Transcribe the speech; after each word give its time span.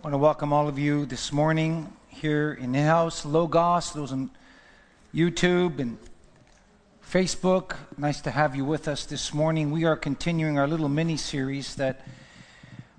I 0.00 0.02
want 0.04 0.14
to 0.14 0.18
welcome 0.18 0.50
all 0.50 0.66
of 0.66 0.78
you 0.78 1.04
this 1.04 1.30
morning 1.30 1.92
here 2.08 2.54
in 2.58 2.72
the 2.72 2.80
house, 2.80 3.26
Logos, 3.26 3.92
those 3.92 4.12
on 4.12 4.30
YouTube 5.14 5.78
and 5.78 5.98
Facebook. 7.06 7.76
Nice 7.98 8.22
to 8.22 8.30
have 8.30 8.56
you 8.56 8.64
with 8.64 8.88
us 8.88 9.04
this 9.04 9.34
morning. 9.34 9.70
We 9.70 9.84
are 9.84 9.96
continuing 9.96 10.58
our 10.58 10.66
little 10.66 10.88
mini 10.88 11.18
series 11.18 11.74
that 11.74 12.06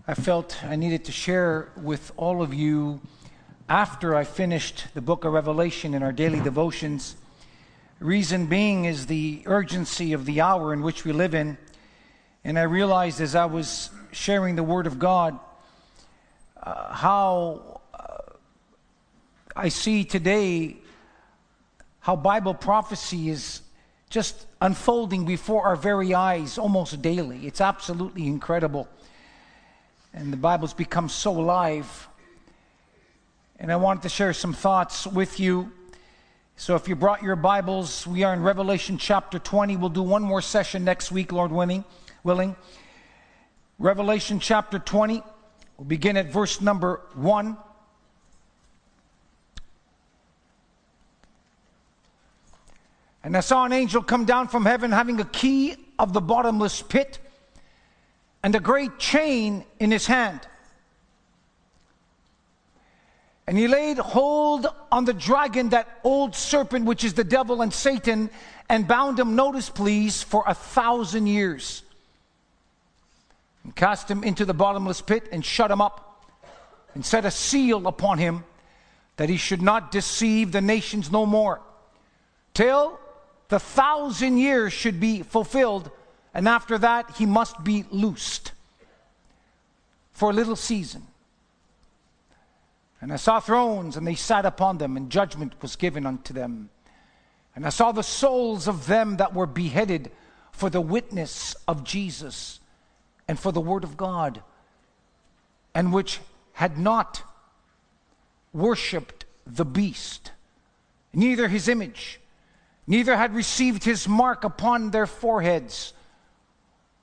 I 0.08 0.14
felt 0.14 0.64
I 0.64 0.76
needed 0.76 1.04
to 1.06 1.12
share 1.12 1.70
with 1.76 2.12
all 2.18 2.44
of 2.44 2.54
you 2.54 3.02
after 3.68 4.14
I 4.14 4.24
finished 4.24 4.86
the 4.94 5.02
book 5.02 5.26
of 5.26 5.34
Revelation 5.34 5.96
in 5.96 6.04
our 6.04 6.12
daily 6.12 6.40
devotions. 6.40 7.16
Reason 8.00 8.46
being 8.46 8.86
is 8.86 9.08
the 9.08 9.42
urgency 9.48 10.14
of 10.14 10.28
the 10.28 10.40
hour 10.40 10.72
in 10.72 10.84
which 10.84 11.04
we 11.04 11.14
live 11.14 11.34
in. 11.34 11.58
And 12.44 12.60
I 12.60 12.64
realized 12.64 13.20
as 13.22 13.34
I 13.34 13.46
was 13.46 13.90
sharing 14.12 14.56
the 14.56 14.62
Word 14.62 14.86
of 14.86 15.00
God, 15.00 15.40
uh, 16.64 16.94
how 16.94 17.82
uh, 17.94 18.18
I 19.56 19.70
see 19.70 20.04
today 20.04 20.78
how 22.00 22.16
Bible 22.16 22.54
prophecy 22.54 23.30
is 23.30 23.62
just 24.10 24.46
unfolding 24.60 25.26
before 25.26 25.66
our 25.66 25.76
very 25.76 26.14
eyes 26.14 26.58
almost 26.58 27.02
daily. 27.02 27.48
It's 27.48 27.62
absolutely 27.62 28.28
incredible. 28.28 28.88
And 30.14 30.34
the 30.34 30.38
Bible's 30.38 30.74
become 30.74 31.08
so 31.08 31.32
alive. 31.40 32.08
And 33.60 33.72
I 33.72 33.78
wanted 33.78 34.04
to 34.04 34.10
share 34.10 34.34
some 34.34 34.54
thoughts 34.54 35.08
with 35.08 35.40
you. 35.40 35.72
So 36.58 36.76
if 36.76 36.88
you 36.88 36.96
brought 36.96 37.24
your 37.24 37.36
Bibles, 37.36 38.06
we 38.06 38.24
are 38.24 38.34
in 38.34 38.44
Revelation 38.44 38.98
chapter 38.98 39.40
20. 39.40 39.78
We'll 39.78 39.90
do 39.90 40.04
one 40.04 40.22
more 40.22 40.42
session 40.42 40.84
next 40.84 41.12
week, 41.12 41.32
Lord 41.32 41.52
willing. 41.52 41.86
willing. 42.24 42.56
Revelation 43.80 44.40
chapter 44.40 44.78
20. 44.78 45.24
We'll 45.82 45.88
begin 45.88 46.16
at 46.16 46.32
verse 46.32 46.62
number 46.62 47.02
1. 47.16 47.58
And 53.24 53.36
I 53.36 53.40
saw 53.40 53.66
an 53.66 53.74
angel 53.74 54.04
come 54.04 54.26
down 54.26 54.48
from 54.48 54.64
heaven 54.64 54.92
having 54.92 55.20
a 55.20 55.26
key 55.26 55.76
of 55.98 56.14
the 56.14 56.22
bottomless 56.22 56.84
pit 56.84 57.18
and 58.44 58.54
a 58.54 58.60
great 58.60 59.00
chain 59.00 59.66
in 59.80 59.90
his 59.90 60.06
hand. 60.06 60.42
And 63.48 63.58
he 63.58 63.68
laid 63.68 63.98
hold 63.98 64.68
on 64.92 65.06
the 65.06 65.16
dragon, 65.16 65.70
that 65.70 65.88
old 66.04 66.36
serpent, 66.36 66.86
which 66.86 67.04
is 67.04 67.16
the 67.16 67.24
devil 67.24 67.64
and 67.64 67.74
Satan, 67.74 68.30
and 68.70 68.88
bound 68.88 69.18
him, 69.18 69.36
notice 69.36 69.72
please, 69.72 70.22
for 70.22 70.44
a 70.46 70.54
thousand 70.54 71.26
years 71.26 71.82
and 73.64 73.76
cast 73.76 74.10
him 74.10 74.24
into 74.24 74.46
the 74.46 74.54
bottomless 74.54 75.02
pit 75.02 75.28
and 75.32 75.46
shut 75.46 75.72
him 75.72 75.82
up 75.82 76.26
and 76.94 77.06
set 77.06 77.26
a 77.26 77.32
seal 77.32 77.88
upon 77.88 78.18
him 78.18 78.44
that 79.18 79.30
he 79.30 79.38
should 79.38 79.62
not 79.62 79.92
deceive 79.92 80.52
the 80.52 80.62
nations 80.62 81.12
no 81.12 81.26
more 81.26 81.62
till 82.54 83.00
the 83.50 83.60
thousand 83.60 84.38
years 84.38 84.74
should 84.74 85.00
be 85.00 85.22
fulfilled 85.22 85.92
and 86.34 86.48
after 86.48 86.78
that 86.78 87.12
he 87.18 87.26
must 87.26 87.64
be 87.64 87.86
loosed 87.92 88.54
for 90.12 90.30
a 90.30 90.34
little 90.34 90.56
season. 90.56 91.08
And 93.02 93.12
i 93.12 93.16
saw 93.16 93.40
thrones 93.40 93.98
and 93.98 94.06
they 94.08 94.16
sat 94.16 94.46
upon 94.46 94.78
them 94.78 94.96
and 94.98 95.10
judgment 95.10 95.54
was 95.62 95.76
given 95.76 96.06
unto 96.06 96.34
them. 96.34 96.70
And 97.56 97.66
i 97.66 97.70
saw 97.70 97.92
the 97.92 98.04
souls 98.04 98.68
of 98.68 98.88
them 98.88 99.18
that 99.18 99.34
were 99.34 99.48
beheaded 99.48 100.12
for 100.52 100.70
the 100.70 100.82
witness 100.82 101.56
of 101.68 101.84
jesus 101.84 102.61
and 103.32 103.40
for 103.40 103.54
the 103.54 103.62
Word 103.62 103.86
of 103.86 103.96
God, 103.96 104.44
and 105.74 105.94
which 105.94 106.20
had 106.52 106.78
not 106.78 107.24
worshiped 108.52 109.24
the 109.48 109.64
beast, 109.64 110.34
neither 111.14 111.48
his 111.48 111.70
image, 111.70 112.20
neither 112.86 113.16
had 113.16 113.34
received 113.34 113.86
his 113.86 114.06
mark 114.06 114.44
upon 114.44 114.92
their 114.92 115.08
foreheads 115.08 115.94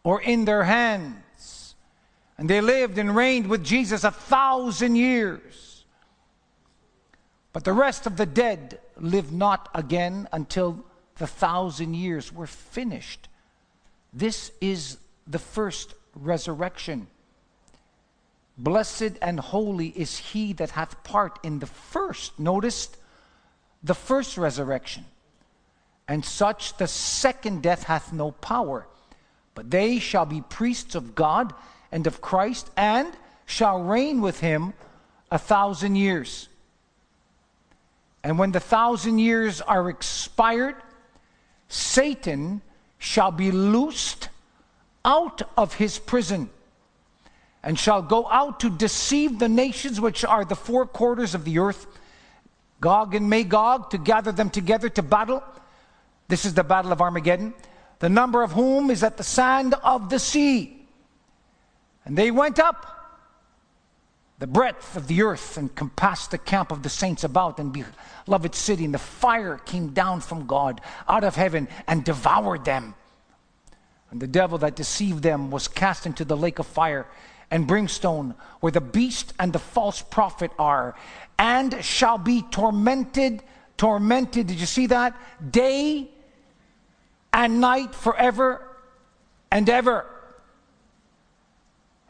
or 0.04 0.20
in 0.20 0.44
their 0.44 0.64
hands. 0.64 1.74
And 2.36 2.50
they 2.50 2.60
lived 2.60 2.98
and 2.98 3.16
reigned 3.16 3.46
with 3.46 3.64
Jesus 3.64 4.04
a 4.04 4.10
thousand 4.10 4.96
years. 4.96 5.86
But 7.54 7.64
the 7.64 7.72
rest 7.72 8.06
of 8.06 8.18
the 8.18 8.26
dead 8.26 8.80
lived 8.98 9.32
not 9.32 9.70
again 9.74 10.28
until 10.30 10.84
the 11.16 11.26
thousand 11.26 11.94
years 11.94 12.30
were 12.30 12.46
finished. 12.46 13.30
This 14.12 14.52
is 14.60 14.98
the 15.26 15.38
first 15.38 15.94
resurrection. 16.20 17.06
Blessed 18.56 19.12
and 19.22 19.38
holy 19.38 19.88
is 19.88 20.18
he 20.18 20.52
that 20.54 20.70
hath 20.70 21.02
part 21.04 21.38
in 21.44 21.60
the 21.60 21.66
first, 21.66 22.38
notice, 22.38 22.90
the 23.82 23.94
first 23.94 24.36
resurrection. 24.36 25.04
And 26.08 26.24
such 26.24 26.76
the 26.76 26.88
second 26.88 27.62
death 27.62 27.84
hath 27.84 28.12
no 28.12 28.32
power, 28.32 28.88
but 29.54 29.70
they 29.70 29.98
shall 29.98 30.26
be 30.26 30.40
priests 30.40 30.94
of 30.94 31.14
God 31.14 31.54
and 31.92 32.06
of 32.06 32.20
Christ, 32.20 32.70
and 32.76 33.12
shall 33.46 33.82
reign 33.82 34.20
with 34.20 34.40
him 34.40 34.74
a 35.30 35.38
thousand 35.38 35.96
years. 35.96 36.48
And 38.24 38.38
when 38.38 38.52
the 38.52 38.60
thousand 38.60 39.20
years 39.20 39.60
are 39.60 39.88
expired, 39.88 40.76
Satan 41.68 42.60
shall 42.98 43.30
be 43.30 43.50
loosed 43.50 44.28
out 45.08 45.40
of 45.56 45.72
his 45.74 45.98
prison 45.98 46.50
and 47.62 47.78
shall 47.78 48.02
go 48.02 48.28
out 48.30 48.60
to 48.60 48.68
deceive 48.68 49.38
the 49.38 49.48
nations 49.48 49.98
which 50.00 50.22
are 50.22 50.44
the 50.44 50.54
four 50.54 50.84
quarters 50.84 51.34
of 51.34 51.44
the 51.44 51.58
earth, 51.58 51.86
Gog 52.80 53.14
and 53.14 53.28
Magog, 53.28 53.90
to 53.90 53.98
gather 53.98 54.32
them 54.32 54.50
together 54.50 54.90
to 54.90 55.02
battle. 55.02 55.42
This 56.28 56.44
is 56.44 56.52
the 56.52 56.62
battle 56.62 56.92
of 56.92 57.00
Armageddon, 57.00 57.54
the 58.00 58.10
number 58.10 58.42
of 58.42 58.52
whom 58.52 58.90
is 58.90 59.02
at 59.02 59.16
the 59.16 59.24
sand 59.24 59.74
of 59.82 60.10
the 60.10 60.18
sea. 60.18 60.86
And 62.04 62.16
they 62.16 62.30
went 62.30 62.58
up 62.58 62.94
the 64.38 64.46
breadth 64.46 64.94
of 64.94 65.08
the 65.08 65.22
earth 65.22 65.56
and 65.56 65.74
compassed 65.74 66.30
the 66.30 66.38
camp 66.38 66.70
of 66.70 66.82
the 66.82 66.90
saints 66.90 67.24
about 67.24 67.58
and 67.58 67.84
beloved 68.26 68.54
city, 68.54 68.84
and 68.84 68.94
the 68.94 68.98
fire 68.98 69.56
came 69.56 69.88
down 69.88 70.20
from 70.20 70.46
God 70.46 70.82
out 71.08 71.24
of 71.24 71.34
heaven 71.34 71.66
and 71.88 72.04
devoured 72.04 72.66
them. 72.66 72.94
And 74.10 74.20
the 74.20 74.26
devil 74.26 74.58
that 74.58 74.74
deceived 74.76 75.22
them 75.22 75.50
was 75.50 75.68
cast 75.68 76.06
into 76.06 76.24
the 76.24 76.36
lake 76.36 76.58
of 76.58 76.66
fire 76.66 77.06
and 77.50 77.66
brimstone, 77.66 78.34
where 78.60 78.72
the 78.72 78.80
beast 78.80 79.32
and 79.38 79.52
the 79.52 79.58
false 79.58 80.02
prophet 80.02 80.50
are, 80.58 80.94
and 81.38 81.82
shall 81.82 82.18
be 82.18 82.42
tormented, 82.50 83.42
tormented. 83.76 84.46
Did 84.46 84.60
you 84.60 84.66
see 84.66 84.86
that? 84.86 85.16
Day 85.50 86.10
and 87.32 87.60
night 87.60 87.94
forever 87.94 88.66
and 89.50 89.68
ever. 89.68 90.06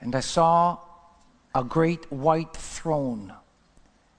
And 0.00 0.14
I 0.14 0.20
saw 0.20 0.78
a 1.54 1.64
great 1.64 2.10
white 2.10 2.54
throne, 2.54 3.32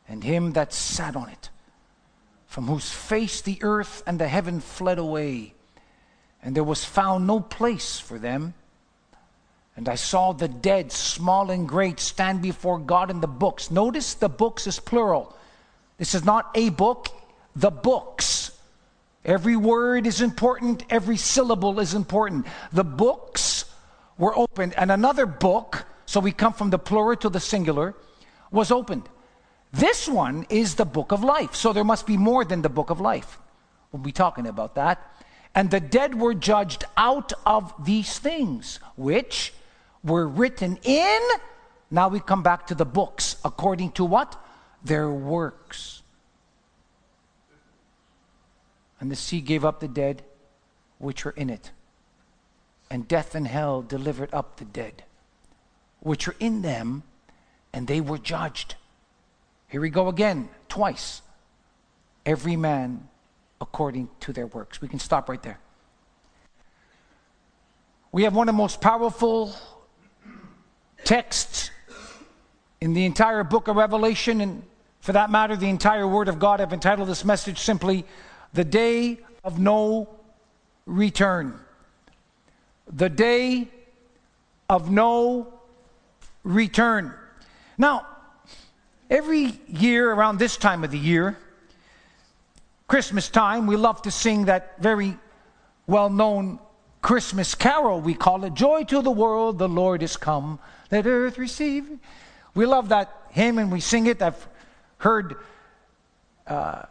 and 0.07 0.23
him 0.23 0.53
that 0.53 0.73
sat 0.73 1.16
on 1.16 1.29
it, 1.29 1.50
from 2.47 2.67
whose 2.67 2.91
face 2.91 3.41
the 3.41 3.59
earth 3.61 4.03
and 4.06 4.19
the 4.19 4.28
heaven 4.28 4.59
fled 4.59 5.00
away 5.00 5.53
and 6.42 6.56
there 6.56 6.64
was 6.64 6.84
found 6.84 7.28
no 7.28 7.40
place 7.40 8.00
for 8.00 8.18
them. 8.18 8.54
And 9.76 9.88
I 9.88 9.96
saw 9.96 10.34
the 10.34 10.48
dead, 10.48 10.92
small 10.92 11.52
and 11.52 11.68
great, 11.68 12.00
stand 12.00 12.42
before 12.42 12.80
God 12.80 13.10
in 13.10 13.22
the 13.22 13.28
books. 13.28 13.72
Notice 13.72 14.14
the 14.14 14.30
books 14.30 14.68
is 14.68 14.80
plural. 14.80 15.36
This 15.98 16.16
is 16.16 16.26
not 16.26 16.50
a 16.56 16.70
book, 16.70 17.10
the 17.56 17.70
books. 17.70 18.52
Every 19.24 19.56
word 19.56 20.08
is 20.08 20.22
important, 20.22 20.84
every 20.90 21.18
syllable 21.18 21.80
is 21.80 21.94
important. 21.94 22.48
The 22.72 22.84
books 22.84 23.66
were 24.18 24.38
opened, 24.38 24.74
and 24.76 24.92
another 24.92 25.26
book, 25.26 25.86
so 26.06 26.20
we 26.20 26.32
come 26.32 26.54
from 26.54 26.70
the 26.70 26.80
plural 26.80 27.18
to 27.18 27.30
the 27.30 27.40
singular, 27.40 27.96
was 28.52 28.72
opened. 28.72 29.08
This 29.72 30.08
one 30.08 30.46
is 30.50 30.76
the 30.76 30.85
book 30.85 31.12
of 31.12 31.24
life, 31.24 31.53
so 31.56 31.74
there 31.74 31.84
must 31.84 32.08
be 32.08 32.18
more 32.18 32.44
than 32.44 32.62
the 32.62 32.70
book 32.70 32.90
of 32.90 33.00
life. 33.00 33.38
We'll 33.92 34.02
be 34.02 34.12
talking 34.12 34.47
about 34.47 34.76
that. 34.76 35.00
And 35.55 35.72
the 35.72 35.79
dead 35.79 36.19
were 36.19 36.34
judged 36.34 36.85
out 36.96 37.34
of 37.46 37.73
these 37.84 38.19
things, 38.19 38.79
which 38.96 39.53
were 40.03 40.28
written 40.28 40.78
in, 40.84 41.19
now 41.91 42.07
we 42.07 42.19
come 42.19 42.43
back 42.43 42.67
to 42.67 42.75
the 42.75 42.85
books, 42.85 43.35
according 43.43 43.91
to 43.93 44.05
what? 44.05 44.41
Their 44.84 45.09
works. 45.09 46.03
And 48.99 49.09
the 49.09 49.16
sea 49.16 49.41
gave 49.41 49.66
up 49.66 49.79
the 49.79 49.87
dead 49.87 50.23
which 50.97 51.25
were 51.25 51.31
in 51.31 51.49
it. 51.49 51.72
And 52.91 53.07
death 53.07 53.35
and 53.35 53.47
hell 53.47 53.81
delivered 53.81 54.29
up 54.34 54.57
the 54.57 54.66
dead 54.66 55.03
which 56.01 56.28
were 56.28 56.35
in 56.40 56.61
them, 56.61 57.03
and 57.73 57.87
they 57.87 57.99
were 57.99 58.17
judged. 58.17 58.75
Here 59.67 59.81
we 59.81 59.90
go 59.90 60.07
again, 60.07 60.49
twice. 60.69 61.22
Every 62.25 62.55
man 62.55 63.09
according 63.61 64.09
to 64.22 64.34
their 64.34 64.47
works. 64.47 64.82
We 64.82 64.88
can 64.88 65.00
stop 65.00 65.29
right 65.29 65.41
there. 65.41 65.59
We 68.11 68.23
have 68.23 68.35
one 68.35 68.50
of 68.50 68.56
the 68.56 68.58
most 68.58 68.82
powerful 68.82 69.56
texts 71.03 71.72
In 72.82 72.94
the 72.94 73.06
entire 73.06 73.44
book 73.44 73.67
of 73.67 73.76
Revelation, 73.76 74.40
and 74.40 74.64
for 75.02 75.11
that 75.11 75.29
matter, 75.29 75.58
the 75.58 75.67
entire 75.70 76.08
Word 76.08 76.29
of 76.29 76.40
God, 76.40 76.61
I've 76.61 76.72
entitled 76.72 77.09
this 77.09 77.26
message 77.26 77.59
simply, 77.59 78.06
The 78.53 78.64
Day 78.64 79.20
of 79.44 79.59
No 79.59 80.08
Return. 80.85 81.59
The 82.88 83.09
Day 83.09 83.67
of 84.70 84.90
No 84.90 85.53
Return. 86.44 87.14
Now, 87.78 88.08
every 89.09 89.59
year 89.67 90.11
around 90.11 90.40
this 90.40 90.56
time 90.56 90.85
of 90.85 90.91
the 90.91 90.97
year, 90.97 91.38
Christmas 92.90 93.30
time, 93.30 93.68
we 93.68 93.76
love 93.76 94.02
to 94.02 94.09
sing 94.09 94.46
that 94.46 94.82
very 94.82 95.16
well 95.86 96.09
known 96.09 96.58
Christmas 97.03 97.53
carol, 97.53 98.02
we 98.02 98.16
call 98.16 98.44
it 98.46 98.56
Joy 98.56 98.84
to 98.86 99.03
the 99.03 99.12
World, 99.12 99.59
the 99.59 99.70
Lord 99.70 100.02
is 100.02 100.18
come, 100.18 100.58
let 100.91 101.06
earth 101.06 101.38
receive. 101.38 101.88
We 102.56 102.66
love 102.66 102.90
that 102.90 103.16
hymn 103.30 103.59
and 103.59 103.72
we 103.72 103.80
sing 103.80 104.08
it. 104.08 104.24
I've 104.24 104.47
heard 104.97 105.38
uh, 106.47 106.82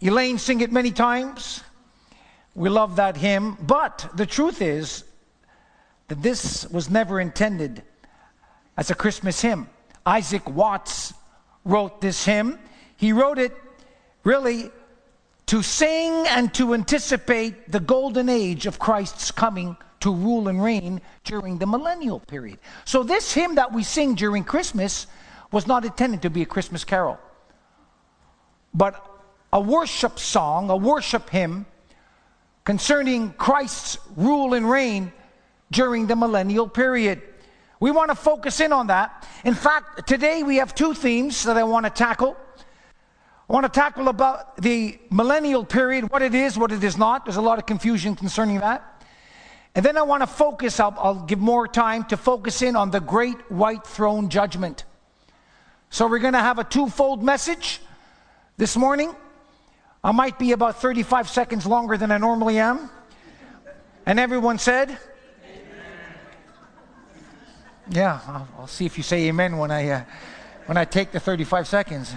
Elaine 0.00 0.38
sing 0.38 0.60
it 0.60 0.72
many 0.72 0.90
times. 0.90 1.62
We 2.56 2.68
love 2.68 2.96
that 2.96 3.16
hymn. 3.16 3.56
But 3.62 4.10
the 4.12 4.26
truth 4.26 4.60
is 4.60 5.04
that 6.08 6.20
this 6.20 6.68
was 6.68 6.90
never 6.90 7.20
intended 7.20 7.84
as 8.76 8.90
a 8.90 8.94
Christmas 8.96 9.40
hymn. 9.40 9.68
Isaac 10.04 10.50
Watts 10.50 11.14
wrote 11.64 12.00
this 12.00 12.24
hymn. 12.24 12.58
He 12.96 13.12
wrote 13.12 13.38
it 13.38 13.56
really 14.24 14.72
to 15.46 15.62
sing 15.62 16.26
and 16.28 16.52
to 16.54 16.74
anticipate 16.74 17.70
the 17.70 17.80
golden 17.80 18.28
age 18.28 18.66
of 18.66 18.78
Christ's 18.78 19.30
coming 19.30 19.76
to 20.00 20.14
rule 20.14 20.48
and 20.48 20.62
reign 20.62 21.00
during 21.24 21.58
the 21.58 21.66
millennial 21.66 22.20
period. 22.20 22.58
So, 22.84 23.02
this 23.02 23.32
hymn 23.32 23.54
that 23.54 23.72
we 23.72 23.82
sing 23.82 24.14
during 24.14 24.44
Christmas 24.44 25.06
was 25.50 25.66
not 25.66 25.84
intended 25.84 26.22
to 26.22 26.30
be 26.30 26.42
a 26.42 26.46
Christmas 26.46 26.84
carol, 26.84 27.18
but 28.72 29.02
a 29.52 29.60
worship 29.60 30.18
song, 30.18 30.68
a 30.68 30.76
worship 30.76 31.30
hymn 31.30 31.66
concerning 32.64 33.32
Christ's 33.34 33.98
rule 34.16 34.54
and 34.54 34.68
reign 34.68 35.12
during 35.70 36.06
the 36.06 36.16
millennial 36.16 36.68
period. 36.68 37.22
We 37.80 37.90
want 37.90 38.10
to 38.10 38.14
focus 38.14 38.60
in 38.60 38.72
on 38.72 38.88
that. 38.88 39.26
In 39.44 39.54
fact, 39.54 40.06
today 40.06 40.42
we 40.42 40.56
have 40.56 40.74
two 40.74 40.94
themes 40.94 41.44
that 41.44 41.56
I 41.56 41.64
want 41.64 41.86
to 41.86 41.90
tackle. 41.90 42.36
I 43.48 43.52
want 43.52 43.64
to 43.64 43.68
tackle 43.68 44.08
about 44.08 44.56
the 44.56 44.98
millennial 45.10 45.64
period, 45.64 46.10
what 46.10 46.22
it 46.22 46.34
is, 46.34 46.56
what 46.56 46.72
it 46.72 46.82
is 46.82 46.96
not. 46.96 47.26
There's 47.26 47.36
a 47.36 47.42
lot 47.42 47.58
of 47.58 47.66
confusion 47.66 48.16
concerning 48.16 48.60
that. 48.60 49.04
And 49.74 49.84
then 49.84 49.98
I 49.98 50.02
want 50.02 50.22
to 50.22 50.26
focus, 50.26 50.80
I'll, 50.80 50.94
I'll 50.98 51.24
give 51.24 51.40
more 51.40 51.68
time 51.68 52.04
to 52.04 52.16
focus 52.16 52.62
in 52.62 52.74
on 52.74 52.90
the 52.90 53.00
great 53.00 53.36
white 53.50 53.86
throne 53.86 54.30
judgment. 54.30 54.84
So 55.90 56.08
we're 56.08 56.20
going 56.20 56.32
to 56.32 56.40
have 56.40 56.58
a 56.58 56.64
twofold 56.64 57.22
message 57.22 57.80
this 58.56 58.76
morning. 58.76 59.14
I 60.02 60.12
might 60.12 60.38
be 60.38 60.52
about 60.52 60.80
35 60.80 61.28
seconds 61.28 61.66
longer 61.66 61.98
than 61.98 62.10
I 62.10 62.18
normally 62.18 62.58
am. 62.58 62.88
And 64.06 64.18
everyone 64.18 64.58
said, 64.58 64.90
amen. 64.90 64.98
Yeah, 67.90 68.20
I'll, 68.26 68.48
I'll, 68.58 68.66
see 68.66 68.86
if 68.86 68.96
you 68.96 69.02
say 69.02 69.28
amen 69.28 69.58
when 69.58 69.70
I, 69.70 69.88
uh, 69.88 70.04
when 70.66 70.76
I 70.76 70.84
take 70.84 71.10
the 71.10 71.20
35 71.20 71.66
seconds. 71.66 72.14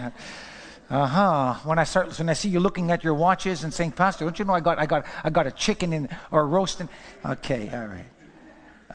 Uh 0.89 1.06
huh. 1.06 1.54
When 1.66 1.80
I 1.80 1.84
start, 1.84 2.18
when 2.18 2.30
I 2.30 2.34
see 2.34 2.48
you 2.48 2.62
looking 2.62 2.92
at 2.92 3.04
your 3.04 3.13
watches 3.13 3.63
and 3.63 3.74
saying, 3.74 3.92
"Pastor, 3.92 4.24
don't 4.24 4.39
you 4.39 4.45
know 4.45 4.54
I 4.54 4.62
got, 4.62 4.80
I 4.80 4.86
got, 4.86 5.06
I 5.24 5.30
got 5.30 5.45
a 5.45 5.51
chicken 5.51 5.92
in 5.92 6.10
or 6.31 6.48
roasting?" 6.48 6.88
Okay, 7.25 7.69
all 7.74 7.88
right, 7.88 8.06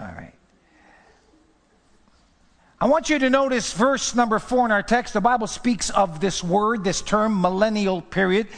all 0.01 0.07
right. 0.07 0.33
I 2.81 2.87
want 2.87 3.11
you 3.11 3.19
to 3.19 3.31
notice 3.31 3.75
verse 3.75 4.15
number 4.15 4.39
four 4.39 4.65
in 4.65 4.73
our 4.73 4.83
text. 4.83 5.13
The 5.13 5.21
Bible 5.21 5.47
speaks 5.47 5.91
of 5.91 6.19
this 6.19 6.43
word, 6.43 6.83
this 6.83 7.03
term, 7.03 7.41
millennial 7.41 8.01
period. 8.01 8.49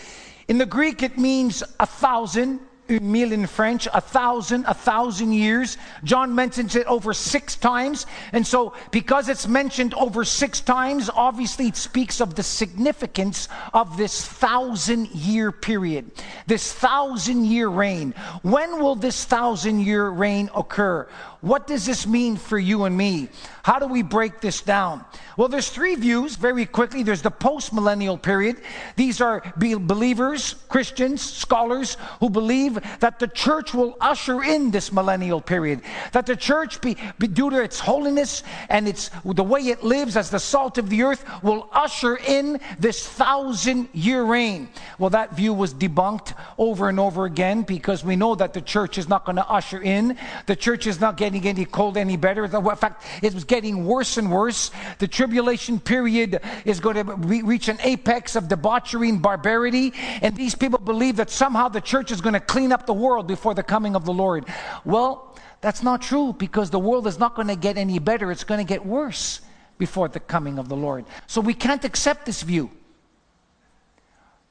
In 0.46 0.58
the 0.58 0.66
Greek, 0.66 1.02
it 1.02 1.18
means 1.18 1.62
a 1.80 1.86
thousand 1.86 2.60
mille 2.88 3.32
in 3.32 3.46
French, 3.46 3.88
a 3.92 4.00
thousand, 4.00 4.64
a 4.66 4.74
thousand 4.74 5.32
years. 5.32 5.76
John 6.02 6.34
mentions 6.34 6.76
it 6.76 6.86
over 6.86 7.12
six 7.14 7.56
times. 7.56 8.06
And 8.32 8.46
so, 8.46 8.74
because 8.90 9.28
it's 9.28 9.48
mentioned 9.48 9.94
over 9.94 10.24
six 10.24 10.60
times, 10.60 11.10
obviously 11.14 11.68
it 11.68 11.76
speaks 11.76 12.20
of 12.20 12.34
the 12.34 12.42
significance 12.42 13.48
of 13.72 13.96
this 13.96 14.24
thousand 14.24 15.08
year 15.10 15.52
period, 15.52 16.10
this 16.46 16.72
thousand 16.72 17.46
year 17.46 17.68
reign. 17.68 18.14
When 18.42 18.80
will 18.80 18.96
this 18.96 19.24
thousand 19.24 19.80
year 19.80 20.08
reign 20.08 20.50
occur? 20.54 21.08
What 21.44 21.66
does 21.66 21.84
this 21.84 22.06
mean 22.06 22.36
for 22.36 22.58
you 22.58 22.84
and 22.84 22.96
me? 22.96 23.28
How 23.64 23.78
do 23.78 23.86
we 23.86 24.00
break 24.00 24.40
this 24.40 24.62
down? 24.62 25.04
Well, 25.36 25.48
there's 25.48 25.68
three 25.68 25.94
views 25.94 26.36
very 26.36 26.64
quickly. 26.64 27.02
There's 27.02 27.20
the 27.20 27.30
post-millennial 27.30 28.16
period. 28.16 28.62
These 28.96 29.20
are 29.20 29.42
believers, 29.56 30.54
Christians, 30.70 31.20
scholars 31.20 31.98
who 32.20 32.30
believe 32.30 32.78
that 33.00 33.18
the 33.18 33.28
church 33.28 33.74
will 33.74 33.94
usher 34.00 34.42
in 34.42 34.70
this 34.70 34.90
millennial 34.90 35.42
period. 35.42 35.82
That 36.12 36.24
the 36.24 36.36
church, 36.36 36.80
be, 36.80 36.96
be, 37.18 37.26
due 37.26 37.50
to 37.50 37.62
its 37.62 37.78
holiness 37.78 38.42
and 38.70 38.88
its 38.88 39.10
the 39.24 39.44
way 39.44 39.60
it 39.68 39.84
lives 39.84 40.16
as 40.16 40.30
the 40.30 40.38
salt 40.38 40.78
of 40.78 40.88
the 40.88 41.02
earth, 41.02 41.26
will 41.42 41.68
usher 41.72 42.16
in 42.16 42.58
this 42.78 43.06
thousand-year 43.06 44.24
reign. 44.24 44.68
Well, 44.98 45.10
that 45.10 45.36
view 45.36 45.52
was 45.52 45.74
debunked 45.74 46.32
over 46.56 46.88
and 46.88 46.98
over 46.98 47.26
again 47.26 47.62
because 47.62 48.02
we 48.02 48.16
know 48.16 48.34
that 48.34 48.54
the 48.54 48.62
church 48.62 48.96
is 48.96 49.10
not 49.10 49.26
going 49.26 49.36
to 49.36 49.46
usher 49.46 49.82
in. 49.82 50.16
The 50.46 50.56
church 50.56 50.86
is 50.86 51.00
not 51.00 51.18
getting 51.18 51.33
getting 51.40 51.62
any 51.62 51.64
cold 51.64 51.96
any 51.96 52.16
better. 52.16 52.44
In 52.44 52.76
fact, 52.76 53.04
it 53.22 53.34
was 53.34 53.44
getting 53.44 53.84
worse 53.84 54.16
and 54.16 54.30
worse. 54.30 54.70
The 54.98 55.08
tribulation 55.08 55.80
period 55.80 56.40
is 56.64 56.80
going 56.80 56.96
to 56.96 57.14
re- 57.14 57.42
reach 57.42 57.68
an 57.68 57.78
apex 57.82 58.36
of 58.36 58.48
debauchery 58.48 59.08
and 59.08 59.22
barbarity. 59.22 59.92
And 60.22 60.36
these 60.36 60.54
people 60.54 60.78
believe 60.78 61.16
that 61.16 61.30
somehow 61.30 61.68
the 61.68 61.80
church 61.80 62.10
is 62.10 62.20
going 62.20 62.34
to 62.34 62.40
clean 62.40 62.72
up 62.72 62.86
the 62.86 62.94
world 62.94 63.26
before 63.26 63.54
the 63.54 63.62
coming 63.62 63.96
of 63.96 64.04
the 64.04 64.12
Lord. 64.12 64.46
Well, 64.84 65.36
that's 65.60 65.82
not 65.82 66.02
true 66.02 66.32
because 66.32 66.70
the 66.70 66.78
world 66.78 67.06
is 67.06 67.18
not 67.18 67.34
going 67.34 67.48
to 67.48 67.56
get 67.56 67.78
any 67.78 67.98
better. 67.98 68.30
It's 68.30 68.44
going 68.44 68.58
to 68.58 68.68
get 68.68 68.84
worse 68.84 69.40
before 69.78 70.08
the 70.08 70.20
coming 70.20 70.58
of 70.58 70.68
the 70.68 70.76
Lord. 70.76 71.04
So 71.26 71.40
we 71.40 71.54
can't 71.54 71.84
accept 71.84 72.26
this 72.26 72.42
view. 72.42 72.70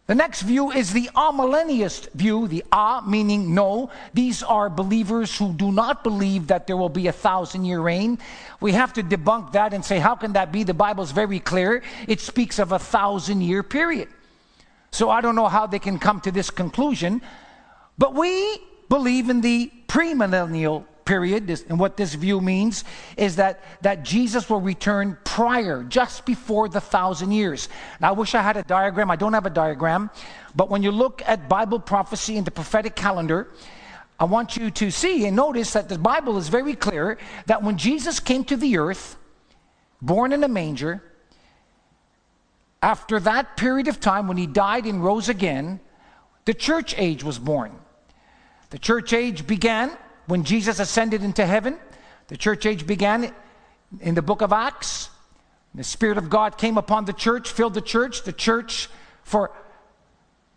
The 0.06 0.16
next 0.16 0.42
view 0.42 0.72
is 0.72 0.92
the 0.92 1.10
amillennialist 1.16 2.12
view, 2.12 2.50
the 2.50 2.66
a 2.74 3.02
meaning 3.08 3.56
no. 3.56 3.90
These 4.14 4.44
are 4.44 4.70
believers 4.70 5.38
who 5.38 5.54
do 5.54 5.72
not 5.72 6.04
believe 6.04 6.48
that 6.48 6.68
there 6.68 6.76
will 6.76 6.90
be 6.90 7.08
a 7.08 7.14
thousand 7.14 7.64
year 7.64 7.80
reign. 7.80 8.20
We 8.60 8.74
have 8.74 8.92
to 8.94 9.04
debunk 9.04 9.54
that 9.54 9.74
and 9.74 9.84
say, 9.84 10.00
how 10.00 10.16
can 10.16 10.34
that 10.34 10.52
be? 10.52 10.64
The 10.64 10.74
Bible 10.74 11.06
is 11.06 11.12
very 11.12 11.40
clear. 11.40 11.84
It 12.06 12.20
speaks 12.20 12.60
of 12.60 12.74
a 12.74 12.80
thousand 12.80 13.42
year 13.42 13.64
period. 13.64 14.10
So 14.92 15.10
I 15.10 15.22
don't 15.22 15.36
know 15.36 15.48
how 15.48 15.68
they 15.68 15.80
can 15.80 15.98
come 16.00 16.20
to 16.22 16.32
this 16.32 16.50
conclusion, 16.50 17.22
but 17.98 18.14
we 18.14 18.60
believe 18.90 19.30
in 19.30 19.40
the 19.40 19.72
premillennial 19.88 20.84
period. 21.06 21.48
This, 21.48 21.66
and 21.70 21.80
what 21.80 21.98
this 21.98 22.14
view 22.14 22.42
means 22.42 22.84
is 23.18 23.36
that, 23.38 23.64
that 23.82 24.04
Jesus 24.04 24.50
will 24.50 24.62
return 24.62 25.18
prior, 25.24 25.84
just 25.84 26.26
before 26.26 26.70
the 26.70 26.82
thousand 26.82 27.32
years. 27.32 27.70
Now, 28.00 28.10
I 28.10 28.12
wish 28.12 28.36
I 28.36 28.42
had 28.42 28.58
a 28.58 28.64
diagram. 28.64 29.12
I 29.12 29.16
don't 29.16 29.34
have 29.34 29.46
a 29.46 29.50
diagram. 29.52 30.10
But 30.56 30.70
when 30.70 30.84
you 30.84 30.92
look 30.92 31.22
at 31.26 31.50
Bible 31.50 31.80
prophecy 31.80 32.38
and 32.38 32.46
the 32.46 32.52
prophetic 32.52 32.96
calendar, 32.96 33.50
I 34.20 34.26
want 34.26 34.56
you 34.56 34.72
to 34.72 34.92
see 34.92 35.26
and 35.26 35.36
notice 35.36 35.74
that 35.74 35.90
the 35.90 35.98
Bible 35.98 36.38
is 36.38 36.48
very 36.48 36.76
clear 36.76 37.18
that 37.48 37.64
when 37.64 37.78
Jesus 37.78 38.20
came 38.20 38.44
to 38.46 38.56
the 38.56 38.78
earth, 38.78 39.18
born 40.02 40.32
in 40.32 40.44
a 40.44 40.48
manger, 40.48 41.04
after 42.82 43.20
that 43.22 43.58
period 43.58 43.88
of 43.88 44.00
time 44.00 44.28
when 44.28 44.38
he 44.38 44.46
died 44.46 44.86
and 44.86 45.04
rose 45.04 45.30
again, 45.30 45.80
the 46.46 46.54
church 46.54 46.94
age 46.98 47.24
was 47.24 47.40
born. 47.40 47.72
The 48.70 48.78
church 48.78 49.14
age 49.14 49.48
began 49.48 49.92
when 50.26 50.44
Jesus 50.44 50.80
ascended 50.80 51.24
into 51.24 51.46
heaven, 51.46 51.78
the 52.28 52.38
church 52.38 52.66
age 52.66 52.88
began 52.88 53.34
in 54.00 54.16
the 54.16 54.22
book 54.22 54.42
of 54.42 54.54
Acts. 54.54 55.10
The 55.76 55.84
Spirit 55.84 56.18
of 56.18 56.30
God 56.30 56.58
came 56.58 56.78
upon 56.78 57.06
the 57.06 57.14
church, 57.14 57.52
filled 57.52 57.74
the 57.74 57.82
church. 57.82 58.24
The 58.24 58.34
church 58.34 58.90
for 59.24 59.52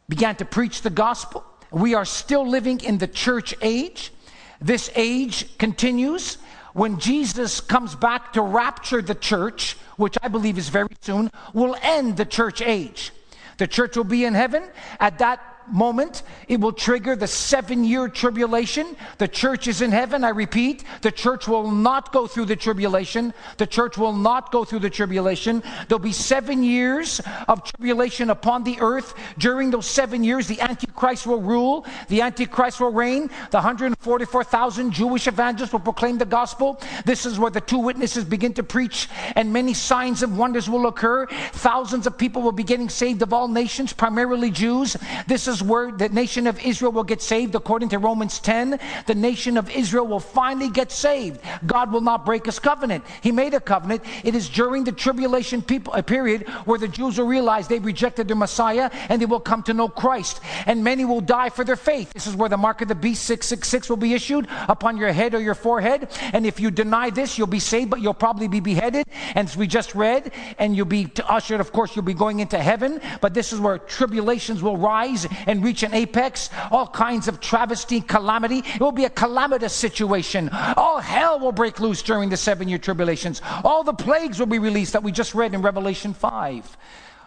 began 0.09 0.37
to 0.37 0.45
preach 0.45 0.83
the 0.83 0.91
gospel. 0.91 1.45
We 1.71 1.95
are 1.95 2.05
still 2.05 2.47
living 2.47 2.81
in 2.81 2.99
the 2.99 3.09
church 3.09 3.55
age. 3.61 4.13
This 4.61 4.91
age 4.95 5.59
continues 5.59 6.39
when 6.75 6.99
Jesus 7.01 7.61
comes 7.61 7.95
back 7.95 8.35
to 8.35 8.43
rapture 8.43 9.01
the 9.01 9.15
church, 9.15 9.79
which 9.97 10.19
I 10.23 10.29
believe 10.29 10.59
is 10.59 10.69
very 10.69 10.95
soon, 11.01 11.31
will 11.55 11.75
end 11.83 12.19
the 12.19 12.27
church 12.27 12.61
age. 12.61 13.13
The 13.57 13.67
church 13.67 13.97
will 13.97 14.05
be 14.05 14.27
in 14.27 14.35
heaven. 14.35 14.63
At 15.01 15.19
that 15.19 15.41
moment, 15.73 16.23
it 16.49 16.61
will 16.61 16.73
trigger 16.73 17.17
the 17.17 17.27
seven 17.27 17.85
year 17.85 18.09
tribulation. 18.09 18.97
The 19.19 19.29
church 19.29 19.67
is 19.67 19.83
in 19.83 19.91
heaven. 19.91 20.25
I 20.25 20.31
repeat, 20.31 20.85
the 21.03 21.13
church 21.13 21.49
will 21.49 21.71
not 21.71 22.13
go 22.13 22.27
through 22.27 22.47
the 22.47 22.57
tribulation. 22.57 23.33
The 23.57 23.67
church 23.67 23.99
will 23.99 24.13
not 24.13 24.53
go 24.53 24.65
through 24.65 24.81
the 24.81 24.91
tribulation. 24.91 25.63
There'll 25.89 25.99
be 25.99 26.13
seven 26.13 26.63
years 26.63 27.21
of 27.49 27.65
tribulation 27.65 28.31
upon 28.31 28.65
the 28.65 28.79
earth. 28.81 29.15
During 29.39 29.71
those 29.71 29.87
seven 29.87 30.25
years, 30.25 30.47
the 30.47 30.61
Antichrist 30.61 31.27
will 31.27 31.43
rule, 31.43 31.87
the 32.09 32.23
Antichrist 32.23 32.81
will 32.81 32.93
reign. 32.93 33.29
The 33.51 33.59
144,000 33.59 34.93
Jewish 34.93 35.27
evangelists 35.27 35.73
will 35.73 35.81
proclaim 35.81 36.19
the 36.19 36.25
gospel. 36.25 36.81
This 37.05 37.27
is 37.27 37.39
where 37.39 37.51
the 37.51 37.61
two 37.61 37.79
witnesses 37.79 38.25
begin 38.25 38.55
to 38.55 38.63
preach, 38.63 39.09
and 39.35 39.53
many 39.53 39.75
signs 39.75 40.23
and 40.23 40.37
wonders 40.39 40.69
will 40.69 40.87
occur. 40.87 41.27
Thousands 41.53 42.07
of 42.07 42.19
people 42.19 42.43
will 42.43 42.53
be 42.53 42.65
getting 42.65 42.89
saved 42.89 43.23
of 43.23 43.33
all 43.33 43.49
nations, 43.49 43.93
primarily 43.93 44.51
Jews. 44.51 44.97
This 45.27 45.49
is 45.49 45.56
where 45.63 45.91
the 45.93 46.09
nation 46.09 46.47
of 46.47 46.59
Israel 46.65 46.93
will 46.93 47.05
get 47.05 47.23
saved, 47.23 47.55
according 47.55 47.89
to 47.91 47.99
Romans 47.99 48.39
10. 48.41 48.79
The 49.07 49.15
nation 49.15 49.57
of 49.57 49.71
Israel 49.71 50.07
will 50.07 50.21
finally 50.21 50.71
get 50.71 50.93
saved. 50.93 51.41
God 51.67 51.93
will 51.93 52.01
not 52.01 52.25
break 52.25 52.47
his 52.47 52.59
covenant. 52.59 53.05
He 53.23 53.33
made 53.33 53.55
a 53.55 53.61
covenant. 53.61 54.03
It 54.25 54.35
is 54.35 54.49
during 54.49 54.85
the 54.85 54.93
tribulation 54.93 55.63
people, 55.63 55.93
a 55.95 55.99
uh, 55.99 56.03
period 56.03 56.49
where 56.65 56.79
the 56.79 56.89
Jews 56.89 57.19
will 57.19 57.27
realize 57.27 57.69
they 57.69 57.79
rejected 57.79 58.29
their 58.29 58.37
Messiah 58.37 58.91
and 59.09 59.21
they 59.21 59.27
will 59.27 59.41
come 59.41 59.63
to 59.65 59.75
know 59.75 59.89
Christ. 59.89 60.41
And 60.67 60.83
many 60.83 61.05
will 61.05 61.21
die 61.21 61.51
for 61.51 61.65
their 61.65 61.77
faith. 61.77 62.13
This 62.13 62.27
is 62.27 62.37
where 62.37 62.49
the 62.49 62.57
mark 62.57 62.83
of 62.83 62.89
the 62.89 62.95
beast 62.95 63.25
666 63.25 63.89
will 63.91 63.97
be 63.97 64.15
issued 64.15 64.49
upon 64.69 64.97
your 64.97 65.13
head 65.13 65.35
or 65.35 65.41
your 65.41 65.55
forehead. 65.55 66.09
And 66.33 66.47
if 66.47 66.61
you 66.61 66.71
deny 66.71 67.11
this, 67.11 67.39
you'll 67.39 67.47
be 67.47 67.61
saved, 67.61 67.91
but 67.91 68.01
you'll 68.01 68.15
probably 68.15 68.49
be 68.49 68.61
beheaded. 68.61 69.07
And 69.35 69.49
as 69.49 69.57
we 69.57 69.67
just 69.67 69.95
read, 69.95 70.33
and 70.59 70.77
you'll 70.77 70.87
be 70.87 71.11
ushered, 71.29 71.61
of 71.61 71.73
course, 71.73 71.95
you'll 71.95 72.05
be 72.05 72.15
going 72.15 72.41
into 72.41 72.59
heaven. 72.59 73.01
But 73.21 73.35
this 73.35 73.53
is 73.53 73.61
where 73.61 73.79
tribulations 73.79 74.63
will 74.63 74.77
rise 74.77 75.27
and 75.47 75.65
reach 75.65 75.83
an 75.83 75.95
apex. 75.95 76.51
All 76.71 76.87
kinds 76.87 77.29
of 77.29 77.41
travesty, 77.41 78.01
calamity. 78.01 78.59
It 78.59 78.81
will 78.81 78.93
be 78.93 79.05
a 79.05 79.11
calamitous 79.11 79.73
situation. 79.73 80.51
All 80.77 80.99
hell 80.99 81.41
will 81.41 81.53
break 81.53 81.81
loose 81.81 82.03
during 82.03 82.29
the 82.29 82.37
seven 82.37 82.69
year 82.69 82.79
tribulations. 82.79 83.41
All 83.65 83.85
the 83.85 83.95
plagues 83.95 84.39
will 84.39 84.47
be 84.47 84.59
released 84.59 84.93
that 84.93 85.03
we 85.03 85.13
just 85.13 85.35
read 85.35 85.55
in 85.55 85.63
Revelation 85.63 86.13
5. 86.13 86.77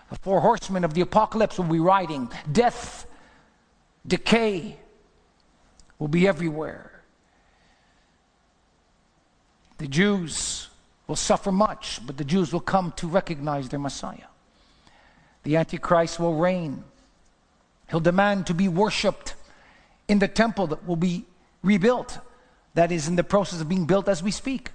The 0.10 0.16
four 0.18 0.42
horsemen 0.42 0.84
of 0.84 0.94
the 0.94 1.02
apocalypse 1.02 1.58
will 1.58 1.66
be 1.66 1.80
riding. 1.80 2.30
Death, 2.52 3.08
decay 4.06 4.78
will 5.98 6.08
be 6.08 6.28
everywhere. 6.28 7.04
The 9.78 9.88
Jews 9.88 10.68
will 11.08 11.16
suffer 11.16 11.52
much, 11.52 12.06
but 12.06 12.18
the 12.18 12.24
Jews 12.24 12.52
will 12.52 12.60
come 12.60 12.92
to 12.98 13.08
recognize 13.08 13.70
their 13.70 13.80
Messiah. 13.80 14.28
The 15.44 15.58
Antichrist 15.58 16.20
will 16.20 16.36
reign. 16.36 16.84
He'll 17.90 18.00
demand 18.00 18.48
to 18.48 18.54
be 18.54 18.68
worshiped 18.68 19.36
in 20.08 20.20
the 20.20 20.28
temple 20.28 20.68
that 20.68 20.88
will 20.88 20.96
be 20.96 21.26
rebuilt, 21.64 22.20
that 22.74 22.92
is 22.92 23.08
in 23.08 23.16
the 23.16 23.24
process 23.24 23.62
of 23.62 23.70
being 23.70 23.86
built 23.86 24.08
as 24.08 24.22
we 24.22 24.32
speak. 24.32 24.72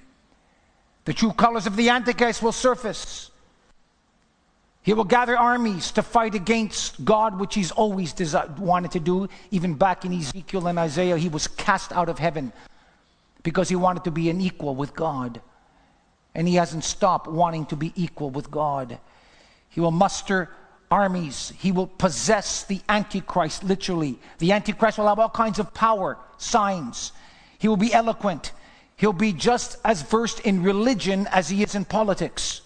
The 1.05 1.13
true 1.13 1.33
colors 1.33 1.67
of 1.67 1.77
the 1.77 1.91
Antichrist 1.91 2.43
will 2.43 2.53
surface. 2.53 3.31
He 4.83 4.93
will 4.93 5.05
gather 5.05 5.37
armies 5.37 5.93
to 5.93 6.03
fight 6.03 6.35
against 6.35 7.05
God, 7.05 7.39
which 7.39 7.55
he's 7.55 7.71
always 7.71 8.13
desired, 8.13 8.59
wanted 8.59 8.91
to 8.93 9.01
do. 9.01 9.29
Even 9.51 9.75
back 9.75 10.05
in 10.05 10.13
Ezekiel 10.13 10.67
and 10.67 10.79
Isaiah, 10.79 11.17
he 11.17 11.29
was 11.29 11.47
cast 11.47 11.93
out 11.93 12.09
of 12.09 12.19
heaven 12.19 12.53
because 13.43 13.69
he 13.69 13.77
wanted 13.77 14.05
to 14.05 14.11
be 14.11 14.29
an 14.29 14.41
equal 14.41 14.75
with 14.75 14.95
God. 14.95 15.41
And 16.35 16.49
he 16.49 16.57
hasn't 16.57 16.85
stopped 16.85 17.29
wanting 17.29 17.67
to 17.67 17.77
be 17.77 17.93
equal 17.97 18.31
with 18.31 18.51
God. 18.51 18.99
He 19.71 19.81
will 19.81 19.91
muster 19.91 20.51
armies. 20.91 21.53
He 21.59 21.73
will 21.73 21.87
possess 21.87 22.65
the 22.65 22.81
Antichrist, 22.89 23.65
literally. 23.65 24.19
The 24.39 24.53
Antichrist 24.53 24.99
will 24.99 25.09
have 25.09 25.19
all 25.19 25.29
kinds 25.29 25.59
of 25.59 25.75
power, 25.75 26.19
signs. 26.39 27.13
He 27.59 27.69
will 27.69 27.77
be 27.77 27.93
eloquent. 27.93 28.53
He'll 28.97 29.13
be 29.13 29.33
just 29.33 29.77
as 29.85 30.03
versed 30.03 30.41
in 30.41 30.63
religion 30.63 31.27
as 31.33 31.49
he 31.49 31.63
is 31.63 31.75
in 31.75 31.85
politics. 31.85 32.61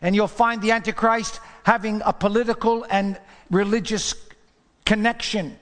And 0.00 0.14
you'll 0.14 0.28
find 0.28 0.60
the 0.60 0.72
Antichrist 0.72 1.40
having 1.64 2.02
a 2.04 2.12
political 2.12 2.84
and 2.90 3.18
religious 3.50 4.14
connection. 4.84 5.58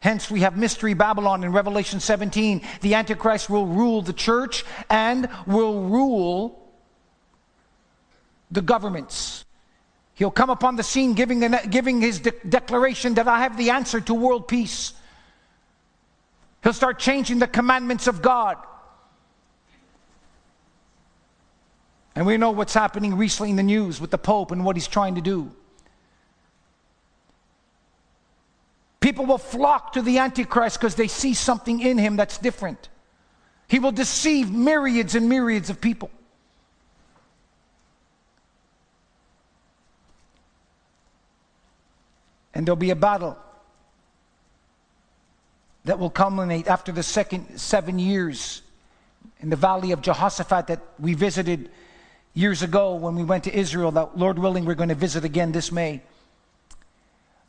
Hence, 0.00 0.30
we 0.30 0.40
have 0.40 0.58
Mystery 0.58 0.92
Babylon 0.92 1.44
in 1.44 1.52
Revelation 1.52 1.98
17. 1.98 2.60
The 2.82 2.94
Antichrist 2.94 3.48
will 3.48 3.66
rule 3.66 4.02
the 4.02 4.12
church 4.12 4.62
and 4.90 5.30
will 5.46 5.84
rule 5.84 6.60
the 8.50 8.60
governments. 8.60 9.46
He'll 10.14 10.30
come 10.30 10.50
upon 10.50 10.76
the 10.76 10.82
scene 10.82 11.14
giving, 11.14 11.40
the, 11.40 11.60
giving 11.68 12.00
his 12.00 12.20
de- 12.20 12.32
declaration 12.48 13.14
that 13.14 13.26
I 13.26 13.40
have 13.40 13.56
the 13.56 13.70
answer 13.70 14.00
to 14.00 14.14
world 14.14 14.46
peace. 14.46 14.92
He'll 16.62 16.72
start 16.72 16.98
changing 16.98 17.40
the 17.40 17.48
commandments 17.48 18.06
of 18.06 18.22
God. 18.22 18.56
And 22.14 22.26
we 22.26 22.36
know 22.36 22.52
what's 22.52 22.74
happening 22.74 23.16
recently 23.16 23.50
in 23.50 23.56
the 23.56 23.64
news 23.64 24.00
with 24.00 24.12
the 24.12 24.18
Pope 24.18 24.52
and 24.52 24.64
what 24.64 24.76
he's 24.76 24.86
trying 24.86 25.16
to 25.16 25.20
do. 25.20 25.50
People 29.00 29.26
will 29.26 29.36
flock 29.36 29.94
to 29.94 30.02
the 30.02 30.18
Antichrist 30.18 30.78
because 30.78 30.94
they 30.94 31.08
see 31.08 31.34
something 31.34 31.80
in 31.80 31.98
him 31.98 32.16
that's 32.16 32.38
different. 32.38 32.88
He 33.68 33.80
will 33.80 33.92
deceive 33.92 34.50
myriads 34.50 35.14
and 35.14 35.28
myriads 35.28 35.70
of 35.70 35.80
people. 35.80 36.10
And 42.54 42.66
there'll 42.66 42.76
be 42.76 42.90
a 42.90 42.96
battle 42.96 43.36
that 45.84 45.98
will 45.98 46.10
culminate 46.10 46.66
after 46.66 46.92
the 46.92 47.02
second 47.02 47.58
seven 47.58 47.98
years 47.98 48.62
in 49.40 49.50
the 49.50 49.56
valley 49.56 49.92
of 49.92 50.00
Jehoshaphat 50.00 50.68
that 50.68 50.80
we 50.98 51.14
visited 51.14 51.70
years 52.32 52.62
ago 52.62 52.94
when 52.94 53.16
we 53.16 53.24
went 53.24 53.44
to 53.44 53.54
Israel, 53.54 53.90
that 53.92 54.16
Lord 54.16 54.38
willing, 54.38 54.64
we're 54.64 54.74
going 54.74 54.88
to 54.88 54.94
visit 54.94 55.24
again 55.24 55.52
this 55.52 55.70
May. 55.70 56.00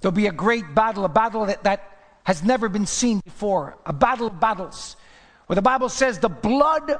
There'll 0.01 0.11
be 0.11 0.27
a 0.27 0.31
great 0.31 0.75
battle, 0.75 1.05
a 1.05 1.09
battle 1.09 1.45
that, 1.45 1.63
that 1.63 1.97
has 2.23 2.43
never 2.43 2.67
been 2.69 2.85
seen 2.85 3.21
before, 3.21 3.77
a 3.85 3.93
battle 3.93 4.27
of 4.27 4.39
battles, 4.39 4.95
where 5.47 5.55
the 5.55 5.61
Bible 5.61 5.89
says 5.89 6.19
the 6.19 6.29
blood 6.29 6.99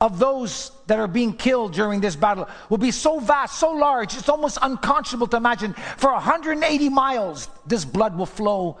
of 0.00 0.18
those 0.18 0.72
that 0.86 0.98
are 0.98 1.06
being 1.06 1.32
killed 1.32 1.72
during 1.72 2.00
this 2.00 2.16
battle 2.16 2.48
will 2.68 2.78
be 2.78 2.90
so 2.90 3.20
vast, 3.20 3.58
so 3.58 3.70
large, 3.70 4.16
it's 4.16 4.28
almost 4.28 4.58
unconscionable 4.60 5.26
to 5.28 5.36
imagine. 5.36 5.74
For 5.96 6.12
180 6.12 6.88
miles, 6.88 7.48
this 7.66 7.84
blood 7.84 8.16
will 8.16 8.26
flow 8.26 8.78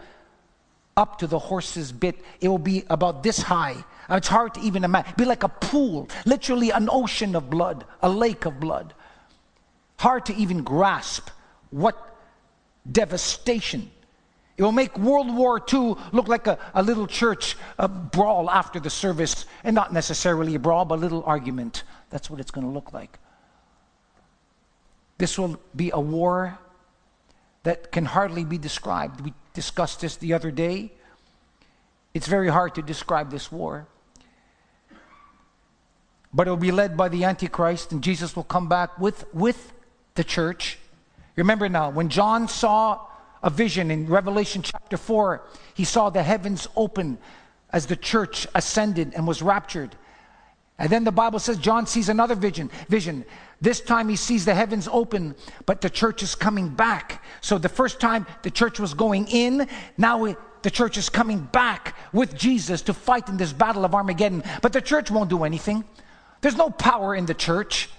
up 0.96 1.18
to 1.18 1.26
the 1.26 1.38
horse's 1.38 1.92
bit. 1.92 2.20
It 2.40 2.48
will 2.48 2.58
be 2.58 2.84
about 2.90 3.22
this 3.22 3.38
high. 3.38 3.84
It's 4.10 4.28
hard 4.28 4.54
to 4.54 4.60
even 4.60 4.84
imagine. 4.84 5.08
It'd 5.08 5.16
be 5.16 5.24
like 5.24 5.42
a 5.42 5.48
pool, 5.48 6.08
literally 6.26 6.70
an 6.70 6.88
ocean 6.90 7.34
of 7.34 7.48
blood, 7.48 7.84
a 8.02 8.08
lake 8.08 8.44
of 8.44 8.60
blood. 8.60 8.94
Hard 9.98 10.26
to 10.26 10.34
even 10.34 10.62
grasp 10.62 11.30
what 11.70 11.96
devastation. 12.90 13.90
It 14.56 14.62
will 14.62 14.72
make 14.72 14.96
World 14.98 15.34
War 15.34 15.60
II 15.72 15.96
look 16.12 16.28
like 16.28 16.46
a, 16.46 16.58
a 16.74 16.82
little 16.82 17.06
church 17.06 17.56
a 17.78 17.88
brawl 17.88 18.48
after 18.48 18.78
the 18.78 18.90
service, 18.90 19.46
and 19.64 19.74
not 19.74 19.92
necessarily 19.92 20.54
a 20.54 20.58
brawl, 20.58 20.84
but 20.84 20.96
a 20.96 21.00
little 21.00 21.24
argument. 21.24 21.82
That's 22.10 22.30
what 22.30 22.38
it's 22.38 22.52
going 22.52 22.66
to 22.66 22.72
look 22.72 22.92
like. 22.92 23.18
This 25.18 25.38
will 25.38 25.60
be 25.74 25.90
a 25.92 25.98
war 25.98 26.58
that 27.64 27.90
can 27.90 28.04
hardly 28.04 28.44
be 28.44 28.58
described. 28.58 29.20
We 29.22 29.32
discussed 29.54 30.00
this 30.00 30.16
the 30.16 30.34
other 30.34 30.50
day. 30.50 30.92
It's 32.12 32.28
very 32.28 32.48
hard 32.48 32.76
to 32.76 32.82
describe 32.82 33.30
this 33.30 33.50
war. 33.50 33.88
But 36.32 36.46
it 36.46 36.50
will 36.50 36.56
be 36.56 36.72
led 36.72 36.96
by 36.96 37.08
the 37.08 37.24
Antichrist, 37.24 37.90
and 37.90 38.02
Jesus 38.02 38.36
will 38.36 38.44
come 38.44 38.68
back 38.68 38.98
with, 38.98 39.24
with 39.34 39.72
the 40.14 40.24
church. 40.24 40.78
Remember 41.36 41.68
now, 41.68 41.90
when 41.90 42.08
John 42.08 42.46
saw 42.46 43.06
a 43.44 43.50
vision 43.50 43.90
in 43.90 44.06
Revelation 44.06 44.62
chapter 44.62 44.96
4, 44.96 45.42
he 45.74 45.84
saw 45.84 46.08
the 46.08 46.22
heavens 46.22 46.66
open 46.74 47.18
as 47.70 47.86
the 47.86 47.94
church 47.94 48.46
ascended 48.54 49.12
and 49.14 49.26
was 49.26 49.42
raptured. 49.42 49.94
And 50.78 50.88
then 50.90 51.04
the 51.04 51.12
Bible 51.12 51.38
says 51.38 51.58
John 51.58 51.86
sees 51.86 52.08
another 52.08 52.34
vision. 52.34 52.70
Vision. 52.88 53.24
This 53.60 53.80
time 53.80 54.08
he 54.08 54.16
sees 54.16 54.46
the 54.46 54.54
heavens 54.54 54.88
open, 54.90 55.34
but 55.66 55.82
the 55.82 55.90
church 55.90 56.22
is 56.22 56.34
coming 56.34 56.70
back. 56.70 57.22
So 57.42 57.58
the 57.58 57.68
first 57.68 58.00
time 58.00 58.26
the 58.42 58.50
church 58.50 58.80
was 58.80 58.94
going 58.94 59.28
in, 59.28 59.68
now 59.98 60.24
it, 60.24 60.38
the 60.62 60.70
church 60.70 60.96
is 60.96 61.10
coming 61.10 61.40
back 61.40 61.94
with 62.14 62.34
Jesus 62.34 62.80
to 62.82 62.94
fight 62.94 63.28
in 63.28 63.36
this 63.36 63.52
battle 63.52 63.84
of 63.84 63.94
Armageddon. 63.94 64.42
But 64.62 64.72
the 64.72 64.80
church 64.80 65.10
won't 65.10 65.28
do 65.28 65.44
anything. 65.44 65.84
There's 66.40 66.56
no 66.56 66.70
power 66.70 67.14
in 67.14 67.26
the 67.26 67.34
church 67.34 67.90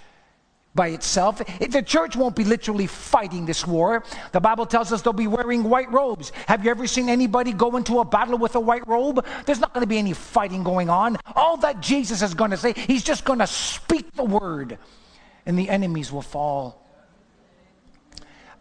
by 0.76 0.88
itself. 0.88 1.38
The 1.38 1.82
church 1.82 2.14
won't 2.14 2.36
be 2.36 2.44
literally 2.44 2.86
fighting 2.86 3.46
this 3.46 3.66
war. 3.66 4.04
The 4.32 4.40
Bible 4.40 4.66
tells 4.66 4.92
us 4.92 5.02
they'll 5.02 5.12
be 5.12 5.26
wearing 5.26 5.64
white 5.64 5.90
robes. 5.90 6.30
Have 6.46 6.64
you 6.64 6.70
ever 6.70 6.86
seen 6.86 7.08
anybody 7.08 7.52
go 7.52 7.76
into 7.76 7.98
a 7.98 8.04
battle 8.04 8.38
with 8.38 8.54
a 8.54 8.60
white 8.60 8.86
robe? 8.86 9.26
There's 9.46 9.60
not 9.60 9.72
going 9.72 9.82
to 9.82 9.88
be 9.88 9.98
any 9.98 10.12
fighting 10.12 10.62
going 10.62 10.88
on. 10.88 11.16
All 11.34 11.56
that 11.58 11.80
Jesus 11.80 12.22
is 12.22 12.34
going 12.34 12.52
to 12.52 12.56
say, 12.56 12.74
he's 12.74 13.02
just 13.02 13.24
going 13.24 13.40
to 13.40 13.46
speak 13.46 14.12
the 14.12 14.24
word, 14.24 14.78
and 15.46 15.58
the 15.58 15.68
enemies 15.68 16.12
will 16.12 16.22
fall. 16.22 16.86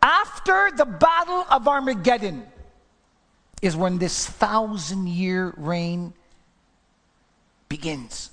After 0.01 0.72
the 0.75 0.86
battle 0.86 1.45
of 1.50 1.67
Armageddon, 1.67 2.48
is 3.65 3.75
when 3.75 3.98
this 3.98 4.27
thousand 4.27 5.07
year 5.07 5.53
reign 5.57 6.13
begins. 7.67 8.29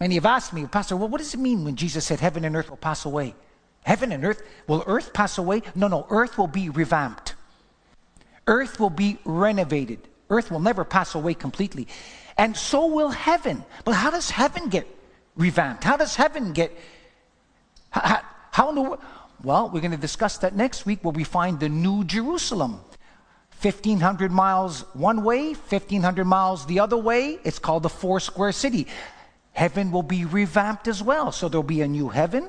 Many 0.00 0.14
have 0.14 0.26
asked 0.26 0.54
me, 0.54 0.66
Pastor, 0.66 0.96
well, 0.96 1.08
what 1.08 1.18
does 1.18 1.34
it 1.34 1.40
mean 1.40 1.62
when 1.64 1.76
Jesus 1.76 2.06
said 2.06 2.20
heaven 2.20 2.44
and 2.44 2.56
earth 2.56 2.70
will 2.70 2.78
pass 2.78 3.04
away? 3.04 3.34
Heaven 3.84 4.12
and 4.12 4.24
earth, 4.24 4.42
will 4.66 4.82
earth 4.86 5.12
pass 5.12 5.36
away? 5.36 5.62
No, 5.74 5.88
no, 5.88 6.06
earth 6.08 6.38
will 6.38 6.46
be 6.46 6.70
revamped. 6.70 7.34
Earth 8.46 8.80
will 8.80 8.90
be 8.90 9.18
renovated. 9.24 10.00
Earth 10.30 10.50
will 10.50 10.60
never 10.60 10.84
pass 10.84 11.14
away 11.14 11.34
completely. 11.34 11.86
And 12.38 12.56
so 12.56 12.86
will 12.86 13.10
heaven. 13.10 13.62
But 13.84 13.92
how 13.92 14.10
does 14.10 14.30
heaven 14.30 14.70
get 14.70 14.86
revamped? 15.36 15.84
How 15.84 15.96
does 15.96 16.16
heaven 16.16 16.52
get. 16.52 16.76
How, 17.90 18.22
how 18.52 18.68
in 18.70 18.74
the 18.76 18.82
world? 18.82 19.00
Well, 19.42 19.70
we're 19.70 19.80
going 19.80 19.90
to 19.90 19.96
discuss 19.96 20.38
that 20.38 20.54
next 20.54 20.84
week 20.86 21.02
where 21.02 21.12
we 21.12 21.24
find 21.24 21.60
the 21.60 21.68
New 21.68 22.04
Jerusalem. 22.04 22.80
1,500 23.62 24.30
miles 24.30 24.80
one 24.94 25.22
way, 25.22 25.52
1,500 25.52 26.24
miles 26.24 26.64
the 26.64 26.80
other 26.80 26.96
way. 26.96 27.38
It's 27.44 27.58
called 27.58 27.82
the 27.82 27.90
Four 27.90 28.20
Square 28.20 28.52
City. 28.52 28.86
Heaven 29.60 29.90
will 29.90 30.02
be 30.02 30.24
revamped 30.24 30.88
as 30.88 31.02
well. 31.02 31.32
So 31.32 31.46
there'll 31.46 31.62
be 31.62 31.82
a 31.82 31.86
new 31.86 32.08
heaven 32.08 32.48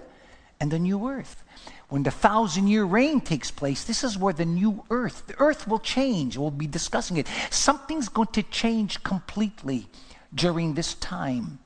and 0.62 0.72
a 0.72 0.80
new 0.80 1.10
earth. 1.10 1.44
When 1.90 2.04
the 2.04 2.10
thousand 2.10 2.70
year 2.70 2.86
reign 2.86 3.20
takes 3.20 3.52
place, 3.52 3.84
this 3.84 4.06
is 4.06 4.18
where 4.18 4.32
the 4.32 4.46
new 4.46 4.86
earth, 4.90 5.28
the 5.28 5.38
earth 5.38 5.68
will 5.68 5.80
change. 5.80 6.38
We'll 6.38 6.52
be 6.52 6.68
discussing 6.68 7.18
it. 7.18 7.28
Something's 7.50 8.08
going 8.08 8.30
to 8.32 8.44
change 8.44 9.04
completely 9.04 9.90
during 10.34 10.74
this 10.74 10.94
time. 10.94 11.60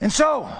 And 0.00 0.12
so, 0.12 0.50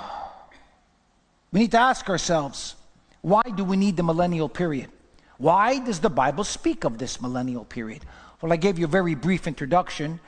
we 1.50 1.58
need 1.58 1.72
to 1.72 1.80
ask 1.80 2.08
ourselves 2.08 2.76
why 3.22 3.42
do 3.42 3.64
we 3.64 3.76
need 3.76 3.96
the 3.96 4.04
millennial 4.04 4.48
period? 4.48 4.88
Why 5.36 5.80
does 5.80 5.98
the 5.98 6.10
Bible 6.10 6.44
speak 6.44 6.84
of 6.84 6.98
this 6.98 7.20
millennial 7.20 7.64
period? 7.64 8.04
Well, 8.40 8.52
I 8.52 8.56
gave 8.56 8.78
you 8.78 8.84
a 8.84 8.94
very 9.00 9.16
brief 9.16 9.48
introduction, 9.48 10.20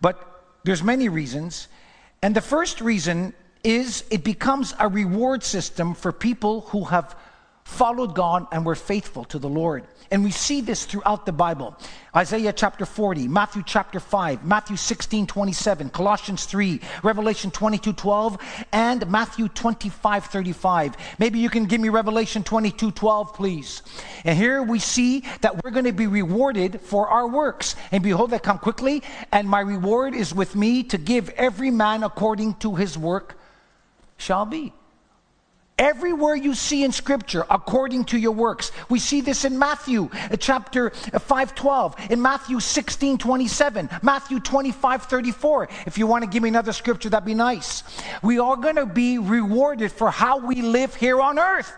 but 0.00 0.44
there's 0.62 0.84
many 0.84 1.08
reasons. 1.08 1.66
And 2.26 2.34
the 2.34 2.40
first 2.40 2.80
reason 2.80 3.34
is 3.62 4.02
it 4.10 4.24
becomes 4.24 4.74
a 4.80 4.88
reward 4.88 5.44
system 5.44 5.94
for 5.94 6.10
people 6.10 6.62
who 6.62 6.82
have 6.82 7.14
followed 7.66 8.14
God 8.14 8.46
and 8.52 8.64
were 8.64 8.76
faithful 8.76 9.24
to 9.24 9.40
the 9.40 9.48
Lord. 9.48 9.84
And 10.12 10.22
we 10.22 10.30
see 10.30 10.60
this 10.60 10.84
throughout 10.84 11.26
the 11.26 11.32
Bible. 11.32 11.76
Isaiah 12.14 12.52
chapter 12.52 12.86
40, 12.86 13.26
Matthew 13.26 13.64
chapter 13.66 13.98
5, 13.98 14.44
Matthew 14.44 14.76
16, 14.76 15.26
27, 15.26 15.90
Colossians 15.90 16.44
3, 16.44 16.80
Revelation 17.02 17.50
22, 17.50 17.92
12, 17.92 18.38
and 18.72 19.10
Matthew 19.10 19.48
25, 19.48 20.26
35. 20.26 20.94
Maybe 21.18 21.40
you 21.40 21.50
can 21.50 21.64
give 21.64 21.80
me 21.80 21.88
Revelation 21.88 22.44
22, 22.44 22.92
12, 22.92 23.34
please. 23.34 23.82
And 24.24 24.38
here 24.38 24.62
we 24.62 24.78
see 24.78 25.24
that 25.40 25.64
we're 25.64 25.72
going 25.72 25.86
to 25.86 25.92
be 25.92 26.06
rewarded 26.06 26.80
for 26.80 27.08
our 27.08 27.26
works. 27.26 27.74
And 27.90 28.00
behold, 28.00 28.32
I 28.32 28.38
come 28.38 28.60
quickly, 28.60 29.02
and 29.32 29.48
my 29.48 29.60
reward 29.60 30.14
is 30.14 30.32
with 30.32 30.54
me 30.54 30.84
to 30.84 30.98
give 30.98 31.30
every 31.30 31.72
man 31.72 32.04
according 32.04 32.54
to 32.60 32.76
his 32.76 32.96
work 32.96 33.36
shall 34.18 34.46
be. 34.46 34.72
Everywhere 35.78 36.34
you 36.34 36.54
see 36.54 36.84
in 36.84 36.92
scripture, 36.92 37.44
according 37.50 38.06
to 38.06 38.18
your 38.18 38.32
works. 38.32 38.72
We 38.88 38.98
see 38.98 39.20
this 39.20 39.44
in 39.44 39.58
Matthew 39.58 40.08
uh, 40.10 40.36
chapter 40.36 40.88
5 40.88 41.54
12, 41.54 42.10
in 42.10 42.22
Matthew 42.22 42.60
16 42.60 43.18
27, 43.18 43.90
Matthew 44.02 44.40
25 44.40 45.02
34. 45.02 45.68
If 45.84 45.98
you 45.98 46.06
want 46.06 46.24
to 46.24 46.30
give 46.30 46.42
me 46.42 46.48
another 46.48 46.72
scripture, 46.72 47.10
that'd 47.10 47.26
be 47.26 47.34
nice. 47.34 47.82
We 48.22 48.38
are 48.38 48.56
going 48.56 48.76
to 48.76 48.86
be 48.86 49.18
rewarded 49.18 49.92
for 49.92 50.10
how 50.10 50.38
we 50.38 50.62
live 50.62 50.94
here 50.94 51.20
on 51.20 51.38
earth. 51.38 51.70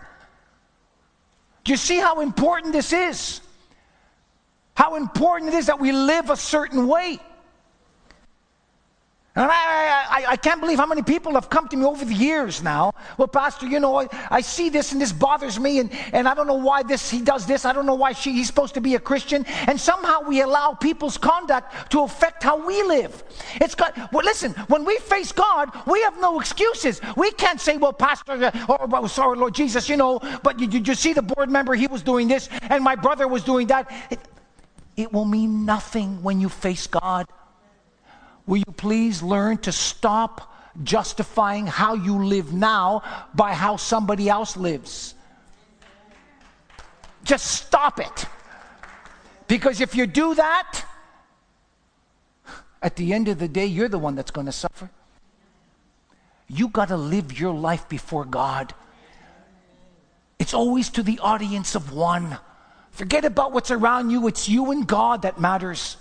Do 1.65 1.73
you 1.73 1.77
see 1.77 1.99
how 1.99 2.21
important 2.21 2.71
this 2.71 2.93
is? 2.93 3.41
How 4.75 4.95
important 4.95 5.53
it 5.53 5.57
is 5.57 5.65
that 5.65 5.81
we 5.81 5.91
live 5.91 6.29
a 6.29 6.37
certain 6.37 6.87
way. 6.87 7.19
And 9.39 9.49
I, 9.49 9.53
I, 9.55 10.25
I, 10.31 10.35
can't 10.35 10.59
believe 10.59 10.79
how 10.79 10.85
many 10.85 11.01
people 11.01 11.31
have 11.35 11.49
come 11.49 11.69
to 11.69 11.77
me 11.77 11.85
over 11.85 12.03
the 12.03 12.13
years 12.13 12.61
now. 12.61 12.93
Well, 13.17 13.29
Pastor, 13.29 13.67
you 13.67 13.79
know, 13.79 13.95
I, 14.01 14.09
I, 14.29 14.41
see 14.41 14.67
this 14.67 14.91
and 14.91 14.99
this 14.99 15.13
bothers 15.13 15.57
me, 15.57 15.79
and, 15.79 15.89
and 16.11 16.27
I 16.27 16.33
don't 16.33 16.45
know 16.45 16.55
why 16.55 16.83
this 16.83 17.09
he 17.09 17.21
does 17.21 17.45
this. 17.45 17.63
I 17.63 17.71
don't 17.71 17.85
know 17.85 17.95
why 17.95 18.11
she, 18.11 18.33
he's 18.33 18.47
supposed 18.47 18.73
to 18.73 18.81
be 18.81 18.95
a 18.95 18.99
Christian. 18.99 19.45
And 19.67 19.79
somehow 19.79 20.23
we 20.23 20.41
allow 20.41 20.73
people's 20.73 21.17
conduct 21.17 21.89
to 21.91 22.01
affect 22.01 22.43
how 22.43 22.67
we 22.67 22.83
live. 22.83 23.23
It's 23.61 23.75
got, 23.75 24.11
well, 24.11 24.25
listen, 24.25 24.51
when 24.67 24.83
we 24.83 24.97
face 24.97 25.31
God, 25.31 25.69
we 25.87 26.01
have 26.01 26.19
no 26.19 26.41
excuses. 26.41 26.99
We 27.15 27.31
can't 27.31 27.61
say, 27.61 27.77
well, 27.77 27.93
Pastor, 27.93 28.33
uh, 28.33 28.65
or 28.67 28.89
oh, 28.91 29.07
sorry, 29.07 29.37
Lord 29.37 29.55
Jesus, 29.55 29.87
you 29.87 29.95
know, 29.95 30.19
but 30.43 30.57
did 30.57 30.73
you, 30.73 30.81
you 30.81 30.95
see 30.95 31.13
the 31.13 31.21
board 31.21 31.49
member? 31.49 31.75
He 31.75 31.87
was 31.87 32.01
doing 32.01 32.27
this, 32.27 32.49
and 32.63 32.83
my 32.83 32.95
brother 32.97 33.25
was 33.25 33.45
doing 33.45 33.67
that. 33.67 33.89
It, 34.09 34.19
it 34.97 35.13
will 35.13 35.23
mean 35.23 35.63
nothing 35.63 36.21
when 36.23 36.41
you 36.41 36.49
face 36.49 36.87
God. 36.87 37.25
Will 38.49 38.57
you 38.57 38.73
please 38.77 39.21
learn 39.21 39.59
to 39.59 39.71
stop 39.71 40.51
justifying 40.83 41.67
how 41.67 41.93
you 41.93 42.23
live 42.23 42.51
now 42.51 43.03
by 43.35 43.53
how 43.53 43.75
somebody 43.75 44.27
else 44.27 44.57
lives? 44.57 45.13
Just 47.23 47.45
stop 47.45 47.99
it. 47.99 48.25
Because 49.47 49.81
if 49.81 49.93
you 49.93 50.07
do 50.07 50.33
that, 50.33 50.83
at 52.81 52.95
the 52.95 53.13
end 53.13 53.27
of 53.27 53.37
the 53.37 53.47
day, 53.47 53.67
you're 53.67 53.87
the 53.87 53.99
one 53.99 54.15
that's 54.15 54.31
going 54.31 54.47
to 54.47 54.51
suffer. 54.51 54.89
You 56.47 56.69
got 56.69 56.87
to 56.87 56.97
live 56.97 57.39
your 57.39 57.53
life 57.53 57.87
before 57.87 58.25
God. 58.25 58.73
It's 60.39 60.55
always 60.55 60.89
to 60.89 61.03
the 61.03 61.19
audience 61.19 61.75
of 61.75 61.93
one. 61.93 62.39
Forget 62.89 63.25
about 63.25 63.51
what's 63.51 63.69
around 63.69 64.09
you, 64.09 64.27
it's 64.27 64.49
you 64.49 64.71
and 64.71 64.87
God 64.87 65.21
that 65.21 65.39
matters. 65.39 65.97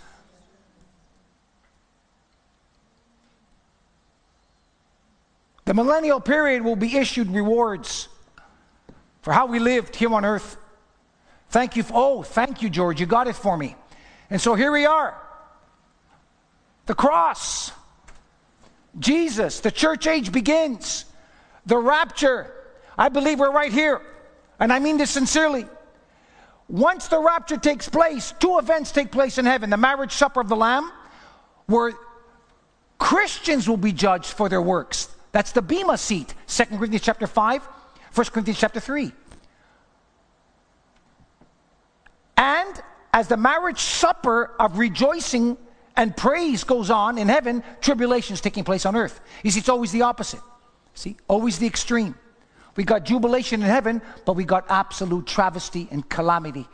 The 5.68 5.74
millennial 5.74 6.18
period 6.18 6.64
will 6.64 6.76
be 6.76 6.96
issued 6.96 7.31
rewards 7.31 8.09
for 9.20 9.35
how 9.35 9.44
we 9.44 9.59
lived 9.59 9.94
here 9.94 10.11
on 10.14 10.24
earth. 10.24 10.57
Thank 11.50 11.76
you. 11.76 11.83
For, 11.83 11.92
oh, 11.94 12.22
thank 12.22 12.62
you, 12.62 12.70
George. 12.70 13.00
You 13.00 13.04
got 13.04 13.28
it 13.28 13.37
for 13.37 13.54
me. 13.54 13.76
And 14.31 14.40
so 14.40 14.54
here 14.54 14.72
we 14.72 14.87
are. 14.87 15.14
The 16.87 16.94
cross. 16.94 17.70
Jesus, 18.98 19.61
the 19.61 19.70
church 19.70 20.07
age 20.07 20.33
begins. 20.33 21.04
The 21.66 21.76
rapture. 21.76 22.50
I 22.96 23.11
believe 23.11 23.38
we're 23.38 23.52
right 23.52 23.70
here. 23.70 24.00
And 24.59 24.72
I 24.72 24.78
mean 24.78 24.96
this 24.96 25.11
sincerely. 25.11 25.66
Once 26.66 27.09
the 27.09 27.20
rapture 27.20 27.59
takes 27.59 27.90
place, 27.90 28.33
two 28.40 28.57
events 28.57 28.90
take 28.90 29.12
place 29.12 29.37
in 29.37 29.44
heaven 29.44 29.68
the 29.68 29.76
marriage 29.76 30.12
supper 30.12 30.40
of 30.40 30.48
the 30.48 30.57
Lamb, 30.57 30.90
where 31.66 31.92
Christians 32.96 33.68
will 33.68 33.76
be 33.76 33.92
judged 33.92 34.33
for 34.33 34.48
their 34.48 34.62
works. 34.62 35.11
That's 35.32 35.52
the 35.52 35.62
Bema 35.62 35.98
seat. 35.98 36.34
2 36.46 36.64
Corinthians 36.64 37.02
chapter 37.02 37.26
5, 37.26 37.62
1 37.62 38.26
Corinthians 38.26 38.58
chapter 38.58 38.80
3. 38.80 39.12
And 42.36 42.82
as 43.12 43.28
the 43.28 43.36
marriage 43.36 43.80
supper 43.80 44.54
of 44.60 44.78
rejoicing 44.78 45.56
and 45.96 46.16
praise 46.16 46.64
goes 46.64 46.90
on 46.90 47.18
in 47.18 47.28
heaven, 47.28 47.64
tribulation 47.80 48.34
is 48.34 48.40
taking 48.40 48.64
place 48.64 48.86
on 48.86 48.94
earth. 48.94 49.20
You 49.42 49.50
see, 49.50 49.60
it's 49.60 49.68
always 49.68 49.90
the 49.90 50.02
opposite. 50.02 50.40
See, 50.94 51.16
always 51.26 51.58
the 51.58 51.66
extreme. 51.66 52.14
We 52.76 52.84
got 52.84 53.04
jubilation 53.04 53.60
in 53.60 53.68
heaven, 53.68 54.00
but 54.24 54.34
we 54.34 54.44
got 54.44 54.66
absolute 54.68 55.26
travesty 55.26 55.88
and 55.90 56.08
calamity. 56.08 56.68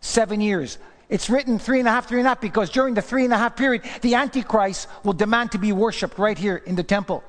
Seven 0.00 0.40
years. 0.40 0.76
It's 1.08 1.30
written 1.30 1.58
three 1.58 1.78
and 1.78 1.88
a 1.88 1.90
half, 1.90 2.06
three 2.06 2.18
and 2.18 2.26
a 2.26 2.30
half, 2.30 2.42
because 2.42 2.68
during 2.68 2.92
the 2.92 3.00
three 3.00 3.24
and 3.24 3.32
a 3.32 3.38
half 3.38 3.56
period, 3.56 3.82
the 4.02 4.14
Antichrist 4.14 4.86
will 5.04 5.14
demand 5.14 5.52
to 5.52 5.58
be 5.58 5.72
worshiped 5.72 6.18
right 6.18 6.36
here 6.36 6.56
in 6.56 6.76
the 6.76 6.82
temple. 6.82 7.24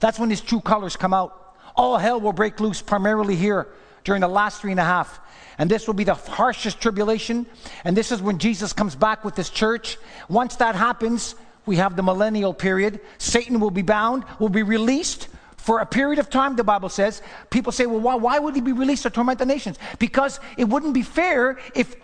That's 0.00 0.18
when 0.18 0.30
his 0.30 0.40
true 0.40 0.60
colors 0.60 0.96
come 0.96 1.14
out. 1.14 1.56
All 1.76 1.98
hell 1.98 2.20
will 2.20 2.32
break 2.32 2.60
loose 2.60 2.82
primarily 2.82 3.36
here 3.36 3.68
during 4.04 4.20
the 4.20 4.28
last 4.28 4.60
three 4.60 4.70
and 4.70 4.80
a 4.80 4.84
half. 4.84 5.20
And 5.58 5.70
this 5.70 5.86
will 5.86 5.94
be 5.94 6.04
the 6.04 6.14
harshest 6.14 6.80
tribulation. 6.80 7.46
And 7.84 7.96
this 7.96 8.12
is 8.12 8.22
when 8.22 8.38
Jesus 8.38 8.72
comes 8.72 8.94
back 8.94 9.24
with 9.24 9.36
his 9.36 9.50
church. 9.50 9.98
Once 10.28 10.56
that 10.56 10.74
happens, 10.74 11.34
we 11.66 11.76
have 11.76 11.96
the 11.96 12.02
millennial 12.02 12.54
period. 12.54 13.00
Satan 13.18 13.60
will 13.60 13.70
be 13.70 13.82
bound, 13.82 14.24
will 14.38 14.48
be 14.48 14.62
released 14.62 15.28
for 15.56 15.80
a 15.80 15.86
period 15.86 16.18
of 16.18 16.30
time, 16.30 16.56
the 16.56 16.64
Bible 16.64 16.88
says. 16.88 17.20
People 17.50 17.72
say, 17.72 17.86
well, 17.86 18.00
why, 18.00 18.14
why 18.14 18.38
would 18.38 18.54
he 18.54 18.60
be 18.60 18.72
released 18.72 19.02
to 19.02 19.10
torment 19.10 19.38
the 19.38 19.46
nations? 19.46 19.78
Because 19.98 20.40
it 20.56 20.64
wouldn't 20.64 20.94
be 20.94 21.02
fair 21.02 21.58
if 21.74 21.94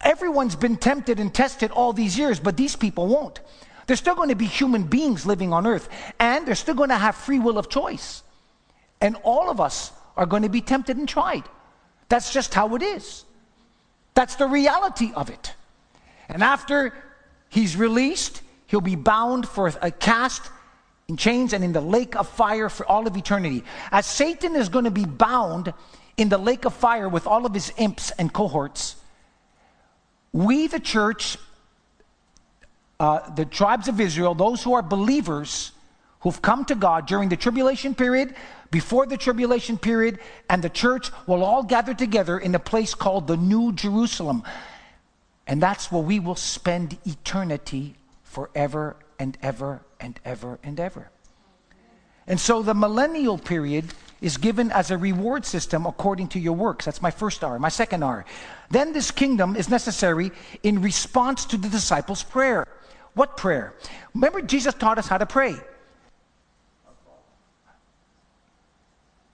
everyone's 0.00 0.56
been 0.56 0.76
tempted 0.76 1.18
and 1.18 1.32
tested 1.32 1.70
all 1.70 1.92
these 1.92 2.18
years, 2.18 2.38
but 2.38 2.56
these 2.56 2.76
people 2.76 3.06
won't. 3.06 3.40
There's 3.86 3.98
still 3.98 4.14
going 4.14 4.30
to 4.30 4.34
be 4.34 4.46
human 4.46 4.84
beings 4.84 5.26
living 5.26 5.52
on 5.52 5.66
earth, 5.66 5.88
and 6.18 6.46
they're 6.46 6.54
still 6.54 6.74
going 6.74 6.88
to 6.90 6.96
have 6.96 7.14
free 7.14 7.38
will 7.38 7.58
of 7.58 7.68
choice. 7.68 8.22
And 9.00 9.16
all 9.22 9.50
of 9.50 9.60
us 9.60 9.92
are 10.16 10.26
going 10.26 10.42
to 10.42 10.48
be 10.48 10.60
tempted 10.60 10.96
and 10.96 11.08
tried. 11.08 11.44
That's 12.08 12.32
just 12.32 12.54
how 12.54 12.74
it 12.74 12.82
is. 12.82 13.24
That's 14.14 14.36
the 14.36 14.46
reality 14.46 15.12
of 15.14 15.30
it. 15.30 15.52
And 16.28 16.42
after 16.42 16.94
he's 17.48 17.76
released, 17.76 18.42
he'll 18.66 18.80
be 18.80 18.96
bound 18.96 19.48
for 19.48 19.72
a 19.82 19.90
cast 19.90 20.50
in 21.08 21.16
chains 21.16 21.52
and 21.52 21.62
in 21.62 21.72
the 21.72 21.80
lake 21.80 22.16
of 22.16 22.28
fire 22.28 22.68
for 22.68 22.86
all 22.86 23.06
of 23.06 23.16
eternity. 23.16 23.64
As 23.90 24.06
Satan 24.06 24.56
is 24.56 24.68
going 24.68 24.86
to 24.86 24.90
be 24.90 25.04
bound 25.04 25.74
in 26.16 26.28
the 26.28 26.38
lake 26.38 26.64
of 26.64 26.72
fire 26.74 27.08
with 27.08 27.26
all 27.26 27.44
of 27.44 27.52
his 27.52 27.72
imps 27.76 28.10
and 28.12 28.32
cohorts, 28.32 28.96
we, 30.32 30.66
the 30.66 30.80
church, 30.80 31.36
uh, 33.00 33.30
the 33.30 33.44
tribes 33.44 33.88
of 33.88 34.00
Israel, 34.00 34.34
those 34.34 34.62
who 34.62 34.74
are 34.74 34.82
believers 34.82 35.72
who've 36.20 36.40
come 36.40 36.64
to 36.64 36.74
God 36.74 37.06
during 37.06 37.28
the 37.28 37.36
tribulation 37.36 37.94
period, 37.94 38.34
before 38.70 39.06
the 39.06 39.16
tribulation 39.16 39.76
period, 39.76 40.18
and 40.48 40.62
the 40.62 40.70
church 40.70 41.10
will 41.26 41.44
all 41.44 41.62
gather 41.62 41.94
together 41.94 42.38
in 42.38 42.54
a 42.54 42.58
place 42.58 42.94
called 42.94 43.26
the 43.26 43.36
New 43.36 43.72
Jerusalem. 43.72 44.42
And 45.46 45.62
that's 45.62 45.92
where 45.92 46.02
we 46.02 46.18
will 46.18 46.36
spend 46.36 46.96
eternity 47.04 47.96
forever 48.22 48.96
and 49.18 49.36
ever 49.42 49.82
and 50.00 50.18
ever 50.24 50.58
and 50.62 50.80
ever. 50.80 51.10
And 52.26 52.40
so 52.40 52.62
the 52.62 52.74
millennial 52.74 53.36
period 53.36 53.92
is 54.20 54.38
given 54.38 54.72
as 54.72 54.90
a 54.90 54.96
reward 54.96 55.44
system 55.44 55.84
according 55.84 56.28
to 56.28 56.38
your 56.38 56.54
works. 56.54 56.86
That's 56.86 57.02
my 57.02 57.10
first 57.10 57.44
R. 57.44 57.58
My 57.58 57.68
second 57.68 58.02
R. 58.02 58.24
Then 58.70 58.94
this 58.94 59.10
kingdom 59.10 59.54
is 59.56 59.68
necessary 59.68 60.32
in 60.62 60.80
response 60.80 61.44
to 61.46 61.58
the 61.58 61.68
disciples' 61.68 62.22
prayer. 62.22 62.66
What 63.14 63.36
prayer? 63.36 63.74
Remember, 64.14 64.42
Jesus 64.42 64.74
taught 64.74 64.98
us 64.98 65.06
how 65.06 65.18
to 65.18 65.26
pray. 65.26 65.54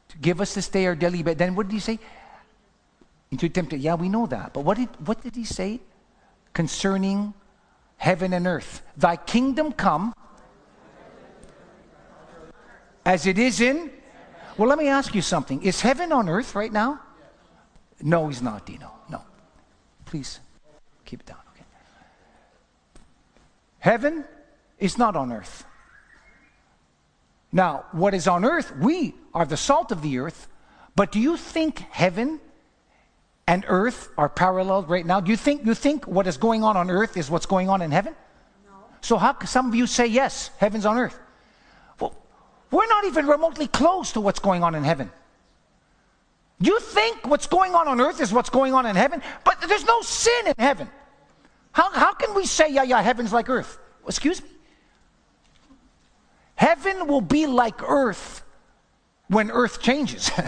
To 0.09 0.19
give 0.19 0.41
us 0.41 0.55
this 0.55 0.69
day 0.69 0.87
our 0.87 0.95
daily 0.95 1.23
bread. 1.23 1.39
Then 1.39 1.55
what 1.55 1.69
did 1.69 1.75
he 1.75 1.81
say? 1.81 1.99
Into 3.31 3.49
temptation. 3.49 3.83
Yeah, 3.83 3.95
we 3.95 4.09
know 4.09 4.27
that. 4.27 4.53
But 4.53 4.65
what 4.65 4.77
did, 4.77 4.89
what 5.07 5.23
did 5.23 5.37
he 5.37 5.45
say 5.45 5.81
concerning 6.53 7.33
heaven 7.97 8.33
and 8.33 8.47
earth? 8.47 8.83
Thy 8.97 9.17
kingdom 9.17 9.73
come 9.73 10.15
as 13.07 13.27
it 13.27 13.39
is 13.39 13.61
in. 13.61 13.91
Well, 14.59 14.69
let 14.69 14.79
me 14.79 14.89
ask 14.89 15.15
you 15.15 15.23
something. 15.23 15.63
Is 15.63 15.81
heaven 15.81 16.13
on 16.13 16.29
earth 16.29 16.55
right 16.55 16.73
now? 16.73 17.01
No, 18.03 18.29
he's 18.29 18.43
not, 18.43 18.67
Dino. 18.67 18.93
No. 19.09 19.23
Please 20.05 20.41
keep 21.05 21.21
it 21.21 21.27
down. 21.27 21.40
Heaven 23.81 24.25
is 24.79 24.97
not 24.97 25.17
on 25.17 25.33
earth. 25.33 25.65
Now, 27.53 27.85
what 27.93 28.15
is 28.15 28.29
on 28.29 28.45
earth? 28.45 28.73
We 28.77 29.15
are 29.35 29.45
the 29.45 29.57
salt 29.57 29.91
of 29.91 30.03
the 30.03 30.19
earth. 30.19 30.49
But 30.95 31.13
do 31.13 31.19
you 31.19 31.37
think 31.37 31.79
heaven 31.91 32.41
and 33.47 33.65
earth 33.67 34.11
are 34.17 34.29
parallel 34.29 34.85
right 34.85 35.05
now? 35.05 35.21
Do 35.21 35.31
you 35.31 35.37
think 35.37 35.67
you 35.67 35.75
think 35.75 36.07
what 36.07 36.27
is 36.27 36.37
going 36.37 36.63
on 36.63 36.77
on 36.77 36.91
earth 36.91 37.17
is 37.17 37.31
what's 37.31 37.47
going 37.47 37.69
on 37.69 37.83
in 37.83 37.91
heaven? 37.91 38.15
No. 38.67 38.73
So 39.01 39.17
how 39.17 39.33
can 39.33 39.49
some 39.49 39.67
of 39.67 39.75
you 39.75 39.87
say 39.87 40.07
yes, 40.07 40.51
heaven's 40.59 40.87
on 40.87 40.99
earth? 40.99 41.19
Well, 41.99 42.15
we're 42.71 42.87
not 42.87 43.05
even 43.07 43.27
remotely 43.27 43.67
close 43.67 44.13
to 44.13 44.21
what's 44.21 44.39
going 44.39 44.63
on 44.63 44.75
in 44.75 44.85
heaven. 44.85 45.11
You 46.61 46.79
think 46.79 47.27
what's 47.27 47.47
going 47.47 47.75
on 47.75 47.89
on 47.89 48.01
earth 48.01 48.21
is 48.21 48.33
what's 48.33 48.51
going 48.51 48.75
on 48.75 48.85
in 48.85 48.95
heaven, 48.95 49.23
but 49.45 49.61
there's 49.67 49.85
no 49.85 50.03
sin 50.03 50.49
in 50.49 50.55
heaven. 50.59 50.89
How, 51.73 51.91
how 51.91 52.13
can 52.15 52.35
we 52.35 52.47
say, 52.47 52.73
yeah, 52.73 52.83
yeah, 52.83 53.01
heaven's 53.01 53.33
like 53.33 53.49
earth? 53.49 53.79
Excuse 54.07 54.43
me? 54.43 54.49
Heaven 56.57 57.07
will 57.07 57.21
be 57.21 57.47
like 57.47 57.83
earth 57.83 58.43
when 59.29 59.51
earth 59.51 59.81
changes. 59.81 60.31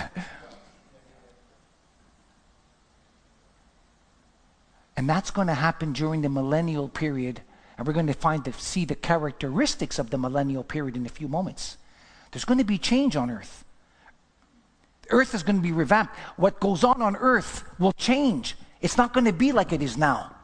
and 4.96 5.08
that's 5.08 5.30
going 5.30 5.46
to 5.46 5.54
happen 5.54 5.92
during 5.92 6.20
the 6.22 6.28
millennial 6.28 6.88
period. 6.88 7.40
And 7.78 7.86
we're 7.86 7.94
going 7.94 8.08
to 8.08 8.12
find 8.12 8.44
to 8.44 8.52
see 8.52 8.84
the 8.84 8.94
characteristics 8.94 9.98
of 9.98 10.10
the 10.10 10.18
millennial 10.18 10.64
period 10.64 10.96
in 10.96 11.06
a 11.06 11.08
few 11.08 11.28
moments. 11.28 11.78
There's 12.30 12.44
going 12.44 12.58
to 12.58 12.64
be 12.64 12.78
change 12.78 13.16
on 13.16 13.30
earth. 13.30 13.64
Earth 15.10 15.34
is 15.34 15.42
going 15.42 15.56
to 15.56 15.62
be 15.62 15.72
revamped. 15.72 16.14
What 16.36 16.60
goes 16.60 16.84
on 16.84 17.00
on 17.00 17.16
earth 17.16 17.64
will 17.78 17.92
change. 17.92 18.56
It's 18.80 18.98
not 18.98 19.12
going 19.12 19.26
to 19.26 19.32
be 19.32 19.52
like 19.52 19.72
it 19.72 19.80
is 19.80 19.96
now. 19.96 20.34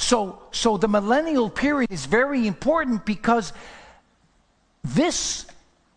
So, 0.00 0.38
so 0.50 0.78
the 0.78 0.88
millennial 0.88 1.50
period 1.50 1.92
is 1.92 2.06
very 2.06 2.46
important 2.46 3.04
because 3.04 3.52
this 4.82 5.46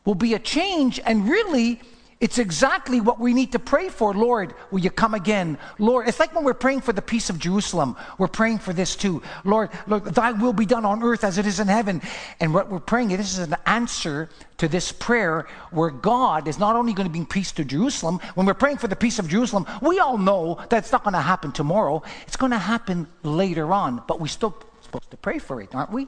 will 0.03 0.13
be 0.13 0.33
a 0.33 0.39
change, 0.39 0.99
and 1.05 1.27
really, 1.27 1.79
it's 2.23 2.37
exactly 2.37 3.01
what 3.01 3.19
we 3.19 3.33
need 3.33 3.51
to 3.51 3.59
pray 3.59 3.89
for. 3.89 4.13
Lord, 4.13 4.55
will 4.71 4.79
you 4.79 4.89
come 4.89 5.13
again? 5.13 5.57
Lord, 5.77 6.07
it's 6.07 6.21
like 6.21 6.33
when 6.33 6.45
we're 6.45 6.53
praying 6.53 6.79
for 6.79 6.93
the 6.93 7.01
peace 7.01 7.29
of 7.29 7.37
Jerusalem. 7.37 7.97
We're 8.17 8.29
praying 8.29 8.59
for 8.59 8.71
this 8.71 8.95
too. 8.95 9.21
Lord, 9.43 9.71
Lord, 9.87 10.05
thy 10.05 10.31
will 10.31 10.53
be 10.53 10.65
done 10.65 10.85
on 10.85 11.03
earth 11.03 11.25
as 11.25 11.37
it 11.37 11.45
is 11.45 11.59
in 11.59 11.67
heaven. 11.67 12.01
And 12.39 12.53
what 12.53 12.71
we're 12.71 12.79
praying, 12.79 13.09
this 13.09 13.37
is 13.37 13.39
an 13.39 13.57
answer 13.65 14.29
to 14.59 14.69
this 14.69 14.93
prayer 14.93 15.47
where 15.71 15.89
God 15.89 16.47
is 16.47 16.57
not 16.57 16.77
only 16.77 16.93
going 16.93 17.07
to 17.07 17.11
bring 17.11 17.25
peace 17.25 17.51
to 17.51 17.65
Jerusalem, 17.65 18.21
when 18.35 18.45
we're 18.45 18.53
praying 18.53 18.77
for 18.77 18.87
the 18.87 18.95
peace 18.95 19.19
of 19.19 19.27
Jerusalem, 19.27 19.67
we 19.81 19.99
all 19.99 20.17
know 20.17 20.63
that 20.69 20.77
it's 20.77 20.93
not 20.93 21.03
going 21.03 21.15
to 21.15 21.19
happen 21.19 21.51
tomorrow. 21.51 22.03
It's 22.25 22.37
going 22.37 22.53
to 22.53 22.57
happen 22.57 23.05
later 23.23 23.73
on, 23.73 24.01
but 24.07 24.21
we're 24.21 24.27
still 24.27 24.55
supposed 24.81 25.11
to 25.11 25.17
pray 25.17 25.39
for 25.39 25.61
it, 25.61 25.75
aren't 25.75 25.91
we? 25.91 26.07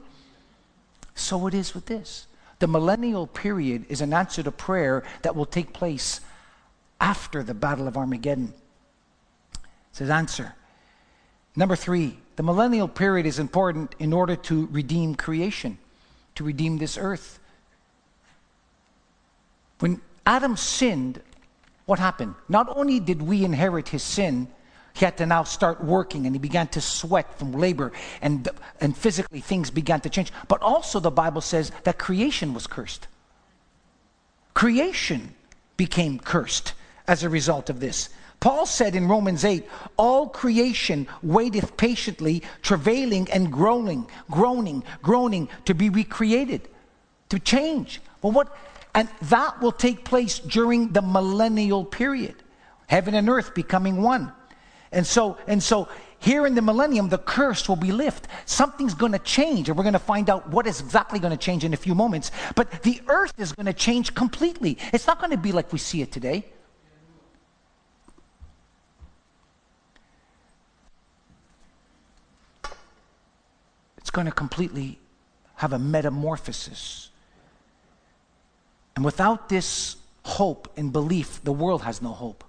So 1.14 1.46
it 1.46 1.52
is 1.52 1.74
with 1.74 1.84
this. 1.84 2.26
The 2.58 2.66
millennial 2.66 3.26
period 3.26 3.86
is 3.88 4.00
an 4.00 4.12
answer 4.12 4.42
to 4.42 4.50
prayer 4.50 5.04
that 5.22 5.36
will 5.36 5.46
take 5.46 5.72
place 5.72 6.20
after 7.00 7.42
the 7.42 7.54
Battle 7.54 7.86
of 7.86 7.96
Armageddon. 7.96 8.54
It 9.54 9.60
says 9.92 10.10
answer. 10.10 10.54
Number 11.54 11.76
three, 11.76 12.18
the 12.36 12.42
millennial 12.42 12.88
period 12.88 13.26
is 13.26 13.38
important 13.38 13.94
in 13.98 14.12
order 14.12 14.36
to 14.36 14.66
redeem 14.70 15.14
creation, 15.14 15.78
to 16.34 16.44
redeem 16.44 16.78
this 16.78 16.96
earth. 16.98 17.38
When 19.78 20.00
Adam 20.24 20.56
sinned, 20.56 21.20
what 21.84 21.98
happened? 21.98 22.34
Not 22.48 22.74
only 22.74 23.00
did 23.00 23.22
we 23.22 23.44
inherit 23.44 23.88
his 23.88 24.02
sin, 24.02 24.48
he 24.96 25.04
had 25.04 25.18
to 25.18 25.26
now 25.26 25.44
start 25.44 25.84
working 25.84 26.24
and 26.24 26.34
he 26.34 26.38
began 26.38 26.68
to 26.68 26.80
sweat 26.80 27.38
from 27.38 27.52
labor 27.52 27.92
and, 28.22 28.48
and 28.80 28.96
physically 28.96 29.40
things 29.40 29.70
began 29.70 30.00
to 30.00 30.08
change. 30.08 30.32
But 30.48 30.62
also, 30.62 31.00
the 31.00 31.10
Bible 31.10 31.42
says 31.42 31.70
that 31.84 31.98
creation 31.98 32.54
was 32.54 32.66
cursed. 32.66 33.06
Creation 34.54 35.34
became 35.76 36.18
cursed 36.18 36.72
as 37.06 37.22
a 37.22 37.28
result 37.28 37.68
of 37.68 37.78
this. 37.78 38.08
Paul 38.40 38.64
said 38.64 38.94
in 38.94 39.06
Romans 39.06 39.44
8, 39.44 39.68
all 39.98 40.28
creation 40.28 41.06
waiteth 41.22 41.76
patiently, 41.76 42.42
travailing 42.62 43.28
and 43.30 43.52
groaning, 43.52 44.08
groaning, 44.30 44.82
groaning 45.02 45.50
to 45.66 45.74
be 45.74 45.90
recreated, 45.90 46.68
to 47.28 47.38
change. 47.38 48.00
Well, 48.22 48.32
what? 48.32 48.56
And 48.94 49.10
that 49.22 49.60
will 49.60 49.72
take 49.72 50.06
place 50.06 50.38
during 50.38 50.92
the 50.92 51.02
millennial 51.02 51.84
period. 51.84 52.36
Heaven 52.86 53.14
and 53.14 53.28
earth 53.28 53.54
becoming 53.54 54.00
one. 54.00 54.32
And 54.96 55.06
so, 55.06 55.36
and 55.46 55.62
so 55.62 55.88
here 56.20 56.46
in 56.46 56.54
the 56.54 56.62
millennium, 56.62 57.10
the 57.10 57.18
curse 57.18 57.68
will 57.68 57.76
be 57.76 57.92
lifted. 57.92 58.30
Something's 58.46 58.94
going 58.94 59.12
to 59.12 59.18
change, 59.18 59.68
and 59.68 59.76
we're 59.76 59.84
going 59.84 59.92
to 59.92 59.98
find 59.98 60.30
out 60.30 60.48
what 60.48 60.66
is 60.66 60.80
exactly 60.80 61.18
going 61.18 61.32
to 61.32 61.36
change 61.36 61.64
in 61.64 61.74
a 61.74 61.76
few 61.76 61.94
moments. 61.94 62.30
But 62.54 62.82
the 62.82 63.02
earth 63.06 63.34
is 63.36 63.52
going 63.52 63.66
to 63.66 63.74
change 63.74 64.14
completely. 64.14 64.78
It's 64.94 65.06
not 65.06 65.18
going 65.18 65.32
to 65.32 65.36
be 65.36 65.52
like 65.52 65.70
we 65.70 65.78
see 65.78 66.00
it 66.00 66.10
today. 66.10 66.46
It's 73.98 74.10
going 74.10 74.26
to 74.26 74.32
completely 74.32 74.98
have 75.56 75.74
a 75.74 75.78
metamorphosis. 75.78 77.10
And 78.94 79.04
without 79.04 79.50
this 79.50 79.96
hope 80.24 80.72
and 80.78 80.90
belief, 80.90 81.44
the 81.44 81.52
world 81.52 81.82
has 81.82 82.00
no 82.00 82.14
hope. 82.14 82.44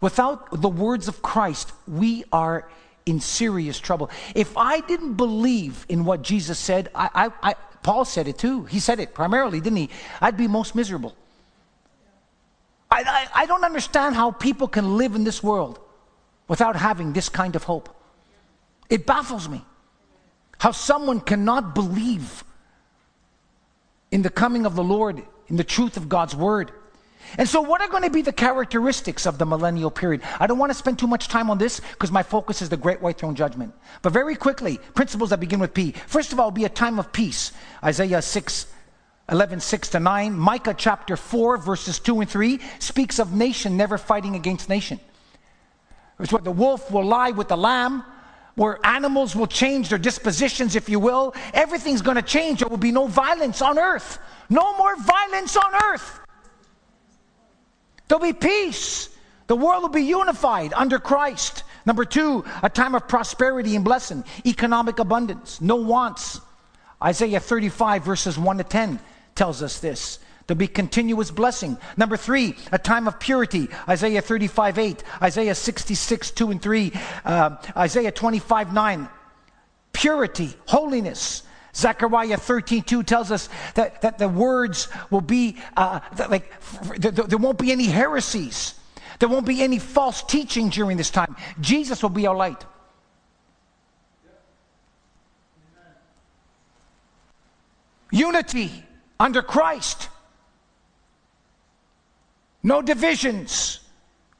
Without 0.00 0.60
the 0.60 0.68
words 0.68 1.08
of 1.08 1.22
Christ, 1.22 1.72
we 1.86 2.24
are 2.32 2.68
in 3.06 3.20
serious 3.20 3.78
trouble. 3.78 4.10
If 4.34 4.56
I 4.56 4.80
didn't 4.80 5.14
believe 5.14 5.84
in 5.88 6.04
what 6.04 6.22
Jesus 6.22 6.58
said, 6.58 6.90
I, 6.94 7.10
I, 7.42 7.50
I, 7.50 7.54
Paul 7.82 8.04
said 8.04 8.28
it 8.28 8.38
too. 8.38 8.64
He 8.64 8.80
said 8.80 9.00
it 9.00 9.14
primarily, 9.14 9.60
didn't 9.60 9.76
he? 9.78 9.90
I'd 10.20 10.36
be 10.36 10.48
most 10.48 10.74
miserable. 10.74 11.14
I, 12.90 13.28
I, 13.34 13.46
don't 13.46 13.64
understand 13.64 14.16
how 14.16 14.32
people 14.32 14.66
can 14.66 14.96
live 14.96 15.14
in 15.14 15.22
this 15.22 15.42
world 15.44 15.78
without 16.48 16.74
having 16.74 17.12
this 17.12 17.28
kind 17.28 17.54
of 17.54 17.62
hope. 17.62 17.88
It 18.88 19.06
baffles 19.06 19.48
me 19.48 19.64
how 20.58 20.72
someone 20.72 21.20
cannot 21.20 21.74
believe 21.74 22.42
in 24.10 24.22
the 24.22 24.30
coming 24.30 24.66
of 24.66 24.74
the 24.74 24.82
Lord, 24.82 25.22
in 25.46 25.56
the 25.56 25.64
truth 25.64 25.96
of 25.96 26.08
God's 26.08 26.34
word. 26.34 26.72
And 27.38 27.48
so, 27.48 27.60
what 27.60 27.80
are 27.80 27.88
going 27.88 28.02
to 28.02 28.10
be 28.10 28.22
the 28.22 28.32
characteristics 28.32 29.26
of 29.26 29.38
the 29.38 29.46
millennial 29.46 29.90
period? 29.90 30.22
I 30.38 30.46
don't 30.46 30.58
want 30.58 30.70
to 30.70 30.78
spend 30.78 30.98
too 30.98 31.06
much 31.06 31.28
time 31.28 31.50
on 31.50 31.58
this 31.58 31.80
because 31.80 32.10
my 32.10 32.22
focus 32.22 32.60
is 32.60 32.68
the 32.68 32.76
great 32.76 33.00
white 33.00 33.18
throne 33.18 33.34
judgment. 33.34 33.72
But 34.02 34.12
very 34.12 34.34
quickly, 34.34 34.78
principles 34.94 35.30
that 35.30 35.40
begin 35.40 35.60
with 35.60 35.74
P. 35.74 35.92
First 35.92 36.32
of 36.32 36.40
all, 36.40 36.50
be 36.50 36.64
a 36.64 36.68
time 36.68 36.98
of 36.98 37.12
peace. 37.12 37.52
Isaiah 37.84 38.22
6, 38.22 38.66
11, 39.30 39.60
6 39.60 39.88
to 39.90 40.00
9. 40.00 40.32
Micah 40.36 40.74
chapter 40.76 41.16
4, 41.16 41.58
verses 41.58 41.98
2 42.00 42.20
and 42.20 42.28
3 42.28 42.60
speaks 42.78 43.18
of 43.18 43.32
nation 43.32 43.76
never 43.76 43.96
fighting 43.96 44.34
against 44.34 44.68
nation. 44.68 44.98
It's 46.18 46.32
where 46.32 46.42
the 46.42 46.52
wolf 46.52 46.90
will 46.90 47.04
lie 47.04 47.30
with 47.30 47.48
the 47.48 47.56
lamb, 47.56 48.04
where 48.56 48.78
animals 48.84 49.34
will 49.34 49.46
change 49.46 49.88
their 49.88 49.98
dispositions, 49.98 50.76
if 50.76 50.88
you 50.88 51.00
will. 51.00 51.34
Everything's 51.54 52.02
going 52.02 52.16
to 52.16 52.22
change. 52.22 52.58
There 52.58 52.68
will 52.68 52.76
be 52.76 52.92
no 52.92 53.06
violence 53.06 53.62
on 53.62 53.78
earth. 53.78 54.18
No 54.50 54.76
more 54.76 54.96
violence 54.96 55.56
on 55.56 55.74
earth. 55.84 56.20
There'll 58.10 58.20
be 58.20 58.32
peace. 58.32 59.08
The 59.46 59.54
world 59.54 59.82
will 59.82 59.88
be 59.88 60.02
unified 60.02 60.72
under 60.72 60.98
Christ. 60.98 61.62
Number 61.86 62.04
two, 62.04 62.44
a 62.60 62.68
time 62.68 62.96
of 62.96 63.06
prosperity 63.06 63.76
and 63.76 63.84
blessing, 63.84 64.24
economic 64.44 64.98
abundance, 64.98 65.60
no 65.60 65.76
wants. 65.76 66.40
Isaiah 67.00 67.38
35, 67.38 68.04
verses 68.04 68.36
1 68.36 68.58
to 68.58 68.64
10 68.64 68.98
tells 69.36 69.62
us 69.62 69.78
this. 69.78 70.18
There'll 70.48 70.58
be 70.58 70.66
continuous 70.66 71.30
blessing. 71.30 71.78
Number 71.96 72.16
three, 72.16 72.56
a 72.72 72.78
time 72.80 73.06
of 73.06 73.20
purity. 73.20 73.68
Isaiah 73.88 74.22
35, 74.22 74.78
8. 74.78 75.04
Isaiah 75.22 75.54
66, 75.54 76.32
2 76.32 76.50
and 76.50 76.60
3. 76.60 76.92
Uh, 77.24 77.56
Isaiah 77.76 78.10
25, 78.10 78.72
9. 78.72 79.08
Purity, 79.92 80.56
holiness. 80.66 81.44
Zechariah 81.74 82.36
13, 82.36 82.82
2 82.82 83.02
tells 83.02 83.30
us 83.30 83.48
that, 83.74 84.02
that 84.02 84.18
the 84.18 84.28
words 84.28 84.88
will 85.10 85.20
be, 85.20 85.56
uh, 85.76 86.00
like, 86.28 86.52
there, 86.96 87.12
there 87.12 87.38
won't 87.38 87.58
be 87.58 87.72
any 87.72 87.86
heresies. 87.86 88.74
There 89.20 89.28
won't 89.28 89.46
be 89.46 89.62
any 89.62 89.78
false 89.78 90.22
teaching 90.22 90.70
during 90.70 90.96
this 90.96 91.10
time. 91.10 91.36
Jesus 91.60 92.02
will 92.02 92.10
be 92.10 92.26
our 92.26 92.34
light. 92.34 92.64
Unity 98.10 98.70
under 99.20 99.42
Christ. 99.42 100.08
No 102.62 102.82
divisions. 102.82 103.80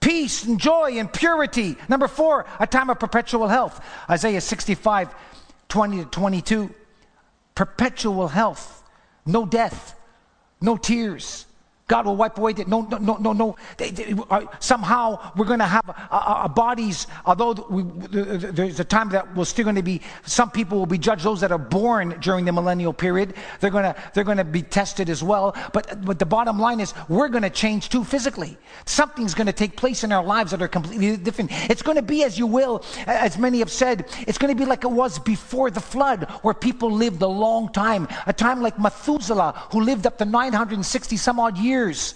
Peace 0.00 0.44
and 0.44 0.58
joy 0.58 0.98
and 0.98 1.12
purity. 1.12 1.76
Number 1.88 2.08
four, 2.08 2.46
a 2.58 2.66
time 2.66 2.90
of 2.90 2.98
perpetual 2.98 3.48
health. 3.48 3.84
Isaiah 4.08 4.40
65, 4.40 5.14
20 5.68 5.98
to 5.98 6.04
22. 6.06 6.74
Perpetual 7.54 8.28
health. 8.28 8.82
No 9.26 9.46
death. 9.46 9.94
No 10.60 10.76
tears. 10.76 11.46
God 11.90 12.06
will 12.06 12.14
wipe 12.14 12.38
away 12.38 12.52
that. 12.52 12.68
No, 12.68 12.82
no, 12.82 12.98
no, 12.98 13.16
no, 13.16 13.32
no. 13.32 13.56
They, 13.76 13.90
they, 13.90 14.14
uh, 14.30 14.46
somehow 14.60 15.32
we're 15.34 15.44
going 15.44 15.58
to 15.58 15.66
have 15.66 15.88
a, 15.88 16.42
a, 16.44 16.48
bodies, 16.48 17.08
although 17.26 17.52
we, 17.68 17.82
there's 17.82 18.78
a 18.78 18.84
time 18.84 19.08
that 19.08 19.34
we're 19.34 19.44
still 19.44 19.64
going 19.64 19.74
to 19.74 19.82
be, 19.82 20.00
some 20.24 20.52
people 20.52 20.78
will 20.78 20.86
be 20.86 20.98
judged, 20.98 21.24
those 21.24 21.40
that 21.40 21.50
are 21.50 21.58
born 21.58 22.16
during 22.20 22.44
the 22.44 22.52
millennial 22.52 22.92
period, 22.92 23.34
they're 23.58 23.72
going 23.72 23.82
to, 23.82 23.96
they're 24.14 24.22
to 24.22 24.44
be 24.44 24.62
tested 24.62 25.10
as 25.10 25.20
well. 25.20 25.56
But, 25.72 26.04
but 26.04 26.20
the 26.20 26.26
bottom 26.26 26.60
line 26.60 26.78
is 26.78 26.94
we're 27.08 27.28
going 27.28 27.42
to 27.42 27.50
change 27.50 27.88
too 27.88 28.04
physically. 28.04 28.56
Something's 28.84 29.34
going 29.34 29.48
to 29.48 29.52
take 29.52 29.76
place 29.76 30.04
in 30.04 30.12
our 30.12 30.22
lives 30.22 30.52
that 30.52 30.62
are 30.62 30.68
completely 30.68 31.16
different. 31.16 31.50
It's 31.68 31.82
going 31.82 31.96
to 31.96 32.02
be 32.02 32.22
as 32.22 32.38
you 32.38 32.46
will, 32.46 32.84
as 33.08 33.36
many 33.36 33.58
have 33.58 33.70
said, 33.72 34.06
it's 34.28 34.38
going 34.38 34.54
to 34.56 34.56
be 34.56 34.64
like 34.64 34.84
it 34.84 34.92
was 34.92 35.18
before 35.18 35.72
the 35.72 35.80
flood, 35.80 36.30
where 36.42 36.54
people 36.54 36.88
lived 36.88 37.20
a 37.22 37.26
long 37.26 37.72
time. 37.72 38.06
A 38.28 38.32
time 38.32 38.62
like 38.62 38.78
Methuselah, 38.78 39.66
who 39.72 39.80
lived 39.80 40.06
up 40.06 40.18
to 40.18 40.24
960 40.24 41.16
some 41.16 41.40
odd 41.40 41.58
years 41.58 41.79
years, 41.80 42.14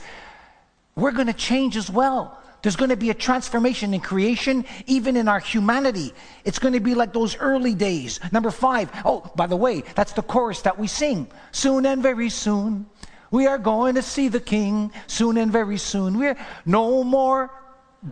we're 0.94 1.12
going 1.12 1.26
to 1.26 1.40
change 1.50 1.76
as 1.76 1.90
well. 1.90 2.38
There's 2.62 2.76
going 2.76 2.90
to 2.90 2.96
be 2.96 3.10
a 3.10 3.14
transformation 3.14 3.92
in 3.92 4.00
creation, 4.00 4.64
even 4.86 5.16
in 5.16 5.28
our 5.28 5.40
humanity. 5.40 6.14
It's 6.44 6.58
going 6.58 6.72
to 6.72 6.80
be 6.80 6.94
like 6.94 7.12
those 7.12 7.36
early 7.36 7.74
days. 7.74 8.20
Number 8.32 8.50
five. 8.50 8.88
Oh, 9.04 9.30
by 9.36 9.46
the 9.46 9.56
way, 9.56 9.82
that's 9.94 10.12
the 10.12 10.22
chorus 10.22 10.62
that 10.62 10.78
we 10.78 10.86
sing. 10.86 11.28
Soon 11.52 11.84
and 11.84 12.02
very 12.02 12.30
soon, 12.30 12.86
we 13.30 13.46
are 13.46 13.58
going 13.58 13.96
to 13.96 14.02
see 14.02 14.28
the 14.28 14.40
King. 14.40 14.92
Soon 15.06 15.36
and 15.36 15.52
very 15.52 15.76
soon, 15.76 16.16
we're 16.16 16.38
no 16.64 17.04
more 17.04 17.50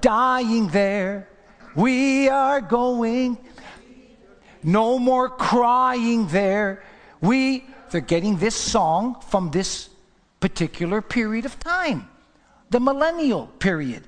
dying 0.00 0.68
there. 0.68 1.28
We 1.74 2.28
are 2.28 2.60
going. 2.60 3.38
No 4.62 4.98
more 4.98 5.30
crying 5.30 6.28
there. 6.28 6.84
We, 7.22 7.64
they're 7.90 8.02
getting 8.02 8.36
this 8.36 8.54
song 8.54 9.16
from 9.30 9.50
this 9.50 9.88
particular 10.42 11.00
period 11.00 11.46
of 11.46 11.58
time, 11.58 12.08
the 12.68 12.80
millennial 12.80 13.46
period. 13.46 14.02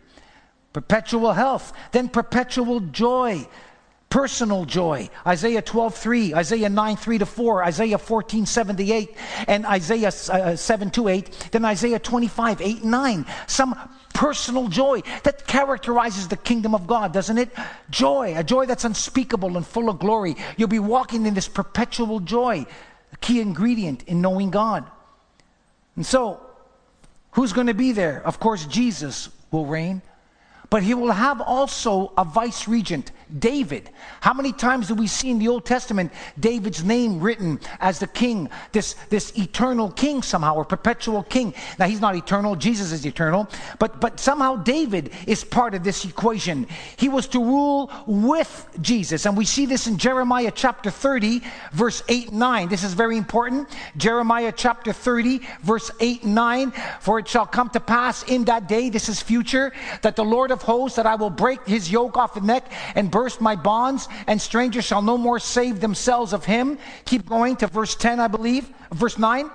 Perpetual 0.74 1.32
health, 1.32 1.72
then 1.92 2.08
perpetual 2.08 2.80
joy, 2.80 3.46
personal 4.10 4.64
joy. 4.64 5.08
Isaiah 5.24 5.62
12, 5.62 5.94
3, 5.94 6.34
Isaiah 6.34 6.68
9, 6.68 6.96
3 6.96 7.18
to 7.18 7.26
4, 7.26 7.64
Isaiah 7.64 7.98
14, 7.98 8.46
7 8.46 8.76
to 8.76 8.92
8, 8.92 9.16
and 9.46 9.64
Isaiah 9.64 10.08
uh, 10.08 10.56
7 10.56 10.90
to 10.90 11.08
8, 11.08 11.48
then 11.52 11.64
Isaiah 11.64 12.00
25, 12.00 12.60
8 12.60 12.82
and 12.82 12.90
9. 12.90 13.26
Some 13.46 13.78
personal 14.12 14.66
joy 14.66 15.02
that 15.22 15.46
characterizes 15.46 16.26
the 16.26 16.36
kingdom 16.36 16.74
of 16.74 16.88
God, 16.88 17.12
doesn't 17.12 17.38
it? 17.38 17.50
Joy, 17.90 18.34
a 18.36 18.42
joy 18.42 18.66
that's 18.66 18.84
unspeakable 18.84 19.56
and 19.56 19.64
full 19.64 19.88
of 19.88 20.00
glory. 20.00 20.34
You'll 20.56 20.66
be 20.66 20.80
walking 20.80 21.26
in 21.26 21.34
this 21.34 21.46
perpetual 21.46 22.18
joy, 22.18 22.66
a 23.12 23.16
key 23.18 23.40
ingredient 23.40 24.02
in 24.08 24.20
knowing 24.20 24.50
God. 24.50 24.90
And 25.96 26.04
so, 26.04 26.40
who's 27.32 27.52
going 27.52 27.68
to 27.68 27.74
be 27.74 27.92
there? 27.92 28.22
Of 28.24 28.40
course, 28.40 28.66
Jesus 28.66 29.28
will 29.50 29.66
reign. 29.66 30.02
But 30.70 30.82
he 30.82 30.94
will 30.94 31.12
have 31.12 31.40
also 31.40 32.12
a 32.16 32.24
vice 32.24 32.66
regent, 32.66 33.12
David. 33.38 33.90
How 34.20 34.32
many 34.32 34.52
times 34.52 34.88
do 34.88 34.94
we 34.94 35.06
see 35.06 35.30
in 35.30 35.38
the 35.38 35.48
Old 35.48 35.64
Testament 35.64 36.12
David's 36.38 36.84
name 36.84 37.20
written 37.20 37.60
as 37.80 37.98
the 37.98 38.06
king, 38.06 38.48
this, 38.72 38.94
this 39.10 39.36
eternal 39.38 39.90
king 39.90 40.22
somehow, 40.22 40.54
or 40.54 40.64
perpetual 40.64 41.22
king? 41.22 41.54
Now, 41.78 41.86
he's 41.86 42.00
not 42.00 42.14
eternal, 42.14 42.56
Jesus 42.56 42.92
is 42.92 43.04
eternal, 43.04 43.48
but, 43.78 44.00
but 44.00 44.20
somehow 44.20 44.56
David 44.56 45.10
is 45.26 45.44
part 45.44 45.74
of 45.74 45.82
this 45.82 46.04
equation. 46.04 46.66
He 46.96 47.08
was 47.08 47.26
to 47.28 47.38
rule 47.40 47.90
with 48.06 48.68
Jesus, 48.80 49.26
and 49.26 49.36
we 49.36 49.44
see 49.44 49.66
this 49.66 49.86
in 49.86 49.98
Jeremiah 49.98 50.52
chapter 50.54 50.90
30, 50.90 51.42
verse 51.72 52.02
8 52.08 52.30
and 52.30 52.38
9. 52.38 52.68
This 52.68 52.84
is 52.84 52.94
very 52.94 53.16
important. 53.16 53.68
Jeremiah 53.96 54.52
chapter 54.54 54.92
30, 54.92 55.40
verse 55.62 55.90
8 56.00 56.24
and 56.24 56.34
9. 56.34 56.72
For 57.00 57.18
it 57.18 57.28
shall 57.28 57.46
come 57.46 57.70
to 57.70 57.80
pass 57.80 58.22
in 58.24 58.44
that 58.44 58.68
day, 58.68 58.90
this 58.90 59.08
is 59.08 59.20
future, 59.20 59.72
that 60.02 60.16
the 60.16 60.24
Lord 60.24 60.50
of 60.50 60.62
hosts, 60.62 60.96
that 60.96 61.06
I 61.06 61.14
will 61.14 61.30
break 61.30 61.66
his 61.66 61.90
yoke 61.90 62.16
off 62.16 62.34
the 62.34 62.40
neck 62.40 62.70
and 62.94 63.10
burst 63.24 63.40
my 63.40 63.56
bonds, 63.56 64.06
and 64.26 64.38
strangers 64.38 64.84
shall 64.84 65.00
no 65.00 65.16
more 65.16 65.38
save 65.38 65.80
themselves 65.80 66.34
of 66.34 66.44
him. 66.44 66.76
Keep 67.06 67.26
going 67.26 67.56
to 67.56 67.66
verse 67.66 67.94
10, 67.94 68.20
I 68.20 68.28
believe, 68.28 68.68
verse 68.92 69.16
9 69.18 69.50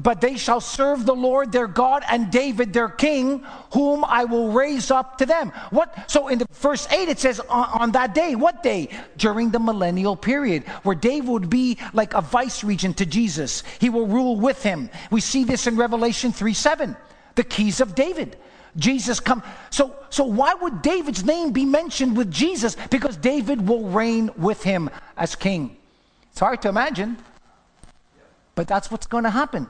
but 0.00 0.20
they 0.22 0.36
shall 0.36 0.60
serve 0.60 1.04
the 1.04 1.14
Lord 1.14 1.52
their 1.52 1.66
God 1.66 2.04
and 2.08 2.30
David 2.30 2.72
their 2.72 2.88
king, 2.88 3.44
whom 3.74 4.04
I 4.04 4.24
will 4.24 4.52
raise 4.52 4.90
up 4.90 5.18
to 5.18 5.26
them. 5.26 5.52
What? 5.70 6.08
So 6.08 6.28
in 6.28 6.38
the 6.38 6.46
verse 6.52 6.86
8 6.90 7.08
it 7.08 7.18
says 7.18 7.40
on, 7.40 7.68
on, 7.80 7.92
that 7.92 8.14
day, 8.14 8.34
what 8.34 8.62
day? 8.62 8.88
During 9.18 9.50
the 9.50 9.58
millennial 9.58 10.16
period, 10.16 10.62
where 10.84 10.94
David 10.94 11.28
would 11.28 11.50
be 11.50 11.76
like 11.92 12.14
a 12.14 12.22
vice 12.22 12.64
regent 12.64 12.96
to 12.98 13.04
Jesus. 13.04 13.62
He 13.80 13.90
will 13.90 14.06
rule 14.06 14.36
with 14.36 14.62
him. 14.62 14.88
We 15.10 15.20
see 15.20 15.44
this 15.44 15.66
in 15.66 15.76
Revelation 15.76 16.32
3 16.32 16.54
7, 16.54 16.96
the 17.34 17.44
keys 17.44 17.80
of 17.80 17.94
David. 17.94 18.38
Jesus 18.76 19.20
come. 19.20 19.42
So, 19.70 19.94
so 20.10 20.24
why 20.24 20.54
would 20.54 20.82
David's 20.82 21.24
name 21.24 21.52
be 21.52 21.64
mentioned 21.64 22.16
with 22.16 22.30
Jesus? 22.30 22.76
Because 22.90 23.16
David 23.16 23.66
will 23.66 23.88
reign 23.88 24.30
with 24.36 24.62
him 24.62 24.90
as 25.16 25.34
king. 25.34 25.76
It's 26.30 26.40
hard 26.40 26.62
to 26.62 26.68
imagine, 26.68 27.18
but 28.54 28.68
that's 28.68 28.90
what's 28.90 29.06
going 29.06 29.24
to 29.24 29.30
happen. 29.30 29.68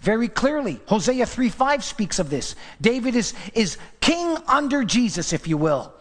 Very 0.00 0.28
clearly, 0.28 0.80
Hosea 0.86 1.26
3 1.26 1.48
5 1.48 1.82
speaks 1.82 2.18
of 2.18 2.30
this. 2.30 2.54
David 2.80 3.16
is, 3.16 3.34
is 3.54 3.78
king 4.00 4.36
under 4.46 4.84
Jesus, 4.84 5.32
if 5.32 5.48
you 5.48 5.56
will. 5.56 5.92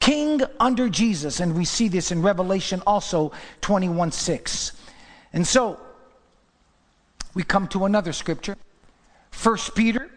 King 0.00 0.40
under 0.58 0.88
Jesus. 0.88 1.40
And 1.40 1.54
we 1.54 1.66
see 1.66 1.88
this 1.88 2.10
in 2.10 2.22
Revelation 2.22 2.82
also 2.86 3.32
21 3.60 4.12
6. 4.12 4.72
And 5.32 5.46
so, 5.46 5.78
we 7.34 7.42
come 7.42 7.68
to 7.68 7.84
another 7.84 8.12
scripture. 8.12 8.56
First 9.30 9.74
Peter 9.74 10.10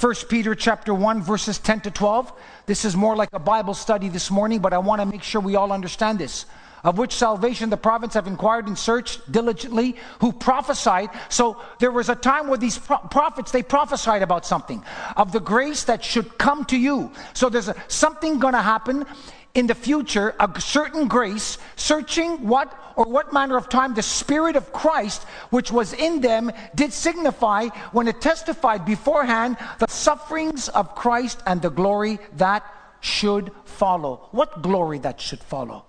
1 0.00 0.14
Peter 0.28 0.54
chapter 0.54 0.92
1 0.92 1.22
verses 1.22 1.58
10 1.58 1.82
to 1.82 1.90
12. 1.90 2.32
This 2.66 2.84
is 2.84 2.96
more 2.96 3.14
like 3.14 3.28
a 3.32 3.38
Bible 3.38 3.74
study 3.74 4.08
this 4.08 4.30
morning, 4.30 4.58
but 4.58 4.72
I 4.72 4.78
want 4.78 5.00
to 5.00 5.06
make 5.06 5.22
sure 5.22 5.40
we 5.40 5.54
all 5.54 5.72
understand 5.72 6.18
this. 6.18 6.46
Of 6.82 6.98
which 6.98 7.14
salvation 7.14 7.70
the 7.70 7.78
prophets 7.78 8.12
have 8.12 8.26
inquired 8.26 8.66
and 8.66 8.76
searched 8.76 9.30
diligently, 9.30 9.96
who 10.20 10.32
prophesied. 10.32 11.08
So 11.30 11.62
there 11.78 11.90
was 11.90 12.10
a 12.10 12.14
time 12.14 12.48
where 12.48 12.58
these 12.58 12.76
pro- 12.76 12.98
prophets 12.98 13.52
they 13.52 13.62
prophesied 13.62 14.20
about 14.20 14.44
something 14.44 14.84
of 15.16 15.32
the 15.32 15.40
grace 15.40 15.84
that 15.84 16.04
should 16.04 16.36
come 16.36 16.66
to 16.66 16.76
you. 16.76 17.10
So 17.32 17.48
there's 17.48 17.68
a, 17.68 17.76
something 17.88 18.38
going 18.38 18.52
to 18.52 18.60
happen 18.60 19.06
in 19.54 19.66
the 19.66 19.74
future 19.74 20.34
a 20.40 20.60
certain 20.60 21.08
grace, 21.08 21.58
searching 21.76 22.46
what 22.46 22.76
or 22.96 23.04
what 23.04 23.32
manner 23.32 23.56
of 23.56 23.68
time 23.68 23.94
the 23.94 24.02
Spirit 24.02 24.56
of 24.56 24.72
Christ, 24.72 25.22
which 25.50 25.70
was 25.70 25.92
in 25.92 26.20
them, 26.20 26.50
did 26.74 26.92
signify 26.92 27.68
when 27.92 28.08
it 28.08 28.20
testified 28.20 28.84
beforehand 28.84 29.56
the 29.78 29.88
sufferings 29.88 30.68
of 30.68 30.94
Christ 30.94 31.40
and 31.46 31.62
the 31.62 31.70
glory 31.70 32.18
that 32.36 32.64
should 33.00 33.52
follow. 33.64 34.28
What 34.32 34.62
glory 34.62 34.98
that 34.98 35.20
should 35.20 35.40
follow? 35.40 35.84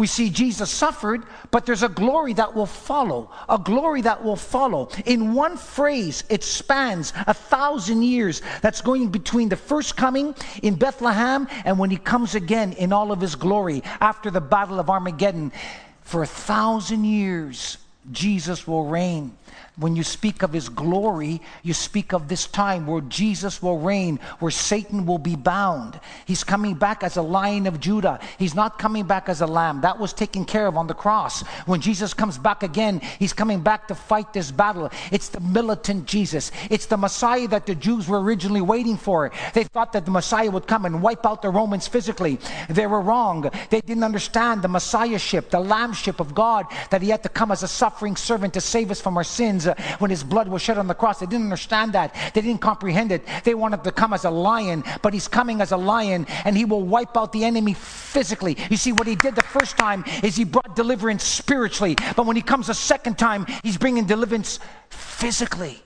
We 0.00 0.06
see 0.06 0.30
Jesus 0.30 0.70
suffered, 0.70 1.24
but 1.50 1.66
there's 1.66 1.82
a 1.82 1.88
glory 1.90 2.32
that 2.32 2.54
will 2.54 2.64
follow. 2.64 3.30
A 3.50 3.58
glory 3.58 4.00
that 4.00 4.24
will 4.24 4.34
follow. 4.34 4.88
In 5.04 5.34
one 5.34 5.58
phrase, 5.58 6.24
it 6.30 6.42
spans 6.42 7.12
a 7.26 7.34
thousand 7.34 8.02
years. 8.02 8.40
That's 8.62 8.80
going 8.80 9.10
between 9.10 9.50
the 9.50 9.56
first 9.56 9.98
coming 9.98 10.34
in 10.62 10.76
Bethlehem 10.76 11.46
and 11.66 11.78
when 11.78 11.90
he 11.90 11.98
comes 11.98 12.34
again 12.34 12.72
in 12.72 12.94
all 12.94 13.12
of 13.12 13.20
his 13.20 13.34
glory 13.34 13.82
after 14.00 14.30
the 14.30 14.40
Battle 14.40 14.80
of 14.80 14.88
Armageddon. 14.88 15.52
For 16.00 16.22
a 16.22 16.26
thousand 16.26 17.04
years, 17.04 17.76
Jesus 18.10 18.66
will 18.66 18.86
reign. 18.86 19.36
When 19.80 19.96
you 19.96 20.02
speak 20.02 20.42
of 20.42 20.52
his 20.52 20.68
glory, 20.68 21.40
you 21.62 21.72
speak 21.72 22.12
of 22.12 22.28
this 22.28 22.46
time 22.46 22.86
where 22.86 23.00
Jesus 23.00 23.62
will 23.62 23.78
reign, 23.78 24.20
where 24.38 24.50
Satan 24.50 25.06
will 25.06 25.18
be 25.18 25.36
bound. 25.36 25.98
He's 26.26 26.44
coming 26.44 26.74
back 26.74 27.02
as 27.02 27.16
a 27.16 27.22
lion 27.22 27.66
of 27.66 27.80
Judah. 27.80 28.20
He's 28.38 28.54
not 28.54 28.78
coming 28.78 29.06
back 29.06 29.30
as 29.30 29.40
a 29.40 29.46
lamb. 29.46 29.80
That 29.80 29.98
was 29.98 30.12
taken 30.12 30.44
care 30.44 30.66
of 30.66 30.76
on 30.76 30.86
the 30.86 30.94
cross. 30.94 31.42
When 31.66 31.80
Jesus 31.80 32.12
comes 32.12 32.36
back 32.36 32.62
again, 32.62 33.00
he's 33.18 33.32
coming 33.32 33.60
back 33.60 33.88
to 33.88 33.94
fight 33.94 34.34
this 34.34 34.50
battle. 34.50 34.90
It's 35.10 35.30
the 35.30 35.40
militant 35.40 36.04
Jesus. 36.04 36.52
It's 36.68 36.86
the 36.86 36.98
Messiah 36.98 37.48
that 37.48 37.64
the 37.64 37.74
Jews 37.74 38.06
were 38.06 38.20
originally 38.20 38.60
waiting 38.60 38.98
for. 38.98 39.32
They 39.54 39.64
thought 39.64 39.94
that 39.94 40.04
the 40.04 40.10
Messiah 40.10 40.50
would 40.50 40.66
come 40.66 40.84
and 40.84 41.00
wipe 41.02 41.24
out 41.24 41.40
the 41.40 41.50
Romans 41.50 41.88
physically. 41.88 42.38
They 42.68 42.86
were 42.86 43.00
wrong. 43.00 43.50
They 43.70 43.80
didn't 43.80 44.04
understand 44.04 44.60
the 44.60 44.68
Messiahship, 44.68 45.48
the 45.48 45.60
lambship 45.60 46.20
of 46.20 46.34
God, 46.34 46.66
that 46.90 47.00
he 47.00 47.08
had 47.08 47.22
to 47.22 47.30
come 47.30 47.50
as 47.50 47.62
a 47.62 47.68
suffering 47.68 48.16
servant 48.16 48.52
to 48.54 48.60
save 48.60 48.90
us 48.90 49.00
from 49.00 49.16
our 49.16 49.24
sins 49.24 49.39
uh, 49.40 49.74
when 49.98 50.10
his 50.10 50.22
blood 50.22 50.48
was 50.48 50.62
shed 50.62 50.78
on 50.78 50.86
the 50.86 50.94
cross. 50.94 51.20
They 51.20 51.26
didn't 51.26 51.44
understand 51.44 51.92
that. 51.94 52.14
They 52.34 52.42
didn't 52.42 52.60
comprehend 52.60 53.12
it. 53.12 53.26
They 53.44 53.54
wanted 53.54 53.84
to 53.84 53.92
come 53.92 54.12
as 54.12 54.24
a 54.24 54.30
lion, 54.30 54.84
but 55.02 55.14
he's 55.14 55.28
coming 55.28 55.60
as 55.60 55.72
a 55.72 55.76
lion 55.76 56.26
and 56.44 56.56
he 56.56 56.64
will 56.64 56.82
wipe 56.82 57.16
out 57.16 57.32
the 57.32 57.44
enemy 57.44 57.74
physically. 57.74 58.56
You 58.70 58.76
see, 58.76 58.92
what 58.92 59.06
he 59.06 59.16
did 59.16 59.34
the 59.34 59.42
first 59.42 59.78
time 59.78 60.04
is 60.22 60.36
he 60.36 60.44
brought 60.44 60.76
deliverance 60.76 61.24
spiritually, 61.24 61.96
but 62.16 62.26
when 62.26 62.36
he 62.36 62.42
comes 62.42 62.68
a 62.68 62.74
second 62.74 63.18
time, 63.18 63.46
he's 63.62 63.78
bringing 63.78 64.04
deliverance 64.04 64.60
physically. 64.88 65.82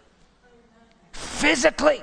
Physically. 1.13 2.03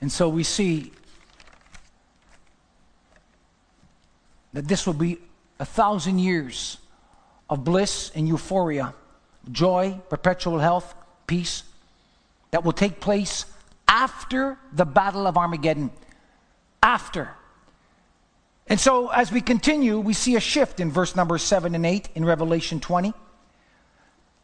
And 0.00 0.10
so 0.10 0.28
we 0.28 0.44
see 0.44 0.92
that 4.52 4.66
this 4.66 4.86
will 4.86 4.94
be 4.94 5.18
a 5.58 5.64
thousand 5.64 6.18
years 6.18 6.78
of 7.48 7.64
bliss 7.64 8.10
and 8.14 8.26
euphoria, 8.26 8.94
joy, 9.50 10.00
perpetual 10.08 10.58
health, 10.58 10.94
peace 11.26 11.62
that 12.50 12.64
will 12.64 12.72
take 12.72 13.00
place 13.00 13.44
after 13.86 14.58
the 14.72 14.84
Battle 14.84 15.26
of 15.26 15.36
Armageddon. 15.36 15.90
After. 16.82 17.28
And 18.66 18.78
so, 18.78 19.08
as 19.08 19.32
we 19.32 19.40
continue, 19.40 19.98
we 19.98 20.14
see 20.14 20.36
a 20.36 20.40
shift 20.40 20.80
in 20.80 20.90
verse 20.90 21.16
number 21.16 21.36
7 21.38 21.74
and 21.74 21.84
8 21.84 22.08
in 22.14 22.24
Revelation 22.24 22.80
20. 22.80 23.12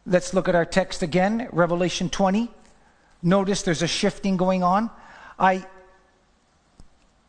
Let's 0.05 0.33
look 0.33 0.47
at 0.47 0.55
our 0.55 0.65
text 0.65 1.01
again, 1.01 1.47
Revelation 1.51 2.09
20. 2.09 2.49
Notice 3.23 3.63
there's 3.63 3.81
a 3.81 3.87
shifting 3.87 4.37
going 4.37 4.63
on. 4.63 4.89
I 5.39 5.65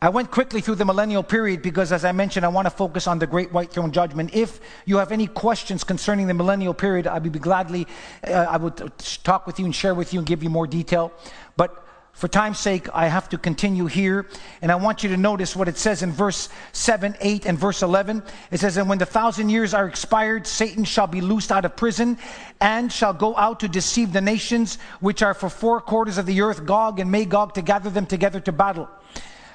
I 0.01 0.07
went 0.07 0.31
quickly 0.31 0.61
through 0.61 0.75
the 0.75 0.85
millennial 0.85 1.23
period 1.23 1.61
because, 1.61 1.91
as 1.91 2.05
I 2.05 2.13
mentioned, 2.13 2.45
I 2.45 2.49
want 2.49 2.67
to 2.67 2.69
focus 2.69 3.05
on 3.05 3.19
the 3.19 3.27
great 3.27 3.51
white 3.51 3.69
throne 3.69 3.91
judgment. 3.91 4.33
If 4.33 4.61
you 4.85 4.95
have 4.97 5.11
any 5.11 5.27
questions 5.27 5.83
concerning 5.83 6.27
the 6.27 6.33
millennial 6.33 6.73
period, 6.73 7.05
I 7.05 7.19
would 7.19 7.33
be 7.33 7.39
gladly, 7.39 7.85
uh, 8.25 8.31
I 8.31 8.55
would 8.55 8.93
talk 9.25 9.45
with 9.45 9.59
you 9.59 9.65
and 9.65 9.75
share 9.75 9.93
with 9.93 10.13
you 10.13 10.19
and 10.19 10.27
give 10.27 10.41
you 10.41 10.49
more 10.49 10.67
detail. 10.67 11.11
But 11.57 11.85
for 12.13 12.29
time's 12.29 12.59
sake, 12.59 12.87
I 12.93 13.09
have 13.09 13.27
to 13.29 13.37
continue 13.37 13.87
here. 13.87 14.25
And 14.61 14.71
I 14.71 14.75
want 14.75 15.03
you 15.03 15.09
to 15.09 15.17
notice 15.17 15.53
what 15.53 15.67
it 15.67 15.77
says 15.77 16.01
in 16.01 16.13
verse 16.13 16.47
7, 16.71 17.17
8, 17.19 17.45
and 17.45 17.59
verse 17.59 17.81
11. 17.81 18.23
It 18.51 18.61
says, 18.61 18.77
And 18.77 18.87
when 18.87 18.99
the 18.99 19.05
thousand 19.05 19.49
years 19.49 19.73
are 19.73 19.85
expired, 19.85 20.47
Satan 20.47 20.85
shall 20.85 21.07
be 21.07 21.19
loosed 21.19 21.51
out 21.51 21.65
of 21.65 21.75
prison 21.75 22.17
and 22.61 22.89
shall 22.89 23.13
go 23.13 23.35
out 23.35 23.59
to 23.59 23.67
deceive 23.67 24.13
the 24.13 24.21
nations 24.21 24.77
which 25.01 25.21
are 25.21 25.33
for 25.33 25.49
four 25.49 25.81
quarters 25.81 26.17
of 26.17 26.25
the 26.25 26.39
earth, 26.39 26.65
Gog 26.65 27.01
and 27.01 27.11
Magog, 27.11 27.53
to 27.55 27.61
gather 27.61 27.89
them 27.89 28.05
together 28.05 28.39
to 28.39 28.53
battle 28.53 28.87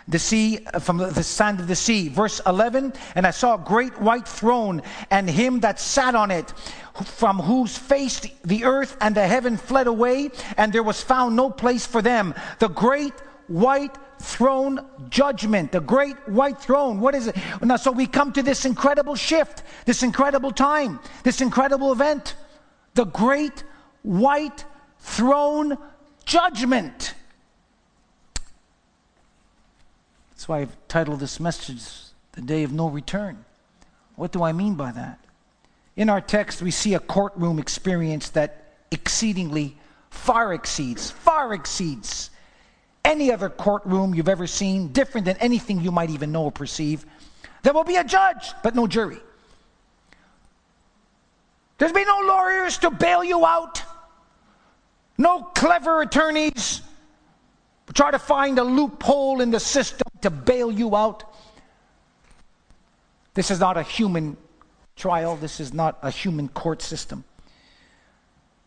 the 0.08 0.18
sea 0.18 0.58
uh, 0.72 0.78
from 0.78 0.98
the 0.98 1.22
sand 1.22 1.60
of 1.60 1.66
the 1.66 1.76
sea. 1.76 2.08
Verse 2.08 2.40
11 2.46 2.92
and 3.14 3.26
i 3.26 3.30
saw 3.30 3.54
a 3.54 3.58
great 3.58 3.98
white 4.00 4.28
throne 4.28 4.82
and 5.10 5.28
him 5.28 5.60
that 5.60 5.80
sat 5.80 6.14
on 6.14 6.30
it 6.30 6.52
from 7.04 7.38
whose 7.38 7.76
face 7.76 8.20
the 8.44 8.64
earth 8.64 8.96
and 9.00 9.14
the 9.14 9.26
heaven 9.26 9.56
fled 9.56 9.86
away 9.86 10.30
and 10.56 10.72
there 10.72 10.82
was 10.82 11.02
found 11.02 11.34
no 11.34 11.50
place 11.50 11.86
for 11.86 12.02
them. 12.02 12.34
The 12.58 12.68
great 12.68 13.14
white 13.48 13.96
throne 14.20 14.80
judgment 15.10 15.72
the 15.72 15.80
great 15.80 16.16
white 16.28 16.58
throne. 16.58 17.00
What 17.00 17.14
is 17.14 17.28
it? 17.28 17.36
Now 17.62 17.76
so 17.76 17.90
we 17.90 18.06
come 18.06 18.32
to 18.32 18.42
this 18.42 18.64
incredible 18.64 19.16
shift 19.16 19.62
this 19.86 20.02
incredible 20.02 20.52
time 20.52 21.00
this 21.22 21.40
incredible 21.40 21.92
event. 21.92 22.36
The 22.94 23.06
great 23.06 23.64
white 24.02 24.64
throne 25.00 25.76
judgment 26.24 27.14
That's 30.44 30.48
why 30.50 30.60
I've 30.60 30.76
titled 30.88 31.20
this 31.20 31.40
message, 31.40 31.82
The 32.32 32.42
Day 32.42 32.64
of 32.64 32.72
No 32.74 32.90
Return. 32.90 33.46
What 34.16 34.30
do 34.30 34.42
I 34.42 34.52
mean 34.52 34.74
by 34.74 34.92
that? 34.92 35.18
In 35.96 36.10
our 36.10 36.20
text, 36.20 36.60
we 36.60 36.70
see 36.70 36.92
a 36.92 37.00
courtroom 37.00 37.58
experience 37.58 38.28
that 38.28 38.74
exceedingly 38.90 39.78
far 40.10 40.52
exceeds, 40.52 41.10
far 41.10 41.54
exceeds 41.54 42.28
any 43.06 43.32
other 43.32 43.48
courtroom 43.48 44.14
you've 44.14 44.28
ever 44.28 44.46
seen, 44.46 44.88
different 44.88 45.24
than 45.24 45.38
anything 45.38 45.80
you 45.80 45.90
might 45.90 46.10
even 46.10 46.30
know 46.30 46.44
or 46.44 46.52
perceive. 46.52 47.06
There 47.62 47.72
will 47.72 47.84
be 47.84 47.96
a 47.96 48.04
judge, 48.04 48.52
but 48.62 48.74
no 48.74 48.86
jury. 48.86 49.20
There'll 51.78 51.94
be 51.94 52.04
no 52.04 52.20
lawyers 52.22 52.76
to 52.80 52.90
bail 52.90 53.24
you 53.24 53.46
out, 53.46 53.82
no 55.16 55.40
clever 55.40 56.02
attorneys 56.02 56.82
try 57.94 58.10
to 58.10 58.18
find 58.18 58.58
a 58.58 58.64
loophole 58.64 59.40
in 59.40 59.50
the 59.50 59.60
system 59.60 60.06
to 60.20 60.30
bail 60.30 60.70
you 60.70 60.94
out. 60.94 61.24
This 63.34 63.50
is 63.50 63.60
not 63.60 63.76
a 63.76 63.82
human 63.82 64.36
trial, 64.96 65.36
this 65.36 65.60
is 65.60 65.72
not 65.72 65.98
a 66.02 66.10
human 66.10 66.48
court 66.48 66.82
system. 66.82 67.24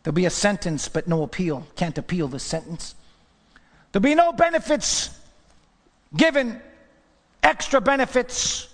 There'll 0.04 0.16
be 0.16 0.26
a 0.26 0.30
sentence, 0.30 0.88
but 0.88 1.08
no 1.08 1.24
appeal. 1.24 1.68
Can't 1.76 1.98
appeal 1.98 2.28
the 2.28 2.40
sentence. 2.40 2.96
There'll 3.92 4.04
be 4.04 4.16
no 4.16 4.32
benefits 4.32 5.10
given, 6.16 6.62
extra 7.44 7.82
benefits 7.82 8.70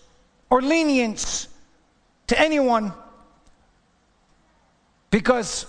or 0.50 0.62
lenience 0.62 1.48
to 2.28 2.40
anyone 2.40 2.94
because 5.10 5.66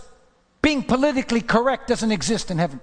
being 0.62 0.82
politically 0.82 1.40
correct 1.40 1.88
doesn't 1.88 2.12
exist 2.12 2.50
in 2.50 2.58
heaven. 2.58 2.80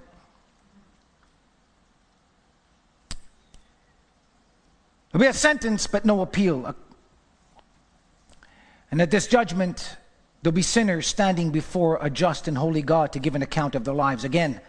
There'll 5.11 5.23
be 5.23 5.27
a 5.27 5.33
sentence, 5.33 5.87
but 5.87 6.05
no 6.05 6.21
appeal. 6.21 6.73
And 8.91 9.01
at 9.01 9.11
this 9.11 9.27
judgment, 9.27 9.97
there'll 10.41 10.55
be 10.55 10.61
sinners 10.61 11.07
standing 11.07 11.51
before 11.51 11.99
a 12.01 12.09
just 12.09 12.47
and 12.47 12.57
holy 12.57 12.81
God 12.81 13.13
to 13.13 13.19
give 13.19 13.35
an 13.35 13.41
account 13.41 13.75
of 13.75 13.83
their 13.83 13.93
lives. 13.93 14.23
Again, 14.23 14.61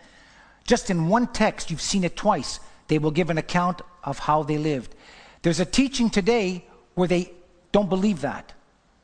just 0.64 0.90
in 0.90 1.08
one 1.08 1.28
text, 1.28 1.70
you've 1.70 1.80
seen 1.80 2.04
it 2.04 2.16
twice. 2.16 2.60
They 2.88 2.98
will 2.98 3.10
give 3.10 3.30
an 3.30 3.38
account 3.38 3.82
of 4.02 4.18
how 4.18 4.42
they 4.42 4.58
lived. 4.58 4.94
There's 5.42 5.60
a 5.60 5.64
teaching 5.64 6.10
today 6.10 6.64
where 6.94 7.08
they 7.08 7.32
don't 7.70 7.88
believe 7.88 8.20
that. 8.22 8.52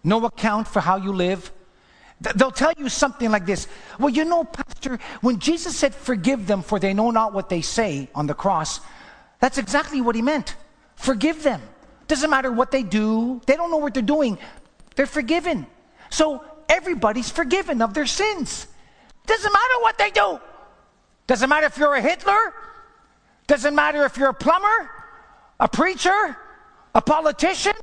No 0.04 0.24
account 0.24 0.68
for 0.68 0.80
how 0.80 0.96
you 0.96 1.12
live. 1.12 1.52
They'll 2.34 2.50
tell 2.50 2.72
you 2.76 2.88
something 2.88 3.30
like 3.30 3.46
this 3.46 3.68
Well, 3.98 4.08
you 4.08 4.24
know, 4.24 4.42
Pastor, 4.42 4.98
when 5.20 5.38
Jesus 5.38 5.76
said, 5.76 5.94
Forgive 5.94 6.48
them, 6.48 6.62
for 6.62 6.80
they 6.80 6.94
know 6.94 7.10
not 7.12 7.32
what 7.32 7.48
they 7.48 7.60
say 7.60 8.08
on 8.14 8.26
the 8.26 8.34
cross, 8.34 8.80
that's 9.38 9.58
exactly 9.58 10.00
what 10.00 10.16
he 10.16 10.22
meant. 10.22 10.56
Forgive 10.98 11.42
them. 11.42 11.62
Doesn't 12.08 12.28
matter 12.28 12.50
what 12.50 12.70
they 12.70 12.82
do, 12.82 13.40
they 13.46 13.56
don't 13.56 13.70
know 13.70 13.76
what 13.78 13.94
they're 13.94 14.02
doing. 14.02 14.38
They're 14.96 15.06
forgiven. 15.06 15.66
So 16.10 16.44
everybody's 16.68 17.30
forgiven 17.30 17.80
of 17.80 17.94
their 17.94 18.06
sins. 18.06 18.66
Doesn't 19.26 19.52
matter 19.52 19.80
what 19.80 19.96
they 19.98 20.10
do. 20.10 20.40
Doesn't 21.26 21.48
matter 21.48 21.66
if 21.66 21.78
you're 21.78 21.94
a 21.94 22.00
Hitler. 22.00 22.54
Doesn't 23.46 23.74
matter 23.74 24.04
if 24.04 24.16
you're 24.16 24.30
a 24.30 24.34
plumber, 24.34 24.90
a 25.60 25.68
preacher, 25.68 26.36
a 26.94 27.00
politician. 27.00 27.74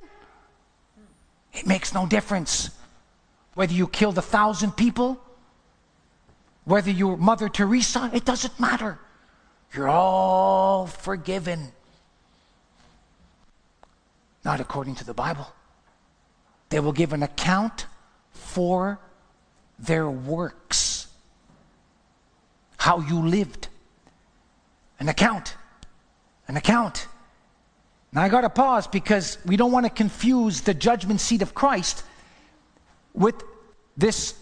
It 1.53 1.65
makes 1.65 1.93
no 1.93 2.05
difference 2.05 2.69
whether 3.53 3.73
you 3.73 3.87
killed 3.87 4.17
a 4.17 4.21
thousand 4.21 4.73
people, 4.73 5.19
whether 6.65 6.91
you're 6.91 7.15
Mother 7.15 7.47
Teresa, 7.47 8.11
it 8.13 8.25
doesn't 8.25 8.59
matter. 8.59 8.99
You're 9.73 9.87
all 9.87 10.87
forgiven. 10.87 11.71
Not 14.45 14.61
according 14.61 14.95
to 14.95 15.03
the 15.03 15.13
Bible. 15.13 15.47
They 16.69 16.79
will 16.79 16.93
give 16.93 17.11
an 17.11 17.23
account 17.23 17.87
for 18.31 18.99
their 19.77 20.09
works, 20.09 21.07
how 22.77 22.99
you 22.99 23.27
lived. 23.27 23.67
An 24.99 25.09
account. 25.09 25.55
An 26.47 26.55
account. 26.55 27.07
Now 28.13 28.21
I 28.21 28.29
got 28.29 28.41
to 28.41 28.49
pause 28.49 28.87
because 28.87 29.37
we 29.45 29.57
don't 29.57 29.71
want 29.71 29.85
to 29.85 29.89
confuse 29.89 30.61
the 30.61 30.73
judgment 30.73 31.19
seat 31.19 31.41
of 31.41 31.53
Christ 31.53 32.03
with 33.13 33.35
this 33.97 34.35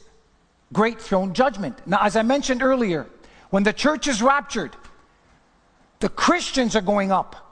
great 0.71 1.01
throne 1.01 1.33
judgment. 1.33 1.79
Now, 1.87 1.99
as 2.01 2.15
I 2.15 2.21
mentioned 2.21 2.61
earlier, 2.61 3.07
when 3.49 3.63
the 3.63 3.73
church 3.73 4.07
is 4.07 4.21
raptured, 4.21 4.75
the 5.99 6.09
Christians 6.09 6.75
are 6.75 6.81
going 6.81 7.11
up 7.11 7.43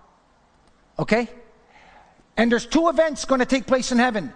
Okay? 1.01 1.28
And 2.38 2.51
there's 2.51 2.65
two 2.65 2.89
events 2.89 3.25
going 3.25 3.39
to 3.39 3.45
take 3.45 3.67
place 3.67 3.91
in 3.91 3.99
heaven 3.99 4.34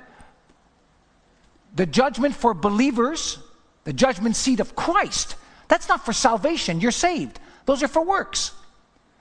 the 1.76 1.86
judgment 1.86 2.34
for 2.34 2.54
believers, 2.54 3.38
the 3.84 3.92
judgment 3.92 4.36
seat 4.36 4.62
of 4.62 4.76
Christ. 4.76 5.36
That's 5.68 5.90
not 5.90 6.06
for 6.06 6.14
salvation. 6.14 6.80
You're 6.80 6.92
saved. 6.92 7.40
Those 7.66 7.84
are 7.84 7.90
for 7.90 8.04
works. 8.04 8.54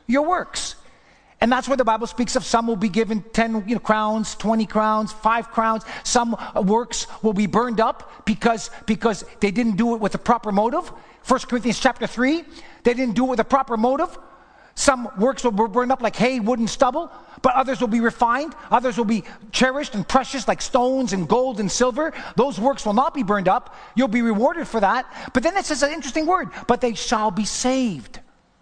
Your 0.07 0.23
works. 0.23 0.77
And 1.41 1.51
that's 1.51 1.69
where 1.69 1.77
the 1.77 1.85
Bible 1.85 2.07
speaks 2.07 2.37
of 2.37 2.45
some 2.45 2.67
will 2.67 2.77
be 2.77 2.89
given 2.89 3.23
10 3.33 3.65
you 3.67 3.75
know, 3.75 3.81
crowns, 3.81 4.35
20 4.37 4.67
crowns, 4.67 5.13
5 5.13 5.51
crowns. 5.51 5.85
Some 6.05 6.35
uh, 6.35 6.63
works 6.63 7.07
will 7.23 7.33
be 7.33 7.47
burned 7.47 7.81
up 7.81 8.25
because, 8.25 8.71
because 8.87 9.25
they 9.41 9.51
didn't 9.51 9.77
do 9.77 9.95
it 9.95 10.01
with 10.01 10.13
the 10.13 10.19
proper 10.19 10.53
motive. 10.53 10.89
1 11.27 11.41
Corinthians 11.41 11.81
chapter 11.81 12.07
3, 12.07 12.45
they 12.85 12.95
didn't 12.95 13.15
do 13.15 13.27
it 13.27 13.31
with 13.31 13.41
a 13.41 13.45
proper 13.45 13.77
motive. 13.77 14.17
Some 14.75 15.09
works 15.19 15.45
will 15.45 15.53
be 15.53 15.67
burned 15.69 15.93
up 15.93 16.03
like 16.03 16.17
hay, 16.17 16.41
wood, 16.41 16.59
and 16.59 16.69
stubble, 16.69 17.11
but 17.43 17.55
others 17.55 17.81
will 17.81 17.89
be 17.89 18.01
refined. 18.01 18.55
Others 18.71 18.99
will 18.99 19.05
be 19.05 19.23
cherished 19.53 19.95
and 19.95 20.07
precious 20.07 20.49
like 20.49 20.61
stones 20.61 21.13
and 21.13 21.29
gold 21.29 21.61
and 21.61 21.71
silver. 21.71 22.13
Those 22.37 22.59
works 22.59 22.85
will 22.85 22.95
not 22.95 23.15
be 23.15 23.23
burned 23.23 23.49
up. 23.49 23.77
You'll 23.95 24.09
be 24.09 24.23
rewarded 24.23 24.67
for 24.67 24.81
that. 24.81 25.07
But 25.33 25.43
then 25.43 25.57
it 25.57 25.65
says 25.65 25.83
an 25.83 25.93
interesting 25.93 26.27
word, 26.27 26.49
but 26.67 26.81
they 26.81 26.95
shall 26.95 27.31
be 27.31 27.45
saved. 27.45 28.19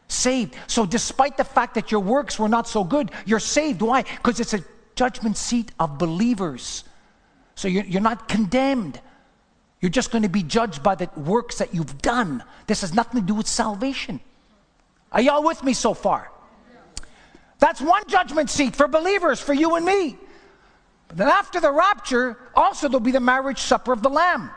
Saved. 0.08 0.54
So, 0.66 0.84
despite 0.84 1.38
the 1.38 1.44
fact 1.44 1.74
that 1.76 1.90
your 1.90 2.00
works 2.00 2.38
were 2.38 2.48
not 2.48 2.68
so 2.68 2.84
good, 2.84 3.10
you're 3.24 3.40
saved. 3.40 3.80
Why? 3.80 4.02
Because 4.02 4.40
it's 4.40 4.52
a 4.52 4.62
judgment 4.94 5.38
seat 5.38 5.72
of 5.80 5.96
believers. 5.96 6.84
So, 7.54 7.68
you're, 7.68 7.84
you're 7.84 8.02
not 8.02 8.28
condemned. 8.28 9.00
You're 9.80 9.90
just 9.90 10.10
going 10.10 10.22
to 10.22 10.28
be 10.28 10.42
judged 10.42 10.82
by 10.82 10.94
the 10.94 11.08
works 11.16 11.58
that 11.58 11.74
you've 11.74 12.02
done. 12.02 12.44
This 12.66 12.82
has 12.82 12.92
nothing 12.92 13.22
to 13.22 13.26
do 13.26 13.34
with 13.34 13.48
salvation. 13.48 14.20
Are 15.12 15.20
y'all 15.20 15.44
with 15.44 15.62
me 15.62 15.72
so 15.74 15.94
far? 15.94 16.30
That's 17.58 17.80
one 17.80 18.02
judgment 18.08 18.50
seat 18.50 18.74
for 18.74 18.88
believers, 18.88 19.38
for 19.40 19.52
you 19.52 19.76
and 19.76 19.86
me. 19.86 20.16
But 21.08 21.16
then 21.18 21.28
after 21.28 21.60
the 21.60 21.70
rapture, 21.70 22.36
also 22.54 22.88
there'll 22.88 23.00
be 23.00 23.12
the 23.12 23.20
marriage 23.20 23.60
supper 23.60 23.92
of 23.92 24.02
the 24.02 24.08
Lamb. 24.08 24.50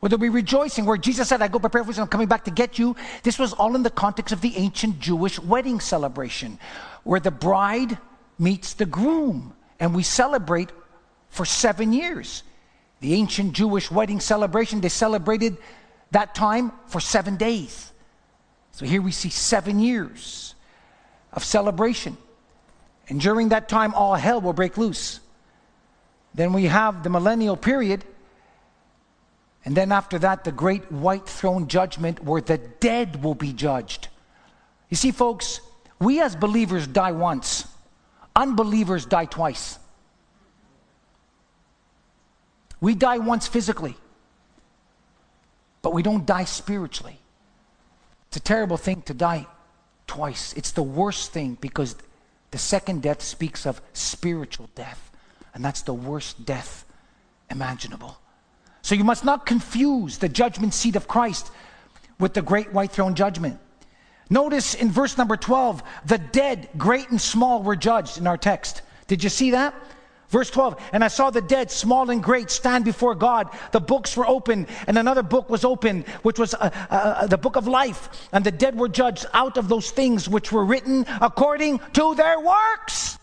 Where 0.00 0.08
there'll 0.08 0.20
be 0.20 0.28
rejoicing, 0.28 0.84
where 0.84 0.96
Jesus 0.96 1.28
said, 1.28 1.42
I 1.42 1.48
go 1.48 1.58
prepare 1.58 1.84
for 1.84 1.92
you, 1.92 2.02
I'm 2.02 2.08
coming 2.08 2.28
back 2.28 2.44
to 2.44 2.50
get 2.50 2.78
you. 2.78 2.96
This 3.22 3.38
was 3.38 3.52
all 3.52 3.76
in 3.76 3.82
the 3.82 3.90
context 3.90 4.32
of 4.32 4.40
the 4.40 4.56
ancient 4.56 4.98
Jewish 4.98 5.38
wedding 5.38 5.80
celebration, 5.80 6.58
where 7.04 7.20
the 7.20 7.30
bride 7.30 7.98
meets 8.38 8.74
the 8.74 8.86
groom, 8.86 9.54
and 9.78 9.94
we 9.94 10.02
celebrate 10.02 10.70
for 11.28 11.44
seven 11.44 11.92
years. 11.92 12.42
The 13.00 13.14
ancient 13.14 13.52
Jewish 13.52 13.90
wedding 13.90 14.20
celebration, 14.20 14.80
they 14.80 14.88
celebrated 14.88 15.56
that 16.10 16.34
time 16.34 16.72
for 16.86 17.00
seven 17.00 17.36
days. 17.36 17.92
So 18.76 18.84
here 18.84 19.00
we 19.00 19.10
see 19.10 19.30
seven 19.30 19.80
years 19.80 20.54
of 21.32 21.42
celebration. 21.42 22.18
And 23.08 23.18
during 23.18 23.48
that 23.48 23.70
time, 23.70 23.94
all 23.94 24.14
hell 24.16 24.42
will 24.42 24.52
break 24.52 24.76
loose. 24.76 25.20
Then 26.34 26.52
we 26.52 26.64
have 26.64 27.02
the 27.02 27.08
millennial 27.08 27.56
period. 27.56 28.04
And 29.64 29.74
then 29.74 29.92
after 29.92 30.18
that, 30.18 30.44
the 30.44 30.52
great 30.52 30.92
white 30.92 31.26
throne 31.26 31.68
judgment 31.68 32.22
where 32.22 32.42
the 32.42 32.58
dead 32.58 33.24
will 33.24 33.34
be 33.34 33.54
judged. 33.54 34.08
You 34.90 34.98
see, 34.98 35.10
folks, 35.10 35.62
we 35.98 36.20
as 36.20 36.36
believers 36.36 36.86
die 36.86 37.12
once, 37.12 37.66
unbelievers 38.36 39.06
die 39.06 39.24
twice. 39.24 39.78
We 42.82 42.94
die 42.94 43.18
once 43.18 43.46
physically, 43.46 43.96
but 45.80 45.94
we 45.94 46.02
don't 46.02 46.26
die 46.26 46.44
spiritually. 46.44 47.18
It's 48.36 48.42
a 48.42 48.52
terrible 48.52 48.76
thing 48.76 49.00
to 49.06 49.14
die 49.14 49.46
twice. 50.06 50.52
It's 50.58 50.72
the 50.72 50.82
worst 50.82 51.32
thing 51.32 51.56
because 51.58 51.96
the 52.50 52.58
second 52.58 53.00
death 53.00 53.22
speaks 53.22 53.64
of 53.64 53.80
spiritual 53.94 54.68
death, 54.74 55.10
and 55.54 55.64
that's 55.64 55.80
the 55.80 55.94
worst 55.94 56.44
death 56.44 56.84
imaginable. 57.50 58.18
So 58.82 58.94
you 58.94 59.04
must 59.04 59.24
not 59.24 59.46
confuse 59.46 60.18
the 60.18 60.28
judgment 60.28 60.74
seat 60.74 60.96
of 60.96 61.08
Christ 61.08 61.50
with 62.20 62.34
the 62.34 62.42
great 62.42 62.74
white 62.74 62.90
throne 62.90 63.14
judgment. 63.14 63.58
Notice 64.28 64.74
in 64.74 64.90
verse 64.90 65.16
number 65.16 65.38
12, 65.38 65.82
the 66.04 66.18
dead, 66.18 66.68
great 66.76 67.08
and 67.08 67.18
small, 67.18 67.62
were 67.62 67.74
judged 67.74 68.18
in 68.18 68.26
our 68.26 68.36
text. 68.36 68.82
Did 69.06 69.24
you 69.24 69.30
see 69.30 69.52
that? 69.52 69.74
Verse 70.28 70.50
12, 70.50 70.80
and 70.92 71.04
I 71.04 71.08
saw 71.08 71.30
the 71.30 71.40
dead, 71.40 71.70
small 71.70 72.10
and 72.10 72.22
great, 72.22 72.50
stand 72.50 72.84
before 72.84 73.14
God. 73.14 73.48
The 73.70 73.80
books 73.80 74.16
were 74.16 74.26
open, 74.26 74.66
and 74.88 74.98
another 74.98 75.22
book 75.22 75.48
was 75.48 75.64
open, 75.64 76.04
which 76.22 76.38
was 76.38 76.52
uh, 76.52 76.70
uh, 76.90 76.94
uh, 76.94 77.26
the 77.28 77.38
book 77.38 77.54
of 77.54 77.68
life. 77.68 78.28
And 78.32 78.44
the 78.44 78.50
dead 78.50 78.76
were 78.76 78.88
judged 78.88 79.26
out 79.32 79.56
of 79.56 79.68
those 79.68 79.90
things 79.92 80.28
which 80.28 80.50
were 80.50 80.64
written 80.64 81.06
according 81.20 81.78
to 81.92 82.14
their 82.16 82.40
works. 82.40 83.18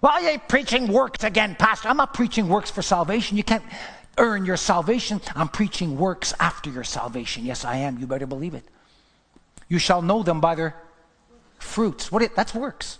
Why 0.00 0.12
are 0.12 0.32
you 0.32 0.38
preaching 0.38 0.88
works 0.88 1.22
again, 1.22 1.54
Pastor? 1.54 1.88
I'm 1.88 1.98
not 1.98 2.14
preaching 2.14 2.48
works 2.48 2.70
for 2.70 2.80
salvation. 2.80 3.36
You 3.36 3.44
can't 3.44 3.64
earn 4.16 4.46
your 4.46 4.56
salvation. 4.56 5.20
I'm 5.36 5.48
preaching 5.48 5.98
works 5.98 6.32
after 6.40 6.70
your 6.70 6.84
salvation. 6.84 7.44
Yes, 7.44 7.64
I 7.64 7.76
am. 7.76 7.98
You 7.98 8.06
better 8.06 8.26
believe 8.26 8.54
it. 8.54 8.64
You 9.68 9.78
shall 9.78 10.00
know 10.00 10.22
them 10.22 10.40
by 10.40 10.54
their 10.54 10.74
fruits. 11.58 12.10
What? 12.10 12.22
It, 12.22 12.34
that's 12.34 12.54
works. 12.54 12.98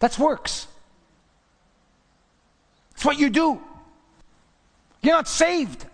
That's 0.00 0.18
works. 0.18 0.66
It's 3.02 3.06
what 3.08 3.18
you 3.18 3.30
do. 3.30 3.60
You're 5.02 5.16
not 5.16 5.26
saved 5.26 5.86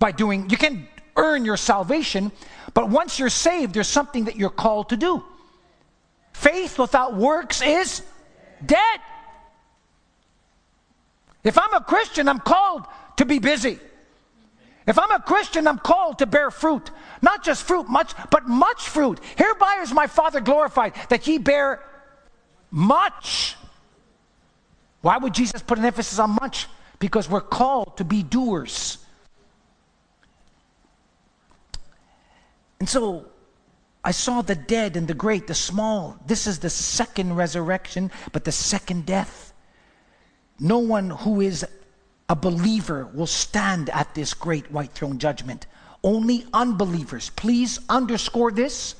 by 0.00 0.10
doing, 0.10 0.50
you 0.50 0.56
can 0.56 0.88
earn 1.16 1.44
your 1.44 1.56
salvation, 1.56 2.32
but 2.74 2.90
once 2.90 3.20
you're 3.20 3.28
saved, 3.28 3.72
there's 3.72 3.86
something 3.86 4.24
that 4.24 4.34
you're 4.34 4.50
called 4.50 4.88
to 4.88 4.96
do. 4.96 5.22
Faith 6.32 6.76
without 6.76 7.14
works 7.14 7.62
is 7.62 8.02
dead. 8.66 9.00
If 11.44 11.56
I'm 11.56 11.72
a 11.72 11.82
Christian, 11.82 12.28
I'm 12.28 12.40
called 12.40 12.82
to 13.18 13.24
be 13.24 13.38
busy. 13.38 13.78
If 14.88 14.98
I'm 14.98 15.12
a 15.12 15.20
Christian, 15.20 15.68
I'm 15.68 15.78
called 15.78 16.18
to 16.18 16.26
bear 16.26 16.50
fruit. 16.50 16.90
Not 17.22 17.44
just 17.44 17.62
fruit, 17.62 17.88
much, 17.88 18.12
but 18.32 18.48
much 18.48 18.88
fruit. 18.88 19.20
Hereby 19.36 19.82
is 19.82 19.92
my 19.92 20.08
Father 20.08 20.40
glorified, 20.40 20.94
that 21.10 21.28
ye 21.28 21.38
bear 21.38 21.80
much 22.72 23.54
why 25.00 25.18
would 25.18 25.34
Jesus 25.34 25.62
put 25.62 25.78
an 25.78 25.84
emphasis 25.84 26.18
on 26.18 26.30
much? 26.30 26.66
Because 26.98 27.28
we're 27.28 27.40
called 27.40 27.96
to 27.98 28.04
be 28.04 28.22
doers. 28.22 28.98
And 32.80 32.88
so 32.88 33.26
I 34.04 34.10
saw 34.10 34.42
the 34.42 34.54
dead 34.54 34.96
and 34.96 35.06
the 35.06 35.14
great, 35.14 35.46
the 35.46 35.54
small. 35.54 36.16
This 36.26 36.46
is 36.46 36.58
the 36.58 36.70
second 36.70 37.36
resurrection, 37.36 38.10
but 38.32 38.44
the 38.44 38.52
second 38.52 39.06
death. 39.06 39.52
No 40.60 40.78
one 40.78 41.10
who 41.10 41.40
is 41.40 41.64
a 42.28 42.36
believer 42.36 43.08
will 43.14 43.26
stand 43.26 43.90
at 43.90 44.14
this 44.14 44.34
great 44.34 44.70
white 44.70 44.92
throne 44.92 45.18
judgment. 45.18 45.66
Only 46.02 46.46
unbelievers. 46.52 47.30
Please 47.30 47.80
underscore 47.88 48.52
this. 48.52 48.94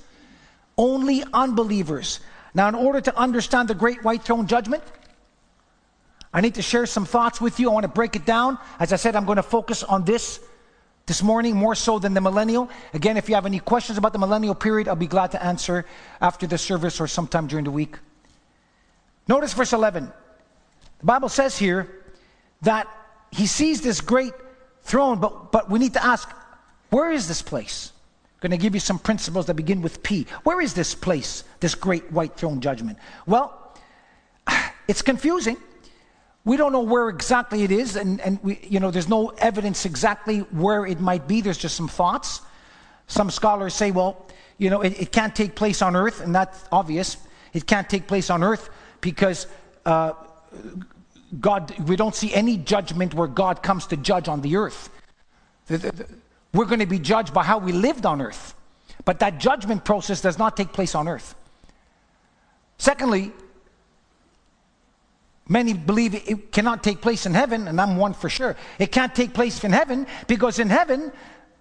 Only 0.76 1.24
unbelievers. 1.32 2.20
Now, 2.55 2.68
in 2.68 2.74
order 2.74 3.01
to 3.01 3.16
understand 3.16 3.68
the 3.68 3.74
great 3.74 4.03
white 4.03 4.22
throne 4.22 4.46
judgment, 4.46 4.82
I 6.33 6.41
need 6.41 6.55
to 6.57 6.62
share 6.62 6.87
some 6.87 7.05
thoughts 7.05 7.41
with 7.41 7.59
you. 7.59 7.70
I 7.70 7.72
want 7.72 7.85
to 7.85 7.89
break 7.89 8.16
it 8.16 8.24
down. 8.24 8.59
As 8.79 8.93
I 8.93 8.97
said, 8.97 9.16
I'm 9.16 9.24
going 9.24 9.37
to 9.37 9.43
focus 9.43 9.83
on 9.83 10.05
this 10.05 10.41
this 11.07 11.22
morning 11.22 11.57
more 11.57 11.74
so 11.74 11.99
than 11.99 12.12
the 12.12 12.20
millennial. 12.20 12.68
Again, 12.93 13.16
if 13.16 13.31
you 13.31 13.35
have 13.35 13.47
any 13.47 13.59
questions 13.59 13.97
about 13.97 14.12
the 14.12 14.18
millennial 14.18 14.55
period, 14.55 14.89
I'll 14.89 14.95
be 14.95 15.07
glad 15.07 15.31
to 15.31 15.43
answer 15.43 15.87
after 16.20 16.47
the 16.47 16.59
service 16.59 17.01
or 17.01 17.07
sometime 17.07 17.47
during 17.47 17.64
the 17.64 17.70
week. 17.70 17.97
Notice 19.26 19.55
verse 19.55 19.72
11. 19.72 20.12
The 20.99 21.07
Bible 21.07 21.31
says 21.31 21.57
here 21.57 21.89
that 22.61 22.87
he 23.31 23.47
sees 23.47 23.81
this 23.81 24.03
great 24.03 24.35
throne, 24.83 25.18
but, 25.18 25.51
but 25.51 25.70
we 25.70 25.79
need 25.79 25.95
to 25.95 26.05
ask, 26.05 26.31
where 26.91 27.11
is 27.11 27.26
this 27.26 27.41
place? 27.41 27.93
I'm 28.24 28.51
going 28.51 28.59
to 28.59 28.62
give 28.62 28.74
you 28.74 28.81
some 28.81 28.99
principles 28.99 29.47
that 29.47 29.55
begin 29.55 29.81
with 29.81 30.03
P. 30.03 30.26
Where 30.45 30.61
is 30.61 30.74
this 30.74 30.95
place, 30.95 31.45
this 31.61 31.74
great 31.74 32.12
white 32.12 32.37
throne 32.37 32.61
judgment? 32.61 32.99
Well, 33.26 33.74
it's 34.89 35.01
confusing 35.01 35.57
we 36.45 36.57
don't 36.57 36.72
know 36.72 36.82
where 36.82 37.09
exactly 37.09 37.62
it 37.62 37.70
is, 37.70 37.97
and, 37.97 38.20
and 38.20 38.39
we, 38.43 38.59
you 38.62 38.80
know, 38.80 38.91
there's 38.91 39.09
no 39.09 39.28
evidence 39.39 39.84
exactly 39.84 40.41
where 40.41 40.86
it 40.86 41.01
might 41.01 41.28
be. 41.28 41.41
There's 41.41 41.59
just 41.59 41.76
some 41.76 41.89
thoughts. 41.89 42.41
Some 43.07 43.30
scholars 43.30 43.74
say, 43.74 43.91
well, 43.91 44.26
you 44.57 44.70
know, 44.70 44.80
it, 44.82 45.01
it 45.01 45.12
can't 45.12 45.34
take 45.34 45.55
place 45.55 45.82
on 45.82 45.95
earth, 45.97 46.20
and 46.20 46.34
that's 46.34 46.64
obvious. 46.72 47.16
It 47.53 47.66
can't 47.66 47.89
take 47.89 48.07
place 48.07 48.30
on 48.30 48.43
earth 48.43 48.70
because 49.01 49.47
uh, 49.84 50.12
God, 51.41 51.78
we 51.89 51.97
don't 51.97 52.14
see 52.14 52.32
any 52.34 52.57
judgment 52.57 53.14
where 53.14 53.28
God 53.28 53.62
comes 53.62 53.86
to 53.89 53.97
judge 53.97 54.28
on 54.28 54.41
the 54.41 54.57
earth. 54.57 54.91
We're 55.68 56.64
going 56.64 56.80
to 56.80 56.86
be 56.86 56.99
judged 56.99 57.34
by 57.34 57.45
how 57.45 57.59
we 57.59 57.72
lived 57.72 58.07
on 58.07 58.20
earth. 58.22 58.55
But 59.05 59.20
that 59.20 59.39
judgment 59.39 59.84
process 59.84 60.20
does 60.20 60.39
not 60.39 60.57
take 60.57 60.72
place 60.72 60.95
on 60.95 61.09
earth. 61.09 61.34
Secondly, 62.78 63.32
Many 65.49 65.72
believe 65.72 66.14
it 66.14 66.53
cannot 66.53 66.84
take 66.84 67.01
place 67.01 67.24
in 67.24 67.32
heaven, 67.32 67.68
and 67.68 67.80
I'm 67.80 67.96
one 67.96 68.12
for 68.12 68.28
sure. 68.28 68.55
It 68.78 68.92
can't 68.92 69.14
take 69.14 69.32
place 69.32 69.64
in 69.64 69.72
heaven 69.72 70.07
because 70.26 70.59
in 70.59 70.68
heaven, 70.68 71.11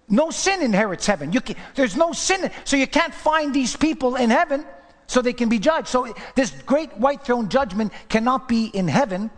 no 0.08 0.30
sin 0.30 0.62
inherits 0.62 1.06
heaven. 1.06 1.32
Can, 1.32 1.56
there's 1.74 1.96
no 1.96 2.12
sin, 2.12 2.50
so 2.64 2.76
you 2.76 2.86
can't 2.86 3.14
find 3.14 3.54
these 3.54 3.76
people 3.76 4.16
in 4.16 4.28
heaven 4.28 4.66
so 5.06 5.22
they 5.22 5.32
can 5.32 5.48
be 5.48 5.58
judged. 5.58 5.88
So 5.88 6.14
this 6.34 6.50
great 6.66 6.94
white 6.98 7.24
throne 7.24 7.48
judgment 7.48 7.92
cannot 8.10 8.46
be 8.46 8.66
in 8.66 8.88
heaven, 8.88 9.30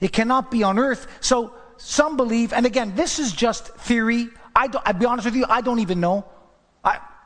it 0.00 0.12
cannot 0.12 0.50
be 0.50 0.62
on 0.62 0.78
earth. 0.78 1.08
So 1.20 1.54
some 1.76 2.16
believe, 2.16 2.52
and 2.52 2.66
again, 2.66 2.94
this 2.94 3.18
is 3.18 3.32
just 3.32 3.68
theory. 3.78 4.28
I 4.54 4.68
will 4.68 4.92
be 4.94 5.06
honest 5.06 5.24
with 5.24 5.34
you, 5.34 5.44
I 5.48 5.60
don't 5.60 5.80
even 5.80 6.00
know 6.00 6.24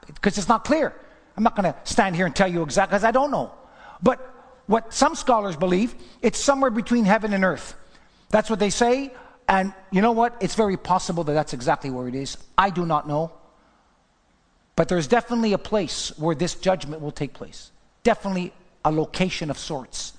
because 0.07 0.39
it's 0.39 0.49
not 0.49 0.65
clear. 0.65 0.95
I'm 1.37 1.43
not 1.43 1.57
going 1.57 1.73
to 1.73 1.79
stand 1.85 2.17
here 2.17 2.27
and 2.27 2.35
tell 2.35 2.49
you 2.49 2.63
exactly 2.63 2.97
because 2.97 3.05
I 3.05 3.11
don't 3.11 3.31
know. 3.31 3.53
But 4.03 4.32
what 4.67 4.93
some 4.93 5.15
scholars 5.15 5.57
believe, 5.57 5.95
it's 6.23 6.39
somewhere 6.39 6.71
between 6.71 7.05
heaven 7.05 7.33
and 7.33 7.45
earth. 7.45 7.75
That's 8.31 8.49
what 8.49 8.59
they 8.59 8.71
say. 8.71 9.13
And 9.49 9.73
you 9.91 10.01
know 10.01 10.13
what? 10.13 10.37
It's 10.41 10.55
very 10.55 10.77
possible 10.77 11.25
that 11.25 11.33
that's 11.33 11.53
exactly 11.53 11.91
where 11.91 12.09
it 12.09 12.15
is. 12.15 12.39
I 12.57 12.71
do 12.71 12.87
not 12.87 13.07
know. 13.07 13.33
But 14.77 14.89
there's 14.89 15.07
definitely 15.07 15.53
a 15.53 15.59
place 15.59 16.17
where 16.19 16.35
this 16.35 16.55
judgment 16.55 17.03
will 17.03 17.13
take 17.13 17.35
place. 17.35 17.71
Definitely 18.03 18.53
a 18.85 18.91
location 18.91 19.51
of 19.51 19.59
sorts. 19.59 20.15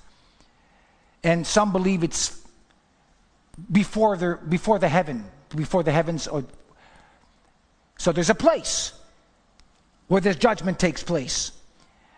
And 1.24 1.46
some 1.46 1.72
believe 1.72 2.04
it's 2.04 2.40
before 3.72 4.16
the, 4.16 4.38
before 4.48 4.78
the 4.78 4.88
heaven, 4.88 5.24
before 5.54 5.82
the 5.82 5.92
heavens. 5.92 6.28
Or, 6.28 6.44
so 7.98 8.12
there's 8.12 8.30
a 8.30 8.34
place 8.34 8.92
where 10.08 10.20
this 10.20 10.36
judgment 10.36 10.78
takes 10.78 11.02
place. 11.02 11.52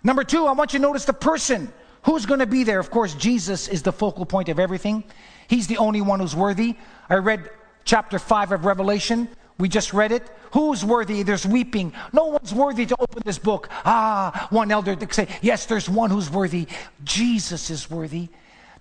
Number 0.03 0.25
two, 0.25 0.47
I 0.47 0.53
want 0.53 0.73
you 0.73 0.79
to 0.79 0.83
notice 0.83 1.05
the 1.05 1.13
person 1.13 1.73
who's 2.07 2.25
going 2.25 2.41
to 2.41 2.47
be 2.47 2.65
there. 2.65 2.79
Of 2.79 2.91
course, 2.91 3.15
Jesus 3.15 3.69
is 3.69 3.83
the 3.83 3.93
focal 3.93 4.25
point 4.25 4.49
of 4.49 4.59
everything. 4.59 5.05
He's 5.49 5.67
the 5.67 5.77
only 5.79 6.01
one 6.01 6.21
who's 6.21 6.35
worthy. 6.35 6.77
I 7.11 7.17
read 7.17 7.51
chapter 7.85 8.19
5 8.19 8.53
of 8.53 8.65
Revelation. 8.65 9.29
We 9.59 9.69
just 9.69 9.93
read 9.93 10.13
it. 10.13 10.23
Who's 10.53 10.85
worthy? 10.85 11.23
There's 11.23 11.45
weeping. 11.45 11.93
No 12.13 12.27
one's 12.27 12.55
worthy 12.55 12.87
to 12.87 12.97
open 12.99 13.23
this 13.25 13.39
book. 13.39 13.69
Ah, 13.85 14.47
one 14.51 14.71
elder 14.71 14.97
say, 15.11 15.29
Yes, 15.43 15.67
there's 15.67 15.89
one 15.89 16.11
who's 16.11 16.31
worthy. 16.31 16.67
Jesus 17.05 17.71
is 17.71 17.91
worthy. 17.91 18.29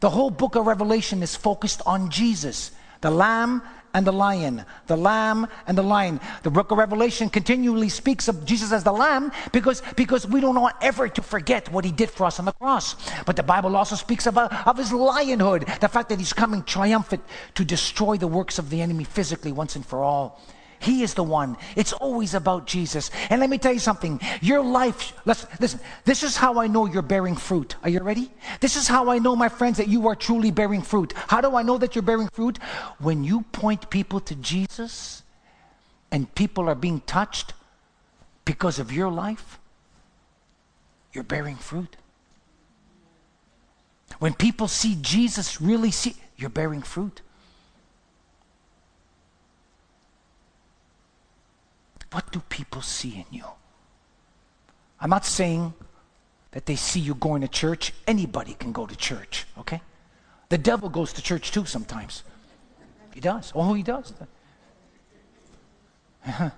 The 0.01 0.09
whole 0.09 0.29
book 0.29 0.55
of 0.55 0.67
Revelation 0.67 1.23
is 1.23 1.35
focused 1.35 1.81
on 1.85 2.09
Jesus, 2.09 2.71
the 3.01 3.09
Lamb 3.09 3.63
and 3.95 4.05
the 4.05 4.11
lion, 4.11 4.65
the 4.87 4.97
lamb 4.97 5.47
and 5.67 5.77
the 5.77 5.81
lion. 5.81 6.19
The 6.43 6.51
book 6.51 6.69
of 6.69 6.77
Revelation 6.77 7.29
continually 7.29 7.87
speaks 7.87 8.27
of 8.27 8.43
Jesus 8.43 8.73
as 8.73 8.83
the 8.83 8.91
lamb 8.91 9.31
because, 9.53 9.81
because 9.95 10.27
we 10.27 10.41
don't 10.41 10.59
want 10.59 10.75
ever 10.81 11.07
to 11.07 11.21
forget 11.21 11.71
what 11.71 11.85
he 11.85 11.93
did 11.93 12.09
for 12.09 12.25
us 12.25 12.37
on 12.37 12.43
the 12.43 12.51
cross. 12.51 12.97
But 13.23 13.37
the 13.37 13.43
Bible 13.43 13.73
also 13.77 13.95
speaks 13.95 14.27
of, 14.27 14.37
uh, 14.37 14.49
of 14.65 14.77
his 14.77 14.91
lionhood, 14.91 15.79
the 15.79 15.87
fact 15.87 16.09
that 16.09 16.19
he's 16.19 16.33
coming 16.33 16.63
triumphant 16.63 17.23
to 17.55 17.63
destroy 17.63 18.17
the 18.17 18.27
works 18.27 18.59
of 18.59 18.69
the 18.69 18.81
enemy 18.81 19.05
physically 19.05 19.53
once 19.53 19.77
and 19.77 19.85
for 19.85 20.03
all. 20.03 20.41
He 20.85 21.01
is 21.01 21.15
the 21.15 21.23
one. 21.23 21.57
It's 21.75 21.93
always 21.93 22.35
about 22.35 22.67
Jesus. 22.67 23.09
And 23.31 23.41
let 23.41 23.49
me 23.49 23.57
tell 23.57 23.73
you 23.73 23.79
something. 23.79 24.21
Your 24.39 24.63
life, 24.63 25.13
let's, 25.25 25.47
listen, 25.59 25.79
this 26.03 26.21
is 26.21 26.37
how 26.37 26.59
I 26.59 26.67
know 26.67 26.85
you're 26.85 27.01
bearing 27.01 27.35
fruit. 27.35 27.75
Are 27.81 27.89
you 27.89 28.01
ready? 28.01 28.29
This 28.59 28.75
is 28.75 28.87
how 28.87 29.09
I 29.09 29.17
know, 29.17 29.35
my 29.35 29.49
friends, 29.49 29.77
that 29.77 29.87
you 29.87 30.07
are 30.07 30.15
truly 30.15 30.51
bearing 30.51 30.83
fruit. 30.83 31.11
How 31.15 31.41
do 31.41 31.55
I 31.55 31.63
know 31.63 31.79
that 31.79 31.95
you're 31.95 32.03
bearing 32.03 32.29
fruit? 32.31 32.59
When 32.99 33.23
you 33.23 33.41
point 33.51 33.89
people 33.89 34.19
to 34.19 34.35
Jesus 34.35 35.23
and 36.11 36.33
people 36.35 36.69
are 36.69 36.75
being 36.75 37.01
touched 37.07 37.53
because 38.45 38.77
of 38.77 38.91
your 38.91 39.09
life, 39.09 39.57
you're 41.13 41.23
bearing 41.23 41.55
fruit. 41.55 41.95
When 44.19 44.35
people 44.35 44.67
see 44.67 44.99
Jesus 45.01 45.59
really 45.59 45.89
see, 45.89 46.15
you're 46.37 46.51
bearing 46.51 46.83
fruit. 46.83 47.21
What 52.15 52.31
do 52.31 52.39
people 52.47 52.81
see 52.81 53.13
in 53.17 53.25
you? 53.29 53.43
I'm 55.01 55.09
not 55.09 55.25
saying 55.25 55.73
that 56.51 56.65
they 56.65 56.77
see 56.77 57.01
you 57.01 57.13
going 57.13 57.41
to 57.41 57.49
church. 57.49 57.91
Anybody 58.07 58.53
can 58.53 58.71
go 58.71 58.85
to 58.85 58.95
church, 58.95 59.45
okay? 59.57 59.81
The 60.47 60.57
devil 60.57 60.87
goes 60.87 61.11
to 61.11 61.21
church 61.21 61.51
too 61.51 61.65
sometimes. 61.65 62.23
He 63.13 63.19
does. 63.19 63.51
Oh, 63.53 63.73
he 63.73 63.83
does. 63.83 64.13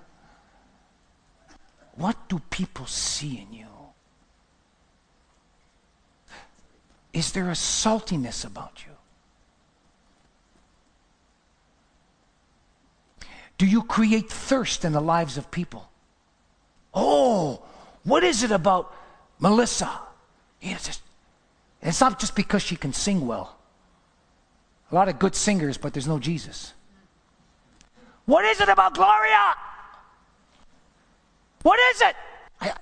what 1.96 2.16
do 2.28 2.40
people 2.50 2.86
see 2.86 3.44
in 3.44 3.52
you? 3.52 3.66
Is 7.12 7.32
there 7.32 7.48
a 7.48 7.54
saltiness 7.54 8.44
about 8.44 8.84
you? 8.86 8.92
Do 13.58 13.66
you 13.66 13.82
create 13.82 14.30
thirst 14.30 14.84
in 14.84 14.92
the 14.92 15.00
lives 15.00 15.36
of 15.36 15.50
people? 15.50 15.90
Oh, 16.94 17.62
what 18.04 18.24
is 18.24 18.42
it 18.42 18.52
about 18.52 18.94
Melissa? 19.40 19.90
It's, 20.62 20.86
just, 20.86 21.02
it's 21.82 22.00
not 22.00 22.18
just 22.18 22.34
because 22.34 22.62
she 22.62 22.76
can 22.76 22.92
sing 22.92 23.26
well. 23.26 23.56
A 24.90 24.94
lot 24.94 25.08
of 25.08 25.18
good 25.18 25.34
singers, 25.34 25.76
but 25.76 25.92
there's 25.92 26.06
no 26.06 26.18
Jesus. 26.18 26.72
What 28.24 28.44
is 28.44 28.60
it 28.60 28.68
about 28.68 28.94
Gloria? 28.94 29.54
What 31.62 31.78
is 31.94 32.00
it? 32.02 32.16
I, 32.60 32.72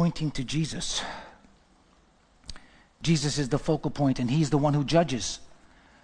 pointing 0.00 0.30
to 0.30 0.42
Jesus. 0.42 1.02
Jesus 3.02 3.36
is 3.36 3.50
the 3.50 3.58
focal 3.58 3.90
point, 3.90 4.18
and 4.18 4.30
He's 4.30 4.48
the 4.48 4.56
one 4.56 4.72
who 4.72 4.82
judges. 4.82 5.40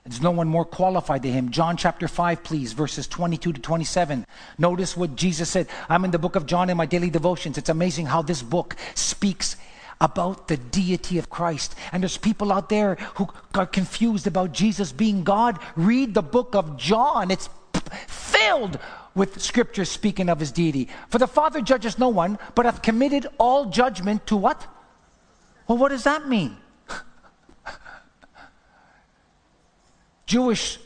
There's 0.05 0.20
no 0.20 0.32
one 0.32 0.49
more 0.49 0.66
qualified 0.66 1.22
than 1.22 1.32
Him. 1.32 1.51
John 1.51 1.78
chapter 1.78 2.07
5, 2.07 2.44
please, 2.44 2.74
verses 2.74 3.07
22 3.07 3.55
to 3.55 3.59
27. 3.62 4.26
Notice 4.59 4.99
what 4.99 5.16
Jesus 5.16 5.49
said. 5.49 5.68
I'm 5.88 6.05
in 6.05 6.11
the 6.11 6.18
book 6.18 6.36
of 6.36 6.44
John 6.44 6.68
in 6.68 6.76
my 6.76 6.84
daily 6.84 7.09
devotions. 7.09 7.57
It's 7.57 7.70
amazing 7.70 8.05
how 8.05 8.20
this 8.20 8.42
book 8.42 8.76
speaks 8.94 9.57
about 9.99 10.49
the 10.49 10.59
deity 10.59 11.16
of 11.16 11.30
Christ. 11.30 11.74
And 11.90 12.03
there's 12.03 12.18
people 12.18 12.53
out 12.53 12.68
there 12.68 12.97
who 13.14 13.28
are 13.55 13.64
confused 13.64 14.26
about 14.26 14.53
Jesus 14.53 14.92
being 14.92 15.24
God. 15.24 15.59
Read 15.74 16.12
the 16.12 16.20
book 16.20 16.55
of 16.55 16.76
John, 16.76 17.30
it's 17.30 17.49
filled 18.47 18.78
with 19.14 19.40
scripture 19.40 19.84
speaking 19.84 20.28
of 20.28 20.40
his 20.40 20.53
deity. 20.53 20.88
For 21.09 21.18
the 21.18 21.26
Father 21.26 21.61
judges 21.61 21.99
no 21.99 22.09
one, 22.09 22.38
but 22.55 22.66
hath 22.66 22.82
committed 22.82 23.26
all 23.38 23.66
judgment 23.66 24.26
to 24.26 24.36
what? 24.36 24.66
Well, 25.66 25.78
what 25.78 25.88
does 25.88 26.05
that 26.05 26.28
mean? 26.28 26.57
Jewish 30.26 30.78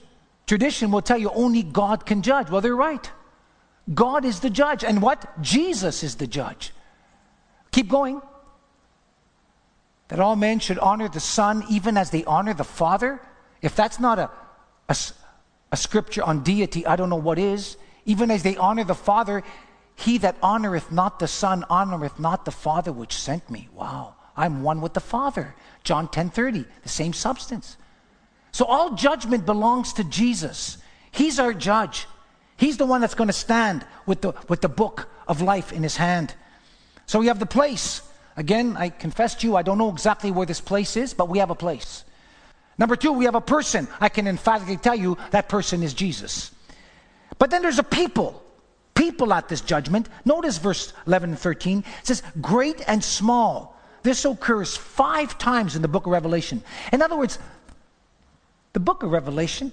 tradition 0.46 0.90
will 0.90 1.02
tell 1.02 1.18
you 1.18 1.30
only 1.30 1.62
God 1.62 2.06
can 2.06 2.22
judge. 2.22 2.50
Well, 2.50 2.60
they're 2.60 2.76
right. 2.76 3.10
God 3.92 4.24
is 4.24 4.40
the 4.40 4.50
judge. 4.50 4.84
And 4.84 5.02
what? 5.02 5.42
Jesus 5.42 6.02
is 6.02 6.16
the 6.16 6.26
judge. 6.26 6.72
Keep 7.72 7.88
going. 7.88 8.20
That 10.08 10.20
all 10.20 10.36
men 10.36 10.58
should 10.58 10.78
honor 10.78 11.08
the 11.08 11.20
Son 11.20 11.64
even 11.70 11.96
as 11.96 12.10
they 12.10 12.24
honor 12.24 12.54
the 12.54 12.64
Father. 12.64 13.20
If 13.62 13.76
that's 13.76 14.00
not 14.00 14.18
a, 14.18 14.30
a, 14.88 14.96
a 15.72 15.76
scripture 15.76 16.22
on 16.22 16.42
deity, 16.42 16.86
I 16.86 16.96
don't 16.96 17.10
know 17.10 17.16
what 17.16 17.38
is. 17.38 17.76
Even 18.04 18.30
as 18.30 18.42
they 18.42 18.56
honor 18.56 18.84
the 18.84 18.94
Father, 18.94 19.42
he 19.94 20.18
that 20.18 20.40
honoreth 20.40 20.90
not 20.90 21.18
the 21.18 21.28
Son 21.28 21.64
honoreth 21.70 22.18
not 22.18 22.44
the 22.44 22.50
Father 22.50 22.92
which 22.92 23.14
sent 23.14 23.48
me. 23.50 23.68
Wow. 23.74 24.14
I'm 24.36 24.62
one 24.62 24.80
with 24.80 24.94
the 24.94 25.00
Father. 25.00 25.54
John 25.84 26.08
10:30, 26.08 26.66
the 26.82 26.88
same 26.88 27.12
substance. 27.12 27.76
So 28.52 28.64
all 28.64 28.94
judgment 28.94 29.46
belongs 29.46 29.92
to 29.94 30.04
Jesus. 30.04 30.78
He's 31.10 31.38
our 31.38 31.52
judge. 31.52 32.06
He's 32.56 32.76
the 32.76 32.86
one 32.86 33.00
that's 33.00 33.14
going 33.14 33.28
to 33.28 33.32
stand 33.34 33.86
with 34.06 34.20
the, 34.20 34.34
with 34.48 34.60
the 34.60 34.68
book 34.68 35.08
of 35.26 35.40
life 35.40 35.72
in 35.72 35.82
his 35.82 35.96
hand. 35.96 36.34
So 37.06 37.18
we 37.18 37.26
have 37.28 37.38
the 37.38 37.46
place. 37.46 38.02
Again, 38.36 38.76
I 38.76 38.90
confess 38.90 39.34
to 39.36 39.46
you, 39.46 39.56
I 39.56 39.62
don't 39.62 39.78
know 39.78 39.90
exactly 39.90 40.30
where 40.30 40.46
this 40.46 40.60
place 40.60 40.96
is, 40.96 41.14
but 41.14 41.28
we 41.28 41.38
have 41.38 41.50
a 41.50 41.54
place. 41.54 42.04
Number 42.80 42.96
two, 42.96 43.12
we 43.12 43.26
have 43.26 43.34
a 43.34 43.42
person. 43.42 43.86
I 44.00 44.08
can 44.08 44.26
emphatically 44.26 44.78
tell 44.78 44.96
you 44.96 45.18
that 45.32 45.50
person 45.50 45.82
is 45.82 45.92
Jesus. 45.92 46.50
But 47.38 47.50
then 47.50 47.60
there's 47.60 47.78
a 47.78 47.84
people, 47.84 48.42
people 48.94 49.34
at 49.34 49.48
this 49.48 49.60
judgment. 49.60 50.08
Notice 50.24 50.56
verse 50.56 50.94
11 51.06 51.30
and 51.30 51.38
13. 51.38 51.84
It 52.00 52.06
says, 52.06 52.22
great 52.40 52.82
and 52.88 53.04
small. 53.04 53.78
This 54.02 54.24
occurs 54.24 54.78
five 54.78 55.36
times 55.36 55.76
in 55.76 55.82
the 55.82 55.88
book 55.88 56.06
of 56.06 56.12
Revelation. 56.12 56.62
In 56.90 57.02
other 57.02 57.16
words, 57.16 57.38
the 58.72 58.80
book 58.80 59.02
of 59.02 59.10
Revelation, 59.10 59.72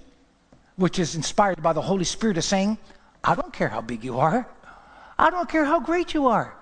which 0.76 0.99
is 0.99 1.16
inspired 1.16 1.64
by 1.64 1.72
the 1.72 1.82
Holy 1.82 2.03
Spirit, 2.03 2.38
is 2.38 2.43
saying, 2.45 2.78
I 3.24 3.36
don't 3.36 3.53
care 3.53 3.70
how 3.70 3.80
big 3.80 4.03
you 4.03 4.20
are. 4.20 4.45
I 5.18 5.30
don't 5.30 5.47
care 5.47 5.64
how 5.64 5.80
great 5.80 6.14
you 6.14 6.28
are. 6.28 6.57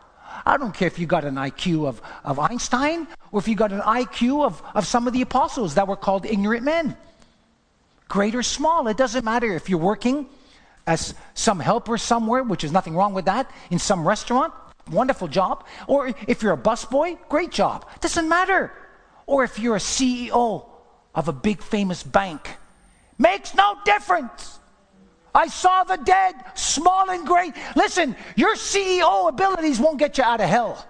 I 0.45 0.57
don't 0.57 0.73
care 0.73 0.87
if 0.87 0.97
you 0.97 1.05
got 1.05 1.25
an 1.25 1.35
IQ 1.35 1.87
of, 1.87 2.01
of 2.23 2.39
Einstein 2.39 3.07
or 3.31 3.39
if 3.39 3.47
you 3.47 3.55
got 3.55 3.71
an 3.71 3.81
IQ 3.81 4.45
of, 4.45 4.61
of 4.73 4.87
some 4.87 5.07
of 5.07 5.13
the 5.13 5.21
apostles 5.21 5.75
that 5.75 5.87
were 5.87 5.95
called 5.95 6.25
ignorant 6.25 6.63
men. 6.63 6.97
Great 8.07 8.35
or 8.35 8.43
small, 8.43 8.87
it 8.87 8.97
doesn't 8.97 9.25
matter 9.25 9.53
if 9.53 9.69
you're 9.69 9.79
working 9.79 10.27
as 10.87 11.15
some 11.33 11.59
helper 11.59 11.97
somewhere, 11.97 12.43
which 12.43 12.63
is 12.63 12.71
nothing 12.71 12.95
wrong 12.95 13.13
with 13.13 13.25
that, 13.25 13.49
in 13.71 13.79
some 13.79 14.07
restaurant, 14.07 14.53
wonderful 14.91 15.27
job. 15.27 15.65
Or 15.87 16.13
if 16.27 16.43
you're 16.43 16.53
a 16.53 16.57
busboy, 16.57 17.17
great 17.29 17.51
job. 17.51 17.89
Doesn't 18.01 18.29
matter. 18.29 18.71
Or 19.25 19.43
if 19.43 19.57
you're 19.57 19.75
a 19.75 19.79
CEO 19.79 20.69
of 21.15 21.27
a 21.27 21.33
big 21.33 21.63
famous 21.63 22.03
bank, 22.03 22.57
Makes 23.17 23.55
no 23.55 23.77
difference. 23.85 24.59
I 25.35 25.47
saw 25.47 25.83
the 25.83 25.97
dead, 25.97 26.33
small 26.55 27.09
and 27.09 27.27
great. 27.27 27.53
Listen, 27.75 28.15
your 28.37 28.55
CEO 28.55 29.27
abilities 29.27 29.81
won't 29.81 29.99
get 29.99 30.17
you 30.17 30.23
out 30.23 30.39
of 30.39 30.47
hell. 30.47 30.87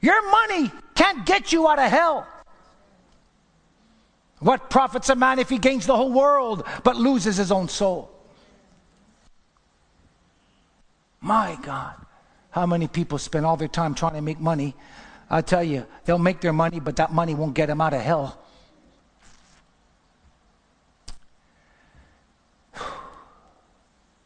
Your 0.00 0.30
money 0.30 0.70
can't 0.94 1.26
get 1.26 1.52
you 1.52 1.68
out 1.68 1.80
of 1.80 1.90
hell. 1.90 2.24
What 4.38 4.70
profits 4.70 5.08
a 5.08 5.16
man 5.16 5.40
if 5.40 5.48
he 5.48 5.58
gains 5.58 5.86
the 5.86 5.96
whole 5.96 6.12
world 6.12 6.64
but 6.84 6.94
loses 6.94 7.36
his 7.36 7.50
own 7.50 7.68
soul? 7.68 8.10
My 11.20 11.58
God, 11.60 11.96
how 12.50 12.64
many 12.64 12.86
people 12.86 13.18
spend 13.18 13.44
all 13.44 13.56
their 13.56 13.66
time 13.66 13.96
trying 13.96 14.14
to 14.14 14.22
make 14.22 14.38
money? 14.38 14.76
I 15.28 15.40
tell 15.40 15.64
you, 15.64 15.84
they'll 16.04 16.18
make 16.18 16.40
their 16.40 16.52
money, 16.52 16.78
but 16.78 16.94
that 16.96 17.12
money 17.12 17.34
won't 17.34 17.54
get 17.54 17.66
them 17.66 17.80
out 17.80 17.92
of 17.92 18.02
hell. 18.02 18.38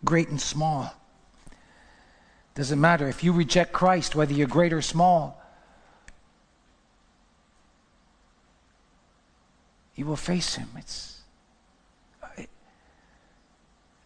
Great 0.05 0.29
and 0.29 0.41
small. 0.41 0.95
Doesn't 2.55 2.81
matter 2.81 3.09
if 3.09 3.25
you 3.25 3.33
reject 3.33 3.73
Christ, 3.73 4.15
whether 4.15 4.33
you're 4.33 4.47
great 4.47 4.73
or 4.73 4.83
small. 4.83 5.43
You 9.95 10.07
will 10.07 10.17
face 10.17 10.55
him. 10.55 10.69
It's 10.77 11.13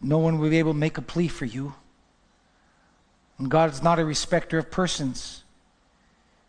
no 0.01 0.19
one 0.19 0.37
will 0.37 0.49
be 0.49 0.59
able 0.59 0.73
to 0.73 0.77
make 0.77 0.97
a 0.97 1.01
plea 1.01 1.27
for 1.27 1.45
you. 1.45 1.73
And 3.37 3.49
God 3.49 3.71
is 3.71 3.83
not 3.83 3.99
a 3.99 4.05
respecter 4.05 4.57
of 4.57 4.71
persons, 4.71 5.43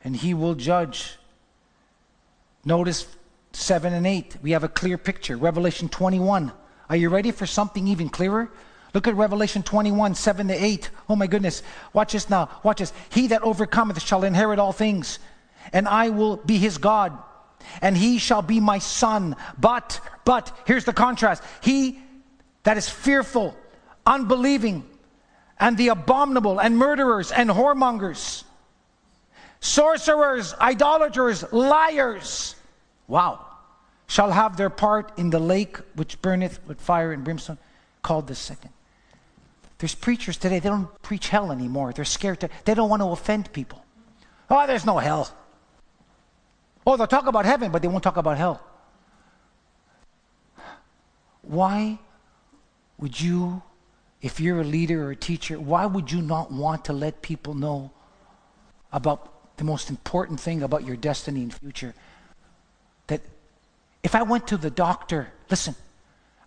and 0.02 0.16
He 0.16 0.34
will 0.34 0.54
judge. 0.54 1.16
Notice 2.64 3.06
7 3.52 3.92
and 3.92 4.06
8. 4.06 4.36
We 4.42 4.52
have 4.52 4.64
a 4.64 4.68
clear 4.68 4.98
picture. 4.98 5.36
Revelation 5.36 5.88
21. 5.88 6.52
Are 6.88 6.96
you 6.96 7.08
ready 7.08 7.30
for 7.30 7.46
something 7.46 7.86
even 7.88 8.08
clearer? 8.08 8.50
Look 8.94 9.06
at 9.06 9.14
Revelation 9.14 9.62
21, 9.62 10.14
7 10.14 10.48
to 10.48 10.54
8. 10.54 10.90
Oh 11.08 11.16
my 11.16 11.26
goodness. 11.26 11.62
Watch 11.92 12.12
this 12.12 12.30
now. 12.30 12.48
Watch 12.62 12.78
this. 12.78 12.92
He 13.10 13.28
that 13.28 13.42
overcometh 13.42 14.00
shall 14.00 14.24
inherit 14.24 14.58
all 14.58 14.72
things, 14.72 15.18
and 15.72 15.86
I 15.86 16.08
will 16.08 16.36
be 16.36 16.58
his 16.58 16.78
God, 16.78 17.16
and 17.82 17.96
he 17.96 18.18
shall 18.18 18.42
be 18.42 18.60
my 18.60 18.78
son. 18.78 19.36
But, 19.58 20.00
but, 20.24 20.56
here's 20.66 20.84
the 20.84 20.92
contrast. 20.92 21.42
He 21.62 22.00
that 22.62 22.76
is 22.76 22.88
fearful, 22.88 23.56
unbelieving, 24.06 24.84
and 25.60 25.76
the 25.76 25.88
abominable, 25.88 26.58
and 26.60 26.78
murderers, 26.78 27.30
and 27.30 27.50
whoremongers, 27.50 28.44
sorcerers, 29.60 30.54
idolaters, 30.60 31.44
liars. 31.52 32.54
Wow. 33.06 33.44
Shall 34.06 34.30
have 34.30 34.56
their 34.56 34.70
part 34.70 35.12
in 35.18 35.28
the 35.28 35.38
lake 35.38 35.76
which 35.94 36.22
burneth 36.22 36.60
with 36.66 36.80
fire 36.80 37.12
and 37.12 37.22
brimstone, 37.22 37.58
called 38.02 38.26
the 38.26 38.34
second. 38.34 38.70
There's 39.78 39.94
preachers 39.94 40.36
today, 40.36 40.58
they 40.58 40.68
don't 40.68 40.90
preach 41.02 41.28
hell 41.28 41.52
anymore. 41.52 41.92
They're 41.92 42.04
scared 42.04 42.40
to, 42.40 42.50
they 42.64 42.74
don't 42.74 42.90
want 42.90 43.00
to 43.00 43.08
offend 43.08 43.52
people. 43.52 43.84
Oh, 44.50 44.66
there's 44.66 44.84
no 44.84 44.98
hell. 44.98 45.30
Oh, 46.86 46.96
they'll 46.96 47.06
talk 47.06 47.26
about 47.26 47.44
heaven, 47.44 47.70
but 47.70 47.82
they 47.82 47.88
won't 47.88 48.02
talk 48.02 48.16
about 48.16 48.38
hell. 48.38 48.62
Why 51.42 51.98
would 52.98 53.20
you, 53.20 53.62
if 54.20 54.40
you're 54.40 54.60
a 54.60 54.64
leader 54.64 55.06
or 55.06 55.10
a 55.12 55.16
teacher, 55.16 55.60
why 55.60 55.86
would 55.86 56.10
you 56.10 56.22
not 56.22 56.50
want 56.50 56.84
to 56.86 56.92
let 56.92 57.22
people 57.22 57.54
know 57.54 57.92
about 58.92 59.56
the 59.58 59.64
most 59.64 59.90
important 59.90 60.40
thing 60.40 60.62
about 60.62 60.84
your 60.84 60.96
destiny 60.96 61.42
and 61.42 61.54
future? 61.54 61.94
That 63.06 63.20
if 64.02 64.14
I 64.14 64.22
went 64.22 64.48
to 64.48 64.56
the 64.56 64.70
doctor, 64.70 65.32
listen, 65.50 65.76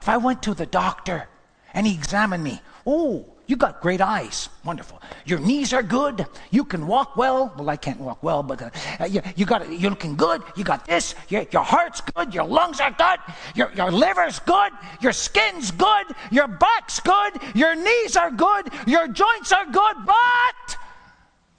if 0.01 0.09
I 0.09 0.17
went 0.17 0.43
to 0.43 0.53
the 0.53 0.65
doctor 0.65 1.29
and 1.73 1.88
he 1.88 1.93
examined 1.93 2.43
me. 2.43 2.61
Oh, 2.86 3.25
you 3.47 3.57
got 3.57 3.82
great 3.82 3.99
eyes. 3.99 4.49
Wonderful. 4.63 5.01
Your 5.25 5.39
knees 5.39 5.73
are 5.73 5.84
good. 5.84 6.25
You 6.51 6.63
can 6.63 6.88
walk 6.88 7.17
well. 7.17 7.53
Well, 7.57 7.69
I 7.69 7.75
can't 7.75 7.99
walk 7.99 8.23
well, 8.23 8.41
but 8.43 8.61
uh, 8.61 9.05
you, 9.05 9.21
you 9.36 9.45
got 9.45 9.69
you're 9.69 9.89
looking 9.89 10.15
good. 10.15 10.41
You 10.55 10.63
got 10.63 10.86
this. 10.86 11.15
Your, 11.27 11.45
your 11.51 11.63
heart's 11.63 11.99
good. 11.99 12.34
Your 12.34 12.45
lungs 12.45 12.79
are 12.79 12.91
good. 12.91 13.19
Your, 13.55 13.71
your 13.73 13.91
liver's 13.91 14.39
good. 14.39 14.71
Your 15.01 15.11
skin's 15.11 15.71
good. 15.71 16.07
Your 16.32 16.47
back's 16.47 17.01
good. 17.01 17.34
Your 17.53 17.75
knees 17.75 18.15
are 18.15 18.32
good. 18.32 18.69
Your 18.88 19.07
joints 19.09 19.51
are 19.51 19.65
good. 19.65 19.95
But 20.05 20.77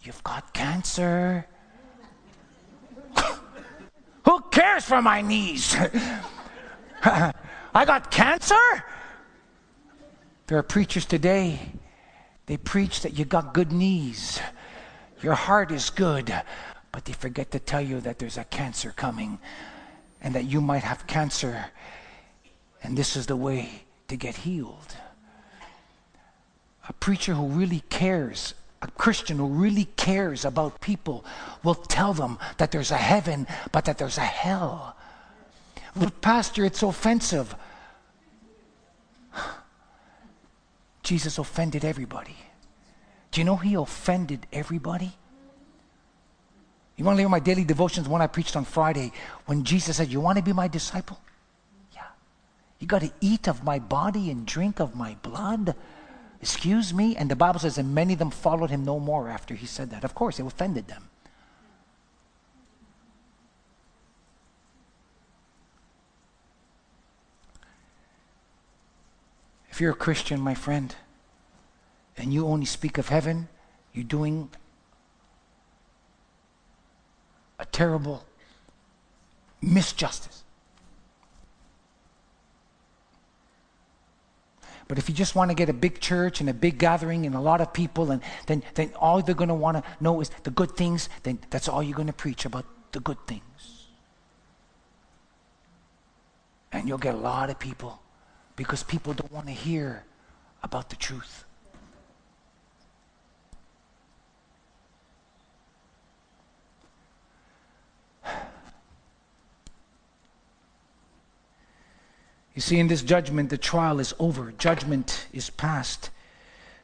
you've 0.02 0.24
got 0.24 0.54
cancer. 0.54 1.46
Who 4.24 4.40
cares 4.50 4.84
for 4.84 5.02
my 5.02 5.20
knees? 5.20 5.76
I 7.04 7.84
got 7.84 8.10
cancer? 8.10 8.82
There 10.46 10.58
are 10.58 10.62
preachers 10.62 11.06
today, 11.06 11.60
they 12.46 12.56
preach 12.56 13.02
that 13.02 13.18
you 13.18 13.24
got 13.24 13.54
good 13.54 13.72
knees, 13.72 14.40
your 15.22 15.34
heart 15.34 15.70
is 15.70 15.90
good, 15.90 16.34
but 16.90 17.04
they 17.04 17.12
forget 17.12 17.50
to 17.52 17.58
tell 17.58 17.80
you 17.80 18.00
that 18.00 18.18
there's 18.18 18.38
a 18.38 18.44
cancer 18.44 18.92
coming 18.94 19.38
and 20.20 20.34
that 20.34 20.44
you 20.44 20.60
might 20.60 20.82
have 20.82 21.06
cancer, 21.06 21.66
and 22.82 22.96
this 22.96 23.16
is 23.16 23.26
the 23.26 23.36
way 23.36 23.84
to 24.08 24.16
get 24.16 24.36
healed. 24.36 24.96
A 26.88 26.92
preacher 26.92 27.34
who 27.34 27.46
really 27.46 27.82
cares 27.88 28.54
a 28.82 28.88
Christian 28.90 29.38
who 29.38 29.46
really 29.46 29.84
cares 29.96 30.44
about 30.44 30.80
people 30.80 31.24
will 31.62 31.76
tell 31.76 32.12
them 32.12 32.38
that 32.58 32.72
there's 32.72 32.90
a 32.90 32.96
heaven, 32.96 33.46
but 33.70 33.84
that 33.84 33.96
there's 33.96 34.18
a 34.18 34.22
hell. 34.22 34.96
But, 35.94 36.20
Pastor, 36.20 36.64
it's 36.64 36.82
offensive. 36.82 37.54
Jesus 41.02 41.38
offended 41.38 41.84
everybody. 41.84 42.36
Do 43.30 43.40
you 43.40 43.44
know 43.44 43.56
he 43.56 43.74
offended 43.74 44.46
everybody? 44.52 45.12
You 46.96 47.04
want 47.04 47.16
to 47.16 47.22
hear 47.22 47.28
my 47.28 47.40
daily 47.40 47.64
devotions 47.64 48.08
when 48.08 48.22
I 48.22 48.26
preached 48.26 48.54
on 48.54 48.64
Friday 48.64 49.12
when 49.46 49.64
Jesus 49.64 49.96
said, 49.96 50.12
You 50.12 50.20
want 50.20 50.38
to 50.38 50.44
be 50.44 50.52
my 50.52 50.68
disciple? 50.68 51.18
Yeah. 51.94 52.02
You 52.78 52.86
got 52.86 53.00
to 53.00 53.10
eat 53.20 53.48
of 53.48 53.64
my 53.64 53.78
body 53.78 54.30
and 54.30 54.46
drink 54.46 54.78
of 54.78 54.94
my 54.94 55.16
blood. 55.22 55.74
Excuse 56.40 56.92
me? 56.92 57.16
And 57.16 57.30
the 57.30 57.36
Bible 57.36 57.60
says, 57.60 57.78
And 57.78 57.94
many 57.94 58.12
of 58.12 58.18
them 58.18 58.30
followed 58.30 58.70
him 58.70 58.84
no 58.84 59.00
more 59.00 59.28
after 59.28 59.54
he 59.54 59.66
said 59.66 59.90
that. 59.90 60.04
Of 60.04 60.14
course, 60.14 60.38
it 60.38 60.46
offended 60.46 60.88
them. 60.88 61.08
If 69.72 69.80
you're 69.80 69.92
a 69.92 69.96
Christian, 69.96 70.38
my 70.38 70.54
friend, 70.54 70.94
and 72.18 72.30
you 72.32 72.46
only 72.46 72.66
speak 72.66 72.98
of 72.98 73.08
heaven, 73.08 73.48
you're 73.94 74.04
doing 74.04 74.50
a 77.58 77.64
terrible 77.64 78.26
misjustice. 79.64 80.42
But 84.88 84.98
if 84.98 85.08
you 85.08 85.14
just 85.14 85.34
want 85.34 85.50
to 85.50 85.54
get 85.54 85.70
a 85.70 85.72
big 85.72 86.00
church 86.00 86.42
and 86.42 86.50
a 86.50 86.54
big 86.54 86.76
gathering 86.76 87.24
and 87.24 87.34
a 87.34 87.40
lot 87.40 87.62
of 87.62 87.72
people, 87.72 88.10
and 88.10 88.20
then, 88.46 88.62
then 88.74 88.92
all 88.96 89.22
they're 89.22 89.34
going 89.34 89.48
to 89.48 89.54
want 89.54 89.82
to 89.82 89.90
know 90.00 90.20
is 90.20 90.30
the 90.42 90.50
good 90.50 90.76
things, 90.76 91.08
then 91.22 91.38
that's 91.48 91.66
all 91.66 91.82
you're 91.82 91.96
going 91.96 92.08
to 92.08 92.12
preach 92.12 92.44
about 92.44 92.66
the 92.92 93.00
good 93.00 93.26
things. 93.26 93.86
And 96.70 96.86
you'll 96.86 96.98
get 96.98 97.14
a 97.14 97.18
lot 97.18 97.48
of 97.48 97.58
people 97.58 98.01
because 98.56 98.82
people 98.82 99.12
don't 99.12 99.32
want 99.32 99.46
to 99.46 99.52
hear 99.52 100.04
about 100.62 100.90
the 100.90 100.96
truth. 100.96 101.44
You 112.54 112.60
see, 112.60 112.78
in 112.78 112.86
this 112.86 113.00
judgment, 113.00 113.48
the 113.48 113.56
trial 113.56 113.98
is 113.98 114.12
over, 114.18 114.52
judgment 114.52 115.26
is 115.32 115.48
past. 115.48 116.10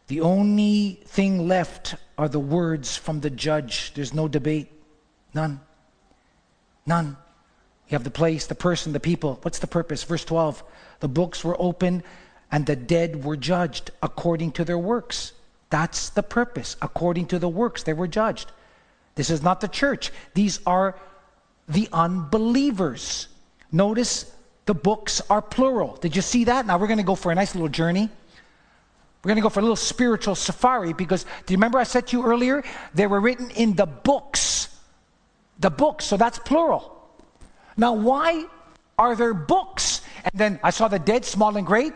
The 0.07 0.23
only 0.23 1.03
thing 1.05 1.47
left 1.47 1.95
are 2.17 2.29
the 2.29 2.41
words 2.41 2.97
from 2.97 3.21
the 3.21 3.29
judge. 3.29 3.93
There's 3.93 4.15
no 4.15 4.29
debate. 4.29 4.73
None. 5.35 5.61
None. 6.87 7.19
You 7.89 7.95
have 7.95 8.05
the 8.05 8.11
place, 8.11 8.47
the 8.47 8.55
person, 8.55 8.93
the 8.93 9.01
people. 9.01 9.39
What's 9.43 9.59
the 9.59 9.67
purpose? 9.67 10.05
Verse 10.05 10.25
12 10.25 10.63
The 11.01 11.09
books 11.09 11.43
were 11.43 11.57
open 11.59 12.03
and 12.51 12.67
the 12.67 12.77
dead 12.77 13.25
were 13.25 13.37
judged 13.37 13.91
according 14.03 14.53
to 14.53 14.65
their 14.65 14.79
works. 14.79 15.33
That's 15.71 16.11
the 16.11 16.23
purpose. 16.23 16.77
According 16.81 17.27
to 17.27 17.39
the 17.39 17.49
works, 17.49 17.83
they 17.83 17.93
were 17.93 18.09
judged. 18.09 18.53
This 19.15 19.31
is 19.31 19.43
not 19.43 19.61
the 19.61 19.69
church, 19.69 20.13
these 20.35 20.61
are 20.67 20.97
the 21.69 21.89
unbelievers. 21.93 23.29
Notice 23.71 24.33
the 24.65 24.75
books 24.75 25.21
are 25.29 25.43
plural. 25.43 25.97
Did 25.97 26.17
you 26.17 26.23
see 26.23 26.45
that? 26.45 26.67
Now 26.67 26.79
we're 26.79 26.87
going 26.87 26.99
to 26.99 27.05
go 27.05 27.15
for 27.15 27.33
a 27.33 27.35
nice 27.35 27.55
little 27.55 27.69
journey. 27.69 28.09
We're 29.23 29.29
going 29.29 29.37
to 29.37 29.43
go 29.43 29.49
for 29.49 29.61
a 29.61 29.63
little 29.63 29.77
spiritual 29.77 30.35
safari 30.35 30.93
because 30.93 31.25
do 31.25 31.53
you 31.53 31.57
remember 31.57 31.79
I 31.79 31.83
said 31.83 32.07
to 32.09 32.17
you 32.17 32.25
earlier? 32.25 32.63
They 32.95 33.07
were 33.07 33.21
written 33.21 33.51
in 33.51 33.75
the 33.75 33.87
books. 33.87 34.69
The 35.59 35.71
books, 35.71 36.05
so 36.05 36.17
that's 36.17 36.39
plural. 36.39 36.98
Now, 37.79 37.95
why 37.95 38.45
are 38.99 39.17
there 39.17 39.33
books 39.33 40.03
And 40.25 40.33
then 40.35 40.61
I 40.63 40.71
saw 40.71 40.89
the 40.89 40.99
dead, 40.99 41.25
small 41.25 41.57
and 41.57 41.67
great. 41.67 41.93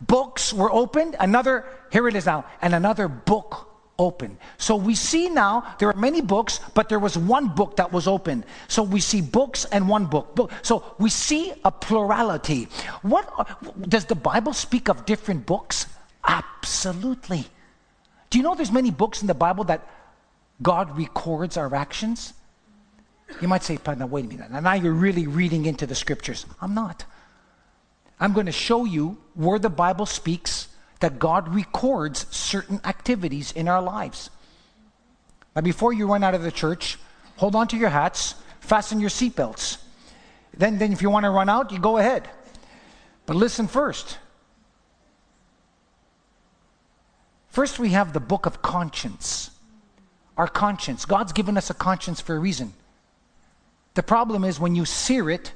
Books 0.00 0.52
were 0.52 0.72
opened. 0.72 1.16
Another, 1.20 1.64
here 1.92 2.08
it 2.08 2.16
is 2.16 2.26
now, 2.26 2.44
and 2.60 2.74
another 2.74 3.08
book 3.08 3.68
open. 3.98 4.36
So 4.58 4.76
we 4.76 4.94
see 4.94 5.28
now 5.28 5.76
there 5.78 5.88
are 5.88 5.96
many 5.96 6.20
books, 6.20 6.60
but 6.74 6.88
there 6.88 6.98
was 6.98 7.16
one 7.16 7.48
book 7.48 7.76
that 7.76 7.92
was 7.92 8.06
open. 8.06 8.44
So 8.68 8.82
we 8.82 9.00
see 9.00 9.20
books 9.20 9.64
and 9.66 9.88
one 9.88 10.06
book. 10.06 10.50
So 10.62 10.84
we 10.98 11.08
see 11.08 11.52
a 11.64 11.70
plurality. 11.70 12.68
What 13.02 13.24
does 13.88 14.04
the 14.04 14.14
Bible 14.14 14.52
speak 14.52 14.88
of 14.88 15.06
different 15.06 15.46
books? 15.46 15.86
Absolutely. 16.24 17.46
Do 18.28 18.38
you 18.38 18.44
know 18.44 18.54
there's 18.54 18.72
many 18.72 18.90
books 18.90 19.22
in 19.22 19.28
the 19.28 19.34
Bible 19.34 19.64
that 19.64 19.88
God 20.60 20.96
records 20.96 21.56
our 21.56 21.74
actions? 21.74 22.34
You 23.40 23.48
might 23.48 23.62
say, 23.62 23.78
now 23.86 24.06
wait 24.06 24.24
a 24.24 24.28
minute. 24.28 24.50
Now 24.50 24.74
you're 24.74 24.92
really 24.92 25.26
reading 25.26 25.66
into 25.66 25.86
the 25.86 25.94
scriptures. 25.94 26.46
I'm 26.60 26.74
not. 26.74 27.04
I'm 28.18 28.32
going 28.32 28.46
to 28.46 28.52
show 28.52 28.84
you 28.84 29.18
where 29.34 29.58
the 29.58 29.68
Bible 29.68 30.06
speaks 30.06 30.68
that 31.00 31.18
God 31.18 31.54
records 31.54 32.26
certain 32.34 32.80
activities 32.84 33.52
in 33.52 33.68
our 33.68 33.82
lives. 33.82 34.30
Now, 35.54 35.62
before 35.62 35.92
you 35.92 36.06
run 36.06 36.24
out 36.24 36.34
of 36.34 36.42
the 36.42 36.52
church, 36.52 36.98
hold 37.36 37.54
on 37.54 37.68
to 37.68 37.76
your 37.76 37.90
hats, 37.90 38.34
fasten 38.60 39.00
your 39.00 39.10
seatbelts. 39.10 39.78
Then, 40.56 40.78
then, 40.78 40.92
if 40.92 41.02
you 41.02 41.10
want 41.10 41.24
to 41.24 41.30
run 41.30 41.48
out, 41.48 41.72
you 41.72 41.78
go 41.78 41.98
ahead. 41.98 42.28
But 43.26 43.36
listen 43.36 43.66
first. 43.66 44.18
First, 47.48 47.78
we 47.78 47.90
have 47.90 48.12
the 48.12 48.20
book 48.20 48.46
of 48.46 48.62
conscience. 48.62 49.50
Our 50.36 50.48
conscience. 50.48 51.04
God's 51.04 51.32
given 51.32 51.56
us 51.56 51.70
a 51.70 51.74
conscience 51.74 52.20
for 52.20 52.36
a 52.36 52.38
reason. 52.38 52.72
The 53.96 54.02
problem 54.02 54.44
is 54.44 54.60
when 54.60 54.74
you 54.74 54.84
sear 54.84 55.30
it, 55.30 55.54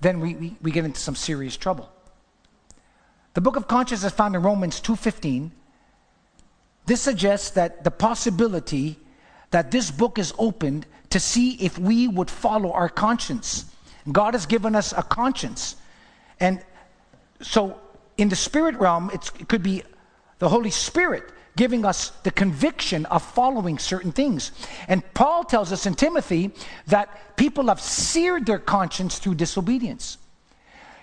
then 0.00 0.20
we, 0.20 0.34
we, 0.34 0.56
we 0.62 0.70
get 0.70 0.86
into 0.86 0.98
some 0.98 1.14
serious 1.14 1.54
trouble. 1.54 1.92
The 3.34 3.42
book 3.42 3.56
of 3.56 3.68
conscience 3.68 4.02
is 4.04 4.12
found 4.12 4.34
in 4.34 4.42
Romans 4.42 4.80
2:15. 4.80 5.50
This 6.86 7.02
suggests 7.02 7.50
that 7.50 7.84
the 7.84 7.90
possibility 7.90 8.98
that 9.50 9.70
this 9.70 9.90
book 9.90 10.18
is 10.18 10.32
opened 10.38 10.86
to 11.10 11.20
see 11.20 11.56
if 11.56 11.78
we 11.78 12.08
would 12.08 12.30
follow 12.30 12.72
our 12.72 12.88
conscience. 12.88 13.66
God 14.10 14.32
has 14.32 14.46
given 14.46 14.74
us 14.74 14.94
a 14.96 15.02
conscience. 15.02 15.76
And 16.40 16.64
so 17.42 17.78
in 18.16 18.30
the 18.30 18.36
spirit 18.36 18.76
realm, 18.76 19.10
it 19.12 19.30
could 19.46 19.62
be 19.62 19.82
the 20.38 20.48
Holy 20.48 20.70
Spirit 20.70 21.30
giving 21.60 21.84
us 21.84 22.08
the 22.22 22.30
conviction 22.30 23.04
of 23.12 23.22
following 23.22 23.78
certain 23.78 24.12
things. 24.12 24.50
And 24.88 25.02
Paul 25.12 25.44
tells 25.44 25.72
us 25.72 25.84
in 25.84 25.92
Timothy 25.92 26.52
that 26.86 27.36
people 27.36 27.66
have 27.66 27.82
seared 27.82 28.46
their 28.46 28.58
conscience 28.58 29.18
through 29.18 29.34
disobedience. 29.34 30.16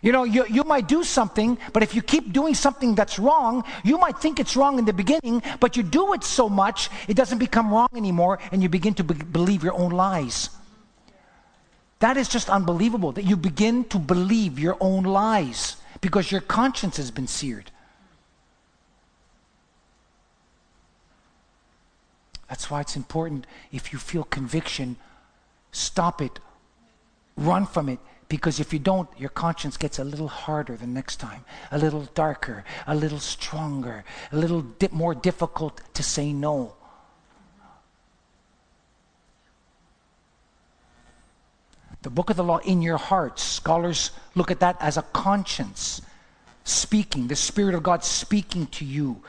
You 0.02 0.12
know, 0.12 0.24
you, 0.24 0.48
you 0.50 0.64
might 0.64 0.88
do 0.88 1.04
something, 1.04 1.60
but 1.74 1.84
if 1.84 1.94
you 1.94 2.02
keep 2.02 2.34
doing 2.34 2.56
something 2.56 2.96
that's 2.96 3.20
wrong, 3.20 3.66
you 3.84 4.00
might 4.00 4.18
think 4.18 4.40
it's 4.40 4.58
wrong 4.58 4.80
in 4.80 4.86
the 4.86 4.94
beginning, 4.94 5.44
but 5.60 5.78
you 5.78 5.84
do 5.84 6.14
it 6.14 6.24
so 6.24 6.50
much, 6.50 6.90
it 7.08 7.14
doesn't 7.14 7.38
become 7.38 7.72
wrong 7.72 7.90
anymore, 7.96 8.40
and 8.52 8.64
you 8.64 8.68
begin 8.68 8.96
to 8.96 9.04
be- 9.04 9.14
believe 9.14 9.64
your 9.64 9.76
own 9.76 9.92
lies. 9.92 10.50
That 12.00 12.18
is 12.18 12.28
just 12.28 12.50
unbelievable 12.50 13.12
that 13.12 13.26
you 13.26 13.38
begin 13.38 13.84
to 13.90 14.00
believe 14.00 14.58
your 14.58 14.78
own 14.82 15.04
lies 15.04 15.76
because 16.02 16.32
your 16.32 16.42
conscience 16.42 16.98
has 16.98 17.12
been 17.12 17.28
seared. 17.28 17.70
That's 22.50 22.70
why 22.72 22.82
it's 22.82 22.96
important 22.96 23.46
if 23.72 23.92
you 23.92 24.00
feel 24.00 24.24
conviction, 24.24 24.98
stop 25.72 26.22
it, 26.22 26.40
run 27.36 27.66
from 27.66 27.90
it, 27.90 28.00
because 28.30 28.60
if 28.60 28.74
you 28.74 28.80
don't, 28.80 29.10
your 29.18 29.30
conscience 29.30 29.78
gets 29.78 30.00
a 30.00 30.04
little 30.04 30.28
harder 30.28 30.76
the 30.76 30.88
next 30.88 31.18
time, 31.18 31.46
a 31.72 31.78
little 31.78 32.10
darker, 32.14 32.66
a 32.86 32.96
little 32.96 33.20
stronger, 33.20 34.04
a 34.32 34.36
little 34.36 34.62
di- 34.62 34.90
more 34.92 35.16
difficult 35.16 35.82
to 35.94 36.04
say 36.04 36.34
no. 36.34 36.74
The 42.02 42.10
book 42.10 42.30
of 42.30 42.36
the 42.36 42.44
law 42.44 42.60
in 42.60 42.82
your 42.82 42.98
heart, 42.98 43.40
scholars 43.40 44.12
look 44.36 44.52
at 44.52 44.60
that 44.60 44.78
as 44.80 44.98
a 44.98 45.02
conscience 45.02 46.02
speaking, 46.64 47.28
the 47.28 47.36
Spirit 47.36 47.76
of 47.76 47.84
God 47.84 48.04
speaking 48.04 48.68
to 48.68 48.86
you. 48.86 49.22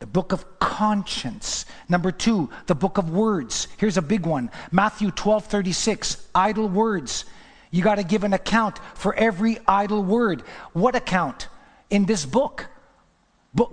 The 0.00 0.06
book 0.06 0.32
of 0.32 0.58
conscience. 0.58 1.66
Number 1.88 2.12
two, 2.12 2.50
the 2.66 2.74
book 2.74 2.98
of 2.98 3.10
words. 3.10 3.66
Here's 3.78 3.96
a 3.96 4.02
big 4.02 4.26
one 4.26 4.50
Matthew 4.70 5.10
12 5.10 5.46
36, 5.46 6.28
idle 6.34 6.68
words. 6.68 7.24
You 7.70 7.82
got 7.82 7.96
to 7.96 8.04
give 8.04 8.24
an 8.24 8.32
account 8.32 8.78
for 8.94 9.14
every 9.14 9.58
idle 9.66 10.02
word. 10.02 10.42
What 10.72 10.94
account? 10.94 11.48
In 11.90 12.06
this 12.06 12.24
book. 12.24 12.66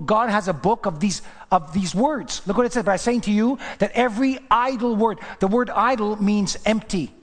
God 0.05 0.29
has 0.29 0.47
a 0.47 0.53
book 0.53 0.85
of 0.85 0.99
these 0.99 1.21
of 1.51 1.73
these 1.73 1.93
words. 1.93 2.41
Look 2.47 2.57
what 2.57 2.65
it 2.65 2.73
says. 2.73 2.83
But 2.85 2.91
I'm 2.91 2.97
saying 2.97 3.21
to 3.21 3.31
you 3.31 3.59
that 3.79 3.91
every 3.91 4.39
idle 4.49 4.95
word, 4.95 5.19
the 5.39 5.47
word 5.47 5.69
idle 5.69 6.15
means 6.21 6.57
empty. 6.65 7.13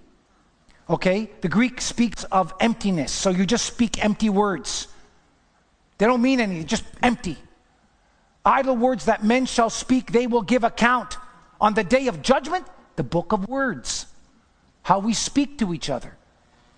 Okay? 0.88 1.30
The 1.40 1.48
Greek 1.48 1.80
speaks 1.80 2.24
of 2.24 2.54
emptiness. 2.60 3.10
So 3.10 3.30
you 3.30 3.46
just 3.46 3.66
speak 3.66 4.02
empty 4.04 4.28
words. 4.28 4.88
They 5.98 6.06
don't 6.06 6.22
mean 6.22 6.40
anything, 6.40 6.66
just 6.66 6.84
empty. 7.02 7.38
Idle 8.44 8.76
words 8.76 9.04
that 9.04 9.24
men 9.24 9.46
shall 9.46 9.70
speak, 9.70 10.12
they 10.12 10.26
will 10.26 10.42
give 10.42 10.64
account. 10.64 11.16
On 11.60 11.74
the 11.74 11.84
day 11.84 12.08
of 12.08 12.22
judgment, 12.22 12.66
the 12.96 13.04
book 13.04 13.32
of 13.32 13.48
words. 13.48 14.06
How 14.82 14.98
we 14.98 15.14
speak 15.14 15.58
to 15.58 15.72
each 15.72 15.88
other. 15.88 16.16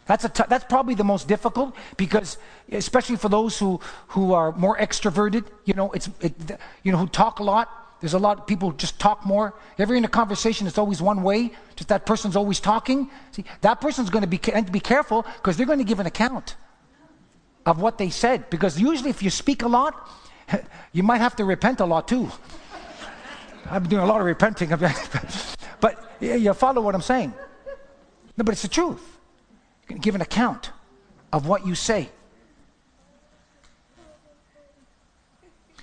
That's, 0.06 0.24
a 0.24 0.28
t- 0.28 0.44
that's 0.48 0.64
probably 0.66 0.94
the 0.94 1.04
most 1.04 1.26
difficult 1.26 1.74
because, 1.96 2.36
especially 2.70 3.16
for 3.16 3.30
those 3.30 3.58
who, 3.58 3.80
who 4.08 4.34
are 4.34 4.52
more 4.52 4.76
extroverted, 4.76 5.46
you 5.64 5.72
know, 5.72 5.90
it's, 5.92 6.10
it, 6.20 6.34
you 6.82 6.92
know, 6.92 6.98
who 6.98 7.06
talk 7.06 7.38
a 7.38 7.42
lot. 7.42 7.70
There's 8.00 8.12
a 8.12 8.18
lot 8.18 8.38
of 8.38 8.46
people 8.46 8.70
who 8.70 8.76
just 8.76 8.98
talk 8.98 9.24
more. 9.24 9.54
Ever 9.78 9.94
in 9.94 10.04
a 10.04 10.08
conversation, 10.08 10.66
it's 10.66 10.76
always 10.76 11.00
one 11.00 11.22
way. 11.22 11.52
Just 11.76 11.88
that 11.88 12.04
person's 12.04 12.36
always 12.36 12.60
talking. 12.60 13.10
See, 13.32 13.46
that 13.62 13.80
person's 13.80 14.10
going 14.10 14.20
to 14.20 14.28
be, 14.28 14.36
to 14.36 14.62
be 14.70 14.80
careful 14.80 15.22
because 15.22 15.56
they're 15.56 15.64
going 15.64 15.78
to 15.78 15.86
give 15.86 16.00
an 16.00 16.06
account 16.06 16.56
of 17.64 17.80
what 17.80 17.96
they 17.96 18.10
said. 18.10 18.50
Because 18.50 18.78
usually, 18.78 19.08
if 19.08 19.22
you 19.22 19.30
speak 19.30 19.62
a 19.62 19.68
lot, 19.68 20.06
you 20.92 21.02
might 21.02 21.18
have 21.18 21.36
to 21.36 21.44
repent 21.44 21.80
a 21.80 21.84
lot 21.84 22.08
too. 22.08 22.30
I've 23.70 23.82
been 23.82 23.90
doing 23.90 24.02
a 24.02 24.06
lot 24.06 24.20
of 24.20 24.26
repenting, 24.26 24.68
but 25.80 26.12
you 26.20 26.52
follow 26.54 26.82
what 26.82 26.94
I'm 26.94 27.02
saying. 27.02 27.32
No, 28.36 28.44
but 28.44 28.52
it's 28.52 28.62
the 28.62 28.68
truth. 28.68 29.02
You 29.82 29.88
can 29.88 29.98
give 29.98 30.14
an 30.14 30.20
account 30.20 30.70
of 31.32 31.46
what 31.46 31.66
you 31.66 31.74
say. 31.74 32.08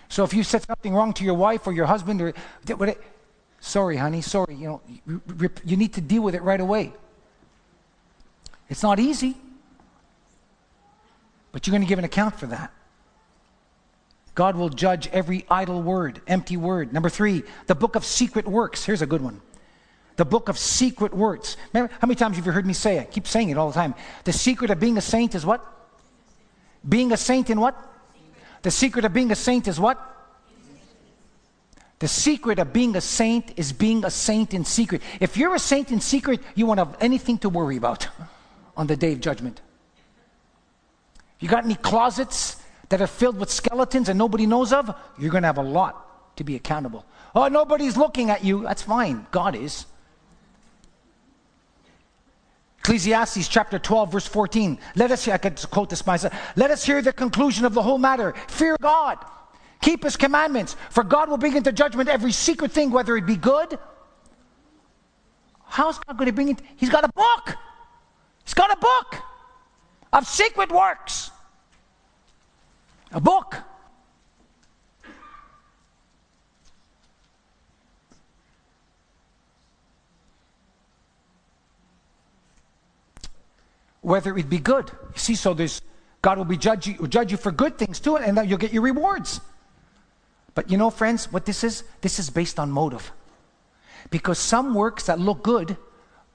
So 0.09 0.24
if 0.24 0.34
you 0.34 0.43
said 0.43 0.64
something 0.64 0.93
wrong 0.93 1.14
to 1.14 1.24
your 1.24 1.36
wife 1.36 1.66
or 1.66 1.72
your 1.72 1.86
husband, 1.86 2.22
or 2.22 2.34
sorry, 3.62 3.95
honey, 3.95 4.22
sorry, 4.22 4.55
you 4.55 4.68
know, 4.68 4.82
you 5.64 5.78
need 5.78 5.93
to 5.93 6.01
deal 6.01 6.22
with 6.22 6.36
it 6.36 6.41
right 6.41 6.59
away. 6.59 6.91
It's 8.70 8.84
not 8.84 8.99
easy, 8.99 9.38
but 11.51 11.66
you're 11.66 11.72
going 11.72 11.82
to 11.82 11.88
give 11.88 11.99
an 11.99 12.05
account 12.05 12.38
for 12.38 12.47
that. 12.47 12.72
God 14.34 14.55
will 14.55 14.69
judge 14.69 15.07
every 15.07 15.45
idle 15.49 15.82
word, 15.82 16.21
empty 16.27 16.55
word. 16.57 16.93
Number 16.93 17.09
three, 17.09 17.43
the 17.67 17.75
book 17.75 17.95
of 17.95 18.05
secret 18.05 18.47
works. 18.47 18.86
Here's 18.86 19.01
a 19.01 19.05
good 19.05 19.21
one. 19.21 19.41
The 20.15 20.25
book 20.25 20.49
of 20.49 20.57
secret 20.57 21.13
words. 21.13 21.57
Remember, 21.73 21.93
how 21.99 22.07
many 22.07 22.15
times 22.15 22.38
have 22.38 22.45
you 22.45 22.51
heard 22.51 22.65
me 22.65 22.73
say 22.73 22.97
it? 22.97 23.01
I 23.01 23.05
keep 23.05 23.27
saying 23.27 23.49
it 23.49 23.57
all 23.57 23.67
the 23.67 23.73
time. 23.73 23.95
The 24.23 24.34
secret 24.34 24.71
of 24.71 24.79
being 24.79 24.97
a 24.97 25.01
saint 25.01 25.36
is 25.36 25.45
what? 25.45 25.65
Being 26.88 27.11
a 27.11 27.17
saint 27.17 27.49
in 27.49 27.59
what? 27.59 27.75
The 28.61 28.71
secret 28.71 29.05
of 29.05 29.13
being 29.13 29.32
a 29.32 29.36
saint 29.36 29.67
is 29.67 29.79
what? 29.79 29.99
The 31.99 32.07
secret 32.07 32.57
of 32.59 32.73
being 32.73 32.95
a 32.95 33.01
saint 33.01 33.53
is 33.57 33.73
being 33.73 34.05
a 34.05 34.09
saint 34.09 34.53
in 34.53 34.65
secret. 34.65 35.01
If 35.19 35.38
you're 35.38 35.53
a 35.53 35.59
saint 35.59 35.91
in 35.91 36.01
secret, 36.01 36.41
you 36.55 36.65
won't 36.65 36.79
have 36.79 36.97
anything 36.99 37.38
to 37.39 37.49
worry 37.49 37.77
about 37.77 38.07
on 38.77 38.88
the 38.88 38.95
day 38.95 39.13
of 39.13 39.21
judgment. 39.21 39.61
You 41.39 41.49
got 41.49 41.65
any 41.65 41.75
closets 41.75 42.61
that 42.91 43.01
are 43.01 43.07
filled 43.07 43.37
with 43.37 43.49
skeletons 43.49 44.09
and 44.09 44.17
nobody 44.19 44.45
knows 44.45 44.73
of, 44.73 44.93
you're 45.17 45.31
going 45.31 45.43
to 45.43 45.47
have 45.47 45.57
a 45.57 45.63
lot 45.63 46.35
to 46.35 46.43
be 46.43 46.57
accountable. 46.57 47.05
Oh, 47.33 47.47
nobody's 47.47 47.95
looking 47.95 48.29
at 48.29 48.43
you. 48.43 48.63
That's 48.63 48.81
fine. 48.81 49.25
God 49.31 49.55
is. 49.55 49.85
Ecclesiastes 52.79 53.47
chapter 53.47 53.79
12, 53.79 54.11
verse 54.11 54.27
14. 54.27 54.77
Let 54.95 55.11
us, 55.11 55.25
I 55.29 55.37
could 55.37 55.63
quote 55.71 55.89
this 55.89 56.05
myself. 56.05 56.33
Let 56.57 56.69
us 56.69 56.83
hear 56.83 57.01
the 57.01 57.13
conclusion 57.13 57.63
of 57.63 57.73
the 57.73 57.81
whole 57.81 57.97
matter. 57.97 58.33
Fear 58.47 58.75
God. 58.81 59.17
Keep 59.79 60.03
his 60.03 60.17
commandments, 60.17 60.75
for 60.89 61.03
God 61.05 61.29
will 61.29 61.37
bring 61.37 61.55
into 61.55 61.71
judgment 61.71 62.09
every 62.09 62.33
secret 62.33 62.71
thing, 62.71 62.91
whether 62.91 63.15
it 63.15 63.25
be 63.25 63.37
good. 63.37 63.79
How's 65.63 65.97
God 65.99 66.17
going 66.17 66.27
to 66.27 66.33
bring 66.33 66.49
it? 66.49 66.61
He's 66.75 66.89
got 66.89 67.05
a 67.05 67.09
book. 67.15 67.55
He's 68.43 68.53
got 68.53 68.69
a 68.69 68.77
book 68.77 69.15
of 70.11 70.27
secret 70.27 70.71
works 70.73 71.31
a 73.12 73.20
book. 73.20 73.57
Whether 84.01 84.36
it 84.38 84.49
be 84.49 84.57
good. 84.57 84.91
You 85.14 85.20
see, 85.20 85.36
so 85.36 85.53
there's 85.53 85.82
God 86.22 86.38
will 86.38 86.45
be 86.45 86.57
judge 86.57 86.88
you, 86.88 87.07
judge 87.07 87.32
you 87.32 87.38
for 87.38 87.51
good 87.51 87.78
things 87.78 87.99
too, 87.99 88.18
and 88.18 88.38
then 88.38 88.47
you'll 88.47 88.57
get 88.57 88.74
your 88.74 88.84
rewards. 88.84 89.41
But 90.53 90.70
you 90.70 90.78
know, 90.78 90.89
friends, 90.89 91.32
what 91.32 91.45
this 91.45 91.64
is? 91.64 91.84
This 92.01 92.20
is 92.20 92.30
based 92.30 92.59
on 92.59 92.72
motive. 92.72 93.12
Because 94.09 94.39
some 94.39 94.74
works 94.74 95.05
that 95.05 95.20
look 95.20 95.43
good, 95.43 95.78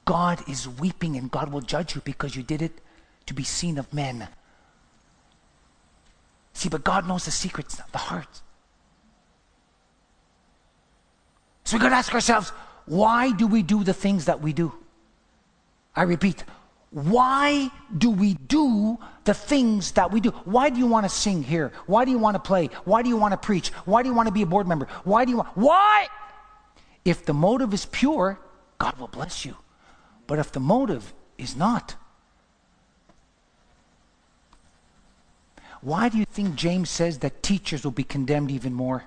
God 0.05 0.49
is 0.49 0.69
weeping 0.69 1.17
and 1.17 1.31
God 1.31 1.53
will 1.53 1.61
judge 1.61 1.95
you 1.95 2.01
because 2.05 2.37
you 2.37 2.43
did 2.43 2.63
it 2.63 2.81
to 3.27 3.35
be 3.35 3.43
seen 3.43 3.77
of 3.77 3.93
men. 3.93 4.29
See, 6.57 6.71
but 6.71 6.85
God 6.85 7.07
knows 7.07 7.27
the 7.27 7.31
secrets 7.31 7.83
the 7.93 7.99
heart. 7.99 8.41
So 11.65 11.77
we 11.77 11.83
got 11.83 11.91
to 11.91 11.97
ask 11.97 12.15
ourselves, 12.15 12.49
why 12.87 13.31
do 13.33 13.47
we 13.47 13.63
do 13.63 13.85
the 13.85 13.93
things 13.93 14.25
that 14.25 14.41
we 14.41 14.55
do? 14.55 14.73
I 15.95 16.05
repeat, 16.05 16.45
why 16.91 17.71
do 17.99 18.11
we 18.11 18.35
do 18.35 18.97
the 19.25 19.35
things 19.35 19.93
that 19.93 20.11
we 20.11 20.19
do? 20.19 20.31
Why 20.47 20.71
do 20.71 20.79
you 20.79 20.87
want 20.87 21.05
to 21.05 21.11
sing 21.11 21.43
here? 21.43 21.73
Why 21.85 22.07
do 22.07 22.11
you 22.11 22.19
want 22.19 22.37
to 22.37 22.41
play? 22.41 22.71
Why 22.87 23.03
do 23.03 23.11
you 23.11 23.19
want 23.19 23.33
to 23.33 23.37
preach? 23.37 23.69
Why 23.85 24.03
do 24.03 24.09
you 24.09 24.15
want 24.15 24.29
to 24.29 24.33
be 24.33 24.41
a 24.41 24.47
board 24.47 24.67
member? 24.67 24.87
Why 25.05 25.27
do 25.27 25.33
you 25.33 25.37
want 25.37 25.55
Why? 25.59 26.09
If 27.05 27.27
the 27.27 27.35
motive 27.35 27.75
is 27.75 27.85
pure, 27.85 28.41
God 28.79 28.97
will 28.99 29.09
bless 29.09 29.45
you. 29.45 29.57
But 30.27 30.39
if 30.39 30.53
the 30.53 30.61
motive 30.61 31.13
is 31.37 31.55
not, 31.55 31.97
why 35.87 36.09
do 36.09 36.19
you 36.19 36.25
think 36.25 36.57
James 36.57 36.91
says 36.91 37.19
that 37.19 37.45
teachers 37.45 37.85
will 37.85 37.93
be 37.93 38.03
condemned 38.03 38.51
even 38.51 38.75
more? 38.75 39.05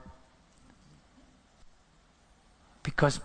Because 2.84 3.20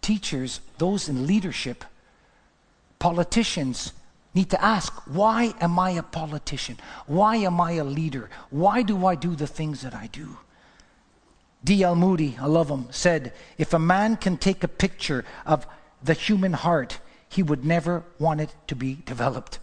teachers, 0.00 0.60
those 0.78 1.08
in 1.08 1.24
leadership, 1.24 1.84
politicians 2.98 3.92
need 4.34 4.50
to 4.50 4.60
ask, 4.60 4.92
why 5.06 5.54
am 5.60 5.78
I 5.78 5.90
a 5.90 6.02
politician? 6.02 6.76
Why 7.06 7.36
am 7.36 7.60
I 7.60 7.74
a 7.74 7.84
leader? 7.84 8.30
Why 8.50 8.82
do 8.82 9.06
I 9.06 9.14
do 9.14 9.36
the 9.36 9.46
things 9.46 9.82
that 9.82 9.94
I 9.94 10.08
do? 10.08 10.36
D.L. 11.62 11.94
Moody, 11.94 12.36
I 12.40 12.46
love 12.46 12.68
him, 12.68 12.88
said, 12.90 13.32
If 13.58 13.72
a 13.72 13.78
man 13.78 14.16
can 14.16 14.36
take 14.36 14.64
a 14.64 14.68
picture 14.68 15.24
of 15.46 15.68
the 16.02 16.14
human 16.14 16.52
heart, 16.52 16.98
he 17.28 17.44
would 17.44 17.64
never 17.64 18.02
want 18.18 18.40
it 18.40 18.52
to 18.66 18.74
be 18.74 18.98
developed. 19.06 19.60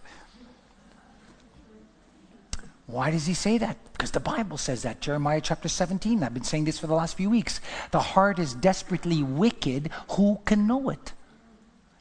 Why 2.86 3.10
does 3.10 3.26
he 3.26 3.34
say 3.34 3.58
that? 3.58 3.76
Because 3.92 4.12
the 4.12 4.20
Bible 4.20 4.58
says 4.58 4.82
that. 4.82 5.00
Jeremiah 5.00 5.40
chapter 5.40 5.68
17. 5.68 6.22
I've 6.22 6.34
been 6.34 6.44
saying 6.44 6.64
this 6.64 6.78
for 6.78 6.86
the 6.86 6.94
last 6.94 7.16
few 7.16 7.28
weeks. 7.28 7.60
The 7.90 7.98
heart 7.98 8.38
is 8.38 8.54
desperately 8.54 9.22
wicked. 9.22 9.90
Who 10.12 10.38
can 10.44 10.66
know 10.66 10.90
it? 10.90 11.12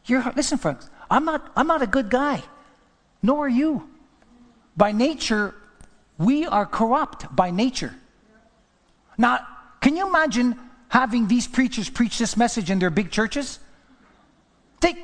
Your, 0.06 0.24
listen, 0.36 0.60
friends, 0.60 0.90
I'm 1.10 1.26
not, 1.26 1.52
I'm 1.56 1.66
not 1.66 1.82
a 1.82 1.88
good 1.88 2.10
guy, 2.12 2.44
nor 3.24 3.46
are 3.46 3.50
you. 3.50 3.90
By 4.78 4.92
nature, 4.92 5.56
we 6.20 6.46
are 6.46 6.68
corrupt 6.68 7.36
by 7.36 7.50
nature. 7.50 7.96
Now, 9.18 9.40
can 9.82 9.98
you 9.98 10.08
imagine 10.08 10.60
having 10.90 11.28
these 11.28 11.48
preachers 11.48 11.90
preach 11.90 12.20
this 12.20 12.38
message 12.38 12.70
in 12.70 12.78
their 12.78 12.92
big 12.92 13.10
churches? 13.10 13.60
They, 14.82 14.96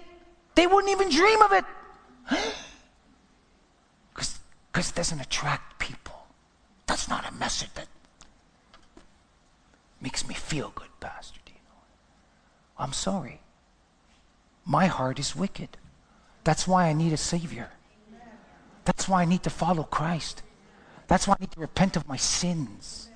they 0.53 0.67
wouldn't 0.67 0.91
even 0.91 1.09
dream 1.09 1.41
of 1.41 1.53
it. 1.53 1.65
Because 4.71 4.89
it 4.89 4.95
doesn't 4.95 5.19
attract 5.19 5.79
people. 5.79 6.27
That's 6.87 7.07
not 7.07 7.27
a 7.29 7.33
message 7.33 7.73
that 7.75 7.87
makes 10.01 10.27
me 10.27 10.33
feel 10.33 10.71
good, 10.73 10.87
Pastor 10.99 11.39
Dino. 11.45 11.57
I'm 12.77 12.93
sorry. 12.93 13.41
My 14.65 14.87
heart 14.87 15.19
is 15.19 15.35
wicked. 15.35 15.77
That's 16.43 16.67
why 16.67 16.87
I 16.87 16.93
need 16.93 17.13
a 17.13 17.17
Savior. 17.17 17.69
That's 18.85 19.07
why 19.07 19.21
I 19.21 19.25
need 19.25 19.43
to 19.43 19.49
follow 19.49 19.83
Christ. 19.83 20.41
That's 21.07 21.27
why 21.27 21.35
I 21.37 21.41
need 21.41 21.51
to 21.51 21.59
repent 21.59 21.95
of 21.97 22.07
my 22.07 22.17
sins. 22.17 23.09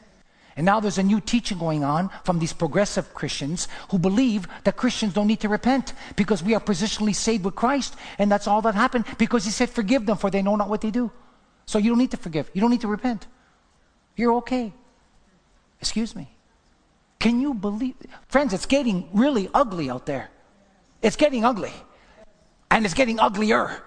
And 0.58 0.66
now 0.66 0.80
there's 0.80 0.98
a 0.98 1.04
new 1.04 1.20
teaching 1.20 1.58
going 1.58 1.84
on 1.84 2.10
from 2.24 2.40
these 2.40 2.54
progressive 2.54 3.14
Christians 3.14 3.68
who 3.90 4.00
believe 4.00 4.48
that 4.64 4.78
Christians 4.78 5.14
don't 5.14 5.28
need 5.28 5.42
to 5.42 5.50
repent 5.50 5.94
because 6.16 6.42
we 6.42 6.56
are 6.56 6.62
positionally 6.62 7.16
saved 7.16 7.44
with 7.44 7.56
Christ. 7.56 7.96
And 8.18 8.32
that's 8.32 8.48
all 8.48 8.62
that 8.62 8.76
happened 8.76 9.06
because 9.18 9.44
He 9.44 9.52
said, 9.52 9.70
Forgive 9.70 10.06
them, 10.06 10.18
for 10.18 10.30
they 10.30 10.42
know 10.42 10.56
not 10.56 10.70
what 10.70 10.82
they 10.82 10.92
do. 10.92 11.12
So 11.66 11.78
you 11.78 11.90
don't 11.90 11.98
need 12.00 12.12
to 12.12 12.18
forgive. 12.18 12.50
You 12.54 12.62
don't 12.62 12.72
need 12.72 12.82
to 12.82 12.88
repent. 12.88 13.28
You're 14.16 14.34
okay. 14.36 14.74
Excuse 15.82 16.16
me. 16.16 16.30
Can 17.20 17.42
you 17.42 17.54
believe? 17.54 17.96
Friends, 18.28 18.54
it's 18.54 18.66
getting 18.66 19.10
really 19.14 19.50
ugly 19.54 19.90
out 19.90 20.06
there. 20.06 20.30
It's 21.02 21.16
getting 21.16 21.44
ugly. 21.44 21.74
And 22.70 22.86
it's 22.86 22.94
getting 22.94 23.20
uglier. 23.20 23.82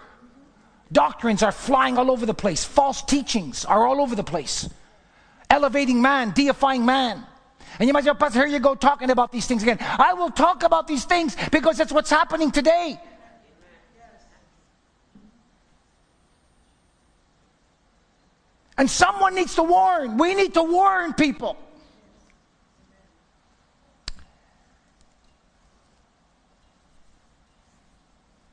Doctrines 0.91 1.43
are 1.43 1.53
flying 1.53 1.99
all 1.99 2.11
over 2.11 2.25
the 2.25 2.35
place, 2.35 2.65
false 2.65 3.03
teachings 3.03 3.65
are 3.65 3.87
all 3.87 4.01
over 4.01 4.15
the 4.15 4.25
place 4.25 4.69
elevating 5.51 6.01
man, 6.01 6.33
deifying 6.35 6.85
man. 6.85 7.25
And 7.79 7.87
you 7.87 7.93
might 7.93 8.05
say, 8.05 8.11
oh, 8.11 8.15
Pastor, 8.15 8.41
here 8.41 8.49
you 8.49 8.59
go 8.59 8.75
talking 8.75 9.11
about 9.11 9.31
these 9.31 9.47
things 9.47 9.63
again. 9.63 9.79
I 9.81 10.15
will 10.15 10.31
talk 10.31 10.63
about 10.63 10.87
these 10.87 11.05
things 11.05 11.37
because 11.51 11.77
that's 11.79 11.93
what's 11.93 12.11
happening 12.11 12.51
today. 12.51 13.01
And 18.79 18.89
someone 18.89 19.35
needs 19.35 19.57
to 19.57 19.65
warn. 19.65 20.17
We 20.17 20.35
need 20.35 20.55
to 20.55 20.63
warn 20.63 21.13
people. 21.13 21.57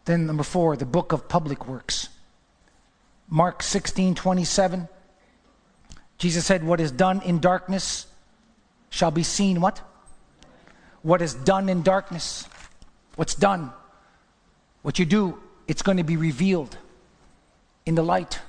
Then, 0.06 0.26
number 0.26 0.44
four, 0.44 0.76
the 0.76 0.86
book 0.86 1.12
of 1.12 1.28
public 1.28 1.68
works. 1.68 2.10
Mark 3.30 3.62
16 3.64 4.16
27. 4.16 4.88
Jesus 6.18 6.46
said, 6.46 6.64
What 6.64 6.80
is 6.80 6.92
done 6.92 7.22
in 7.22 7.40
darkness 7.40 8.08
shall 8.90 9.12
be 9.12 9.24
seen 9.24 9.62
what? 9.62 9.82
What 11.02 11.22
is 11.22 11.36
done 11.36 11.70
in 11.70 11.84
darkness? 11.84 12.48
What's 13.16 13.36
done? 13.36 13.72
What 14.82 14.98
you 14.98 15.06
do, 15.06 15.40
it's 15.68 15.82
going 15.82 15.98
to 15.98 16.04
be 16.04 16.18
revealed 16.18 16.78
in 17.86 17.96
the 17.96 18.04
light. 18.04 18.40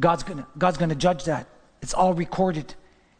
God's 0.00 0.22
to, 0.24 0.46
God's 0.58 0.78
to 0.78 0.94
judge 0.94 1.24
that. 1.24 1.48
It's 1.82 1.94
all 1.94 2.14
recorded. 2.14 2.74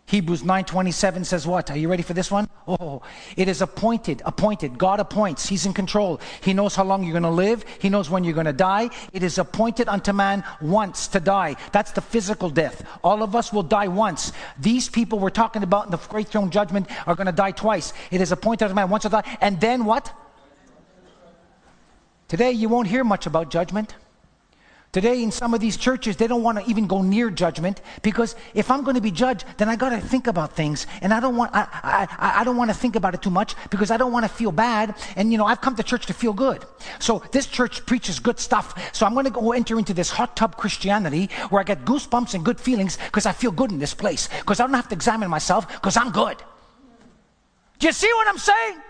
Hebrews 0.07 0.43
9:27 0.43 1.25
says 1.25 1.47
what? 1.47 1.71
Are 1.71 1.79
you 1.79 1.89
ready 1.89 2.03
for 2.03 2.13
this 2.13 2.31
one? 2.31 2.47
Oh, 2.69 3.01
it 3.37 3.49
is 3.49 3.63
appointed, 3.63 4.21
appointed. 4.27 4.77
God 4.77 5.01
appoints. 5.01 5.49
He's 5.49 5.65
in 5.65 5.73
control. 5.73 6.21
He 6.43 6.53
knows 6.53 6.75
how 6.75 6.85
long 6.85 7.05
you're 7.05 7.13
going 7.13 7.23
to 7.23 7.31
live. 7.31 7.65
He 7.81 7.89
knows 7.89 8.11
when 8.11 8.23
you're 8.23 8.35
going 8.35 8.45
to 8.45 8.53
die. 8.53 8.91
It 9.15 9.23
is 9.23 9.39
appointed 9.39 9.89
unto 9.89 10.13
man 10.13 10.45
once 10.61 11.09
to 11.09 11.21
die. 11.21 11.57
That's 11.73 11.93
the 11.93 12.03
physical 12.03 12.51
death. 12.51 12.87
All 13.03 13.23
of 13.23 13.35
us 13.35 13.51
will 13.51 13.63
die 13.63 13.89
once. 13.89 14.33
These 14.59 14.91
people 14.91 15.19
we're 15.19 15.31
talking 15.31 15.63
about 15.63 15.87
in 15.87 15.91
the 15.91 15.97
great 15.97 16.29
throne 16.29 16.51
judgment 16.51 16.87
are 17.07 17.15
going 17.15 17.27
to 17.27 17.33
die 17.33 17.53
twice. 17.53 17.95
It 18.11 18.21
is 18.21 18.31
appointed 18.31 18.67
unto 18.67 18.75
man 18.75 18.91
once 18.91 19.05
to 19.05 19.09
die. 19.09 19.39
And 19.41 19.59
then 19.59 19.87
what? 19.87 20.13
Today 22.29 22.53
you 22.53 22.69
won't 22.69 22.89
hear 22.89 23.05
much 23.05 23.27
about 23.27 23.51
judgment. 23.51 23.95
Today, 24.95 25.25
in 25.25 25.33
some 25.33 25.55
of 25.55 25.61
these 25.61 25.77
churches, 25.77 26.17
they 26.19 26.29
don't 26.29 26.45
want 26.45 26.57
to 26.57 26.71
even 26.71 26.87
go 26.87 27.03
near 27.03 27.29
judgment 27.29 27.81
because 28.03 28.37
if 28.55 28.71
I'm 28.71 28.85
going 28.85 28.95
to 28.95 29.01
be 29.01 29.11
judged, 29.11 29.45
then 29.57 29.69
I 29.69 29.75
got 29.75 29.89
to 29.89 30.01
think 30.01 30.29
about 30.29 30.53
things, 30.55 30.87
and 31.01 31.13
I 31.13 31.19
don't 31.19 31.35
want 31.35 31.51
I, 31.53 31.67
I, 31.83 32.41
I 32.41 32.45
don't 32.45 32.57
want 32.57 32.71
to 32.71 32.77
think 32.77 32.95
about 32.95 33.13
it 33.13 33.21
too 33.21 33.29
much 33.29 33.57
because 33.71 33.91
I 33.91 33.97
don't 33.97 34.13
want 34.13 34.25
to 34.25 34.29
feel 34.29 34.53
bad. 34.53 34.95
And 35.17 35.33
you 35.33 35.39
know, 35.39 35.47
I've 35.47 35.61
come 35.61 35.75
to 35.75 35.83
church 35.83 36.07
to 36.07 36.15
feel 36.15 36.33
good. 36.33 36.65
So 37.01 37.25
this 37.33 37.47
church 37.47 37.85
preaches 37.87 38.21
good 38.21 38.39
stuff. 38.39 38.95
So 38.95 39.05
I'm 39.05 39.15
going 39.15 39.25
to 39.25 39.33
go 39.33 39.51
enter 39.51 39.81
into 39.81 39.95
this 39.95 40.11
hot 40.11 40.37
tub 40.37 40.57
Christianity 40.57 41.29
where 41.51 41.61
I 41.61 41.65
get 41.65 41.85
goosebumps 41.85 42.35
and 42.35 42.45
good 42.45 42.61
feelings 42.61 42.97
because 42.97 43.27
I 43.27 43.33
feel 43.33 43.51
good 43.51 43.73
in 43.73 43.81
this 43.81 43.95
place 43.95 44.29
because 44.29 44.61
I 44.61 44.63
don't 44.65 44.75
have 44.75 44.91
to 44.91 44.95
examine 44.95 45.29
myself 45.29 45.67
because 45.67 45.97
I'm 45.97 46.13
good. 46.13 46.37
Do 47.81 47.89
you 47.89 47.93
see 47.93 48.13
what 48.13 48.29
I'm 48.29 48.39
saying? 48.39 48.81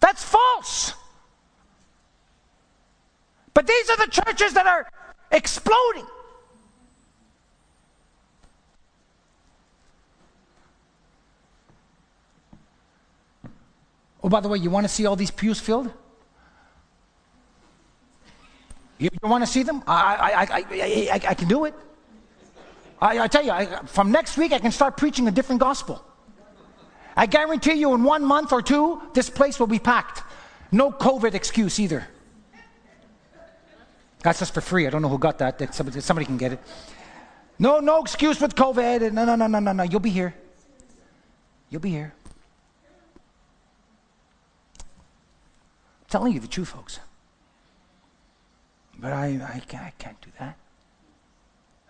That's 0.00 0.22
false. 0.22 0.99
But 3.54 3.66
these 3.66 3.90
are 3.90 3.96
the 3.96 4.10
churches 4.10 4.54
that 4.54 4.66
are 4.66 4.88
exploding. 5.30 6.06
Oh, 14.22 14.28
by 14.28 14.40
the 14.40 14.48
way, 14.48 14.58
you 14.58 14.70
want 14.70 14.84
to 14.84 14.88
see 14.88 15.06
all 15.06 15.16
these 15.16 15.30
pews 15.30 15.60
filled? 15.60 15.92
You, 18.98 19.08
you 19.22 19.28
want 19.28 19.42
to 19.42 19.50
see 19.50 19.62
them? 19.62 19.82
I, 19.86 20.14
I, 20.14 20.42
I, 20.42 20.64
I, 21.14 21.20
I 21.28 21.34
can 21.34 21.48
do 21.48 21.64
it. 21.64 21.74
I, 23.00 23.20
I 23.20 23.28
tell 23.28 23.42
you, 23.42 23.50
I, 23.50 23.64
from 23.86 24.12
next 24.12 24.36
week, 24.36 24.52
I 24.52 24.58
can 24.58 24.72
start 24.72 24.98
preaching 24.98 25.26
a 25.26 25.30
different 25.30 25.60
gospel. 25.60 26.04
I 27.16 27.26
guarantee 27.26 27.74
you, 27.74 27.94
in 27.94 28.04
one 28.04 28.24
month 28.24 28.52
or 28.52 28.60
two, 28.60 29.00
this 29.14 29.30
place 29.30 29.58
will 29.58 29.66
be 29.66 29.78
packed. 29.78 30.22
No 30.70 30.92
COVID 30.92 31.34
excuse 31.34 31.80
either. 31.80 32.06
That's 34.22 34.38
just 34.38 34.54
for 34.54 34.60
free. 34.60 34.86
I 34.86 34.90
don't 34.90 35.02
know 35.02 35.08
who 35.08 35.18
got 35.18 35.38
that. 35.38 35.74
Somebody, 35.74 36.00
somebody 36.00 36.26
can 36.26 36.36
get 36.36 36.52
it. 36.52 36.60
No, 37.58 37.80
no 37.80 38.00
excuse 38.00 38.40
with 38.40 38.54
COVID. 38.54 39.12
No, 39.12 39.24
no, 39.24 39.34
no, 39.34 39.46
no, 39.46 39.58
no, 39.58 39.72
no. 39.72 39.82
You'll 39.82 40.00
be 40.00 40.10
here. 40.10 40.34
You'll 41.68 41.80
be 41.80 41.90
here. 41.90 42.14
I'm 44.78 46.06
telling 46.08 46.32
you 46.32 46.40
the 46.40 46.48
truth, 46.48 46.68
folks. 46.68 47.00
But 48.98 49.12
I, 49.12 49.26
I, 49.26 49.62
I 49.76 49.92
can't 49.98 50.20
do 50.20 50.30
that. 50.38 50.56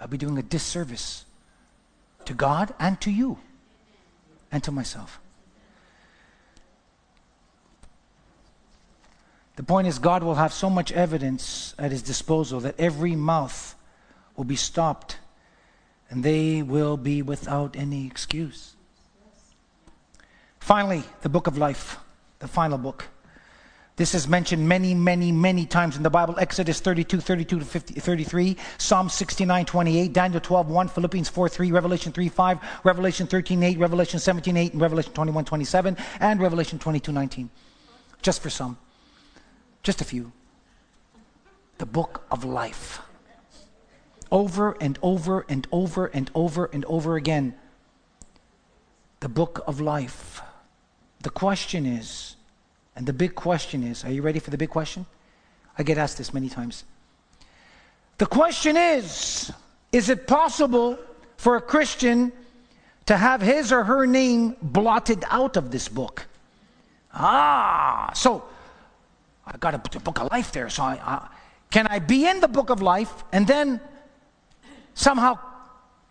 I'll 0.00 0.08
be 0.08 0.18
doing 0.18 0.38
a 0.38 0.42
disservice 0.42 1.24
to 2.24 2.34
God 2.34 2.74
and 2.78 3.00
to 3.02 3.10
you 3.10 3.38
and 4.50 4.62
to 4.64 4.72
myself. 4.72 5.19
The 9.60 9.66
point 9.66 9.86
is, 9.86 9.98
God 9.98 10.22
will 10.22 10.36
have 10.36 10.54
so 10.54 10.70
much 10.70 10.90
evidence 10.90 11.74
at 11.78 11.90
his 11.90 12.00
disposal 12.00 12.60
that 12.60 12.80
every 12.80 13.14
mouth 13.14 13.74
will 14.34 14.46
be 14.46 14.56
stopped 14.56 15.18
and 16.08 16.24
they 16.24 16.62
will 16.62 16.96
be 16.96 17.20
without 17.20 17.76
any 17.76 18.06
excuse. 18.06 18.74
Finally, 20.60 21.02
the 21.20 21.28
book 21.28 21.46
of 21.46 21.58
life, 21.58 21.98
the 22.38 22.48
final 22.48 22.78
book. 22.78 23.08
This 23.96 24.14
is 24.14 24.26
mentioned 24.26 24.66
many, 24.66 24.94
many, 24.94 25.30
many 25.30 25.66
times 25.66 25.94
in 25.94 26.02
the 26.04 26.08
Bible. 26.08 26.38
Exodus 26.38 26.80
32, 26.80 27.20
32 27.20 27.58
to 27.58 27.64
50, 27.66 28.00
33, 28.00 28.56
Psalm 28.78 29.10
69, 29.10 29.66
28, 29.66 30.12
Daniel 30.14 30.40
12, 30.40 30.70
1, 30.70 30.88
Philippians 30.88 31.28
4, 31.28 31.48
3, 31.50 31.70
Revelation 31.70 32.12
3, 32.12 32.30
5, 32.30 32.58
Revelation 32.84 33.26
13, 33.26 33.62
8, 33.62 33.78
Revelation 33.78 34.20
17, 34.20 34.56
8, 34.56 34.72
and 34.72 34.80
Revelation 34.80 35.12
21, 35.12 35.44
27, 35.44 35.98
and 36.18 36.40
Revelation 36.40 36.78
22, 36.78 37.12
19. 37.12 37.50
Just 38.22 38.40
for 38.40 38.48
some. 38.48 38.78
Just 39.82 40.00
a 40.00 40.04
few. 40.04 40.32
The 41.78 41.86
book 41.86 42.24
of 42.30 42.44
life. 42.44 43.00
Over 44.30 44.76
and 44.80 44.98
over 45.02 45.44
and 45.48 45.66
over 45.72 46.06
and 46.06 46.30
over 46.34 46.66
and 46.66 46.84
over 46.84 47.16
again. 47.16 47.54
The 49.20 49.28
book 49.28 49.62
of 49.66 49.80
life. 49.80 50.42
The 51.22 51.30
question 51.30 51.86
is, 51.86 52.36
and 52.96 53.06
the 53.06 53.12
big 53.12 53.34
question 53.34 53.82
is 53.82 54.04
are 54.04 54.12
you 54.12 54.22
ready 54.22 54.38
for 54.38 54.50
the 54.50 54.58
big 54.58 54.70
question? 54.70 55.06
I 55.78 55.82
get 55.82 55.98
asked 55.98 56.18
this 56.18 56.34
many 56.34 56.48
times. 56.48 56.84
The 58.18 58.26
question 58.26 58.76
is 58.76 59.50
is 59.92 60.08
it 60.08 60.26
possible 60.26 60.98
for 61.36 61.56
a 61.56 61.60
Christian 61.60 62.32
to 63.06 63.16
have 63.16 63.40
his 63.40 63.72
or 63.72 63.84
her 63.84 64.06
name 64.06 64.56
blotted 64.62 65.24
out 65.28 65.56
of 65.56 65.70
this 65.70 65.88
book? 65.88 66.26
Ah, 67.12 68.10
so 68.14 68.44
I 69.50 69.56
got 69.58 69.74
a 69.74 70.00
book 70.00 70.20
of 70.20 70.30
life 70.30 70.52
there. 70.52 70.68
So 70.70 70.82
I, 70.82 71.00
I, 71.04 71.28
can 71.70 71.86
I 71.86 71.98
be 71.98 72.26
in 72.26 72.40
the 72.40 72.48
book 72.48 72.70
of 72.70 72.82
life 72.82 73.24
and 73.32 73.46
then 73.46 73.80
somehow 74.94 75.38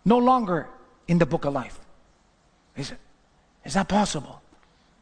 no 0.04 0.18
longer 0.18 0.68
in 1.08 1.18
the 1.18 1.26
book 1.26 1.44
of 1.44 1.54
life? 1.54 1.78
Is, 2.76 2.90
it, 2.90 2.98
is 3.64 3.74
that 3.74 3.88
possible? 3.88 4.42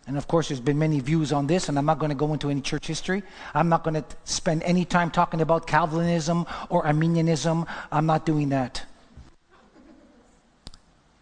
And 0.06 0.16
of 0.16 0.26
course, 0.26 0.48
there's 0.48 0.60
been 0.60 0.78
many 0.78 1.00
views 1.00 1.32
on 1.32 1.46
this, 1.46 1.68
and 1.68 1.78
I'm 1.78 1.84
not 1.84 1.98
going 1.98 2.08
to 2.08 2.16
go 2.16 2.32
into 2.32 2.48
any 2.48 2.62
church 2.62 2.86
history. 2.86 3.22
I'm 3.52 3.68
not 3.68 3.84
going 3.84 3.94
to 3.94 4.04
spend 4.24 4.62
any 4.62 4.86
time 4.86 5.10
talking 5.10 5.42
about 5.42 5.66
Calvinism 5.66 6.46
or 6.70 6.86
Arminianism. 6.86 7.66
I'm 7.92 8.06
not 8.06 8.24
doing 8.24 8.48
that. 8.48 8.86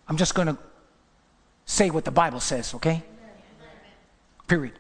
I'm 0.09 0.17
just 0.17 0.37
going 0.37 0.47
to 0.47 0.57
say 1.65 1.91
what 1.91 2.05
the 2.05 2.13
Bible 2.13 2.39
says, 2.39 2.75
okay? 2.75 3.03
Period. 4.47 4.79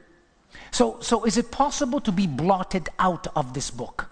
So, 0.71 0.99
so 1.01 1.25
is 1.25 1.37
it 1.37 1.51
possible 1.51 2.01
to 2.01 2.13
be 2.13 2.27
blotted 2.27 2.89
out 2.99 3.27
of 3.37 3.55
this 3.55 3.71
book? 3.71 4.11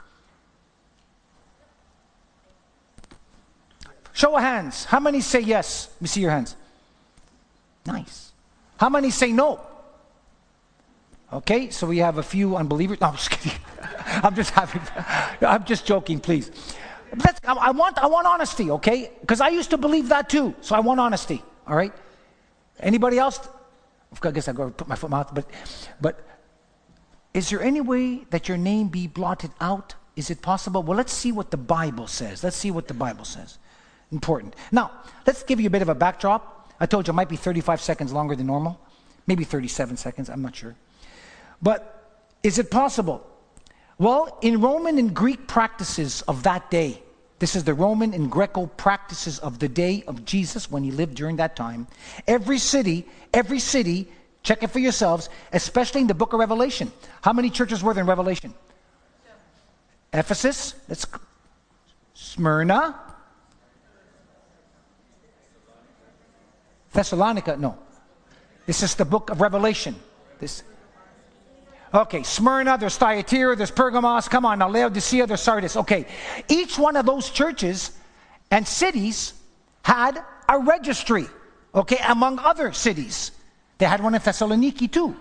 Show 4.12 4.36
of 4.36 4.42
hands. 4.42 4.84
How 4.84 5.00
many 5.00 5.20
say 5.20 5.40
yes? 5.40 5.88
Let 5.94 6.02
me 6.02 6.08
see 6.08 6.20
your 6.20 6.30
hands. 6.30 6.56
Nice. 7.84 8.32
How 8.78 8.88
many 8.88 9.10
say 9.10 9.32
no? 9.32 9.60
Okay, 11.32 11.70
so 11.70 11.86
we 11.86 11.98
have 11.98 12.18
a 12.18 12.22
few 12.22 12.56
unbelievers. 12.56 13.00
No, 13.00 13.08
I'm 13.08 13.16
just 13.16 13.30
kidding. 13.30 13.58
I'm 14.22 14.34
just 14.34 14.50
having. 14.50 14.80
I'm 15.40 15.64
just 15.64 15.84
joking, 15.84 16.20
please. 16.20 16.50
Let's, 17.24 17.40
I, 17.44 17.72
want. 17.72 17.98
I 17.98 18.06
want 18.06 18.26
honesty, 18.26 18.70
okay? 18.70 19.10
Because 19.20 19.40
I 19.40 19.48
used 19.48 19.70
to 19.70 19.78
believe 19.78 20.08
that 20.10 20.28
too. 20.28 20.54
So 20.60 20.76
I 20.76 20.80
want 20.80 21.00
honesty. 21.00 21.42
All 21.66 21.76
right. 21.76 21.92
Anybody 22.78 23.18
else? 23.18 23.40
I 24.22 24.30
guess 24.30 24.46
I 24.46 24.52
go 24.52 24.70
put 24.70 24.86
my 24.86 24.94
foot 24.94 25.10
mouth, 25.10 25.34
but, 25.34 25.50
but 26.00 26.33
is 27.34 27.50
there 27.50 27.60
any 27.60 27.80
way 27.80 28.24
that 28.30 28.48
your 28.48 28.56
name 28.56 28.88
be 28.88 29.08
blotted 29.08 29.50
out? 29.60 29.94
Is 30.16 30.30
it 30.30 30.40
possible? 30.40 30.82
Well, 30.82 30.96
let's 30.96 31.12
see 31.12 31.32
what 31.32 31.50
the 31.50 31.56
Bible 31.56 32.06
says. 32.06 32.44
Let's 32.44 32.56
see 32.56 32.70
what 32.70 32.86
the 32.86 32.94
Bible 32.94 33.24
says. 33.24 33.58
Important. 34.12 34.54
Now, 34.70 34.92
let's 35.26 35.42
give 35.42 35.60
you 35.60 35.66
a 35.66 35.70
bit 35.70 35.82
of 35.82 35.88
a 35.88 35.94
backdrop. 35.94 36.72
I 36.78 36.86
told 36.86 37.08
you 37.08 37.12
it 37.12 37.16
might 37.16 37.28
be 37.28 37.36
35 37.36 37.80
seconds 37.80 38.12
longer 38.12 38.36
than 38.36 38.46
normal, 38.46 38.78
maybe 39.26 39.42
37 39.42 39.96
seconds, 39.96 40.30
I'm 40.30 40.42
not 40.42 40.54
sure. 40.54 40.76
But 41.60 42.22
is 42.42 42.58
it 42.58 42.70
possible? 42.70 43.26
Well, 43.98 44.38
in 44.42 44.60
Roman 44.60 44.98
and 44.98 45.14
Greek 45.14 45.46
practices 45.48 46.22
of 46.22 46.44
that 46.44 46.70
day, 46.70 47.02
this 47.38 47.56
is 47.56 47.64
the 47.64 47.74
Roman 47.74 48.14
and 48.14 48.30
Greco 48.30 48.66
practices 48.66 49.38
of 49.40 49.58
the 49.58 49.68
day 49.68 50.04
of 50.06 50.24
Jesus 50.24 50.70
when 50.70 50.84
he 50.84 50.90
lived 50.90 51.14
during 51.14 51.36
that 51.36 51.56
time. 51.56 51.86
Every 52.26 52.58
city, 52.58 53.06
every 53.32 53.58
city 53.58 54.08
Check 54.44 54.62
it 54.62 54.68
for 54.68 54.78
yourselves, 54.78 55.30
especially 55.52 56.02
in 56.02 56.06
the 56.06 56.14
book 56.14 56.32
of 56.34 56.38
Revelation. 56.38 56.92
How 57.22 57.32
many 57.32 57.50
churches 57.50 57.82
were 57.82 57.94
there 57.94 58.02
in 58.02 58.08
Revelation? 58.08 58.54
Ephesus, 60.12 60.74
that's 60.86 61.06
Smyrna, 62.12 62.94
Thessalonica, 66.92 67.56
no. 67.56 67.76
This 68.66 68.82
is 68.82 68.94
the 68.94 69.04
book 69.04 69.30
of 69.30 69.40
Revelation. 69.40 69.96
This. 70.38 70.62
Okay, 71.92 72.22
Smyrna, 72.22 72.78
there's 72.78 72.96
Thyatira, 72.96 73.56
there's 73.56 73.70
Pergamos. 73.70 74.28
Come 74.28 74.46
on 74.46 74.60
now, 74.60 74.68
Laodicea, 74.68 75.26
there's 75.26 75.40
Sardis. 75.40 75.76
Okay, 75.76 76.06
each 76.48 76.78
one 76.78 76.96
of 76.96 77.04
those 77.06 77.30
churches 77.30 77.98
and 78.50 78.66
cities 78.66 79.34
had 79.82 80.22
a 80.48 80.58
registry, 80.58 81.26
okay, 81.74 81.98
among 82.06 82.38
other 82.38 82.72
cities. 82.72 83.32
They 83.84 83.90
had 83.90 84.02
one 84.02 84.14
in 84.14 84.20
Thessaloniki 84.22 84.90
too, 84.90 85.14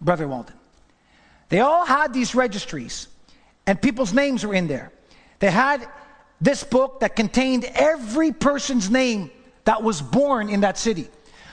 Brother 0.00 0.28
Walden. 0.28 0.54
They 1.48 1.58
all 1.58 1.84
had 1.84 2.14
these 2.14 2.32
registries, 2.32 3.08
and 3.66 3.82
people's 3.82 4.12
names 4.12 4.46
were 4.46 4.54
in 4.54 4.68
there. 4.68 4.92
They 5.40 5.50
had 5.50 5.88
this 6.40 6.62
book 6.62 7.00
that 7.00 7.16
contained 7.16 7.64
every 7.64 8.30
person's 8.30 8.90
name 8.90 9.32
that 9.64 9.82
was 9.82 10.00
born 10.00 10.50
in 10.50 10.60
that 10.60 10.78
city. 10.78 11.08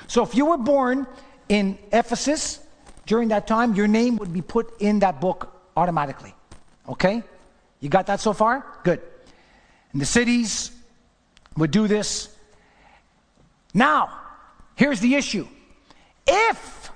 So 0.05 0.22
if 0.22 0.36
you 0.36 0.45
were 0.45 0.59
born 0.59 1.07
in 1.49 1.80
Ephesus 1.91 2.59
during 3.07 3.30
that 3.30 3.47
time, 3.47 3.74
your 3.74 3.88
name 3.88 4.17
would 4.17 4.32
be 4.32 4.43
put 4.43 4.80
in 4.80 4.99
that 4.99 5.22
book 5.22 5.51
automatically. 5.76 6.36
Okay? 6.88 7.24
You 7.80 7.89
got 7.89 8.05
that 8.05 8.19
so 8.19 8.34
far? 8.34 8.63
Good. 8.84 9.01
And 9.91 9.99
the 9.99 10.05
cities 10.05 10.69
would 11.57 11.72
do 11.72 11.88
this. 11.88 12.30
Now, 13.74 14.19
here's 14.76 14.99
the 14.99 15.15
issue 15.15 15.47
if, 16.28 16.91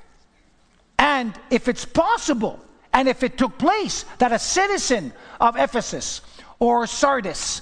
and 0.98 1.34
if 1.50 1.68
it's 1.68 1.86
possible, 1.86 2.60
and 2.94 3.10
if 3.10 3.24
it 3.24 3.38
took 3.38 3.58
place 3.58 4.06
that 4.20 4.32
a 4.32 4.40
citizen 4.40 5.12
of 5.42 5.58
Ephesus 5.58 6.22
or 6.60 6.88
Sardis 6.88 7.62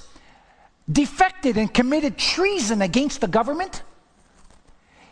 defected 0.90 1.56
and 1.56 1.72
committed 1.72 2.16
treason 2.16 2.82
against 2.82 3.20
the 3.20 3.26
government, 3.26 3.82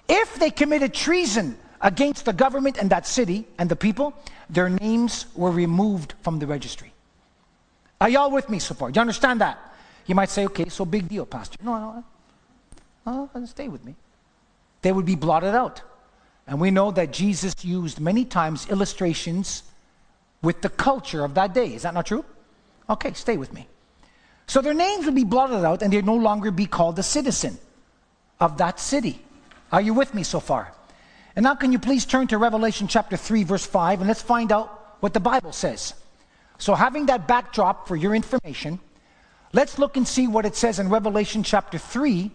if 0.09 0.35
they 0.37 0.51
committed 0.51 0.95
treason 0.95 1.59
against 1.81 2.25
the 2.25 2.33
government 2.33 2.79
and 2.79 2.91
that 2.91 3.07
city 3.07 3.47
and 3.59 3.69
the 3.69 3.77
people, 3.77 4.15
their 4.49 4.69
names 4.69 5.27
were 5.35 5.51
removed 5.51 6.15
from 6.23 6.39
the 6.39 6.47
registry. 6.47 6.93
Are 8.01 8.09
y'all 8.09 8.31
with 8.31 8.49
me 8.49 8.59
so 8.59 8.75
far? 8.75 8.91
Do 8.91 8.99
you 8.99 9.01
understand 9.01 9.41
that? 9.41 9.59
You 10.07 10.15
might 10.15 10.31
say, 10.31 10.45
okay, 10.47 10.69
so 10.69 10.85
big 10.85 11.09
deal, 11.09 11.27
Pastor. 11.27 11.57
No, 11.63 11.79
no, 11.79 12.05
no, 13.07 13.31
no 13.35 13.47
stay 13.47 13.69
with 13.69 13.85
me. 13.85 13.95
They 14.83 14.93
would 14.93 15.07
be 15.07 15.15
blotted 15.15 15.55
out. 15.55 15.83
And 16.53 16.61
we 16.61 16.71
know 16.71 16.91
that 16.91 17.15
Jesus 17.15 17.55
used 17.65 17.99
many 17.99 18.27
times 18.27 18.69
illustrations 18.69 19.63
with 20.43 20.61
the 20.61 20.69
culture 20.69 21.25
of 21.25 21.33
that 21.33 21.55
day. 21.55 21.73
Is 21.73 21.85
that 21.85 21.95
not 21.95 22.05
true? 22.05 22.27
Okay, 22.91 23.15
stay 23.15 23.39
with 23.39 23.55
me. 23.55 23.67
So 24.47 24.61
their 24.61 24.75
names 24.75 25.07
would 25.07 25.15
be 25.15 25.25
blotted 25.25 25.65
out 25.65 25.81
and 25.81 25.91
they'd 25.91 26.05
no 26.05 26.15
longer 26.15 26.51
be 26.51 26.67
called 26.67 26.99
a 26.99 27.03
citizen 27.03 27.57
of 28.39 28.59
that 28.59 28.79
city. 28.79 29.19
Are 29.73 29.81
you 29.81 29.95
with 29.95 30.13
me 30.13 30.25
so 30.25 30.41
far? 30.41 30.75
And 31.37 31.45
now, 31.45 31.55
can 31.55 31.73
you 31.73 31.79
please 31.79 32.05
turn 32.05 32.27
to 32.27 32.37
Revelation 32.37 32.87
chapter 32.87 33.17
3, 33.17 33.45
verse 33.45 33.65
5, 33.65 34.01
and 34.01 34.09
let's 34.09 34.21
find 34.21 34.53
out 34.53 34.99
what 35.01 35.15
the 35.15 35.21
Bible 35.21 35.53
says. 35.53 35.95
So, 36.59 36.75
having 36.75 37.07
that 37.07 37.27
backdrop 37.27 37.89
for 37.89 37.97
your 37.97 38.15
information, 38.15 38.79
let's 39.55 39.79
look 39.79 39.97
and 39.97 40.07
see 40.07 40.29
what 40.29 40.45
it 40.45 40.55
says 40.55 40.79
in 40.79 40.91
Revelation 40.91 41.45
chapter 41.45 41.79
3, 41.79 42.31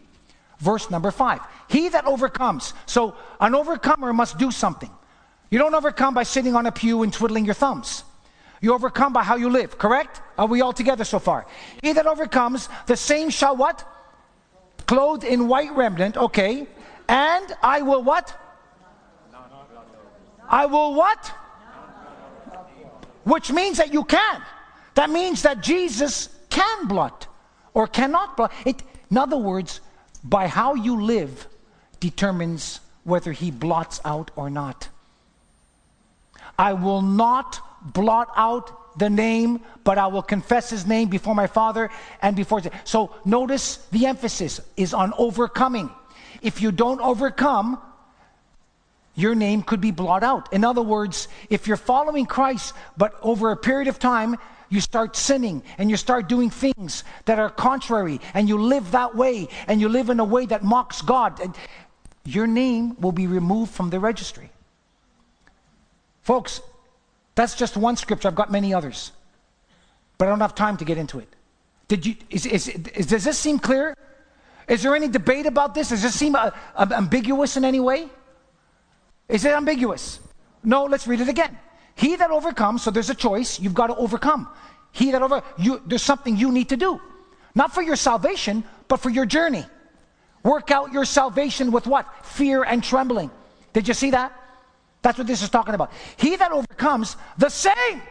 verse 0.59 0.89
number 0.89 1.11
5. 1.11 1.39
He 1.69 1.89
that 1.89 2.05
overcomes. 2.05 2.73
So 2.85 3.15
an 3.39 3.55
overcomer 3.55 4.13
must 4.13 4.37
do 4.37 4.51
something. 4.51 4.91
You 5.49 5.59
don't 5.59 5.75
overcome 5.75 6.13
by 6.13 6.23
sitting 6.23 6.55
on 6.55 6.65
a 6.65 6.71
pew 6.71 7.03
and 7.03 7.13
twiddling 7.13 7.45
your 7.45 7.53
thumbs. 7.53 8.03
You 8.59 8.73
overcome 8.73 9.13
by 9.13 9.23
how 9.23 9.35
you 9.35 9.49
live, 9.49 9.77
correct? 9.77 10.21
Are 10.37 10.47
we 10.47 10.61
all 10.61 10.73
together 10.73 11.03
so 11.03 11.19
far? 11.19 11.45
He 11.81 11.93
that 11.93 12.07
overcomes, 12.07 12.69
the 12.87 12.97
same 12.97 13.29
shall 13.29 13.55
what? 13.55 13.85
Clothed 14.87 15.23
in 15.23 15.47
white 15.47 15.75
remnant, 15.75 16.17
okay. 16.17 16.67
And 17.07 17.55
I 17.61 17.81
will 17.81 18.03
what? 18.03 18.35
I 20.49 20.65
will 20.65 20.95
what? 20.95 21.31
Which 23.23 23.51
means 23.51 23.77
that 23.77 23.93
you 23.93 24.03
can. 24.05 24.41
That 24.95 25.09
means 25.09 25.43
that 25.43 25.61
Jesus 25.61 26.29
can 26.49 26.87
blot 26.87 27.27
or 27.73 27.85
cannot 27.85 28.35
blot. 28.35 28.51
It, 28.65 28.81
In 29.11 29.17
other 29.17 29.37
words, 29.37 29.81
by 30.29 30.47
how 30.47 30.75
you 30.75 31.01
live 31.01 31.47
determines 31.99 32.79
whether 33.03 33.31
he 33.31 33.51
blots 33.51 34.01
out 34.03 34.31
or 34.35 34.49
not. 34.49 34.89
I 36.59 36.73
will 36.73 37.01
not 37.01 37.59
blot 37.81 38.29
out 38.35 38.97
the 38.99 39.09
name, 39.09 39.61
but 39.83 39.97
I 39.97 40.07
will 40.07 40.23
confess 40.23 40.69
his 40.69 40.85
name 40.85 41.07
before 41.09 41.35
my 41.35 41.47
Father 41.47 41.89
and 42.21 42.35
before. 42.35 42.61
So 42.83 43.15
notice 43.23 43.77
the 43.91 44.07
emphasis 44.07 44.59
is 44.75 44.93
on 44.93 45.13
overcoming. 45.17 45.89
If 46.41 46.61
you 46.61 46.71
don't 46.71 46.99
overcome, 46.99 47.79
your 49.15 49.35
name 49.35 49.61
could 49.63 49.81
be 49.81 49.91
blotted 49.91 50.25
out. 50.25 50.51
In 50.51 50.65
other 50.65 50.81
words, 50.81 51.27
if 51.49 51.67
you're 51.67 51.77
following 51.77 52.25
Christ, 52.25 52.73
but 52.97 53.17
over 53.21 53.51
a 53.51 53.57
period 53.57 53.87
of 53.87 53.99
time, 53.99 54.37
you 54.69 54.81
start 54.81 55.15
sinning 55.15 55.63
and 55.77 55.89
you 55.89 55.97
start 55.97 56.27
doing 56.27 56.49
things 56.49 57.03
that 57.25 57.39
are 57.39 57.49
contrary 57.49 58.19
and 58.33 58.49
you 58.49 58.57
live 58.57 58.91
that 58.91 59.15
way 59.15 59.47
and 59.67 59.79
you 59.79 59.89
live 59.89 60.09
in 60.09 60.19
a 60.19 60.25
way 60.25 60.45
that 60.45 60.63
mocks 60.63 61.01
God, 61.01 61.39
and 61.39 61.55
your 62.25 62.47
name 62.47 62.99
will 62.99 63.11
be 63.11 63.27
removed 63.27 63.73
from 63.73 63.89
the 63.89 63.99
registry. 63.99 64.49
Folks, 66.21 66.61
that's 67.35 67.55
just 67.55 67.77
one 67.77 67.95
scripture. 67.95 68.27
I've 68.27 68.35
got 68.35 68.51
many 68.51 68.73
others, 68.73 69.11
but 70.17 70.27
I 70.27 70.29
don't 70.29 70.41
have 70.41 70.55
time 70.55 70.77
to 70.77 70.85
get 70.85 70.97
into 70.97 71.19
it. 71.19 71.29
Did 71.87 72.05
you, 72.05 72.15
is, 72.29 72.45
is, 72.45 72.67
is, 72.67 73.05
does 73.05 73.23
this 73.23 73.39
seem 73.39 73.59
clear? 73.59 73.95
Is 74.67 74.83
there 74.83 74.93
any 74.95 75.07
debate 75.07 75.45
about 75.45 75.73
this? 75.73 75.89
Does 75.89 76.01
this 76.01 76.15
seem 76.15 76.35
uh, 76.35 76.51
uh, 76.75 76.87
ambiguous 76.91 77.55
in 77.55 77.63
any 77.63 77.79
way? 77.79 78.09
Is 79.29 79.45
it 79.45 79.53
ambiguous? 79.53 80.19
No, 80.63 80.83
let's 80.83 81.07
read 81.07 81.21
it 81.21 81.29
again. 81.29 81.57
He 81.97 82.15
that 82.15 82.29
overcomes, 82.29 82.83
so 82.83 82.91
there's 82.91 83.09
a 83.09 83.15
choice, 83.15 83.59
you've 83.59 83.73
got 83.73 83.87
to 83.87 83.95
overcome. 83.95 84.47
He 84.91 85.11
that 85.11 85.21
over, 85.23 85.41
you, 85.57 85.81
there's 85.87 86.03
something 86.03 86.37
you 86.37 86.51
need 86.51 86.69
to 86.69 86.77
do. 86.77 87.01
Not 87.55 87.73
for 87.73 87.81
your 87.81 87.95
salvation, 87.95 88.63
but 88.87 88.97
for 88.97 89.09
your 89.09 89.25
journey. 89.25 89.65
Work 90.43 90.69
out 90.69 90.93
your 90.93 91.05
salvation 91.05 91.71
with 91.71 91.87
what? 91.87 92.07
Fear 92.23 92.63
and 92.63 92.83
trembling. 92.83 93.31
Did 93.73 93.87
you 93.87 93.95
see 93.95 94.11
that? 94.11 94.31
That's 95.01 95.17
what 95.17 95.25
this 95.25 95.41
is 95.41 95.49
talking 95.49 95.73
about. 95.73 95.91
He 96.17 96.35
that 96.35 96.51
overcomes, 96.51 97.17
the 97.39 97.49
same. 97.49 98.01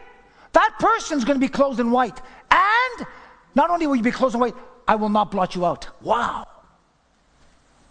That 0.51 0.75
person's 0.79 1.23
going 1.23 1.39
to 1.39 1.45
be 1.45 1.49
clothed 1.49 1.79
in 1.79 1.89
white. 1.89 2.19
And 2.51 3.07
not 3.55 3.69
only 3.69 3.87
will 3.87 3.95
you 3.95 4.03
be 4.03 4.11
clothed 4.11 4.35
in 4.35 4.41
white, 4.41 4.55
I 4.85 4.95
will 4.95 5.09
not 5.09 5.31
blot 5.31 5.55
you 5.55 5.65
out. 5.65 5.87
Wow. 6.01 6.45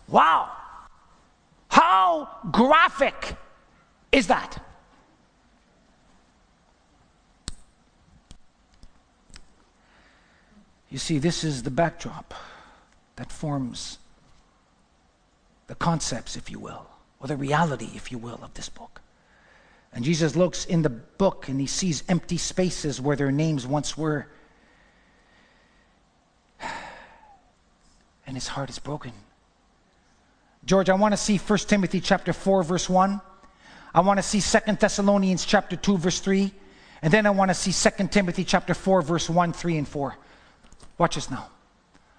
Wow. 0.08 0.52
How 1.68 2.28
graphic 2.52 3.34
is 4.12 4.26
that? 4.26 4.62
You 10.90 10.98
see, 10.98 11.18
this 11.18 11.44
is 11.44 11.62
the 11.62 11.70
backdrop 11.70 12.34
that 13.16 13.32
forms 13.32 13.98
the 15.66 15.74
concepts, 15.74 16.36
if 16.36 16.50
you 16.50 16.58
will, 16.58 16.86
or 17.20 17.26
the 17.26 17.36
reality, 17.36 17.90
if 17.94 18.12
you 18.12 18.18
will, 18.18 18.38
of 18.42 18.54
this 18.54 18.68
book. 18.68 19.00
And 19.92 20.04
Jesus 20.04 20.36
looks 20.36 20.64
in 20.66 20.82
the 20.82 20.90
book 20.90 21.48
and 21.48 21.60
he 21.60 21.66
sees 21.66 22.04
empty 22.08 22.36
spaces 22.36 23.00
where 23.00 23.16
their 23.16 23.32
names 23.32 23.66
once 23.66 23.96
were. 23.96 24.28
And 28.26 28.36
his 28.36 28.48
heart 28.48 28.68
is 28.70 28.78
broken. 28.78 29.12
George, 30.64 30.90
I 30.90 30.94
want 30.94 31.12
to 31.12 31.16
see 31.16 31.38
1 31.38 31.58
Timothy 31.60 32.00
chapter 32.00 32.32
4 32.32 32.64
verse 32.64 32.88
1. 32.90 33.20
I 33.94 34.00
want 34.00 34.18
to 34.18 34.22
see 34.22 34.40
2 34.40 34.72
Thessalonians 34.74 35.44
chapter 35.44 35.76
2 35.76 35.96
verse 35.96 36.20
3. 36.20 36.52
And 37.02 37.12
then 37.12 37.24
I 37.24 37.30
want 37.30 37.50
to 37.50 37.54
see 37.54 37.72
2 37.72 38.08
Timothy 38.08 38.44
chapter 38.44 38.74
4 38.74 39.02
verse 39.02 39.30
1, 39.30 39.52
3 39.52 39.78
and 39.78 39.88
4. 39.88 40.16
Watch 40.98 41.14
this 41.14 41.30
now. 41.30 41.48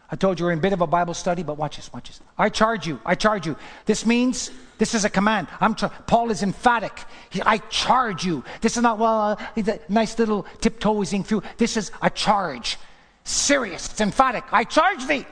I 0.09 0.15
told 0.15 0.39
you 0.39 0.45
we're 0.45 0.53
in 0.53 0.59
a 0.59 0.61
bit 0.61 0.73
of 0.73 0.82
a 0.82 0.88
Bible 0.88 1.13
study, 1.13 1.43
but 1.43 1.57
watch 1.57 1.75
this, 1.75 1.91
watch 1.91 2.07
this. 2.07 2.21
I 2.38 2.49
charge 2.49 2.88
you, 2.88 2.99
I 3.05 3.15
charge 3.15 3.45
you. 3.45 3.57
This 3.86 4.05
means, 4.05 4.51
this 4.78 4.93
is 4.93 5.03
a 5.03 5.09
command. 5.09 5.47
I'm 5.59 5.75
tra- 5.75 5.91
Paul 6.07 6.32
is 6.32 6.43
emphatic. 6.43 6.97
He, 7.30 7.41
I 7.41 7.57
charge 7.57 8.23
you. 8.25 8.43
This 8.61 8.78
is 8.78 8.84
not, 8.84 8.99
well, 8.99 9.38
uh, 9.57 9.78
nice 9.89 10.17
little 10.17 10.45
tiptoeing 10.61 11.25
through. 11.25 11.43
This 11.57 11.75
is 11.75 11.91
a 12.01 12.09
charge. 12.09 12.78
Serious, 13.25 13.91
it's 13.91 13.99
emphatic. 13.99 14.45
I 14.53 14.63
charge 14.63 15.05
thee 15.07 15.25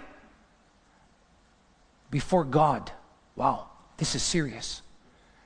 before 2.11 2.43
God. 2.43 2.91
Wow, 3.37 3.67
this 3.95 4.15
is 4.15 4.23
serious. 4.23 4.81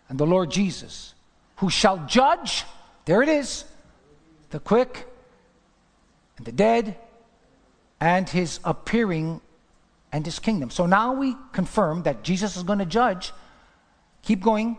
And 0.08 0.20
the 0.20 0.26
Lord 0.26 0.50
Jesus, 0.50 1.14
who 1.58 1.70
shall 1.70 2.04
judge, 2.08 2.66
there 3.06 3.22
it 3.22 3.30
is, 3.30 3.64
the 4.50 4.60
quick 4.60 5.08
and 6.38 6.48
the 6.48 6.52
dead 6.52 6.98
and 8.00 8.30
his 8.30 8.60
appearing 8.64 9.42
and 10.12 10.26
his 10.26 10.40
kingdom. 10.40 10.70
So 10.70 10.86
now 10.86 11.14
we 11.14 11.36
confirm 11.52 12.04
that 12.04 12.24
Jesus 12.24 12.56
is 12.56 12.64
going 12.64 12.80
to 12.80 12.86
judge. 12.86 13.32
Keep 14.24 14.42
going. 14.42 14.78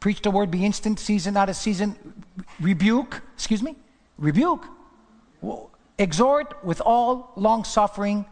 Preach 0.00 0.22
the 0.22 0.30
word, 0.30 0.50
be 0.50 0.64
instant, 0.64 0.98
season, 0.98 1.36
out 1.36 1.50
of 1.50 1.56
season. 1.56 1.96
Rebuke, 2.58 3.20
excuse 3.34 3.62
me, 3.62 3.76
rebuke. 4.18 4.64
Exhort 5.98 6.64
with 6.64 6.80
all 6.80 7.32
long 7.36 7.64
suffering 7.64 8.24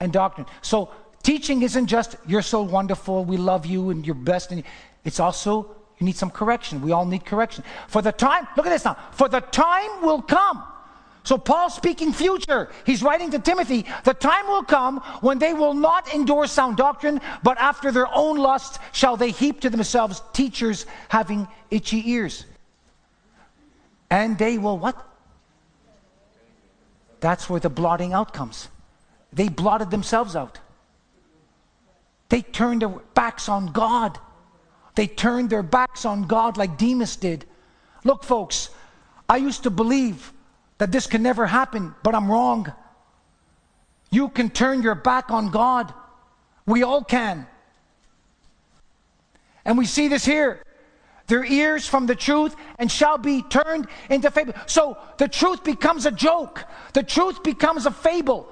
and 0.00 0.12
doctrine. 0.12 0.46
So 0.62 0.90
teaching 1.22 1.62
isn't 1.62 1.86
just 1.86 2.16
you're 2.26 2.42
so 2.42 2.62
wonderful, 2.62 3.24
we 3.24 3.36
love 3.36 3.66
you, 3.66 3.90
and 3.90 4.04
you're 4.04 4.16
best. 4.16 4.50
And 4.50 4.64
it's 5.04 5.20
also 5.20 5.76
you 5.98 6.06
need 6.06 6.16
some 6.16 6.30
correction. 6.30 6.82
We 6.82 6.90
all 6.90 7.06
need 7.06 7.24
correction. 7.24 7.62
For 7.86 8.02
the 8.02 8.10
time, 8.10 8.48
look 8.56 8.66
at 8.66 8.70
this 8.70 8.84
now. 8.84 8.96
For 9.12 9.28
the 9.28 9.40
time 9.40 10.02
will 10.02 10.22
come 10.22 10.64
so, 11.24 11.38
Paul 11.38 11.70
speaking 11.70 12.12
future, 12.12 12.68
he's 12.84 13.02
writing 13.02 13.30
to 13.30 13.38
Timothy, 13.38 13.86
the 14.02 14.14
time 14.14 14.48
will 14.48 14.64
come 14.64 14.98
when 15.20 15.38
they 15.38 15.54
will 15.54 15.74
not 15.74 16.12
endure 16.12 16.48
sound 16.48 16.76
doctrine, 16.76 17.20
but 17.44 17.58
after 17.58 17.92
their 17.92 18.12
own 18.12 18.38
lust 18.38 18.80
shall 18.90 19.16
they 19.16 19.30
heap 19.30 19.60
to 19.60 19.70
themselves 19.70 20.20
teachers 20.32 20.84
having 21.08 21.46
itchy 21.70 22.10
ears. 22.10 22.44
And 24.10 24.36
they 24.36 24.58
will 24.58 24.78
what? 24.78 24.96
That's 27.20 27.48
where 27.48 27.60
the 27.60 27.70
blotting 27.70 28.12
out 28.12 28.34
comes. 28.34 28.68
They 29.32 29.48
blotted 29.48 29.92
themselves 29.92 30.34
out. 30.34 30.58
They 32.30 32.42
turned 32.42 32.82
their 32.82 32.88
backs 32.88 33.48
on 33.48 33.70
God. 33.70 34.18
They 34.96 35.06
turned 35.06 35.50
their 35.50 35.62
backs 35.62 36.04
on 36.04 36.22
God 36.22 36.56
like 36.56 36.78
Demas 36.78 37.14
did. 37.14 37.44
Look, 38.02 38.24
folks, 38.24 38.70
I 39.28 39.36
used 39.36 39.62
to 39.62 39.70
believe 39.70 40.32
that 40.82 40.90
this 40.90 41.06
can 41.06 41.22
never 41.22 41.46
happen, 41.46 41.94
but 42.02 42.12
I'm 42.12 42.28
wrong. 42.28 42.72
You 44.10 44.28
can 44.28 44.50
turn 44.50 44.82
your 44.82 44.96
back 44.96 45.30
on 45.30 45.52
God. 45.52 45.94
We 46.66 46.82
all 46.82 47.04
can. 47.04 47.46
And 49.64 49.78
we 49.78 49.86
see 49.86 50.08
this 50.08 50.24
here. 50.24 50.60
Their 51.28 51.44
ears 51.44 51.86
from 51.86 52.06
the 52.06 52.16
truth 52.16 52.56
and 52.80 52.90
shall 52.90 53.16
be 53.16 53.42
turned 53.42 53.86
into 54.10 54.28
fable. 54.32 54.54
So 54.66 54.98
the 55.18 55.28
truth 55.28 55.62
becomes 55.62 56.04
a 56.04 56.10
joke. 56.10 56.64
The 56.94 57.04
truth 57.04 57.44
becomes 57.44 57.86
a 57.86 57.92
fable. 57.92 58.48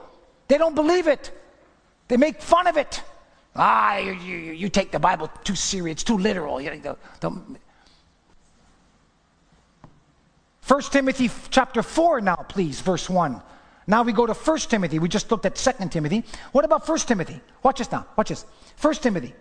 They 0.46 0.56
don't 0.56 0.76
believe 0.76 1.08
it. 1.08 1.32
They 2.06 2.16
make 2.16 2.40
fun 2.40 2.68
of 2.68 2.76
it. 2.76 3.02
Ah, 3.56 3.96
you, 3.96 4.12
you, 4.12 4.36
you 4.52 4.68
take 4.68 4.92
the 4.92 5.00
Bible 5.00 5.28
too 5.42 5.56
serious, 5.56 6.04
too 6.04 6.16
literal. 6.16 6.60
You 6.60 6.76
know, 6.76 6.96
the, 7.18 7.28
the, 7.28 7.42
1 10.70 10.82
Timothy 10.82 11.28
chapter 11.50 11.82
4 11.82 12.20
now, 12.20 12.36
please, 12.36 12.80
verse 12.80 13.10
1. 13.10 13.42
Now 13.88 14.04
we 14.04 14.12
go 14.12 14.24
to 14.24 14.32
1 14.32 14.58
Timothy. 14.58 15.00
We 15.00 15.08
just 15.08 15.28
looked 15.28 15.44
at 15.44 15.56
2 15.56 15.88
Timothy. 15.88 16.22
What 16.52 16.64
about 16.64 16.88
1 16.88 16.98
Timothy? 17.00 17.40
Watch 17.64 17.78
this 17.78 17.90
now. 17.90 18.06
Watch 18.16 18.28
this. 18.28 18.46
1 18.80 18.94
Timothy. 18.94 19.34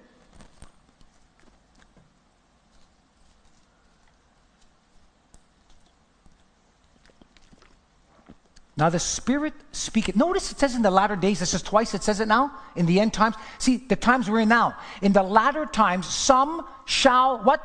Now 8.75 8.89
the 8.89 8.97
Spirit 8.97 9.53
speaketh. 9.71 10.15
Notice 10.15 10.51
it 10.51 10.57
says 10.57 10.73
in 10.73 10.81
the 10.81 10.89
latter 10.89 11.15
days, 11.15 11.41
this 11.41 11.53
is 11.53 11.61
twice 11.61 11.93
it 11.93 12.01
says 12.01 12.21
it 12.21 12.27
now, 12.27 12.53
in 12.75 12.87
the 12.87 12.99
end 12.99 13.13
times. 13.13 13.35
See, 13.59 13.77
the 13.77 13.95
times 13.95 14.31
we're 14.31 14.39
in 14.39 14.49
now. 14.49 14.75
In 15.03 15.13
the 15.13 15.21
latter 15.21 15.67
times, 15.67 16.07
some 16.07 16.65
shall 16.85 17.43
what? 17.43 17.61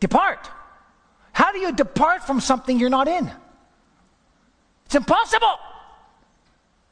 Depart. 0.00 0.42
Depart. 0.44 0.53
How 1.34 1.52
do 1.52 1.58
you 1.58 1.72
depart 1.72 2.22
from 2.24 2.40
something 2.40 2.78
you're 2.78 2.88
not 2.88 3.08
in? 3.08 3.30
It's 4.86 4.94
impossible. 4.94 5.58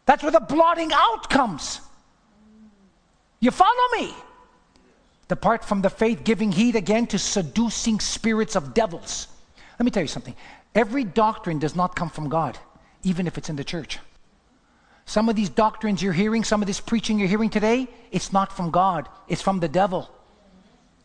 That's 0.05 0.23
where 0.23 0.33
the 0.33 0.41
blotting 0.41 0.91
out 0.93 1.31
comes. 1.31 1.81
You 3.41 3.51
follow 3.51 3.89
me? 3.97 4.13
Depart 5.29 5.65
from 5.65 5.81
the 5.81 5.89
faith, 5.89 6.25
giving 6.25 6.53
heed 6.53 6.77
again 6.77 7.07
to 7.07 7.19
seducing 7.19 8.01
spirits 8.01 8.57
of 8.57 8.75
devils. 8.75 9.29
Let 9.79 9.85
me 9.85 9.91
tell 9.91 10.03
you 10.03 10.09
something. 10.09 10.35
Every 10.75 11.05
doctrine 11.05 11.59
does 11.59 11.77
not 11.77 11.95
come 11.95 12.11
from 12.11 12.29
God, 12.29 12.59
even 13.05 13.27
if 13.27 13.39
it's 13.39 13.49
in 13.49 13.57
the 13.57 13.65
church. 13.65 13.99
Some 15.07 15.29
of 15.29 15.37
these 15.37 15.49
doctrines 15.49 16.03
you're 16.03 16.13
hearing, 16.13 16.45
some 16.45 16.63
of 16.63 16.67
this 16.67 16.81
preaching 16.81 17.19
you're 17.19 17.29
hearing 17.29 17.51
today, 17.51 17.89
it's 18.11 18.33
not 18.33 18.53
from 18.53 18.71
God, 18.71 19.09
it's 19.29 19.43
from 19.43 19.61
the 19.61 19.69
devil. 19.69 20.11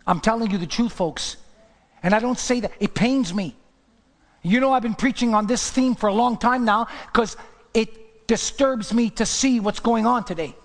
I'm 0.06 0.22
telling 0.22 0.50
you 0.50 0.58
the 0.58 0.68
truth, 0.68 0.94
folks. 0.94 1.38
And 2.08 2.16
I 2.16 2.20
don't 2.20 2.40
say 2.40 2.62
that, 2.62 2.72
it 2.80 2.94
pains 2.94 3.34
me. 3.34 3.54
You 4.42 4.62
know, 4.62 4.72
I've 4.72 4.82
been 4.82 4.96
preaching 4.96 5.34
on 5.34 5.46
this 5.46 5.70
theme 5.70 5.94
for 5.94 6.08
a 6.08 6.14
long 6.14 6.38
time 6.38 6.64
now 6.64 6.88
because 7.12 7.36
it 7.74 8.28
disturbs 8.28 8.94
me 8.94 9.10
to 9.10 9.26
see 9.26 9.60
what's 9.60 9.82
going 9.82 10.06
on 10.06 10.24
today. 10.24 10.56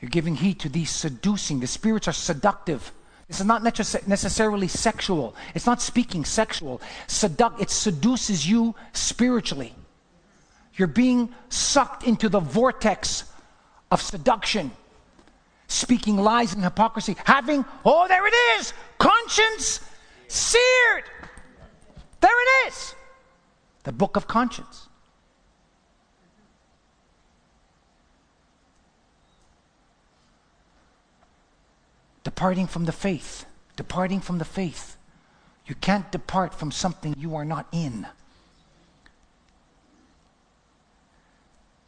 You're 0.00 0.08
giving 0.08 0.36
heed 0.36 0.60
to 0.60 0.68
these 0.68 0.90
seducing. 0.90 1.58
The 1.58 1.66
spirits 1.66 2.06
are 2.06 2.12
seductive. 2.12 2.92
This 3.26 3.40
is 3.40 3.46
not 3.46 3.64
necessarily 3.64 4.68
sexual. 4.68 5.34
It's 5.56 5.66
not 5.66 5.82
speaking 5.82 6.24
sexual. 6.24 6.80
Seduct, 7.08 7.60
it 7.60 7.70
seduces 7.70 8.48
you 8.48 8.76
spiritually. 8.92 9.74
You're 10.74 10.88
being 10.88 11.34
sucked 11.48 12.04
into 12.04 12.28
the 12.28 12.40
vortex 12.40 13.24
of 13.90 14.00
seduction, 14.00 14.70
speaking 15.66 16.16
lies 16.16 16.54
and 16.54 16.64
hypocrisy, 16.64 17.16
having, 17.24 17.64
oh, 17.84 18.08
there 18.08 18.26
it 18.26 18.34
is, 18.58 18.72
conscience 18.98 19.80
seared. 20.28 21.04
There 22.20 22.30
it 22.42 22.68
is. 22.68 22.94
The 23.84 23.92
book 23.92 24.16
of 24.16 24.26
conscience. 24.26 24.88
departing 32.24 32.66
from 32.66 32.84
the 32.86 32.92
faith, 32.92 33.44
departing 33.76 34.20
from 34.20 34.38
the 34.38 34.44
faith. 34.44 34.96
You 35.66 35.74
can't 35.76 36.10
depart 36.10 36.54
from 36.54 36.70
something 36.70 37.14
you 37.18 37.36
are 37.36 37.44
not 37.44 37.66
in. 37.72 38.06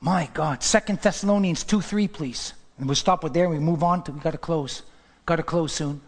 My 0.04 0.28
God. 0.34 0.62
Second 0.62 1.00
Thessalonians 1.00 1.64
2 1.64 1.80
3, 1.80 2.08
please. 2.08 2.52
And 2.76 2.86
we'll 2.86 2.94
stop 2.94 3.24
with 3.24 3.32
there 3.32 3.46
and 3.46 3.54
we 3.54 3.58
move 3.58 3.82
on 3.82 4.04
to 4.04 4.12
we 4.12 4.20
gotta 4.20 4.36
close. 4.36 4.82
Gotta 5.24 5.42
close 5.42 5.72
soon. 5.72 6.02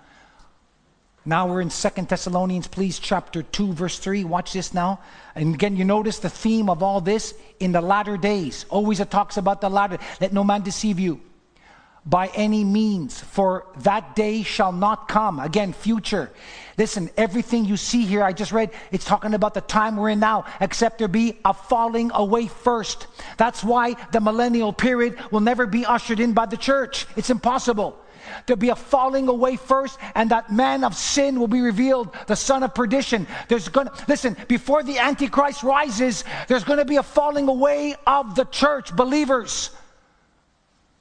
Now 1.25 1.49
we're 1.49 1.63
in 1.63 1.71
Second 1.71 2.07
Thessalonians, 2.07 2.67
please, 2.67 2.99
chapter 2.99 3.43
2, 3.43 3.73
verse 3.73 3.99
3. 3.99 4.25
Watch 4.25 4.53
this 4.53 4.75
now. 4.75 5.01
And 5.35 5.55
again, 5.55 5.77
you 5.77 5.85
notice 5.87 6.19
the 6.19 6.29
theme 6.29 6.69
of 6.69 6.83
all 6.83 7.01
this 7.01 7.33
in 7.59 7.73
the 7.73 7.81
latter 7.81 8.19
days. 8.19 8.67
Always 8.69 9.01
it 9.01 9.11
talks 9.11 9.39
about 9.39 9.63
the 9.63 9.71
latter. 9.71 9.97
Let 10.21 10.35
no 10.35 10.45
man 10.45 10.61
deceive 10.61 11.01
you 11.01 11.23
by 12.07 12.29
any 12.29 12.63
means, 12.63 13.21
for 13.21 13.67
that 13.79 14.15
day 14.15 14.45
shall 14.45 14.73
not 14.73 15.09
come. 15.09 15.41
Again, 15.41 15.73
future. 15.73 16.31
Listen, 16.79 17.11
everything 17.17 17.65
you 17.65 17.77
see 17.77 18.07
here, 18.07 18.23
I 18.23 18.33
just 18.33 18.53
read, 18.53 18.71
it's 18.93 19.05
talking 19.05 19.35
about 19.35 19.55
the 19.55 19.61
time 19.61 19.97
we're 19.97 20.11
in 20.11 20.21
now, 20.21 20.45
except 20.61 20.99
there 20.99 21.09
be 21.09 21.37
a 21.45 21.53
falling 21.53 22.13
away 22.15 22.47
first. 22.47 23.09
That's 23.39 23.65
why 23.65 23.95
the 24.13 24.21
millennial 24.21 24.73
period 24.73 25.19
will 25.33 25.41
never 25.41 25.67
be 25.67 25.85
ushered 25.85 26.21
in 26.21 26.33
by 26.33 26.47
the 26.47 26.57
church. 26.57 27.07
It's 27.17 27.31
impossible. 27.31 27.99
There'll 28.47 28.59
be 28.59 28.69
a 28.69 28.77
falling 28.77 29.29
away 29.29 29.57
first, 29.57 29.99
and 30.15 30.31
that 30.31 30.53
man 30.53 30.85
of 30.85 30.95
sin 30.95 31.41
will 31.41 31.49
be 31.49 31.61
revealed, 31.61 32.15
the 32.27 32.37
son 32.37 32.63
of 32.63 32.75
perdition. 32.75 33.27
There's 33.49 33.69
gonna 33.69 33.93
listen, 34.07 34.37
before 34.49 34.83
the 34.83 34.99
Antichrist 34.99 35.63
rises, 35.63 36.25
there's 36.47 36.65
gonna 36.65 36.85
be 36.85 36.97
a 36.97 37.03
falling 37.03 37.49
away 37.49 37.95
of 38.07 38.35
the 38.35 38.45
church, 38.45 38.95
believers. 38.95 39.71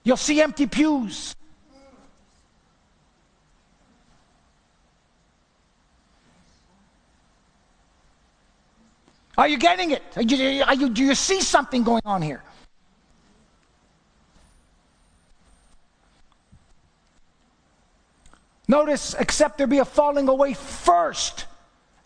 You'll 0.05 0.17
see 0.17 0.39
empty 0.39 0.67
pews. 0.67 1.35
Are 9.35 9.47
you 9.47 9.57
getting 9.57 9.91
it? 9.91 10.03
Are 10.15 10.21
you, 10.21 10.63
are 10.63 10.75
you, 10.75 10.89
do 10.89 11.03
you 11.03 11.15
see 11.15 11.41
something 11.41 11.83
going 11.83 12.03
on 12.05 12.21
here? 12.21 12.43
Notice, 18.67 19.15
except 19.15 19.57
there 19.57 19.67
be 19.67 19.79
a 19.79 19.85
falling 19.85 20.27
away 20.27 20.53
first, 20.53 21.45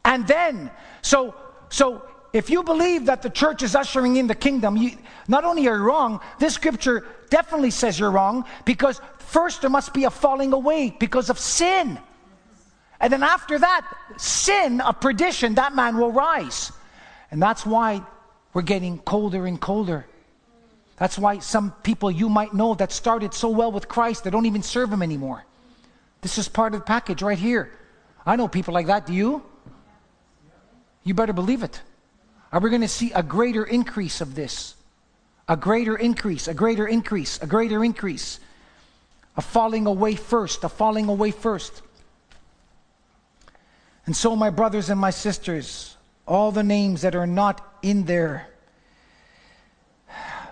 and 0.04 0.26
then. 0.26 0.72
So, 1.02 1.36
so 1.70 2.09
if 2.32 2.50
you 2.50 2.64
believe 2.64 3.06
that 3.06 3.22
the 3.22 3.30
church 3.30 3.64
is 3.64 3.76
ushering 3.76 4.18
in 4.18 4.28
the 4.28 4.36
kingdom, 4.36 4.78
you, 4.78 4.92
not 5.28 5.44
only 5.44 5.68
are 5.68 5.78
you 5.78 5.84
wrong, 5.84 6.20
this 6.40 6.54
scripture 6.54 7.06
definitely 7.30 7.72
says 7.72 8.00
you're 8.00 8.12
wrong 8.12 8.46
because 8.66 9.02
first 9.18 9.62
there 9.62 9.70
must 9.70 9.94
be 9.94 10.04
a 10.04 10.10
falling 10.10 10.54
away 10.54 10.96
because 11.00 11.30
of 11.30 11.40
sin. 11.40 12.00
And 13.00 13.12
then 13.12 13.24
after 13.24 13.58
that, 13.58 13.88
sin 14.18 14.82
of 14.82 15.00
perdition, 15.00 15.56
that 15.56 15.74
man 15.74 15.98
will 15.98 16.12
rise. 16.12 16.72
And 17.32 17.42
that's 17.42 17.66
why 17.66 18.02
we're 18.54 18.62
getting 18.62 19.00
colder 19.00 19.46
and 19.46 19.60
colder. 19.60 20.06
That's 20.98 21.18
why 21.18 21.40
some 21.40 21.72
people 21.84 22.12
you 22.12 22.28
might 22.28 22.54
know 22.54 22.76
that 22.76 22.92
started 22.92 23.34
so 23.34 23.50
well 23.50 23.72
with 23.72 23.88
Christ, 23.88 24.26
they 24.26 24.30
don't 24.30 24.46
even 24.46 24.62
serve 24.62 24.92
him 24.92 25.02
anymore. 25.02 25.46
This 26.22 26.38
is 26.38 26.50
part 26.50 26.74
of 26.74 26.82
the 26.82 26.86
package 26.86 27.22
right 27.22 27.38
here. 27.38 27.72
I 28.26 28.36
know 28.36 28.48
people 28.48 28.74
like 28.74 28.88
that. 28.88 29.06
Do 29.06 29.14
you? 29.14 29.42
You 31.04 31.14
better 31.14 31.34
believe 31.34 31.64
it. 31.64 31.82
Are 32.52 32.60
we 32.60 32.70
going 32.70 32.82
to 32.82 32.88
see 32.88 33.12
a 33.12 33.22
greater 33.22 33.64
increase 33.64 34.22
of 34.22 34.36
this? 34.36 34.76
A 35.48 35.56
greater 35.56 35.96
increase, 35.96 36.48
a 36.48 36.54
greater 36.54 36.88
increase, 36.88 37.42
a 37.42 37.48
greater 37.48 37.84
increase. 37.84 38.40
A 39.38 39.42
falling 39.42 39.86
away 39.86 40.16
first, 40.16 40.64
a 40.64 40.70
falling 40.70 41.08
away 41.08 41.32
first. 41.32 41.82
And 44.06 44.16
so, 44.16 44.36
my 44.36 44.50
brothers 44.50 44.90
and 44.90 45.00
my 45.00 45.12
sisters, 45.12 45.96
all 46.28 46.52
the 46.52 46.64
names 46.64 47.02
that 47.02 47.16
are 47.16 47.28
not 47.28 47.78
in 47.82 48.06
there, 48.06 48.48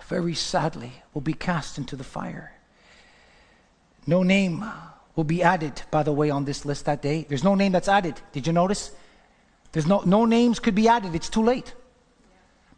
very 0.06 0.34
sadly, 0.34 0.92
will 1.12 1.20
be 1.20 1.34
cast 1.34 1.78
into 1.78 1.96
the 1.96 2.04
fire. 2.04 2.52
No 4.06 4.22
name 4.22 4.64
will 5.16 5.24
be 5.24 5.42
added, 5.42 5.82
by 5.90 6.02
the 6.02 6.12
way, 6.12 6.30
on 6.30 6.44
this 6.44 6.64
list 6.64 6.86
that 6.86 7.02
day. 7.02 7.26
There's 7.28 7.44
no 7.44 7.56
name 7.56 7.72
that's 7.72 7.88
added. 7.88 8.20
Did 8.32 8.46
you 8.46 8.52
notice? 8.52 8.92
There's 9.72 9.86
no, 9.86 10.00
no 10.06 10.24
names 10.24 10.60
could 10.60 10.74
be 10.74 10.88
added. 10.88 11.14
It's 11.14 11.28
too 11.28 11.42
late 11.42 11.74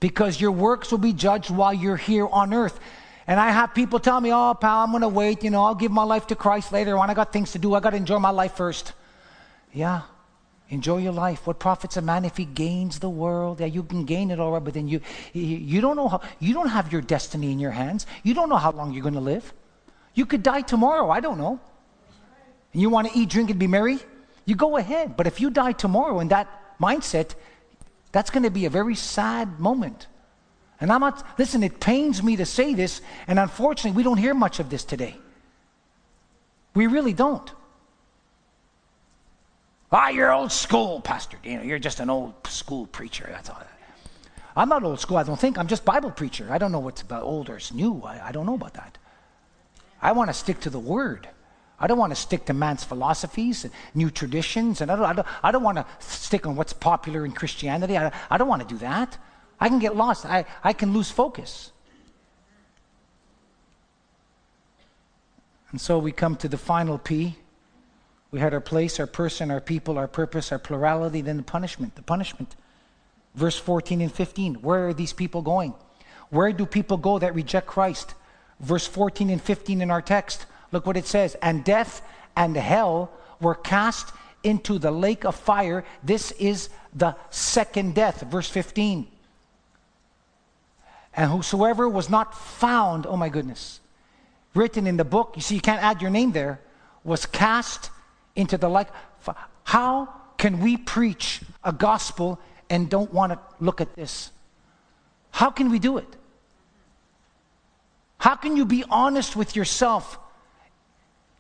because 0.01 0.41
your 0.41 0.53
works 0.53 0.91
will 0.91 0.99
be 0.99 1.13
judged 1.13 1.51
while 1.51 1.73
you're 1.73 1.97
here 1.97 2.27
on 2.27 2.53
earth. 2.53 2.81
And 3.27 3.39
I 3.39 3.51
have 3.51 3.75
people 3.75 4.01
tell 4.01 4.21
me, 4.21 4.33
oh, 4.33 4.55
pal, 4.55 4.81
I'm 4.81 4.91
going 4.91 5.03
to 5.03 5.09
wait. 5.09 5.45
You 5.45 5.51
know, 5.51 5.63
I'll 5.63 5.75
give 5.75 5.93
my 5.93 6.03
life 6.03 6.27
to 6.29 6.35
Christ 6.35 6.73
later 6.73 6.99
on. 6.99 7.11
I 7.11 7.15
got 7.15 7.33
things 7.33 7.53
to 7.53 7.59
do. 7.59 7.75
I 7.75 7.81
got 7.81 7.91
to 7.91 7.97
enjoy 7.97 8.19
my 8.19 8.31
life 8.31 8.55
first. 8.55 8.93
Yeah, 9.73 10.03
enjoy 10.69 10.99
your 10.99 11.13
life. 11.13 11.47
What 11.47 11.61
profits 11.61 11.97
a 11.97 12.03
man 12.03 12.25
if 12.25 12.37
he 12.37 12.45
gains 12.45 12.99
the 12.99 13.11
world? 13.11 13.61
Yeah, 13.61 13.67
you 13.67 13.85
can 13.85 14.05
gain 14.05 14.33
it 14.33 14.41
all 14.41 14.51
right, 14.51 14.65
but 14.65 14.75
then 14.75 14.89
you, 14.89 15.01
you 15.33 15.81
don't 15.81 15.95
know 15.95 16.09
how, 16.09 16.23
you 16.41 16.55
don't 16.55 16.71
have 16.71 16.91
your 16.91 17.03
destiny 17.03 17.53
in 17.53 17.61
your 17.61 17.71
hands. 17.71 18.07
You 18.25 18.35
don't 18.35 18.49
know 18.49 18.57
how 18.57 18.73
long 18.73 18.93
you're 18.93 19.03
going 19.03 19.15
to 19.15 19.21
live. 19.21 19.53
You 20.15 20.27
could 20.27 20.43
die 20.43 20.63
tomorrow. 20.63 21.09
I 21.11 21.21
don't 21.21 21.39
know. 21.39 21.61
You 22.73 22.91
want 22.91 23.13
to 23.13 23.19
eat, 23.19 23.29
drink, 23.29 23.51
and 23.51 23.59
be 23.59 23.67
merry? 23.67 23.99
You 24.45 24.57
go 24.57 24.77
ahead. 24.77 25.17
But 25.17 25.29
if 25.29 25.41
you 25.41 25.51
die 25.51 25.73
tomorrow 25.73 26.19
in 26.19 26.29
that 26.29 26.49
mindset, 26.81 27.35
that's 28.13 28.31
going 28.31 28.43
to 28.43 28.51
be 28.51 28.67
a 28.67 28.71
very 28.71 28.95
sad 28.95 29.61
moment. 29.61 30.07
And 30.81 30.91
I'm 30.91 31.01
not, 31.01 31.25
listen, 31.39 31.63
it 31.63 31.79
pains 31.79 32.23
me 32.23 32.37
to 32.37 32.47
say 32.47 32.75
this, 32.75 33.03
and 33.27 33.39
unfortunately, 33.39 33.97
we 33.97 34.03
don't 34.03 34.17
hear 34.17 34.35
much 34.35 34.61
of 34.61 34.71
this 34.71 34.85
today. 34.85 35.17
We 36.75 36.87
really 36.87 37.13
don't. 37.13 37.51
Ah, 39.93 40.09
you're 40.09 40.33
old 40.33 40.53
school, 40.53 41.01
Pastor. 41.01 41.37
You 41.45 41.57
know, 41.57 41.63
you're 41.63 41.79
just 41.79 42.01
an 42.01 42.09
old 42.09 42.35
school 42.47 42.87
preacher. 42.87 43.29
That's 43.31 43.51
all. 43.51 43.63
I'm 44.57 44.69
not 44.69 44.83
old 44.83 45.01
school, 45.01 45.17
I 45.17 45.23
don't 45.23 45.39
think. 45.39 45.59
I'm 45.59 45.69
just 45.69 45.85
Bible 45.85 46.11
preacher. 46.11 46.49
I 46.51 46.59
don't 46.59 46.73
know 46.73 46.81
what's 46.81 47.03
about 47.03 47.23
old 47.23 47.49
or 47.49 47.59
new. 47.73 48.03
I, 48.05 48.29
I 48.29 48.33
don't 48.33 48.47
know 48.47 48.55
about 48.55 48.75
that. 48.75 48.99
I 50.03 50.13
want 50.13 50.29
to 50.31 50.35
stick 50.35 50.61
to 50.61 50.71
the 50.71 50.79
Word. 50.79 51.29
I 51.81 51.87
don't 51.87 51.99
want 51.99 52.13
to 52.13 52.17
stick 52.17 52.45
to 52.45 52.53
man's 52.53 52.85
philosophies 52.85 53.65
and 53.65 53.73
new 53.95 54.11
traditions, 54.11 54.83
and 54.83 54.91
I 54.91 54.97
don't, 54.97 55.07
I 55.07 55.13
don't, 55.15 55.27
I 55.43 55.51
don't 55.51 55.63
want 55.63 55.79
to 55.79 55.87
stick 55.99 56.47
on 56.47 56.55
what's 56.55 56.75
popular 56.75 57.25
in 57.25 57.33
Christianity. 57.33 57.97
I, 57.97 58.13
I 58.31 58.37
don't 58.37 58.49
want 58.49 58.63
to 58.63 58.69
do 58.69 58.79
that. 58.79 59.17
I 59.59 59.69
can 59.69 59.79
get 59.79 59.97
lost, 59.97 60.27
I, 60.27 60.45
I 60.63 60.75
can 60.75 60.93
lose 60.93 61.11
focus. 61.11 61.73
And 65.71 65.81
so 65.81 65.99
we 65.99 66.13
come 66.13 66.37
to 66.37 66.49
the 66.49 66.59
final 66.59 66.99
P. 66.99 67.37
We 68.31 68.41
had 68.41 68.53
our 68.55 68.61
place, 68.61 69.01
our 69.01 69.07
person, 69.07 69.51
our 69.51 69.61
people, 69.61 69.99
our 69.99 70.09
purpose, 70.09 70.53
our 70.53 70.59
plurality, 70.59 71.21
then 71.21 71.37
the 71.37 71.43
punishment. 71.43 71.95
The 71.97 72.03
punishment. 72.03 72.57
Verse 73.35 73.59
14 73.59 74.01
and 74.01 74.13
15. 74.13 74.57
Where 74.57 74.89
are 74.89 74.95
these 74.95 75.13
people 75.13 75.43
going? 75.43 75.75
Where 76.31 76.53
do 76.53 76.67
people 76.67 76.97
go 76.97 77.19
that 77.19 77.35
reject 77.35 77.67
Christ? 77.67 78.15
Verse 78.59 78.87
14 78.87 79.31
and 79.31 79.43
15 79.43 79.81
in 79.81 79.91
our 79.91 80.03
text. 80.03 80.47
Look 80.73 80.87
what 80.87 80.97
it 80.97 81.07
says. 81.07 81.37
And 81.43 81.65
death 81.65 82.03
and 82.37 82.57
hell 82.57 83.11
were 83.41 83.55
cast 83.55 84.13
into 84.43 84.79
the 84.79 84.91
lake 84.91 85.25
of 85.25 85.35
fire. 85.35 85.85
This 86.03 86.33
is 86.33 86.71
the 86.95 87.17
second 87.31 87.95
death. 87.95 88.23
Verse 88.23 88.49
15. 88.49 89.07
And 91.15 91.31
whosoever 91.31 91.89
was 91.89 92.09
not 92.09 92.35
found, 92.37 93.07
oh 93.07 93.17
my 93.17 93.29
goodness, 93.29 93.81
written 94.55 94.87
in 94.87 94.97
the 94.97 95.05
book, 95.05 95.33
you 95.37 95.43
see, 95.43 95.57
you 95.57 95.61
can't 95.61 95.83
add 95.83 96.01
your 96.01 96.11
name 96.11 96.33
there, 96.33 96.61
was 97.03 97.27
cast 97.27 97.91
into 98.37 98.57
the 98.57 98.69
lake. 98.69 98.87
How 99.65 100.09
can 100.39 100.61
we 100.61 100.77
preach 100.77 101.43
a 101.65 101.73
gospel 101.73 102.41
and 102.69 102.89
don't 102.89 103.13
want 103.13 103.33
to 103.33 103.39
look 103.59 103.81
at 103.81 103.95
this? 103.97 104.31
How 105.33 105.51
can 105.51 105.71
we 105.71 105.79
do 105.79 105.99
it? 105.99 106.17
How 108.19 108.37
can 108.37 108.57
you 108.57 108.65
be 108.65 108.85
honest 108.91 109.35
with 109.35 109.57
yourself 109.57 110.19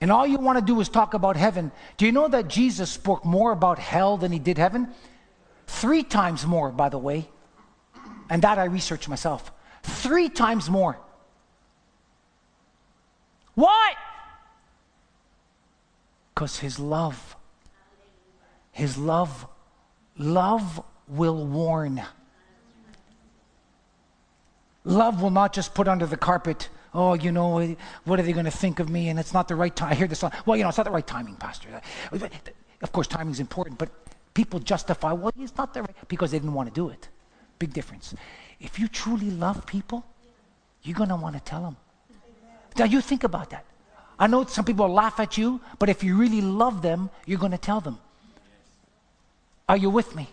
and 0.00 0.10
all 0.10 0.26
you 0.26 0.38
want 0.38 0.58
to 0.58 0.64
do 0.64 0.80
is 0.80 0.88
talk 0.88 1.14
about 1.14 1.36
heaven, 1.36 1.70
do 1.96 2.06
you 2.06 2.12
know 2.12 2.28
that 2.28 2.48
Jesus 2.48 2.90
spoke 2.90 3.24
more 3.24 3.52
about 3.52 3.78
hell 3.78 4.16
than 4.16 4.32
he 4.32 4.38
did 4.38 4.56
heaven? 4.56 4.88
Three 5.66 6.02
times 6.02 6.46
more, 6.46 6.70
by 6.70 6.88
the 6.88 6.98
way. 6.98 7.28
And 8.30 8.42
that 8.42 8.58
I 8.58 8.64
researched 8.64 9.08
myself. 9.08 9.52
Three 9.82 10.28
times 10.28 10.70
more. 10.70 10.98
Why? 13.54 13.92
Because 16.34 16.58
his 16.58 16.78
love, 16.78 17.36
his 18.72 18.96
love, 18.96 19.46
love 20.16 20.82
will 21.08 21.46
warn. 21.46 22.02
Love 24.84 25.20
will 25.20 25.30
not 25.30 25.52
just 25.52 25.74
put 25.74 25.88
under 25.88 26.06
the 26.06 26.16
carpet, 26.16 26.70
oh, 26.94 27.14
you 27.14 27.32
know, 27.32 27.76
what 28.04 28.18
are 28.18 28.22
they 28.22 28.32
going 28.32 28.44
to 28.44 28.50
think 28.50 28.80
of 28.80 28.88
me? 28.88 29.08
And 29.08 29.18
it's 29.18 29.32
not 29.32 29.48
the 29.48 29.54
right 29.54 29.74
time. 29.74 29.92
I 29.92 29.94
hear 29.94 30.06
this. 30.06 30.22
Well, 30.22 30.56
you 30.56 30.62
know, 30.62 30.68
it's 30.68 30.78
not 30.78 30.84
the 30.84 30.90
right 30.90 31.06
timing, 31.06 31.36
Pastor. 31.36 31.68
Of 32.82 32.92
course, 32.92 33.06
timing 33.06 33.32
is 33.32 33.40
important, 33.40 33.78
but 33.78 33.90
people 34.34 34.60
justify, 34.60 35.12
well, 35.12 35.32
it's 35.38 35.56
not 35.56 35.74
the 35.74 35.82
right, 35.82 35.94
because 36.08 36.30
they 36.30 36.38
didn't 36.38 36.54
want 36.54 36.68
to 36.68 36.74
do 36.74 36.88
it. 36.88 37.08
Big 37.58 37.72
difference. 37.72 38.14
If 38.58 38.78
you 38.78 38.88
truly 38.88 39.30
love 39.30 39.66
people, 39.66 40.04
you're 40.82 40.96
going 40.96 41.10
to 41.10 41.16
want 41.16 41.34
to 41.34 41.40
tell 41.40 41.62
them. 41.62 41.76
Now, 42.78 42.86
you 42.86 43.00
think 43.00 43.24
about 43.24 43.50
that. 43.50 43.64
I 44.18 44.26
know 44.26 44.44
some 44.44 44.64
people 44.64 44.88
laugh 44.88 45.18
at 45.20 45.36
you, 45.36 45.60
but 45.78 45.88
if 45.88 46.04
you 46.04 46.16
really 46.16 46.40
love 46.40 46.82
them, 46.82 47.10
you're 47.26 47.38
going 47.38 47.52
to 47.52 47.58
tell 47.58 47.80
them. 47.80 47.98
Are 49.68 49.76
you 49.76 49.90
with 49.90 50.14
me? 50.14 50.28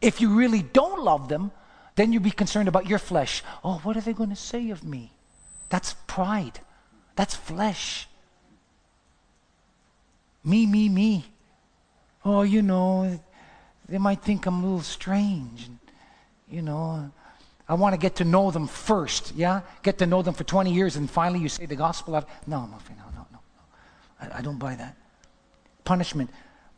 If 0.00 0.20
you 0.20 0.34
really 0.34 0.62
don't 0.62 1.02
love 1.02 1.28
them, 1.28 1.50
then 2.00 2.14
you'd 2.14 2.22
be 2.22 2.30
concerned 2.30 2.66
about 2.66 2.88
your 2.88 2.98
flesh. 2.98 3.44
Oh, 3.62 3.78
what 3.82 3.94
are 3.94 4.00
they 4.00 4.14
going 4.14 4.30
to 4.30 4.36
say 4.36 4.70
of 4.70 4.82
me? 4.82 5.12
That's 5.68 5.94
pride. 6.06 6.58
That's 7.14 7.34
flesh. 7.34 8.08
Me, 10.42 10.64
me, 10.64 10.88
me. 10.88 11.26
Oh, 12.24 12.40
you 12.40 12.62
know, 12.62 13.20
they 13.86 13.98
might 13.98 14.22
think 14.22 14.46
I'm 14.46 14.60
a 14.60 14.62
little 14.62 14.80
strange. 14.80 15.68
You 16.50 16.62
know, 16.62 17.12
I 17.68 17.74
want 17.74 17.92
to 17.92 18.00
get 18.00 18.16
to 18.16 18.24
know 18.24 18.50
them 18.50 18.66
first, 18.66 19.34
yeah? 19.36 19.60
Get 19.82 19.98
to 19.98 20.06
know 20.06 20.22
them 20.22 20.32
for 20.32 20.44
20 20.44 20.72
years 20.72 20.96
and 20.96 21.08
finally 21.08 21.40
you 21.40 21.50
say 21.50 21.66
the 21.66 21.76
gospel. 21.76 22.14
Of, 22.14 22.24
no, 22.46 22.62
no, 22.62 22.78
no, 22.96 23.04
no, 23.14 23.26
no. 23.30 23.38
I, 24.22 24.38
I 24.38 24.40
don't 24.40 24.58
buy 24.58 24.74
that. 24.74 24.96
Punishment. 25.84 26.30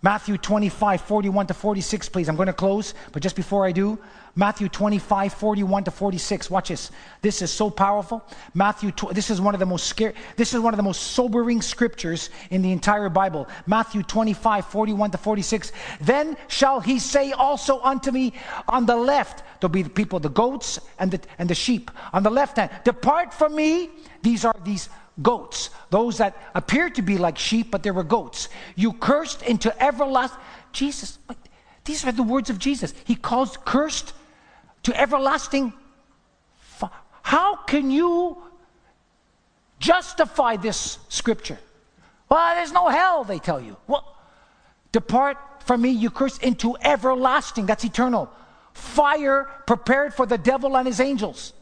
Matthew 0.05 0.37
25, 0.37 1.01
41 1.01 1.47
to 1.47 1.55
46, 1.55 2.09
please. 2.09 2.29
I'm 2.29 2.35
going 2.35 2.49
to 2.49 2.53
close, 2.53 2.93
but 3.13 3.23
just 3.23 3.37
before 3.37 3.65
I 3.65 3.71
do, 3.71 3.99
Matthew 4.35 4.69
25, 4.69 5.33
41 5.33 5.85
to 5.85 5.91
46. 5.93 6.51
Watch 6.51 6.71
this. 6.71 6.91
This 7.21 7.41
is 7.41 7.53
so 7.53 7.71
powerful. 7.71 8.25
Matthew, 8.53 8.91
tw- 8.91 9.15
this 9.15 9.31
is 9.31 9.41
one 9.41 9.55
of 9.55 9.61
the 9.61 9.67
most 9.67 9.87
scary, 9.87 10.15
this 10.37 10.55
is 10.55 10.61
one 10.61 10.73
of 10.73 10.77
the 10.77 10.83
most 10.83 11.03
sobering 11.13 11.63
scriptures 11.63 12.31
in 12.51 12.63
the 12.63 12.73
entire 12.73 13.09
Bible. 13.09 13.47
Matthew 13.67 14.03
25, 14.03 14.67
41 14.67 15.13
to 15.13 15.19
46. 15.19 15.71
Then 16.01 16.37
shall 16.49 16.81
he 16.81 16.99
say 16.99 17.31
also 17.31 17.81
unto 17.83 18.11
me 18.11 18.33
on 18.67 18.87
the 18.87 18.97
left, 18.97 19.45
there'll 19.61 19.71
be 19.71 19.83
the 19.83 19.91
people, 19.91 20.19
the 20.19 20.31
goats 20.31 20.81
and 20.99 21.13
the, 21.13 21.21
and 21.39 21.49
the 21.49 21.55
sheep. 21.55 21.93
On 22.13 22.25
the 22.25 22.31
left 22.31 22.57
hand, 22.57 22.73
depart 22.85 23.33
from 23.33 23.55
me. 23.55 23.91
These 24.23 24.45
are 24.45 24.55
these 24.65 24.89
goats, 25.21 25.71
those 25.91 26.19
that 26.19 26.37
appeared 26.55 26.95
to 26.95 27.03
be 27.03 27.19
like 27.19 27.37
sheep, 27.37 27.71
but 27.71 27.83
they 27.83 27.91
were 27.91 28.05
goats. 28.05 28.49
You 28.77 28.93
cursed 28.95 29.43
into 29.43 29.83
everlasting. 29.83 30.41
Jesus, 30.73 31.19
these 31.85 32.05
are 32.07 32.13
the 32.13 32.23
words 32.23 32.49
of 32.49 32.59
Jesus. 32.59 32.95
He 33.05 33.15
calls 33.15 33.59
cursed 33.65 34.15
to 34.85 34.99
everlasting. 34.99 35.73
How 37.23 37.57
can 37.57 37.91
you 37.91 38.43
justify 39.79 40.57
this 40.57 40.99
scripture? 41.09 41.59
Well, 42.29 42.55
there's 42.55 42.73
no 42.73 42.89
hell, 42.89 43.25
they 43.25 43.39
tell 43.39 43.61
you. 43.61 43.77
Well, 43.87 44.17
depart 44.91 45.37
from 45.65 45.83
me, 45.83 45.91
you 45.91 46.11
cursed, 46.11 46.43
into 46.43 46.77
everlasting. 46.81 47.67
That's 47.67 47.85
eternal. 47.85 48.31
Fire 48.73 49.49
prepared 49.67 50.15
for 50.15 50.25
the 50.25 50.39
devil 50.39 50.77
and 50.77 50.87
his 50.87 50.99
angels. 50.99 51.53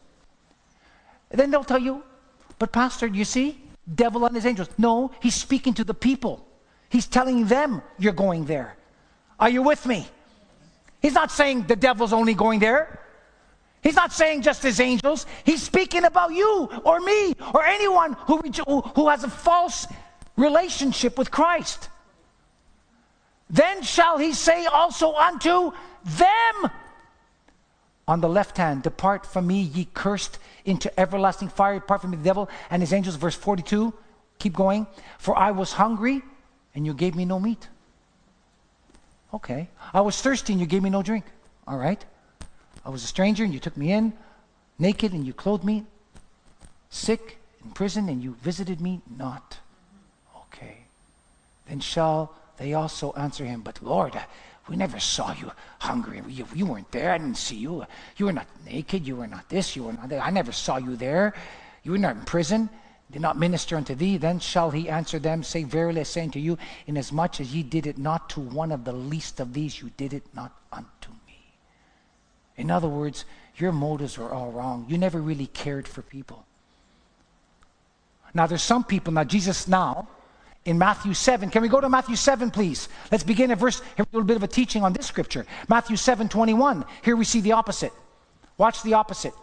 Then 1.29 1.51
they'll 1.51 1.63
tell 1.63 1.79
you, 1.79 2.03
but, 2.61 2.71
Pastor, 2.71 3.07
you 3.07 3.25
see? 3.25 3.59
Devil 3.95 4.23
and 4.23 4.35
his 4.35 4.45
angels. 4.45 4.69
No, 4.77 5.09
he's 5.19 5.33
speaking 5.33 5.73
to 5.73 5.83
the 5.83 5.95
people. 5.95 6.45
He's 6.89 7.07
telling 7.07 7.47
them 7.47 7.81
you're 7.97 8.13
going 8.13 8.45
there. 8.45 8.77
Are 9.39 9.49
you 9.49 9.63
with 9.63 9.83
me? 9.87 10.05
He's 11.01 11.13
not 11.13 11.31
saying 11.31 11.63
the 11.63 11.75
devil's 11.75 12.13
only 12.13 12.35
going 12.35 12.59
there. 12.59 12.99
He's 13.81 13.95
not 13.95 14.13
saying 14.13 14.43
just 14.43 14.61
his 14.61 14.79
angels. 14.79 15.25
He's 15.43 15.63
speaking 15.63 16.03
about 16.03 16.33
you 16.33 16.69
or 16.83 16.99
me 16.99 17.33
or 17.51 17.63
anyone 17.65 18.13
who, 18.27 18.37
who 18.95 19.09
has 19.09 19.23
a 19.23 19.29
false 19.31 19.87
relationship 20.37 21.17
with 21.17 21.31
Christ. 21.31 21.89
Then 23.49 23.81
shall 23.81 24.19
he 24.19 24.33
say 24.33 24.67
also 24.67 25.15
unto 25.15 25.71
them 26.05 26.71
on 28.07 28.21
the 28.21 28.29
left 28.29 28.57
hand, 28.57 28.83
Depart 28.83 29.25
from 29.25 29.47
me, 29.47 29.61
ye 29.61 29.87
cursed, 29.93 30.37
into 30.65 30.99
everlasting 30.99 31.49
fire. 31.49 31.75
apart 31.75 32.01
from 32.01 32.11
the 32.11 32.17
devil 32.17 32.49
and 32.69 32.81
his 32.81 32.93
angels. 32.93 33.15
Verse 33.15 33.35
42. 33.35 33.93
Keep 34.39 34.53
going. 34.53 34.87
For 35.19 35.37
I 35.37 35.51
was 35.51 35.73
hungry, 35.73 36.21
and 36.73 36.85
you 36.85 36.93
gave 36.93 37.15
me 37.15 37.25
no 37.25 37.39
meat. 37.39 37.67
Okay. 39.33 39.69
I 39.93 40.01
was 40.01 40.21
thirsty, 40.21 40.53
and 40.53 40.59
you 40.59 40.65
gave 40.65 40.83
me 40.83 40.89
no 40.89 41.03
drink. 41.03 41.25
All 41.67 41.77
right. 41.77 42.03
I 42.83 42.89
was 42.89 43.03
a 43.03 43.07
stranger, 43.07 43.43
and 43.43 43.53
you 43.53 43.59
took 43.59 43.77
me 43.77 43.91
in. 43.91 44.13
Naked, 44.79 45.13
and 45.13 45.25
you 45.25 45.33
clothed 45.33 45.63
me. 45.63 45.85
Sick, 46.89 47.37
in 47.63 47.71
prison, 47.71 48.09
and 48.09 48.23
you 48.23 48.35
visited 48.41 48.81
me 48.81 49.01
not. 49.15 49.59
Okay. 50.35 50.77
Then 51.67 51.79
shall 51.79 52.33
they 52.57 52.73
also 52.73 53.13
answer 53.13 53.45
him, 53.45 53.61
But 53.61 53.81
Lord, 53.81 54.19
we 54.71 54.77
never 54.77 55.01
saw 55.01 55.33
you 55.33 55.51
hungry. 55.79 56.23
You, 56.29 56.47
you 56.55 56.65
weren't 56.65 56.89
there. 56.93 57.11
I 57.11 57.17
didn't 57.17 57.35
see 57.35 57.57
you. 57.57 57.85
You 58.15 58.27
were 58.27 58.31
not 58.31 58.47
naked. 58.65 59.05
You 59.05 59.17
were 59.17 59.27
not 59.27 59.49
this. 59.49 59.75
You 59.75 59.83
were 59.83 59.91
not 59.91 60.07
that. 60.07 60.25
I 60.25 60.29
never 60.29 60.53
saw 60.53 60.77
you 60.77 60.95
there. 60.95 61.33
You 61.83 61.91
were 61.91 61.97
not 61.97 62.15
in 62.15 62.21
prison. 62.21 62.69
Did 63.11 63.21
not 63.21 63.37
minister 63.37 63.75
unto 63.75 63.95
thee. 63.95 64.15
Then 64.15 64.39
shall 64.39 64.71
he 64.71 64.87
answer 64.87 65.19
them, 65.19 65.43
Say, 65.43 65.65
Verily 65.65 65.99
I 65.99 66.03
say 66.03 66.23
unto 66.23 66.39
you, 66.39 66.57
inasmuch 66.87 67.41
as 67.41 67.53
ye 67.53 67.63
did 67.63 67.85
it 67.85 67.97
not 67.97 68.29
to 68.29 68.39
one 68.39 68.71
of 68.71 68.85
the 68.85 68.93
least 68.93 69.41
of 69.41 69.53
these, 69.53 69.81
you 69.81 69.91
did 69.97 70.13
it 70.13 70.23
not 70.33 70.53
unto 70.71 71.11
me. 71.27 71.43
In 72.55 72.71
other 72.71 72.87
words, 72.87 73.25
your 73.57 73.73
motives 73.73 74.17
were 74.17 74.31
all 74.31 74.53
wrong. 74.53 74.85
You 74.87 74.97
never 74.97 75.19
really 75.19 75.47
cared 75.47 75.85
for 75.85 76.01
people. 76.01 76.45
Now, 78.33 78.47
there's 78.47 78.63
some 78.63 78.85
people, 78.85 79.11
now, 79.11 79.25
Jesus 79.25 79.67
now, 79.67 80.07
in 80.65 80.77
Matthew 80.77 81.13
7. 81.13 81.49
Can 81.49 81.61
we 81.61 81.67
go 81.67 81.81
to 81.81 81.89
Matthew 81.89 82.15
7, 82.15 82.51
please? 82.51 82.87
Let's 83.11 83.23
begin 83.23 83.51
at 83.51 83.57
verse, 83.57 83.81
a 83.97 84.05
little 84.11 84.25
bit 84.25 84.37
of 84.37 84.43
a 84.43 84.47
teaching 84.47 84.83
on 84.83 84.93
this 84.93 85.07
scripture. 85.07 85.45
Matthew 85.67 85.95
7, 85.95 86.29
21. 86.29 86.85
Here 87.03 87.15
we 87.15 87.25
see 87.25 87.41
the 87.41 87.53
opposite. 87.53 87.93
Watch 88.57 88.83
the 88.83 88.93
opposite. 88.93 89.33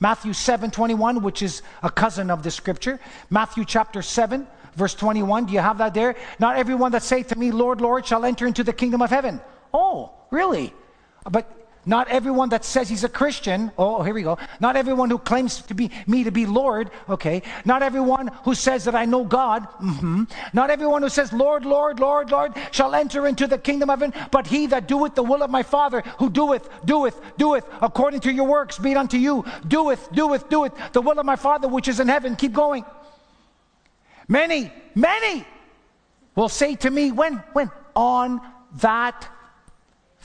Matthew 0.00 0.34
7, 0.34 0.70
21, 0.70 1.22
which 1.22 1.40
is 1.40 1.62
a 1.82 1.90
cousin 1.90 2.30
of 2.30 2.42
this 2.42 2.54
scripture. 2.54 3.00
Matthew 3.30 3.64
chapter 3.64 4.02
7, 4.02 4.46
verse 4.74 4.94
21. 4.94 5.46
Do 5.46 5.54
you 5.54 5.60
have 5.60 5.78
that 5.78 5.94
there? 5.94 6.16
Not 6.38 6.56
everyone 6.56 6.92
that 6.92 7.02
saith 7.02 7.28
to 7.28 7.38
me, 7.38 7.50
Lord, 7.50 7.80
Lord, 7.80 8.04
shall 8.04 8.26
enter 8.26 8.46
into 8.46 8.62
the 8.62 8.74
kingdom 8.74 9.00
of 9.00 9.08
heaven. 9.08 9.40
Oh, 9.72 10.12
really? 10.30 10.74
But 11.30 11.65
not 11.86 12.08
everyone 12.08 12.48
that 12.48 12.64
says 12.64 12.88
he's 12.88 13.04
a 13.04 13.08
Christian, 13.08 13.70
oh, 13.78 14.02
here 14.02 14.12
we 14.12 14.22
go. 14.22 14.38
Not 14.58 14.76
everyone 14.76 15.08
who 15.08 15.18
claims 15.18 15.62
to 15.62 15.74
be 15.74 15.90
me 16.06 16.24
to 16.24 16.32
be 16.32 16.44
Lord, 16.44 16.90
okay. 17.08 17.42
Not 17.64 17.82
everyone 17.82 18.28
who 18.44 18.54
says 18.54 18.84
that 18.84 18.96
I 18.96 19.04
know 19.04 19.24
God, 19.24 19.62
mm-hmm. 19.80 20.24
Not 20.52 20.70
everyone 20.70 21.02
who 21.02 21.08
says, 21.08 21.32
Lord, 21.32 21.64
Lord, 21.64 22.00
Lord, 22.00 22.30
Lord, 22.30 22.54
shall 22.72 22.94
enter 22.94 23.26
into 23.26 23.46
the 23.46 23.58
kingdom 23.58 23.88
of 23.88 24.00
heaven, 24.00 24.28
but 24.32 24.48
he 24.48 24.66
that 24.66 24.88
doeth 24.88 25.14
the 25.14 25.22
will 25.22 25.42
of 25.42 25.50
my 25.50 25.62
Father, 25.62 26.00
who 26.18 26.28
doeth, 26.28 26.68
doeth, 26.84 27.20
doeth, 27.36 27.64
according 27.80 28.20
to 28.20 28.32
your 28.32 28.46
works, 28.46 28.78
be 28.78 28.90
it 28.90 28.96
unto 28.96 29.16
you, 29.16 29.44
doeth, 29.68 30.10
doeth, 30.12 30.48
doeth, 30.48 30.72
the 30.92 31.00
will 31.00 31.18
of 31.18 31.24
my 31.24 31.36
Father 31.36 31.68
which 31.68 31.88
is 31.88 32.00
in 32.00 32.08
heaven. 32.08 32.34
Keep 32.34 32.52
going. 32.52 32.84
Many, 34.28 34.72
many 34.94 35.46
will 36.34 36.48
say 36.48 36.74
to 36.76 36.90
me, 36.90 37.12
when, 37.12 37.36
when? 37.52 37.70
On 37.94 38.40
that 38.80 39.28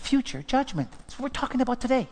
future 0.01 0.43
judgment. 0.43 0.91
That's 0.91 1.17
what 1.17 1.23
we're 1.23 1.39
talking 1.39 1.61
about 1.61 1.79
today. 1.79 2.07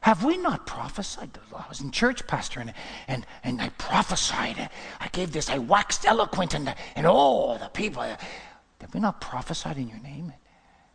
Have 0.00 0.22
we 0.22 0.36
not 0.36 0.66
prophesied? 0.66 1.36
I 1.52 1.68
was 1.68 1.80
in 1.80 1.90
church, 1.90 2.26
Pastor, 2.26 2.60
and, 2.60 2.72
and, 3.08 3.26
and 3.42 3.60
I 3.60 3.70
prophesied. 3.70 4.70
I 5.00 5.08
gave 5.08 5.32
this, 5.32 5.50
I 5.50 5.58
waxed 5.58 6.06
eloquent, 6.06 6.54
and, 6.54 6.72
and 6.94 7.06
oh, 7.08 7.58
the 7.58 7.68
people. 7.68 8.02
Have 8.02 8.94
we 8.94 9.00
not 9.00 9.20
prophesied 9.20 9.78
in 9.78 9.88
your 9.88 9.98
name? 9.98 10.32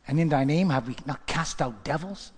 And 0.07 0.19
in 0.19 0.29
thy 0.29 0.45
name 0.45 0.69
have 0.69 0.87
we 0.87 0.95
not 1.05 1.25
cast 1.27 1.61
out 1.61 1.83
devils? 1.83 2.31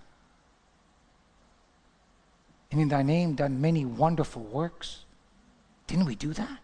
And 2.72 2.80
in 2.80 2.88
thy 2.88 3.02
name 3.02 3.34
done 3.34 3.60
many 3.60 3.84
wonderful 3.84 4.42
works? 4.42 5.04
Didn't 5.86 6.06
we 6.06 6.16
do 6.16 6.32
that? 6.32 6.58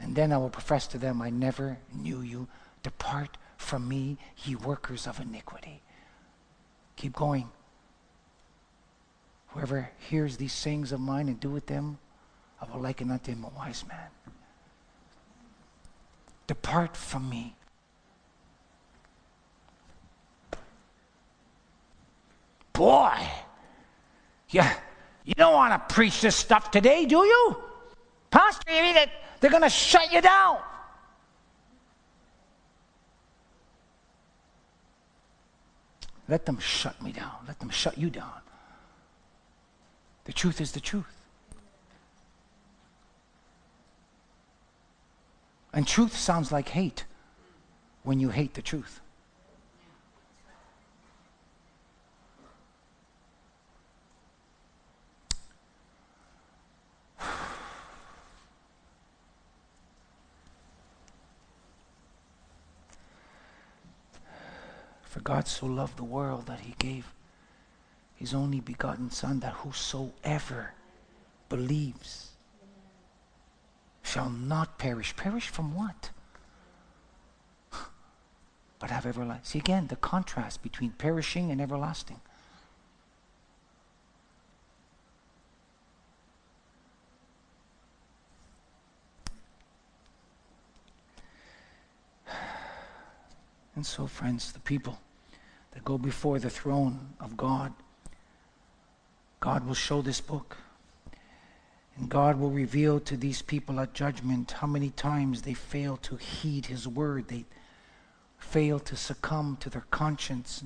And 0.00 0.16
then 0.16 0.32
I 0.32 0.36
will 0.36 0.50
profess 0.50 0.88
to 0.88 0.98
them, 0.98 1.22
I 1.22 1.30
never 1.30 1.78
knew 1.94 2.22
you. 2.22 2.48
Depart 2.82 3.38
from 3.64 3.88
me, 3.88 4.18
ye 4.44 4.54
workers 4.54 5.06
of 5.06 5.18
iniquity. 5.20 5.82
Keep 6.96 7.14
going. 7.14 7.48
Whoever 9.48 9.90
hears 10.08 10.36
these 10.36 10.52
sayings 10.52 10.92
of 10.92 11.00
mine 11.00 11.28
and 11.28 11.40
doeth 11.40 11.66
them, 11.66 11.98
I 12.60 12.72
will 12.72 12.80
liken 12.80 13.10
unto 13.10 13.32
him 13.32 13.44
a 13.44 13.48
wise 13.58 13.84
man 13.86 14.08
Depart 16.46 16.96
from 16.96 17.28
me. 17.28 17.54
Boy, 22.72 23.16
yeah, 24.50 24.74
you 25.24 25.34
don't 25.34 25.54
want 25.54 25.72
to 25.72 25.94
preach 25.94 26.20
this 26.20 26.36
stuff 26.36 26.70
today, 26.70 27.06
do 27.06 27.18
you? 27.18 27.56
Pastor, 28.30 28.72
you 28.74 28.82
mean 28.82 28.94
that 28.94 29.10
they're 29.40 29.50
going 29.50 29.62
to 29.62 29.70
shut 29.70 30.12
you 30.12 30.20
down. 30.20 30.58
Let 36.28 36.46
them 36.46 36.58
shut 36.58 37.00
me 37.02 37.12
down. 37.12 37.32
Let 37.46 37.60
them 37.60 37.70
shut 37.70 37.98
you 37.98 38.10
down. 38.10 38.40
The 40.24 40.32
truth 40.32 40.60
is 40.60 40.72
the 40.72 40.80
truth. 40.80 41.04
And 45.72 45.86
truth 45.86 46.16
sounds 46.16 46.52
like 46.52 46.70
hate 46.70 47.04
when 48.04 48.20
you 48.20 48.30
hate 48.30 48.54
the 48.54 48.62
truth. 48.62 49.00
For 65.14 65.20
God 65.20 65.46
so 65.46 65.66
loved 65.66 65.96
the 65.96 66.02
world 66.02 66.46
that 66.46 66.58
he 66.58 66.74
gave 66.76 67.14
his 68.16 68.34
only 68.34 68.58
begotten 68.58 69.10
Son, 69.10 69.38
that 69.38 69.52
whosoever 69.52 70.74
believes 71.48 72.30
shall 74.02 74.28
not 74.28 74.76
perish. 74.76 75.14
Perish 75.14 75.46
from 75.46 75.72
what? 75.72 76.10
But 78.80 78.90
have 78.90 79.06
everlasting. 79.06 79.44
See 79.44 79.58
again 79.60 79.86
the 79.86 79.94
contrast 79.94 80.64
between 80.64 80.90
perishing 80.90 81.52
and 81.52 81.60
everlasting. 81.60 82.20
And 93.76 93.84
so, 93.84 94.06
friends, 94.06 94.52
the 94.52 94.60
people 94.60 94.98
that 95.72 95.84
go 95.84 95.98
before 95.98 96.38
the 96.38 96.50
throne 96.50 97.14
of 97.20 97.36
God, 97.36 97.72
God 99.40 99.66
will 99.66 99.74
show 99.74 100.00
this 100.00 100.20
book. 100.20 100.56
And 101.96 102.08
God 102.08 102.38
will 102.38 102.50
reveal 102.50 102.98
to 103.00 103.16
these 103.16 103.42
people 103.42 103.78
at 103.78 103.94
judgment 103.94 104.52
how 104.52 104.66
many 104.66 104.90
times 104.90 105.42
they 105.42 105.54
fail 105.54 105.96
to 105.98 106.16
heed 106.16 106.66
His 106.66 106.88
word. 106.88 107.28
They 107.28 107.44
fail 108.38 108.80
to 108.80 108.96
succumb 108.96 109.56
to 109.60 109.70
their 109.70 109.84
conscience. 109.90 110.64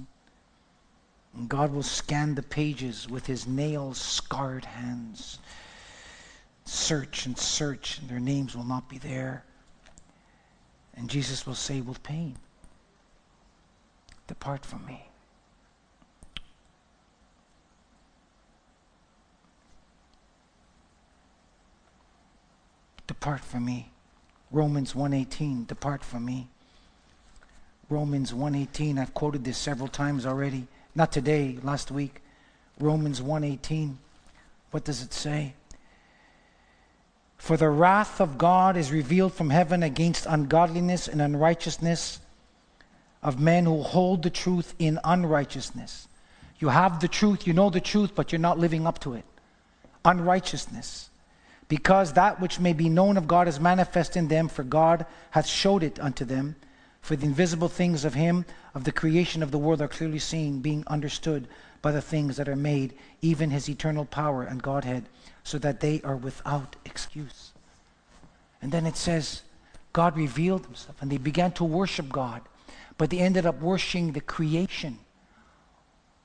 And 1.34 1.48
God 1.48 1.72
will 1.72 1.82
scan 1.82 2.34
the 2.34 2.42
pages 2.42 3.08
with 3.08 3.26
His 3.26 3.46
nail 3.46 3.94
scarred 3.94 4.64
hands. 4.64 5.38
Search 6.64 7.26
and 7.26 7.36
search, 7.36 7.98
and 7.98 8.08
their 8.08 8.20
names 8.20 8.54
will 8.54 8.64
not 8.64 8.88
be 8.88 8.98
there. 8.98 9.44
And 10.94 11.08
Jesus 11.08 11.46
will 11.46 11.54
say 11.54 11.80
with 11.80 12.02
pain, 12.02 12.36
Depart 14.28 14.64
from 14.64 14.84
me. 14.86 15.04
Depart 23.06 23.40
from 23.40 23.64
me. 23.64 23.90
Romans 24.52 24.94
1:18, 24.94 25.66
depart 25.66 26.04
from 26.04 26.26
me. 26.26 26.48
Romans 27.88 28.32
1:18, 28.32 28.98
I've 28.98 29.14
quoted 29.14 29.44
this 29.44 29.56
several 29.56 29.88
times 29.88 30.26
already. 30.26 30.68
Not 30.94 31.10
today, 31.10 31.58
last 31.62 31.90
week. 31.90 32.22
Romans 32.78 33.22
1:18. 33.22 33.98
What 34.70 34.84
does 34.84 35.02
it 35.02 35.14
say? 35.14 35.54
For 37.38 37.56
the 37.56 37.70
wrath 37.70 38.20
of 38.20 38.36
God 38.36 38.76
is 38.76 38.92
revealed 38.92 39.32
from 39.32 39.48
heaven 39.48 39.82
against 39.82 40.26
ungodliness 40.26 41.08
and 41.08 41.22
unrighteousness 41.22 42.20
of 43.22 43.40
men 43.40 43.64
who 43.64 43.82
hold 43.82 44.22
the 44.22 44.30
truth 44.30 44.74
in 44.78 44.98
unrighteousness. 45.04 46.08
You 46.58 46.68
have 46.68 47.00
the 47.00 47.08
truth, 47.08 47.46
you 47.46 47.52
know 47.52 47.70
the 47.70 47.80
truth, 47.80 48.12
but 48.14 48.32
you're 48.32 48.38
not 48.38 48.58
living 48.58 48.86
up 48.86 48.98
to 49.00 49.14
it. 49.14 49.24
Unrighteousness. 50.04 51.10
Because 51.68 52.14
that 52.14 52.40
which 52.40 52.58
may 52.58 52.72
be 52.72 52.88
known 52.88 53.16
of 53.16 53.28
God 53.28 53.46
is 53.46 53.60
manifest 53.60 54.16
in 54.16 54.28
them, 54.28 54.48
for 54.48 54.62
God 54.62 55.06
hath 55.30 55.46
showed 55.46 55.82
it 55.82 56.00
unto 56.00 56.24
them. 56.24 56.56
For 57.00 57.14
the 57.14 57.26
invisible 57.26 57.68
things 57.68 58.04
of 58.04 58.14
Him, 58.14 58.44
of 58.74 58.84
the 58.84 58.92
creation 58.92 59.42
of 59.42 59.50
the 59.50 59.58
world, 59.58 59.82
are 59.82 59.88
clearly 59.88 60.18
seen, 60.18 60.60
being 60.60 60.84
understood 60.86 61.46
by 61.80 61.92
the 61.92 62.02
things 62.02 62.36
that 62.36 62.48
are 62.48 62.56
made, 62.56 62.94
even 63.22 63.50
His 63.50 63.68
eternal 63.68 64.04
power 64.04 64.42
and 64.42 64.62
Godhead, 64.62 65.04
so 65.44 65.58
that 65.58 65.80
they 65.80 66.00
are 66.02 66.16
without 66.16 66.76
excuse. 66.84 67.52
And 68.60 68.72
then 68.72 68.86
it 68.86 68.96
says, 68.96 69.42
God 69.92 70.16
revealed 70.16 70.66
Himself, 70.66 71.00
and 71.00 71.10
they 71.10 71.18
began 71.18 71.52
to 71.52 71.64
worship 71.64 72.08
God 72.08 72.42
but 72.98 73.10
they 73.10 73.18
ended 73.18 73.46
up 73.46 73.60
worshiping 73.60 74.12
the 74.12 74.20
creation 74.20 74.98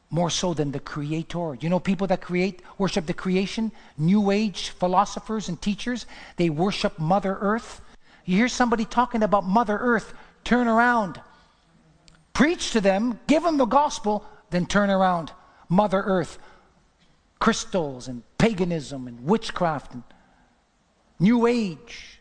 more 0.10 0.30
so 0.30 0.54
than 0.54 0.72
the 0.72 0.80
creator. 0.80 1.56
You 1.60 1.70
know, 1.70 1.80
people 1.80 2.06
that 2.08 2.22
create 2.22 2.62
worship 2.78 3.06
the 3.06 3.14
creation, 3.14 3.72
new 3.98 4.30
age 4.30 4.70
philosophers 4.70 5.50
and 5.50 5.60
teachers, 5.60 6.06
they 6.38 6.50
worship 6.50 7.00
Mother 7.00 7.38
Earth. 7.40 7.82
You 8.26 8.38
hear 8.38 8.48
somebody 8.48 8.86
talking 8.86 9.24
about 9.24 9.44
Mother 9.44 9.78
Earth, 9.78 10.14
turn 10.44 10.68
around, 10.68 11.20
preach 12.34 12.72
to 12.72 12.82
them, 12.82 13.20
give 13.28 13.44
them 13.44 13.58
the 13.58 13.66
gospel, 13.66 14.26
then 14.52 14.66
turn 14.66 14.90
around. 14.90 15.32
Mother 15.68 16.02
Earth, 16.02 16.38
crystals 17.40 18.08
and 18.08 18.22
paganism 18.38 19.08
and 19.08 19.26
witchcraft 19.26 19.94
and 19.94 20.04
new 21.20 21.48
age. 21.48 22.20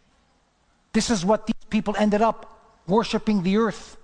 This 0.93 1.11
is 1.11 1.25
what 1.25 1.47
these 1.47 1.65
people 1.69 1.95
ended 1.99 2.23
up 2.23 2.81
worshiping 2.87 3.43
the 3.43 3.57
earth. 3.57 3.97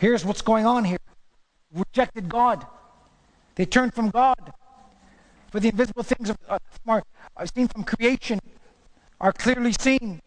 Here's 0.00 0.24
what's 0.24 0.40
going 0.40 0.64
on 0.64 0.86
here 0.86 0.96
rejected 1.74 2.26
God. 2.26 2.66
They 3.54 3.66
turned 3.66 3.92
from 3.92 4.08
God. 4.08 4.54
For 5.50 5.60
the 5.60 5.68
invisible 5.68 6.02
things 6.02 6.30
of, 6.30 6.38
uh, 6.48 6.58
are, 6.88 7.02
are 7.36 7.46
seen 7.54 7.68
from 7.68 7.84
creation 7.84 8.40
are 9.20 9.30
clearly 9.30 9.74
seen. 9.78 10.22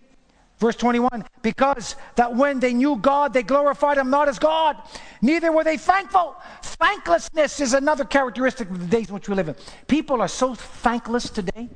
Verse 0.59 0.75
21 0.75 1.25
Because 1.41 1.95
that 2.17 2.35
when 2.35 2.59
they 2.59 2.71
knew 2.71 2.97
God, 2.97 3.33
they 3.33 3.41
glorified 3.41 3.97
Him 3.97 4.11
not 4.11 4.29
as 4.29 4.37
God, 4.37 4.77
neither 5.23 5.51
were 5.51 5.63
they 5.63 5.77
thankful. 5.77 6.35
Thanklessness 6.61 7.59
is 7.59 7.73
another 7.73 8.05
characteristic 8.05 8.69
of 8.69 8.79
the 8.79 8.85
days 8.85 9.07
in 9.07 9.15
which 9.15 9.27
we 9.27 9.33
live 9.33 9.49
in. 9.49 9.55
People 9.87 10.21
are 10.21 10.27
so 10.27 10.53
thankless 10.53 11.31
today. 11.31 11.67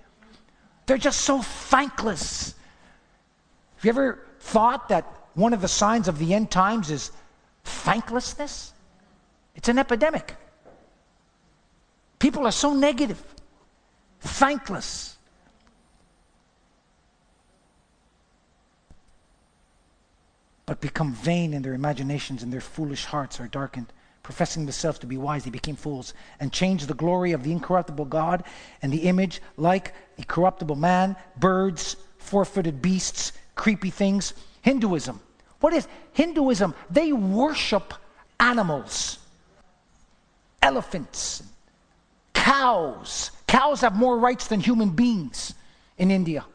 They're 0.85 0.99
just 0.99 1.21
so 1.21 1.41
thankless. 1.41 2.53
Have 3.77 3.85
you 3.85 3.89
ever 3.89 4.27
thought 4.39 4.87
that 4.89 5.11
one 5.33 5.53
of 5.53 5.61
the 5.61 5.67
signs 5.67 6.07
of 6.07 6.19
the 6.19 6.35
end 6.35 6.51
times 6.51 6.91
is 6.91 7.09
Thanklessness? 7.67 8.71
It's 9.55 9.67
an 9.67 9.77
epidemic. 9.77 10.35
People 12.17 12.45
are 12.47 12.51
so 12.51 12.73
negative, 12.73 13.21
thankless. 14.21 15.17
But 20.65 20.79
become 20.79 21.13
vain 21.13 21.53
in 21.53 21.61
their 21.61 21.73
imaginations, 21.73 22.41
and 22.41 22.51
their 22.51 22.61
foolish 22.61 23.05
hearts 23.05 23.39
are 23.39 23.47
darkened. 23.47 23.91
Professing 24.23 24.65
themselves 24.65 24.99
to 24.99 25.07
be 25.07 25.17
wise, 25.17 25.43
they 25.43 25.49
became 25.49 25.75
fools, 25.75 26.13
and 26.39 26.51
changed 26.51 26.87
the 26.87 26.93
glory 26.93 27.33
of 27.33 27.43
the 27.43 27.51
incorruptible 27.51 28.05
God 28.05 28.43
and 28.81 28.91
the 28.91 29.03
image 29.03 29.41
like 29.57 29.93
a 30.17 30.23
corruptible 30.23 30.75
man, 30.75 31.15
birds, 31.37 31.97
four 32.17 32.45
footed 32.45 32.81
beasts, 32.81 33.33
creepy 33.55 33.89
things. 33.89 34.33
Hinduism 34.61 35.21
what 35.59 35.73
is 35.73 35.87
Hinduism? 36.13 36.73
They 36.89 37.11
worship 37.11 37.93
animals, 38.39 39.19
elephants, 40.61 41.43
cows. 42.33 43.31
Cows 43.47 43.81
have 43.81 43.95
more 43.95 44.17
rights 44.17 44.47
than 44.47 44.59
human 44.59 44.89
beings 44.89 45.53
in 45.97 46.11
India. 46.11 46.45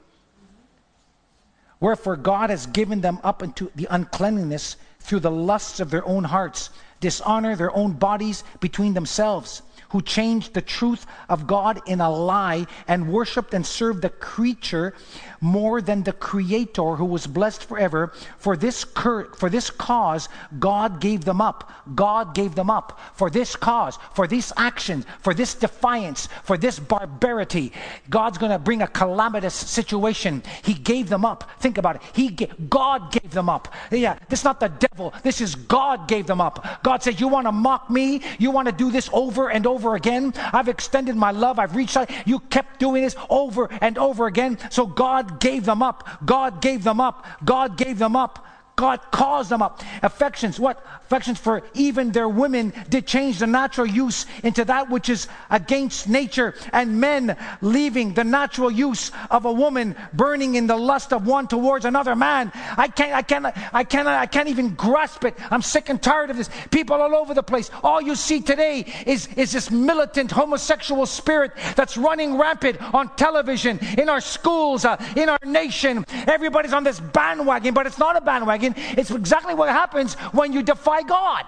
Wherefore 1.81 2.17
God 2.17 2.51
has 2.51 2.67
given 2.67 3.01
them 3.01 3.19
up 3.25 3.43
into 3.43 3.71
the 3.75 3.89
uncleanliness 3.91 4.77
through 5.01 5.21
the 5.21 5.31
lusts 5.31 5.81
of 5.81 5.91
their 5.91 6.07
own 6.07 6.23
hearts, 6.23 6.71
dishonor 7.01 7.57
their 7.57 7.75
own 7.77 7.93
bodies 7.93 8.45
between 8.61 8.95
themselves 8.95 9.63
who 9.93 10.01
changed 10.01 10.55
the 10.55 10.63
truth 10.63 11.07
of 11.29 11.47
God 11.47 11.81
in 11.87 12.01
a 12.01 12.11
lie 12.11 12.67
and 12.89 13.13
worshiped 13.13 13.55
and 13.55 13.65
served 13.65 14.03
the 14.03 14.09
creature 14.09 14.95
more 15.41 15.83
than 15.83 16.03
the 16.03 16.13
creator 16.13 16.97
who 16.97 17.05
was 17.05 17.27
blessed 17.27 17.65
forever. 17.65 18.13
For 18.39 18.57
this, 18.57 18.85
cur- 18.85 19.31
for 19.35 19.51
this 19.51 19.71
cause, 19.71 20.31
God 20.59 21.01
gave 21.01 21.25
them 21.25 21.41
up. 21.43 21.71
God 21.95 22.35
gave 22.35 22.55
them 22.55 22.71
up. 22.71 22.99
For 23.15 23.29
this 23.29 23.55
cause, 23.55 23.99
for 24.15 24.27
these 24.27 24.51
actions, 24.57 25.05
for 25.21 25.35
this 25.35 25.55
defiance, 25.55 26.29
for 26.43 26.57
this 26.57 26.79
barbarity, 26.79 27.73
God's 28.09 28.39
going 28.39 28.53
to 28.53 28.59
bring 28.59 28.81
a 28.81 28.89
calamitous 28.89 29.55
situation. 29.55 30.43
He 30.63 30.73
gave 30.73 31.11
them 31.11 31.25
up. 31.25 31.51
Think 31.61 31.77
about 31.77 31.97
it. 31.97 32.03
He 32.15 32.31
ga- 32.31 32.51
God 32.71 33.13
gave 33.13 33.31
them 33.31 33.51
up. 33.51 33.69
Yeah, 33.91 34.19
this 34.31 34.41
is 34.41 34.45
not 34.45 34.59
the 34.59 34.69
devil. 34.69 35.13
This 35.23 35.43
is 35.43 35.55
God 35.55 36.09
gave 36.09 36.27
them 36.27 36.41
up. 36.41 36.83
God 36.83 37.03
said, 37.03 37.21
You 37.21 37.29
want 37.29 37.47
to 37.47 37.53
mock 37.53 37.91
me? 37.91 38.23
You 38.39 38.51
want 38.51 38.69
to 38.69 38.73
do 38.73 38.91
this 38.91 39.11
over 39.13 39.51
and 39.51 39.67
over 39.67 39.82
again? 39.95 40.33
I've 40.53 40.69
extended 40.69 41.17
my 41.17 41.31
love. 41.31 41.59
I've 41.59 41.77
reached 41.77 41.97
out. 41.97 42.11
You 42.27 42.41
kept 42.41 42.79
doing 42.79 43.03
this 43.03 43.17
over 43.29 43.69
and 43.81 43.99
over 43.99 44.27
again. 44.27 44.59
So 44.71 44.87
God 44.87 45.41
gave 45.41 45.65
them 45.65 45.83
up. 45.83 46.09
God 46.25 46.61
gave 46.63 46.85
them 46.85 47.01
up. 47.01 47.27
God 47.45 47.77
gave 47.77 47.99
them 47.99 48.17
up. 48.17 48.47
God 48.83 49.13
caused 49.13 49.49
them 49.49 49.63
up. 49.63 49.81
Affections, 50.03 50.59
what? 50.59 50.85
Affections 51.05 51.39
for 51.39 51.63
even 51.75 52.11
their 52.11 52.29
women 52.29 52.73
did 52.89 53.07
change 53.07 53.39
the 53.39 53.47
natural 53.47 53.87
use 53.87 54.27
into 54.43 54.65
that 54.65 54.91
which 54.91 55.09
is 55.09 55.29
against 55.51 56.09
nature, 56.09 56.53
and 56.73 57.01
men 57.01 57.37
leaving 57.61 58.15
the 58.15 58.25
natural 58.25 58.73
use 58.73 59.13
of 59.31 59.45
a 59.45 59.53
woman, 59.53 59.95
burning 60.13 60.57
in 60.57 60.67
the 60.67 60.75
lust 60.77 61.13
of 61.13 61.29
one 61.29 61.47
towards 61.47 61.85
another 61.85 62.17
man. 62.17 62.51
I 62.77 62.89
can't, 62.89 63.13
I 63.13 63.23
can't, 63.23 63.47
I 63.73 63.85
can't, 63.85 64.09
I 64.09 64.27
can't 64.27 64.49
even 64.49 64.75
grasp 64.75 65.25
it. 65.27 65.37
I'm 65.53 65.63
sick 65.63 65.89
and 65.89 66.03
tired 66.03 66.31
of 66.31 66.37
this. 66.37 66.51
People 66.73 66.97
all 66.97 67.15
over 67.15 67.35
the 67.35 67.43
place. 67.45 67.71
All 67.85 68.03
you 68.03 68.17
see 68.17 68.41
today 68.41 68.85
is, 69.07 69.29
is 69.37 69.53
this 69.53 69.71
militant 69.71 70.33
homosexual 70.33 71.07
spirit 71.07 71.53
that's 71.77 71.97
running 71.97 72.37
rampant 72.37 72.83
on 72.93 73.15
television, 73.15 73.79
in 73.97 74.09
our 74.09 74.21
schools, 74.21 74.85
uh, 74.85 74.97
in 75.15 75.29
our 75.29 75.39
nation. 75.47 76.05
Everybody's 76.27 76.73
on 76.73 76.83
this 76.83 76.99
bandwagon, 76.99 77.75
but 77.75 77.87
it's 77.87 77.99
not 77.99 78.17
a 78.17 78.21
bandwagon. 78.21 78.72
It's 78.77 79.11
exactly 79.11 79.55
what 79.55 79.69
happens 79.69 80.15
when 80.33 80.53
you 80.53 80.63
defy 80.63 81.03
God. 81.03 81.45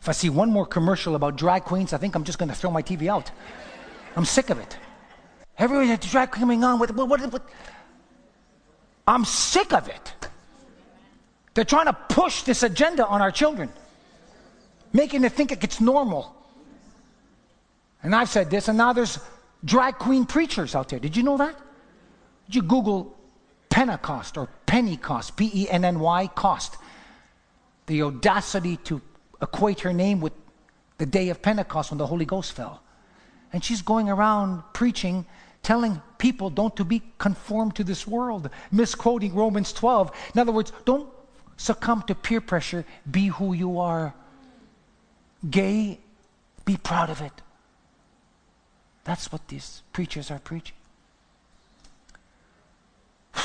If 0.00 0.08
I 0.10 0.12
see 0.12 0.28
one 0.28 0.50
more 0.50 0.66
commercial 0.66 1.14
about 1.14 1.36
drag 1.36 1.64
queens, 1.64 1.94
I 1.94 1.96
think 1.96 2.14
I'm 2.14 2.24
just 2.24 2.38
going 2.38 2.50
to 2.50 2.54
throw 2.54 2.70
my 2.70 2.82
TV 2.82 3.08
out. 3.08 3.30
I'm 4.16 4.26
sick 4.26 4.50
of 4.50 4.58
it. 4.58 4.76
Everybody 5.56 5.88
has 5.88 6.00
drag 6.00 6.30
coming 6.30 6.62
on 6.62 6.78
with 6.78 6.90
what, 6.90 7.08
what, 7.08 7.32
what? 7.32 7.42
I'm 9.08 9.24
sick 9.24 9.72
of 9.72 9.88
it. 9.88 10.14
They're 11.54 11.64
trying 11.64 11.86
to 11.86 11.92
push 11.92 12.42
this 12.42 12.62
agenda 12.62 13.06
on 13.06 13.22
our 13.22 13.30
children, 13.30 13.70
making 14.92 15.22
them 15.22 15.30
think 15.30 15.52
it's 15.52 15.80
normal. 15.80 16.34
And 18.02 18.14
I've 18.14 18.28
said 18.28 18.50
this, 18.50 18.68
and 18.68 18.76
now 18.76 18.92
there's 18.92 19.18
drag 19.64 19.98
queen 19.98 20.26
preachers 20.26 20.74
out 20.74 20.88
there. 20.88 20.98
Did 20.98 21.16
you 21.16 21.22
know 21.22 21.36
that? 21.38 21.56
Did 22.46 22.56
you 22.56 22.62
Google 22.62 23.16
Pentecost 23.70 24.36
or 24.36 24.48
Pennycost, 24.66 25.36
P 25.36 25.50
E 25.54 25.68
N 25.68 25.84
N 25.84 26.00
Y, 26.00 26.26
cost? 26.34 26.76
The 27.86 28.02
audacity 28.02 28.76
to 28.84 29.00
equate 29.42 29.80
her 29.80 29.92
name 29.92 30.20
with 30.20 30.32
the 30.98 31.06
day 31.06 31.28
of 31.28 31.42
Pentecost 31.42 31.90
when 31.90 31.98
the 31.98 32.06
Holy 32.06 32.24
Ghost 32.24 32.52
fell. 32.52 32.82
And 33.52 33.62
she's 33.64 33.82
going 33.82 34.08
around 34.08 34.62
preaching, 34.72 35.26
telling 35.62 36.00
people 36.18 36.50
don't 36.50 36.74
to 36.76 36.84
be 36.84 37.02
conformed 37.18 37.76
to 37.76 37.84
this 37.84 38.06
world, 38.06 38.50
misquoting 38.70 39.34
Romans 39.34 39.72
12. 39.72 40.10
In 40.34 40.40
other 40.40 40.52
words, 40.52 40.72
don't 40.84 41.08
succumb 41.56 42.02
to 42.02 42.14
peer 42.14 42.40
pressure, 42.40 42.84
be 43.10 43.28
who 43.28 43.52
you 43.52 43.78
are. 43.78 44.14
Gay, 45.48 45.98
be 46.64 46.76
proud 46.76 47.10
of 47.10 47.20
it. 47.20 47.32
That's 49.04 49.30
what 49.30 49.46
these 49.48 49.82
preachers 49.92 50.30
are 50.30 50.38
preaching. 50.38 50.74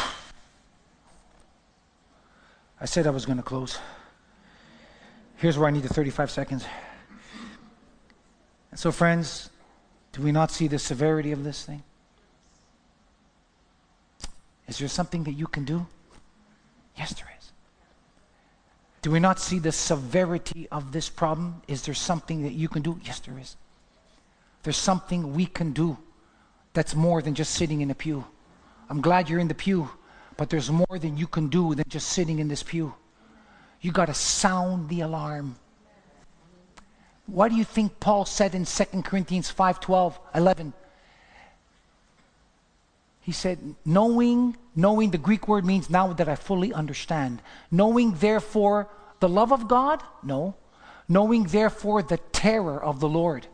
I 2.82 2.86
said 2.86 3.06
I 3.06 3.10
was 3.10 3.26
going 3.26 3.38
to 3.38 3.44
close. 3.44 3.78
Here's 5.36 5.58
where 5.58 5.68
I 5.68 5.72
need 5.72 5.84
the 5.84 5.94
35 5.94 6.32
seconds. 6.32 6.66
And 8.72 8.80
so, 8.80 8.92
friends, 8.92 9.50
do 10.14 10.22
we 10.22 10.32
not 10.32 10.52
see 10.52 10.68
the 10.68 10.80
severity 10.80 11.32
of 11.32 11.44
this 11.44 11.66
thing? 11.66 11.84
Is 14.68 14.78
there 14.78 14.88
something 14.88 15.24
that 15.24 15.34
you 15.34 15.48
can 15.48 15.66
do? 15.66 15.88
Yes, 16.96 17.14
there 17.14 17.32
is. 17.40 17.52
Do 19.02 19.12
we 19.12 19.20
not 19.20 19.40
see 19.40 19.60
the 19.60 19.72
severity 19.72 20.68
of 20.72 20.92
this 20.92 21.10
problem? 21.10 21.62
Is 21.68 21.84
there 21.84 21.94
something 21.94 22.44
that 22.44 22.54
you 22.54 22.68
can 22.68 22.82
do? 22.82 23.00
Yes, 23.04 23.20
there 23.20 23.38
is. 23.40 23.56
There's 24.64 24.78
something 24.78 25.34
we 25.34 25.46
can 25.46 25.72
do 25.72 25.98
that's 26.74 26.96
more 26.96 27.22
than 27.22 27.36
just 27.36 27.54
sitting 27.54 27.82
in 27.82 27.92
a 27.92 27.96
pew. 27.96 28.26
I'm 28.90 29.02
glad 29.02 29.30
you're 29.30 29.40
in 29.40 29.48
the 29.48 29.56
pew, 29.56 29.90
but 30.38 30.50
there's 30.50 30.72
more 30.72 31.00
than 31.00 31.18
you 31.18 31.28
can 31.28 31.48
do 31.48 31.76
than 31.76 31.86
just 31.88 32.10
sitting 32.10 32.40
in 32.40 32.48
this 32.48 32.64
pew. 32.64 32.94
You 33.82 33.92
got 33.92 34.06
to 34.06 34.14
sound 34.14 34.90
the 34.90 35.02
alarm. 35.02 35.56
What 37.28 37.50
do 37.50 37.56
you 37.56 37.64
think 37.64 38.00
Paul 38.00 38.26
said 38.26 38.56
in 38.56 38.66
2 38.66 39.04
Corinthians 39.04 39.50
5 39.50 39.80
12, 39.80 40.20
11? 40.36 40.74
He 43.22 43.32
said, 43.32 43.76
knowing, 43.86 44.58
knowing 44.76 45.12
the 45.12 45.20
Greek 45.20 45.48
word 45.48 45.64
means 45.64 45.90
now 45.90 46.14
that 46.14 46.28
I 46.28 46.36
fully 46.36 46.74
understand. 46.74 47.44
Knowing, 47.70 48.14
therefore, 48.14 48.90
the 49.20 49.30
love 49.30 49.54
of 49.54 49.68
God? 49.68 50.02
No. 50.24 50.56
Knowing, 51.08 51.44
therefore, 51.44 52.02
the 52.02 52.18
terror 52.32 52.84
of 52.84 53.00
the 53.00 53.08
Lord. 53.08 53.46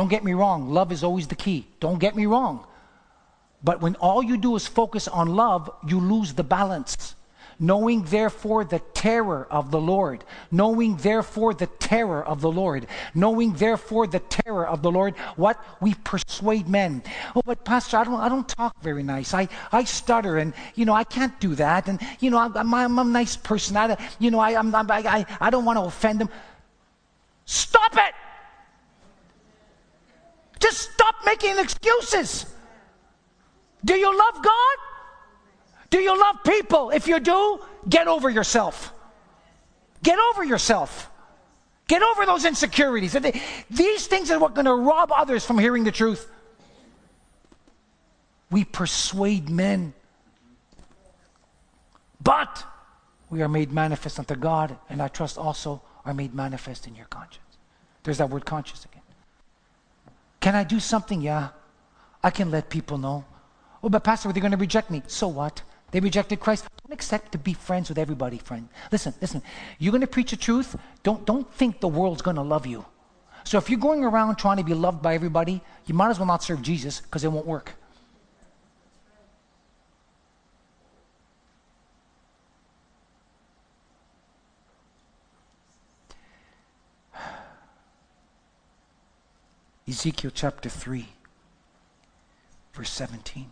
Don't 0.00 0.08
get 0.08 0.24
me 0.24 0.32
wrong, 0.32 0.70
love 0.70 0.92
is 0.92 1.04
always 1.04 1.26
the 1.26 1.34
key. 1.34 1.66
Don't 1.78 1.98
get 1.98 2.16
me 2.16 2.24
wrong. 2.24 2.66
But 3.62 3.82
when 3.82 3.96
all 3.96 4.22
you 4.22 4.38
do 4.38 4.56
is 4.56 4.66
focus 4.66 5.06
on 5.06 5.28
love, 5.28 5.70
you 5.86 6.00
lose 6.00 6.32
the 6.32 6.42
balance. 6.42 7.14
Knowing 7.58 8.04
therefore 8.04 8.64
the 8.64 8.78
terror 8.94 9.46
of 9.50 9.70
the 9.70 9.78
Lord, 9.78 10.24
knowing 10.50 10.96
therefore 10.96 11.52
the 11.52 11.66
terror 11.66 12.24
of 12.24 12.40
the 12.40 12.50
Lord, 12.50 12.86
knowing 13.14 13.52
therefore 13.52 14.06
the 14.06 14.20
terror 14.20 14.66
of 14.66 14.80
the 14.80 14.90
Lord, 14.90 15.18
what 15.36 15.62
we 15.82 15.92
persuade 15.92 16.66
men. 16.66 17.02
Oh, 17.36 17.42
but 17.44 17.62
Pastor, 17.66 17.98
I 17.98 18.04
don't, 18.04 18.20
I 18.20 18.30
don't 18.30 18.48
talk 18.48 18.82
very 18.82 19.02
nice. 19.02 19.34
I, 19.34 19.48
I 19.70 19.84
stutter, 19.84 20.38
and 20.38 20.54
you 20.76 20.86
know 20.86 20.94
I 20.94 21.04
can't 21.04 21.38
do 21.40 21.54
that. 21.56 21.88
And 21.88 22.00
you 22.20 22.30
know 22.30 22.38
I'm, 22.38 22.56
I'm, 22.56 22.72
I'm 22.72 22.98
a 23.00 23.04
nice 23.04 23.36
person. 23.36 23.76
I, 23.76 23.98
you 24.18 24.30
know 24.30 24.38
I, 24.38 24.58
I'm, 24.58 24.74
I, 24.74 24.82
I, 24.88 25.26
I 25.38 25.50
don't 25.50 25.66
want 25.66 25.76
to 25.76 25.82
offend 25.82 26.22
them. 26.22 26.30
Stop 27.44 27.98
it! 27.98 28.14
Just 30.60 30.92
stop 30.92 31.16
making 31.24 31.58
excuses. 31.58 32.46
Do 33.84 33.94
you 33.94 34.16
love 34.16 34.44
God? 34.44 34.76
Do 35.88 35.98
you 35.98 36.18
love 36.18 36.36
people? 36.44 36.90
If 36.90 37.08
you 37.08 37.18
do, 37.18 37.60
get 37.88 38.06
over 38.06 38.30
yourself. 38.30 38.92
Get 40.02 40.18
over 40.18 40.44
yourself. 40.44 41.10
Get 41.88 42.02
over 42.02 42.24
those 42.24 42.44
insecurities. 42.44 43.16
These 43.70 44.06
things 44.06 44.30
are 44.30 44.38
what 44.38 44.54
going 44.54 44.66
to 44.66 44.74
rob 44.74 45.10
others 45.12 45.44
from 45.44 45.58
hearing 45.58 45.82
the 45.82 45.90
truth. 45.90 46.30
We 48.50 48.64
persuade 48.64 49.48
men. 49.48 49.94
But 52.22 52.64
we 53.30 53.42
are 53.42 53.48
made 53.48 53.72
manifest 53.72 54.18
unto 54.18 54.36
God, 54.36 54.76
and 54.88 55.00
I 55.00 55.08
trust 55.08 55.38
also 55.38 55.82
are 56.04 56.14
made 56.14 56.34
manifest 56.34 56.86
in 56.86 56.94
your 56.94 57.06
conscience. 57.06 57.38
There's 58.02 58.18
that 58.18 58.30
word 58.30 58.44
conscience 58.44 58.84
again. 58.84 58.99
Can 60.40 60.54
I 60.54 60.64
do 60.64 60.80
something? 60.80 61.20
Yeah. 61.20 61.48
I 62.22 62.30
can 62.30 62.50
let 62.50 62.68
people 62.68 62.98
know. 62.98 63.24
Oh, 63.82 63.88
but 63.88 64.04
Pastor, 64.04 64.32
they're 64.32 64.40
going 64.40 64.52
to 64.52 64.58
reject 64.58 64.90
me. 64.90 65.02
So 65.06 65.28
what? 65.28 65.62
They 65.90 66.00
rejected 66.00 66.40
Christ. 66.40 66.66
Don't 66.86 66.94
expect 66.94 67.32
to 67.32 67.38
be 67.38 67.52
friends 67.52 67.88
with 67.88 67.98
everybody, 67.98 68.38
friend. 68.38 68.68
Listen, 68.92 69.14
listen. 69.20 69.42
You're 69.78 69.92
going 69.92 70.02
to 70.02 70.06
preach 70.06 70.30
the 70.30 70.36
truth. 70.36 70.76
Don't, 71.02 71.24
don't 71.26 71.50
think 71.54 71.80
the 71.80 71.88
world's 71.88 72.22
going 72.22 72.36
to 72.36 72.42
love 72.42 72.66
you. 72.66 72.84
So 73.44 73.58
if 73.58 73.70
you're 73.70 73.80
going 73.80 74.04
around 74.04 74.36
trying 74.36 74.58
to 74.58 74.64
be 74.64 74.74
loved 74.74 75.02
by 75.02 75.14
everybody, 75.14 75.62
you 75.86 75.94
might 75.94 76.10
as 76.10 76.18
well 76.18 76.26
not 76.26 76.42
serve 76.42 76.62
Jesus 76.62 77.00
because 77.00 77.24
it 77.24 77.32
won't 77.32 77.46
work. 77.46 77.74
Ezekiel 90.00 90.30
chapter 90.34 90.70
3, 90.70 91.06
verse 92.72 92.88
17. 92.88 93.50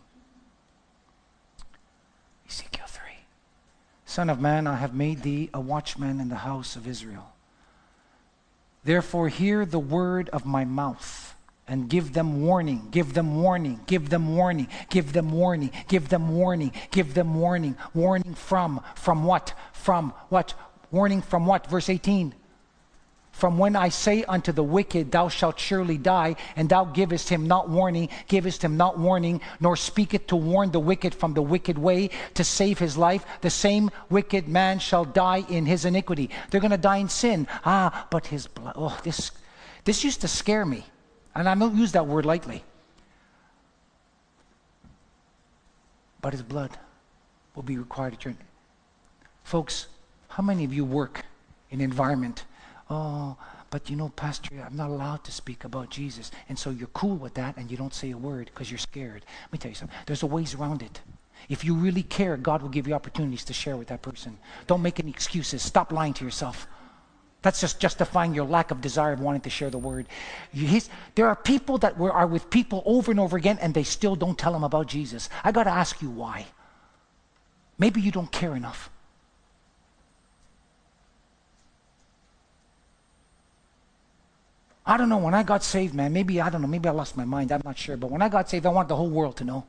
Ezekiel 2.49 2.87
3. 2.87 3.03
Son 4.07 4.31
of 4.31 4.41
man, 4.41 4.65
I 4.65 4.77
have 4.77 4.95
made 4.95 5.21
thee 5.21 5.51
a 5.53 5.61
watchman 5.61 6.19
in 6.19 6.29
the 6.29 6.37
house 6.37 6.75
of 6.75 6.87
Israel. 6.87 7.33
Therefore, 8.83 9.29
hear 9.29 9.63
the 9.63 9.77
word 9.77 10.27
of 10.29 10.47
my 10.47 10.65
mouth 10.65 11.35
and 11.67 11.87
give 11.87 12.13
them 12.13 12.41
warning, 12.41 12.87
give 12.89 13.13
them 13.13 13.43
warning, 13.43 13.81
give 13.85 14.09
them 14.09 14.35
warning, 14.35 14.69
give 14.89 15.13
them 15.13 15.31
warning, 15.31 15.69
give 15.87 16.09
them 16.09 16.35
warning, 16.35 16.71
give 16.89 17.13
them 17.13 17.35
warning. 17.35 17.77
Warning 17.93 18.33
from, 18.33 18.81
from 18.95 19.23
what? 19.23 19.53
From 19.71 20.15
what? 20.29 20.55
Warning 20.89 21.21
from 21.21 21.45
what? 21.45 21.69
Verse 21.69 21.89
18. 21.89 22.33
From 23.39 23.57
when 23.57 23.77
I 23.77 23.87
say 23.87 24.25
unto 24.25 24.51
the 24.51 24.63
wicked, 24.63 25.13
Thou 25.13 25.29
shalt 25.29 25.57
surely 25.57 25.97
die, 25.97 26.35
and 26.57 26.67
thou 26.67 26.83
givest 26.83 27.29
him 27.29 27.47
not 27.47 27.69
warning, 27.69 28.09
givest 28.27 28.61
him 28.61 28.75
not 28.75 28.99
warning, 28.99 29.39
nor 29.61 29.77
speaketh 29.77 30.27
to 30.27 30.35
warn 30.35 30.71
the 30.71 30.79
wicked 30.81 31.15
from 31.15 31.33
the 31.33 31.41
wicked 31.41 31.77
way 31.77 32.09
to 32.33 32.43
save 32.43 32.79
his 32.79 32.97
life, 32.97 33.25
the 33.39 33.49
same 33.49 33.91
wicked 34.09 34.49
man 34.49 34.77
shall 34.77 35.05
die 35.05 35.45
in 35.47 35.65
his 35.65 35.85
iniquity. 35.85 36.29
They're 36.49 36.59
going 36.59 36.71
to 36.71 36.77
die 36.77 36.97
in 36.97 37.07
sin. 37.07 37.47
Ah, 37.63 38.07
but 38.11 38.27
his 38.27 38.45
blood. 38.45 38.73
Oh, 38.75 38.99
this, 39.05 39.31
this 39.85 40.03
used 40.03 40.19
to 40.19 40.27
scare 40.27 40.65
me. 40.65 40.83
And 41.33 41.47
I 41.47 41.55
don't 41.55 41.77
use 41.77 41.93
that 41.93 42.07
word 42.07 42.25
lightly. 42.25 42.61
But 46.21 46.33
his 46.33 46.43
blood 46.43 46.77
will 47.55 47.63
be 47.63 47.77
required 47.77 48.15
at 48.15 48.25
your. 48.25 48.33
Folks, 49.45 49.87
how 50.27 50.43
many 50.43 50.65
of 50.65 50.73
you 50.73 50.83
work 50.83 51.23
in 51.71 51.79
environment? 51.79 52.43
Oh, 52.89 53.37
but 53.69 53.89
you 53.89 53.95
know, 53.95 54.09
Pastor, 54.09 54.49
I'm 54.65 54.75
not 54.75 54.89
allowed 54.89 55.23
to 55.25 55.31
speak 55.31 55.63
about 55.63 55.91
Jesus. 55.91 56.31
And 56.47 56.57
so 56.57 56.71
you're 56.71 56.87
cool 56.87 57.17
with 57.17 57.35
that 57.35 57.55
and 57.57 57.69
you 57.69 57.77
don't 57.77 57.93
say 57.93 58.11
a 58.11 58.17
word 58.17 58.49
because 58.51 58.71
you're 58.71 58.79
scared. 58.79 59.23
Let 59.43 59.53
me 59.53 59.59
tell 59.59 59.69
you 59.69 59.75
something. 59.75 59.97
There's 60.07 60.23
a 60.23 60.27
ways 60.27 60.55
around 60.55 60.81
it. 60.81 61.01
If 61.47 61.63
you 61.63 61.75
really 61.75 62.03
care, 62.03 62.35
God 62.35 62.61
will 62.61 62.69
give 62.69 62.87
you 62.87 62.93
opportunities 62.95 63.45
to 63.45 63.53
share 63.53 63.77
with 63.77 63.87
that 63.89 64.01
person. 64.01 64.37
Don't 64.67 64.81
make 64.81 64.99
any 64.99 65.11
excuses. 65.11 65.61
Stop 65.61 65.91
lying 65.91 66.13
to 66.15 66.25
yourself. 66.25 66.67
That's 67.41 67.61
just 67.61 67.79
justifying 67.79 68.33
your 68.33 68.45
lack 68.45 68.71
of 68.71 68.81
desire 68.81 69.13
of 69.13 69.21
wanting 69.21 69.41
to 69.41 69.49
share 69.49 69.69
the 69.69 69.77
word. 69.77 70.07
There 71.15 71.27
are 71.27 71.35
people 71.35 71.77
that 71.77 71.97
were, 71.97 72.11
are 72.11 72.27
with 72.27 72.49
people 72.49 72.83
over 72.85 73.11
and 73.11 73.19
over 73.19 73.37
again 73.37 73.59
and 73.61 73.73
they 73.73 73.83
still 73.83 74.15
don't 74.15 74.37
tell 74.37 74.51
them 74.51 74.63
about 74.63 74.87
Jesus. 74.87 75.29
I 75.43 75.51
got 75.51 75.63
to 75.63 75.69
ask 75.69 76.01
you 76.01 76.09
why. 76.09 76.47
Maybe 77.77 78.01
you 78.01 78.11
don't 78.11 78.31
care 78.31 78.55
enough. 78.55 78.89
I 84.89 84.97
don't 84.97 85.07
know. 85.07 85.19
When 85.19 85.35
I 85.35 85.43
got 85.43 85.63
saved, 85.63 85.93
man, 85.93 86.13
maybe, 86.13 86.41
I 86.41 86.49
don't 86.49 86.61
know, 86.61 86.67
maybe 86.67 86.89
I 86.89 86.91
lost 86.91 87.15
my 87.15 87.23
mind. 87.23 87.51
I'm 87.51 87.61
not 87.63 87.77
sure. 87.77 87.95
But 87.95 88.09
when 88.09 88.23
I 88.23 88.27
got 88.27 88.49
saved, 88.49 88.65
I 88.65 88.69
wanted 88.69 88.89
the 88.89 88.95
whole 88.95 89.09
world 89.09 89.37
to 89.37 89.43
know. 89.43 89.65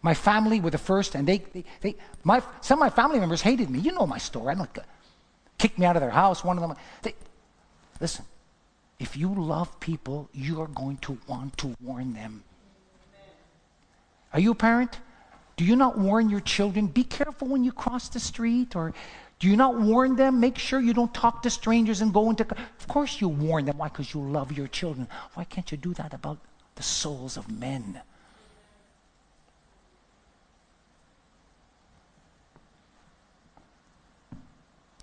My 0.00 0.14
family 0.14 0.60
were 0.60 0.70
the 0.70 0.78
first, 0.78 1.16
and 1.16 1.26
they, 1.26 1.38
they, 1.38 1.64
they 1.80 1.96
my, 2.22 2.40
some 2.60 2.78
of 2.78 2.80
my 2.80 2.88
family 2.88 3.18
members 3.18 3.42
hated 3.42 3.68
me. 3.68 3.80
You 3.80 3.90
know 3.90 4.06
my 4.06 4.18
story. 4.18 4.52
I'm 4.52 4.58
not 4.58 4.78
kicked 5.58 5.76
me 5.76 5.86
out 5.86 5.96
of 5.96 6.02
their 6.02 6.10
house. 6.10 6.44
One 6.44 6.56
of 6.56 6.62
them, 6.62 6.76
they, 7.02 7.14
listen, 8.00 8.24
if 9.00 9.16
you 9.16 9.34
love 9.34 9.80
people, 9.80 10.28
you 10.32 10.60
are 10.62 10.68
going 10.68 10.98
to 10.98 11.18
want 11.26 11.58
to 11.58 11.74
warn 11.82 12.14
them. 12.14 12.44
Are 14.32 14.38
you 14.38 14.52
a 14.52 14.54
parent? 14.54 15.00
Do 15.56 15.64
you 15.64 15.74
not 15.74 15.98
warn 15.98 16.30
your 16.30 16.40
children? 16.40 16.86
Be 16.86 17.02
careful 17.02 17.48
when 17.48 17.64
you 17.64 17.72
cross 17.72 18.08
the 18.08 18.20
street, 18.20 18.76
or 18.76 18.94
do 19.40 19.48
you 19.48 19.56
not 19.56 19.80
warn 19.80 20.16
them? 20.16 20.38
Make 20.38 20.58
sure 20.58 20.80
you 20.80 20.92
don't 20.92 21.12
talk 21.14 21.42
to 21.42 21.50
strangers 21.50 22.02
and 22.02 22.12
go 22.12 22.28
into. 22.28 22.44
Of 22.44 22.86
course, 22.88 23.22
you 23.22 23.28
warn 23.28 23.64
them. 23.64 23.78
Why? 23.78 23.88
Because 23.88 24.12
you 24.12 24.20
love 24.20 24.52
your 24.52 24.68
children. 24.68 25.08
Why 25.32 25.44
can't 25.44 25.72
you 25.72 25.78
do 25.78 25.94
that 25.94 26.12
about 26.12 26.38
the 26.74 26.82
souls 26.82 27.38
of 27.38 27.50
men? 27.50 28.02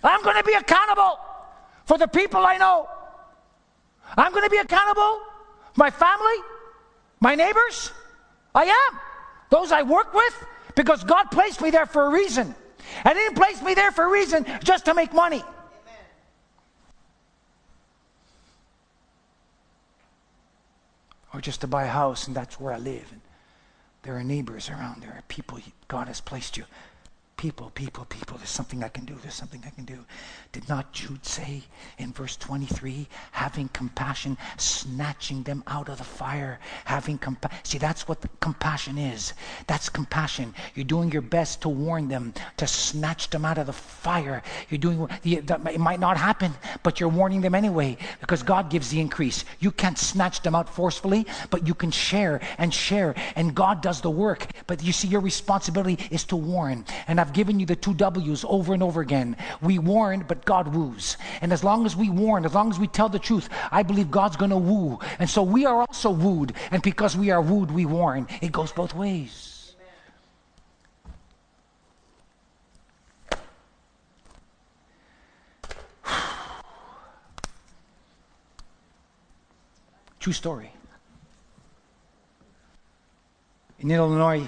I'm 0.04 0.22
going 0.22 0.38
to 0.38 0.44
be 0.44 0.54
accountable 0.54 1.20
for 1.86 1.98
the 1.98 2.08
people 2.08 2.46
I 2.46 2.58
know. 2.58 2.88
I'm 4.16 4.32
going 4.32 4.44
to 4.44 4.52
be 4.52 4.58
accountable 4.58 5.20
my 5.76 5.90
family, 5.90 6.38
my 7.20 7.34
neighbors. 7.36 7.92
I 8.54 8.66
am. 8.66 9.00
Those 9.50 9.72
I 9.72 9.82
work 9.82 10.14
with, 10.14 10.46
because 10.76 11.04
God 11.04 11.26
placed 11.32 11.62
me 11.62 11.72
there 11.72 11.86
for 11.86 12.06
a 12.06 12.10
reason. 12.10 12.54
And 13.04 13.18
He 13.18 13.24
didn't 13.24 13.38
place 13.38 13.62
me 13.62 13.74
there 13.74 13.92
for 13.92 14.06
a 14.06 14.10
reason 14.10 14.46
just 14.64 14.86
to 14.86 14.94
make 14.94 15.14
money. 15.14 15.44
Or 21.34 21.42
just 21.42 21.62
to 21.62 21.68
buy 21.68 21.84
a 21.84 21.90
house 21.90 22.28
and 22.28 22.36
that's 22.36 22.60
where 22.60 22.74
I 22.74 22.78
live. 22.78 23.06
And 23.12 23.22
there 24.04 24.16
are 24.16 24.24
neighbors 24.24 24.70
around, 24.70 25.04
there 25.04 25.12
are 25.12 25.24
people 25.28 25.60
God 25.88 26.08
has 26.08 26.22
placed 26.22 26.58
you. 26.58 26.64
People, 27.38 27.70
people, 27.76 28.04
people, 28.06 28.36
there's 28.38 28.50
something 28.50 28.84
I 28.84 28.88
can 28.88 29.06
do, 29.06 29.16
there's 29.22 29.36
something 29.36 29.62
I 29.64 29.70
can 29.70 29.86
do. 29.86 30.04
Did 30.54 30.68
not 30.68 30.92
Jude 30.92 31.24
say 31.24 31.62
in 32.00 32.12
verse 32.12 32.36
23, 32.36 33.08
having 33.32 33.68
compassion, 33.74 34.40
snatching 34.58 35.44
them 35.44 35.64
out 35.68 35.88
of 35.88 36.00
the 36.00 36.04
fire, 36.04 36.60
having 36.86 37.20
compassion. 37.20 37.60
See, 37.62 37.78
that's 37.78 38.08
what 38.08 38.26
compassion 38.40 38.98
is. 38.98 39.34
That's 39.68 39.88
compassion. 39.88 40.56
You're 40.74 40.86
doing 40.86 41.12
your 41.12 41.22
best 41.22 41.62
to 41.62 41.70
warn 41.70 42.08
them, 42.08 42.34
to 42.58 42.66
snatch 42.66 43.30
them 43.30 43.46
out 43.46 43.60
of 43.60 43.68
the 43.68 43.74
fire. 43.74 44.42
You're 44.72 44.80
doing, 44.80 45.08
it 45.24 45.80
might 45.80 46.00
not 46.00 46.18
happen, 46.18 46.54
but 46.82 47.00
you're 47.00 47.08
warning 47.08 47.42
them 47.42 47.54
anyway 47.54 47.98
because 48.20 48.42
God 48.42 48.72
gives 48.72 48.90
the 48.90 49.00
increase. 49.00 49.46
You 49.60 49.70
can't 49.70 50.00
snatch 50.00 50.42
them 50.42 50.56
out 50.56 50.68
forcefully, 50.68 51.28
but 51.52 51.68
you 51.68 51.76
can 51.76 51.92
share 51.92 52.42
and 52.58 52.74
share, 52.74 53.14
and 53.36 53.54
God 53.54 53.84
does 53.84 54.02
the 54.02 54.10
work. 54.10 54.48
But 54.66 54.84
you 54.84 54.92
see, 54.92 55.08
your 55.08 55.22
responsibility 55.22 56.00
is 56.10 56.24
to 56.26 56.36
warn. 56.36 56.84
And 57.08 57.22
I've 57.22 57.27
given 57.34 57.60
you 57.60 57.66
the 57.66 57.76
two 57.76 57.94
W's 57.94 58.46
over 58.48 58.74
and 58.74 58.82
over 58.84 59.02
again. 59.02 59.36
We 59.62 59.80
warn, 59.80 60.26
but 60.28 60.46
God 60.46 60.74
woos. 60.74 61.18
And 61.42 61.52
as 61.54 61.64
long 61.64 61.86
as 61.86 61.96
we 61.96 62.10
warn, 62.10 62.46
as 62.46 62.54
long 62.54 62.70
as 62.70 62.80
we 62.80 62.88
tell 62.88 63.10
the 63.10 63.20
truth, 63.20 63.50
I 63.72 63.84
believe 63.84 64.12
God's 64.12 64.38
going 64.38 64.52
to 64.52 64.58
woo. 64.58 65.00
And 65.20 65.30
so 65.30 65.44
we 65.44 65.66
are 65.66 65.82
also 65.82 66.10
wooed. 66.10 66.54
And 66.72 66.82
because 66.82 67.18
we 67.18 67.32
are 67.32 67.42
wooed, 67.42 67.72
we 67.72 67.86
warn. 67.86 68.28
It 68.42 68.52
goes 68.52 68.72
both 68.72 68.96
ways. 68.96 69.76
True 80.20 80.34
story. 80.34 80.72
In 83.80 83.92
Illinois, 83.92 84.48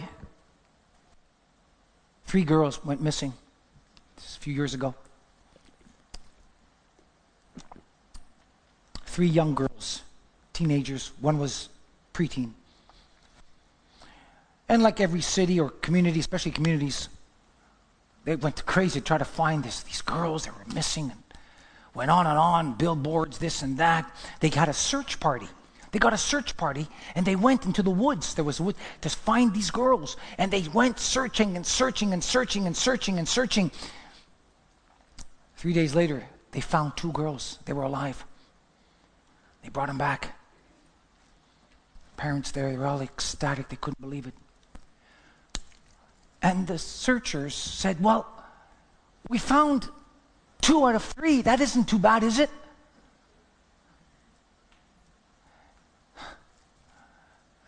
Three 2.30 2.44
girls 2.44 2.86
went 2.86 3.02
missing 3.02 3.34
a 4.20 4.22
few 4.22 4.54
years 4.54 4.76
ago. 4.76 4.94
Three 9.08 9.26
young 9.26 9.56
girls, 9.56 10.04
teenagers. 10.54 11.12
One 11.22 11.40
was 11.40 11.70
preteen. 12.14 12.52
And 14.70 14.84
like 14.84 15.02
every 15.02 15.22
city 15.22 15.60
or 15.60 15.72
community, 15.72 16.20
especially 16.20 16.52
communities, 16.52 17.10
they 18.26 18.36
went 18.36 18.64
crazy 18.64 19.00
to 19.00 19.04
try 19.04 19.18
to 19.18 19.26
find 19.26 19.64
this, 19.64 19.82
these 19.82 20.04
girls 20.04 20.46
that 20.46 20.56
were 20.56 20.72
missing. 20.72 21.06
And 21.06 21.24
went 21.96 22.12
on 22.12 22.28
and 22.28 22.38
on, 22.38 22.74
billboards, 22.74 23.40
this 23.40 23.64
and 23.64 23.80
that. 23.80 24.06
They 24.40 24.50
had 24.50 24.70
a 24.70 24.74
search 24.74 25.20
party. 25.20 25.48
They 25.92 26.00
got 26.00 26.14
a 26.14 26.18
search 26.18 26.56
party 26.56 26.88
and 27.16 27.26
they 27.26 27.36
went 27.36 27.66
into 27.66 27.82
the 27.82 27.90
woods. 27.90 28.36
There 28.36 28.46
was 28.46 28.62
wood 28.62 28.76
to 29.02 29.10
find 29.10 29.54
these 29.54 29.72
girls. 29.72 30.18
And 30.38 30.52
they 30.52 30.68
went 30.74 31.00
searching 31.00 31.56
and 31.56 31.66
searching 31.66 32.14
and 32.14 32.24
searching 32.24 32.68
and 32.68 32.78
searching 32.78 33.18
and 33.18 33.28
searching. 33.28 33.72
Three 35.58 35.74
days 35.74 35.96
later, 35.96 36.24
they 36.52 36.62
found 36.62 36.96
two 36.96 37.12
girls. 37.12 37.60
They 37.66 37.74
were 37.74 37.84
alive. 37.84 38.26
They 39.64 39.70
brought 39.70 39.88
them 39.88 39.98
back. 39.98 40.36
Parents 42.18 42.52
there, 42.52 42.72
they 42.72 42.78
were 42.78 42.88
all 42.88 43.02
ecstatic. 43.02 43.70
They 43.70 43.76
couldn't 43.76 44.02
believe 44.02 44.28
it. 44.28 44.34
And 46.42 46.68
the 46.68 46.78
searchers 46.78 47.56
said, 47.56 48.02
Well, 48.02 48.28
we 49.28 49.38
found 49.38 49.90
two 50.62 50.86
out 50.88 50.96
of 50.96 51.04
three. 51.04 51.42
That 51.42 51.60
isn't 51.60 51.86
too 51.86 52.00
bad, 52.00 52.24
is 52.24 52.40
it? 52.40 52.50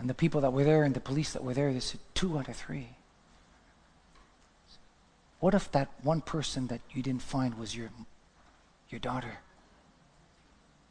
And 0.02 0.10
the 0.10 0.16
people 0.16 0.42
that 0.42 0.52
were 0.52 0.64
there 0.64 0.82
and 0.82 0.96
the 0.96 1.00
police 1.00 1.34
that 1.34 1.44
were 1.44 1.54
there, 1.54 1.72
they 1.72 1.80
said, 1.80 2.00
two 2.16 2.40
out 2.40 2.48
of 2.48 2.56
three. 2.56 2.88
What 5.40 5.54
if 5.54 5.72
that 5.74 5.90
one 6.02 6.22
person 6.22 6.66
that 6.68 6.82
you 6.90 7.04
didn't 7.04 7.22
find 7.22 7.54
was 7.54 7.76
your, 7.76 7.92
your 8.90 8.98
daughter? 8.98 9.38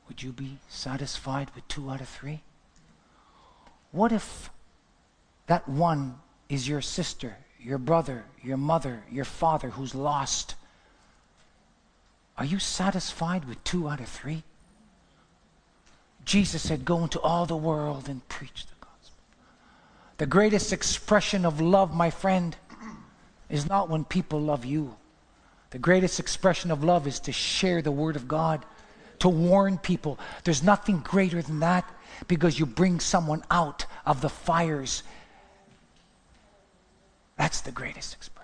Would 0.07 0.23
you 0.23 0.31
be 0.31 0.59
satisfied 0.69 1.51
with 1.57 1.67
two 1.67 1.91
out 1.91 2.01
of 2.01 2.09
three? 2.09 2.43
What 3.91 4.13
if 4.13 4.49
that 5.49 5.69
one 5.69 6.21
is 6.49 6.69
your 6.69 6.81
sister, 6.81 7.37
your 7.61 7.79
brother, 7.79 8.23
your 8.45 8.59
mother, 8.59 9.03
your 9.11 9.25
father 9.25 9.71
who's 9.71 9.93
lost? 9.93 10.55
Are 12.39 12.45
you 12.45 12.61
satisfied 12.61 13.45
with 13.47 13.63
two 13.65 13.89
out 13.89 13.99
of 13.99 14.09
three? 14.09 14.45
Jesus 16.25 16.63
said, 16.63 16.85
Go 16.85 17.03
into 17.03 17.19
all 17.19 17.45
the 17.45 17.57
world 17.57 18.09
and 18.09 18.29
preach 18.29 18.67
the 20.21 20.27
greatest 20.27 20.75
expression 20.75 21.47
of 21.47 21.63
love, 21.63 21.97
my 21.97 22.11
friend, 22.11 22.55
is 23.49 23.67
not 23.67 23.89
when 23.89 24.05
people 24.05 24.39
love 24.39 24.67
you. 24.67 24.95
The 25.71 25.79
greatest 25.79 26.21
expression 26.21 26.71
of 26.71 26.85
love 26.85 27.07
is 27.07 27.21
to 27.21 27.33
share 27.33 27.81
the 27.81 27.91
Word 27.91 28.17
of 28.17 28.29
God, 28.29 28.67
to 29.21 29.31
warn 29.31 29.79
people. 29.79 30.19
There's 30.45 30.63
nothing 30.63 30.99
greater 30.99 31.41
than 31.41 31.61
that 31.61 31.91
because 32.29 32.59
you 32.59 32.67
bring 32.67 33.01
someone 33.01 33.43
out 33.51 33.87
of 34.05 34.21
the 34.21 34.29
fires. 34.29 35.05
That's 37.39 37.63
the 37.63 37.73
greatest 37.73 38.13
expression. 38.13 38.40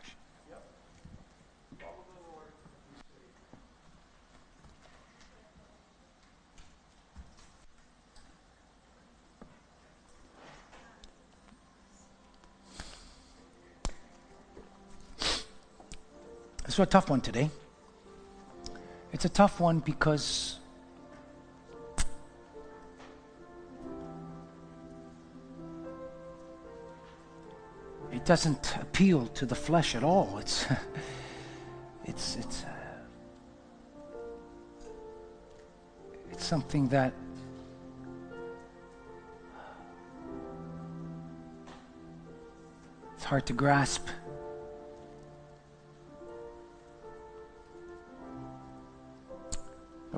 It's 16.77 16.83
a 16.83 16.85
tough 16.85 17.09
one 17.09 17.23
today. 17.23 17.49
It's 19.11 19.25
a 19.25 19.31
tough 19.31 19.61
one 19.61 19.79
because 19.79 20.59
it 28.13 28.27
doesn't 28.27 28.77
appeal 28.77 29.27
to 29.29 29.47
the 29.47 29.55
flesh 29.55 29.95
at 29.95 30.05
all. 30.05 30.37
It's 30.37 30.67
it's 32.05 32.37
it's 32.37 32.65
uh, 32.65 32.69
it's 36.31 36.45
something 36.45 36.89
that 36.89 37.15
it's 43.15 43.25
hard 43.25 43.47
to 43.47 43.55
grasp. 43.55 44.07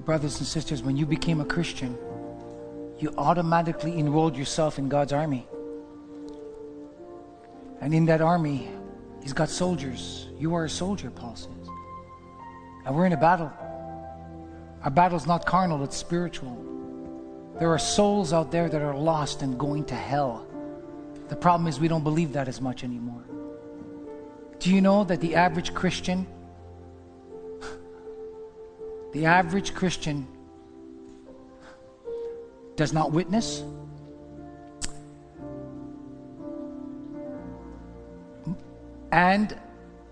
Brothers 0.08 0.38
and 0.38 0.46
sisters, 0.46 0.82
when 0.82 0.96
you 0.96 1.04
became 1.04 1.38
a 1.42 1.44
Christian, 1.44 1.94
you 2.98 3.12
automatically 3.18 3.98
enrolled 3.98 4.34
yourself 4.38 4.78
in 4.78 4.88
God's 4.88 5.12
army. 5.12 5.46
And 7.82 7.92
in 7.92 8.06
that 8.06 8.22
army, 8.22 8.70
He's 9.20 9.34
got 9.34 9.50
soldiers. 9.50 10.26
You 10.38 10.54
are 10.54 10.64
a 10.64 10.70
soldier, 10.70 11.10
Paul 11.10 11.36
says. 11.36 11.68
And 12.86 12.96
we're 12.96 13.04
in 13.04 13.12
a 13.12 13.18
battle. 13.18 13.52
Our 14.82 14.90
battle's 14.90 15.26
not 15.26 15.44
carnal, 15.44 15.84
it's 15.84 15.98
spiritual. 15.98 16.56
There 17.58 17.70
are 17.70 17.78
souls 17.78 18.32
out 18.32 18.50
there 18.50 18.70
that 18.70 18.80
are 18.80 18.96
lost 18.96 19.42
and 19.42 19.58
going 19.58 19.84
to 19.84 19.94
hell. 19.94 20.46
The 21.28 21.36
problem 21.36 21.68
is 21.68 21.78
we 21.78 21.88
don't 21.88 22.02
believe 22.02 22.32
that 22.32 22.48
as 22.48 22.62
much 22.62 22.82
anymore. 22.82 23.24
Do 24.58 24.72
you 24.74 24.80
know 24.80 25.04
that 25.04 25.20
the 25.20 25.34
average 25.34 25.74
Christian 25.74 26.26
the 29.18 29.26
average 29.26 29.74
Christian 29.74 30.28
does 32.76 32.92
not 32.92 33.10
witness, 33.10 33.64
and 39.10 39.58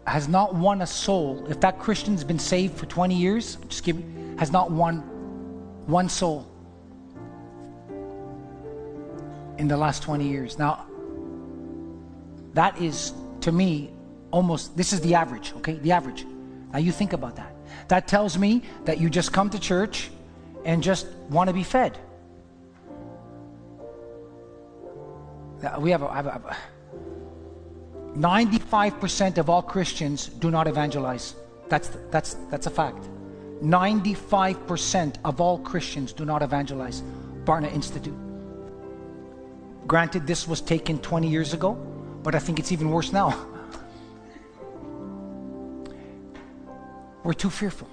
has 0.09 0.27
not 0.27 0.57
won 0.57 0.83
a 0.83 0.87
soul. 0.87 1.47
If 1.49 1.61
that 1.61 1.79
Christian's 1.79 2.25
been 2.25 2.41
saved 2.41 2.77
for 2.77 2.87
20 2.87 3.15
years, 3.15 3.59
just 3.69 3.85
give 3.85 4.03
has 4.39 4.51
not 4.51 4.73
won 4.73 4.99
one 5.87 6.09
soul 6.09 6.45
in 9.57 9.69
the 9.69 9.77
last 9.77 10.03
20 10.03 10.27
years. 10.27 10.59
Now, 10.59 10.85
that 12.55 12.77
is 12.81 13.13
to 13.43 13.53
me 13.53 13.93
almost 14.33 14.77
this 14.77 14.93
is 14.93 15.01
the 15.01 15.15
average, 15.15 15.53
okay? 15.59 15.75
The 15.75 15.93
average. 15.93 16.27
Now 16.73 16.81
you 16.81 16.91
think 16.91 17.13
about 17.13 17.37
that. 17.37 17.56
That 17.89 18.09
tells 18.09 18.39
me 18.39 18.63
that 18.85 18.99
you 18.99 19.11
just 19.11 19.33
come 19.33 19.51
to 19.51 19.59
church 19.59 20.11
and 20.65 20.83
just 20.83 21.07
want 21.31 21.49
to 21.49 21.55
be 21.55 21.63
fed. 21.63 21.99
We 25.79 25.91
have, 25.91 26.03
a, 26.03 26.13
have 26.13 26.27
a, 26.27 26.57
95% 28.15 29.39
of 29.39 29.49
all 29.49 29.63
Christians 29.63 30.27
do 30.27 30.51
not 30.51 30.69
evangelize. 30.69 31.35
That's, 31.69 31.89
that's, 32.11 32.35
that's 32.51 32.67
a 32.67 32.71
fact. 32.71 33.09
95% 33.63 35.17
of 35.25 35.41
all 35.41 35.59
Christians 35.59 36.13
do 36.13 36.25
not 36.25 36.43
evangelize. 36.43 37.03
Barna 37.45 37.73
Institute. 37.73 38.15
Granted, 39.87 40.27
this 40.27 40.47
was 40.47 40.61
taken 40.61 40.99
20 40.99 41.29
years 41.29 41.55
ago, 41.55 41.75
but 42.23 42.35
I 42.35 42.39
think 42.39 42.59
it's 42.59 42.73
even 42.73 42.91
worse 42.91 43.13
now. 43.13 43.47
We're 47.27 47.33
too 47.33 47.51
fearful. 47.51 47.89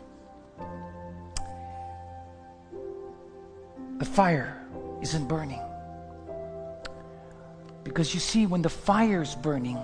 The 3.97 4.05
fire 4.05 4.61
isn't 5.01 5.27
burning. 5.27 5.59
Because 7.83 8.13
you 8.13 8.19
see, 8.19 8.45
when 8.45 8.61
the 8.61 8.69
fire's 8.69 9.33
burning, 9.33 9.79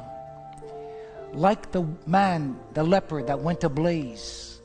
like 1.34 1.72
the 1.72 1.84
man, 2.06 2.60
the 2.76 2.84
leper 2.84 3.24
that 3.24 3.40
went 3.40 3.64
ablaze 3.64 4.62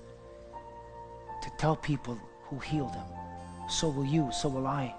to 1.43 1.51
tell 1.57 1.77
people 1.77 2.21
who 2.51 2.59
healed 2.59 2.95
him, 2.95 3.07
so 3.71 3.89
will 3.89 4.05
you, 4.05 4.29
so 4.33 4.51
will 4.51 4.67
I. 4.67 4.95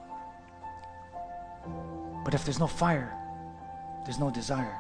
But 2.24 2.34
if 2.34 2.44
there's 2.44 2.60
no 2.60 2.66
fire, 2.66 3.14
there's 4.03 4.18
no 4.18 4.32
desire. 4.32 4.80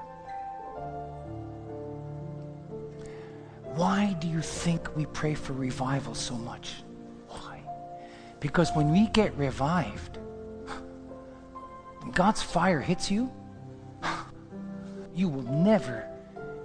Why 3.75 4.15
do 4.19 4.27
you 4.29 4.41
think 4.41 4.95
we 4.95 5.05
pray 5.07 5.33
for 5.33 5.51
revival 5.51 6.15
so 6.15 6.35
much? 6.35 6.75
Why? 7.27 7.59
Because 8.39 8.71
when 8.73 8.89
we 8.89 9.07
get 9.07 9.37
revived, 9.37 10.17
God's 12.13 12.41
fire 12.41 12.79
hits 12.79 13.11
you, 13.11 13.29
you 15.13 15.27
will 15.27 15.43
never 15.43 16.07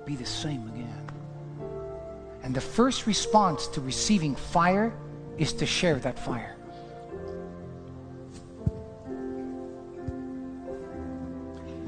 be 0.07 0.15
the 0.15 0.27
same 0.27 0.69
again. 0.69 1.11
And 2.45 2.55
the 2.55 2.61
first 2.61 3.09
response 3.09 3.67
to 3.69 3.81
receiving 3.81 4.37
fire 4.37 4.97
is 5.37 5.53
to 5.55 5.67
share 5.67 5.97
that 5.97 6.17
fire. 6.17 6.57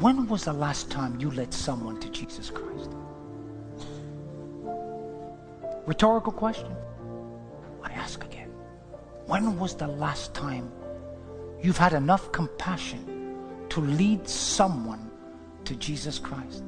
When 0.01 0.27
was 0.27 0.44
the 0.44 0.53
last 0.53 0.90
time 0.90 1.20
you 1.20 1.31
led 1.31 1.55
someone 1.55 2.01
to 2.01 2.11
Jesus 2.11 2.51
Christ? 2.51 2.72
Rhetorical 5.87 6.33
question. 6.33 6.75
I 7.83 7.91
ask 7.93 8.25
again. 8.25 8.51
When 9.27 9.59
was 9.59 9.75
the 9.75 9.89
last 9.89 10.35
time 10.35 10.71
you've 11.61 11.79
had 11.79 11.93
enough 11.93 12.31
compassion 12.33 13.37
to 13.71 13.81
lead 13.81 14.29
someone 14.29 15.11
to 15.65 15.75
Jesus 15.77 16.19
Christ? 16.19 16.63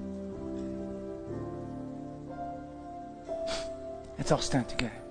Let's 4.19 4.33
all 4.33 4.39
stand 4.39 4.69
together. 4.69 5.04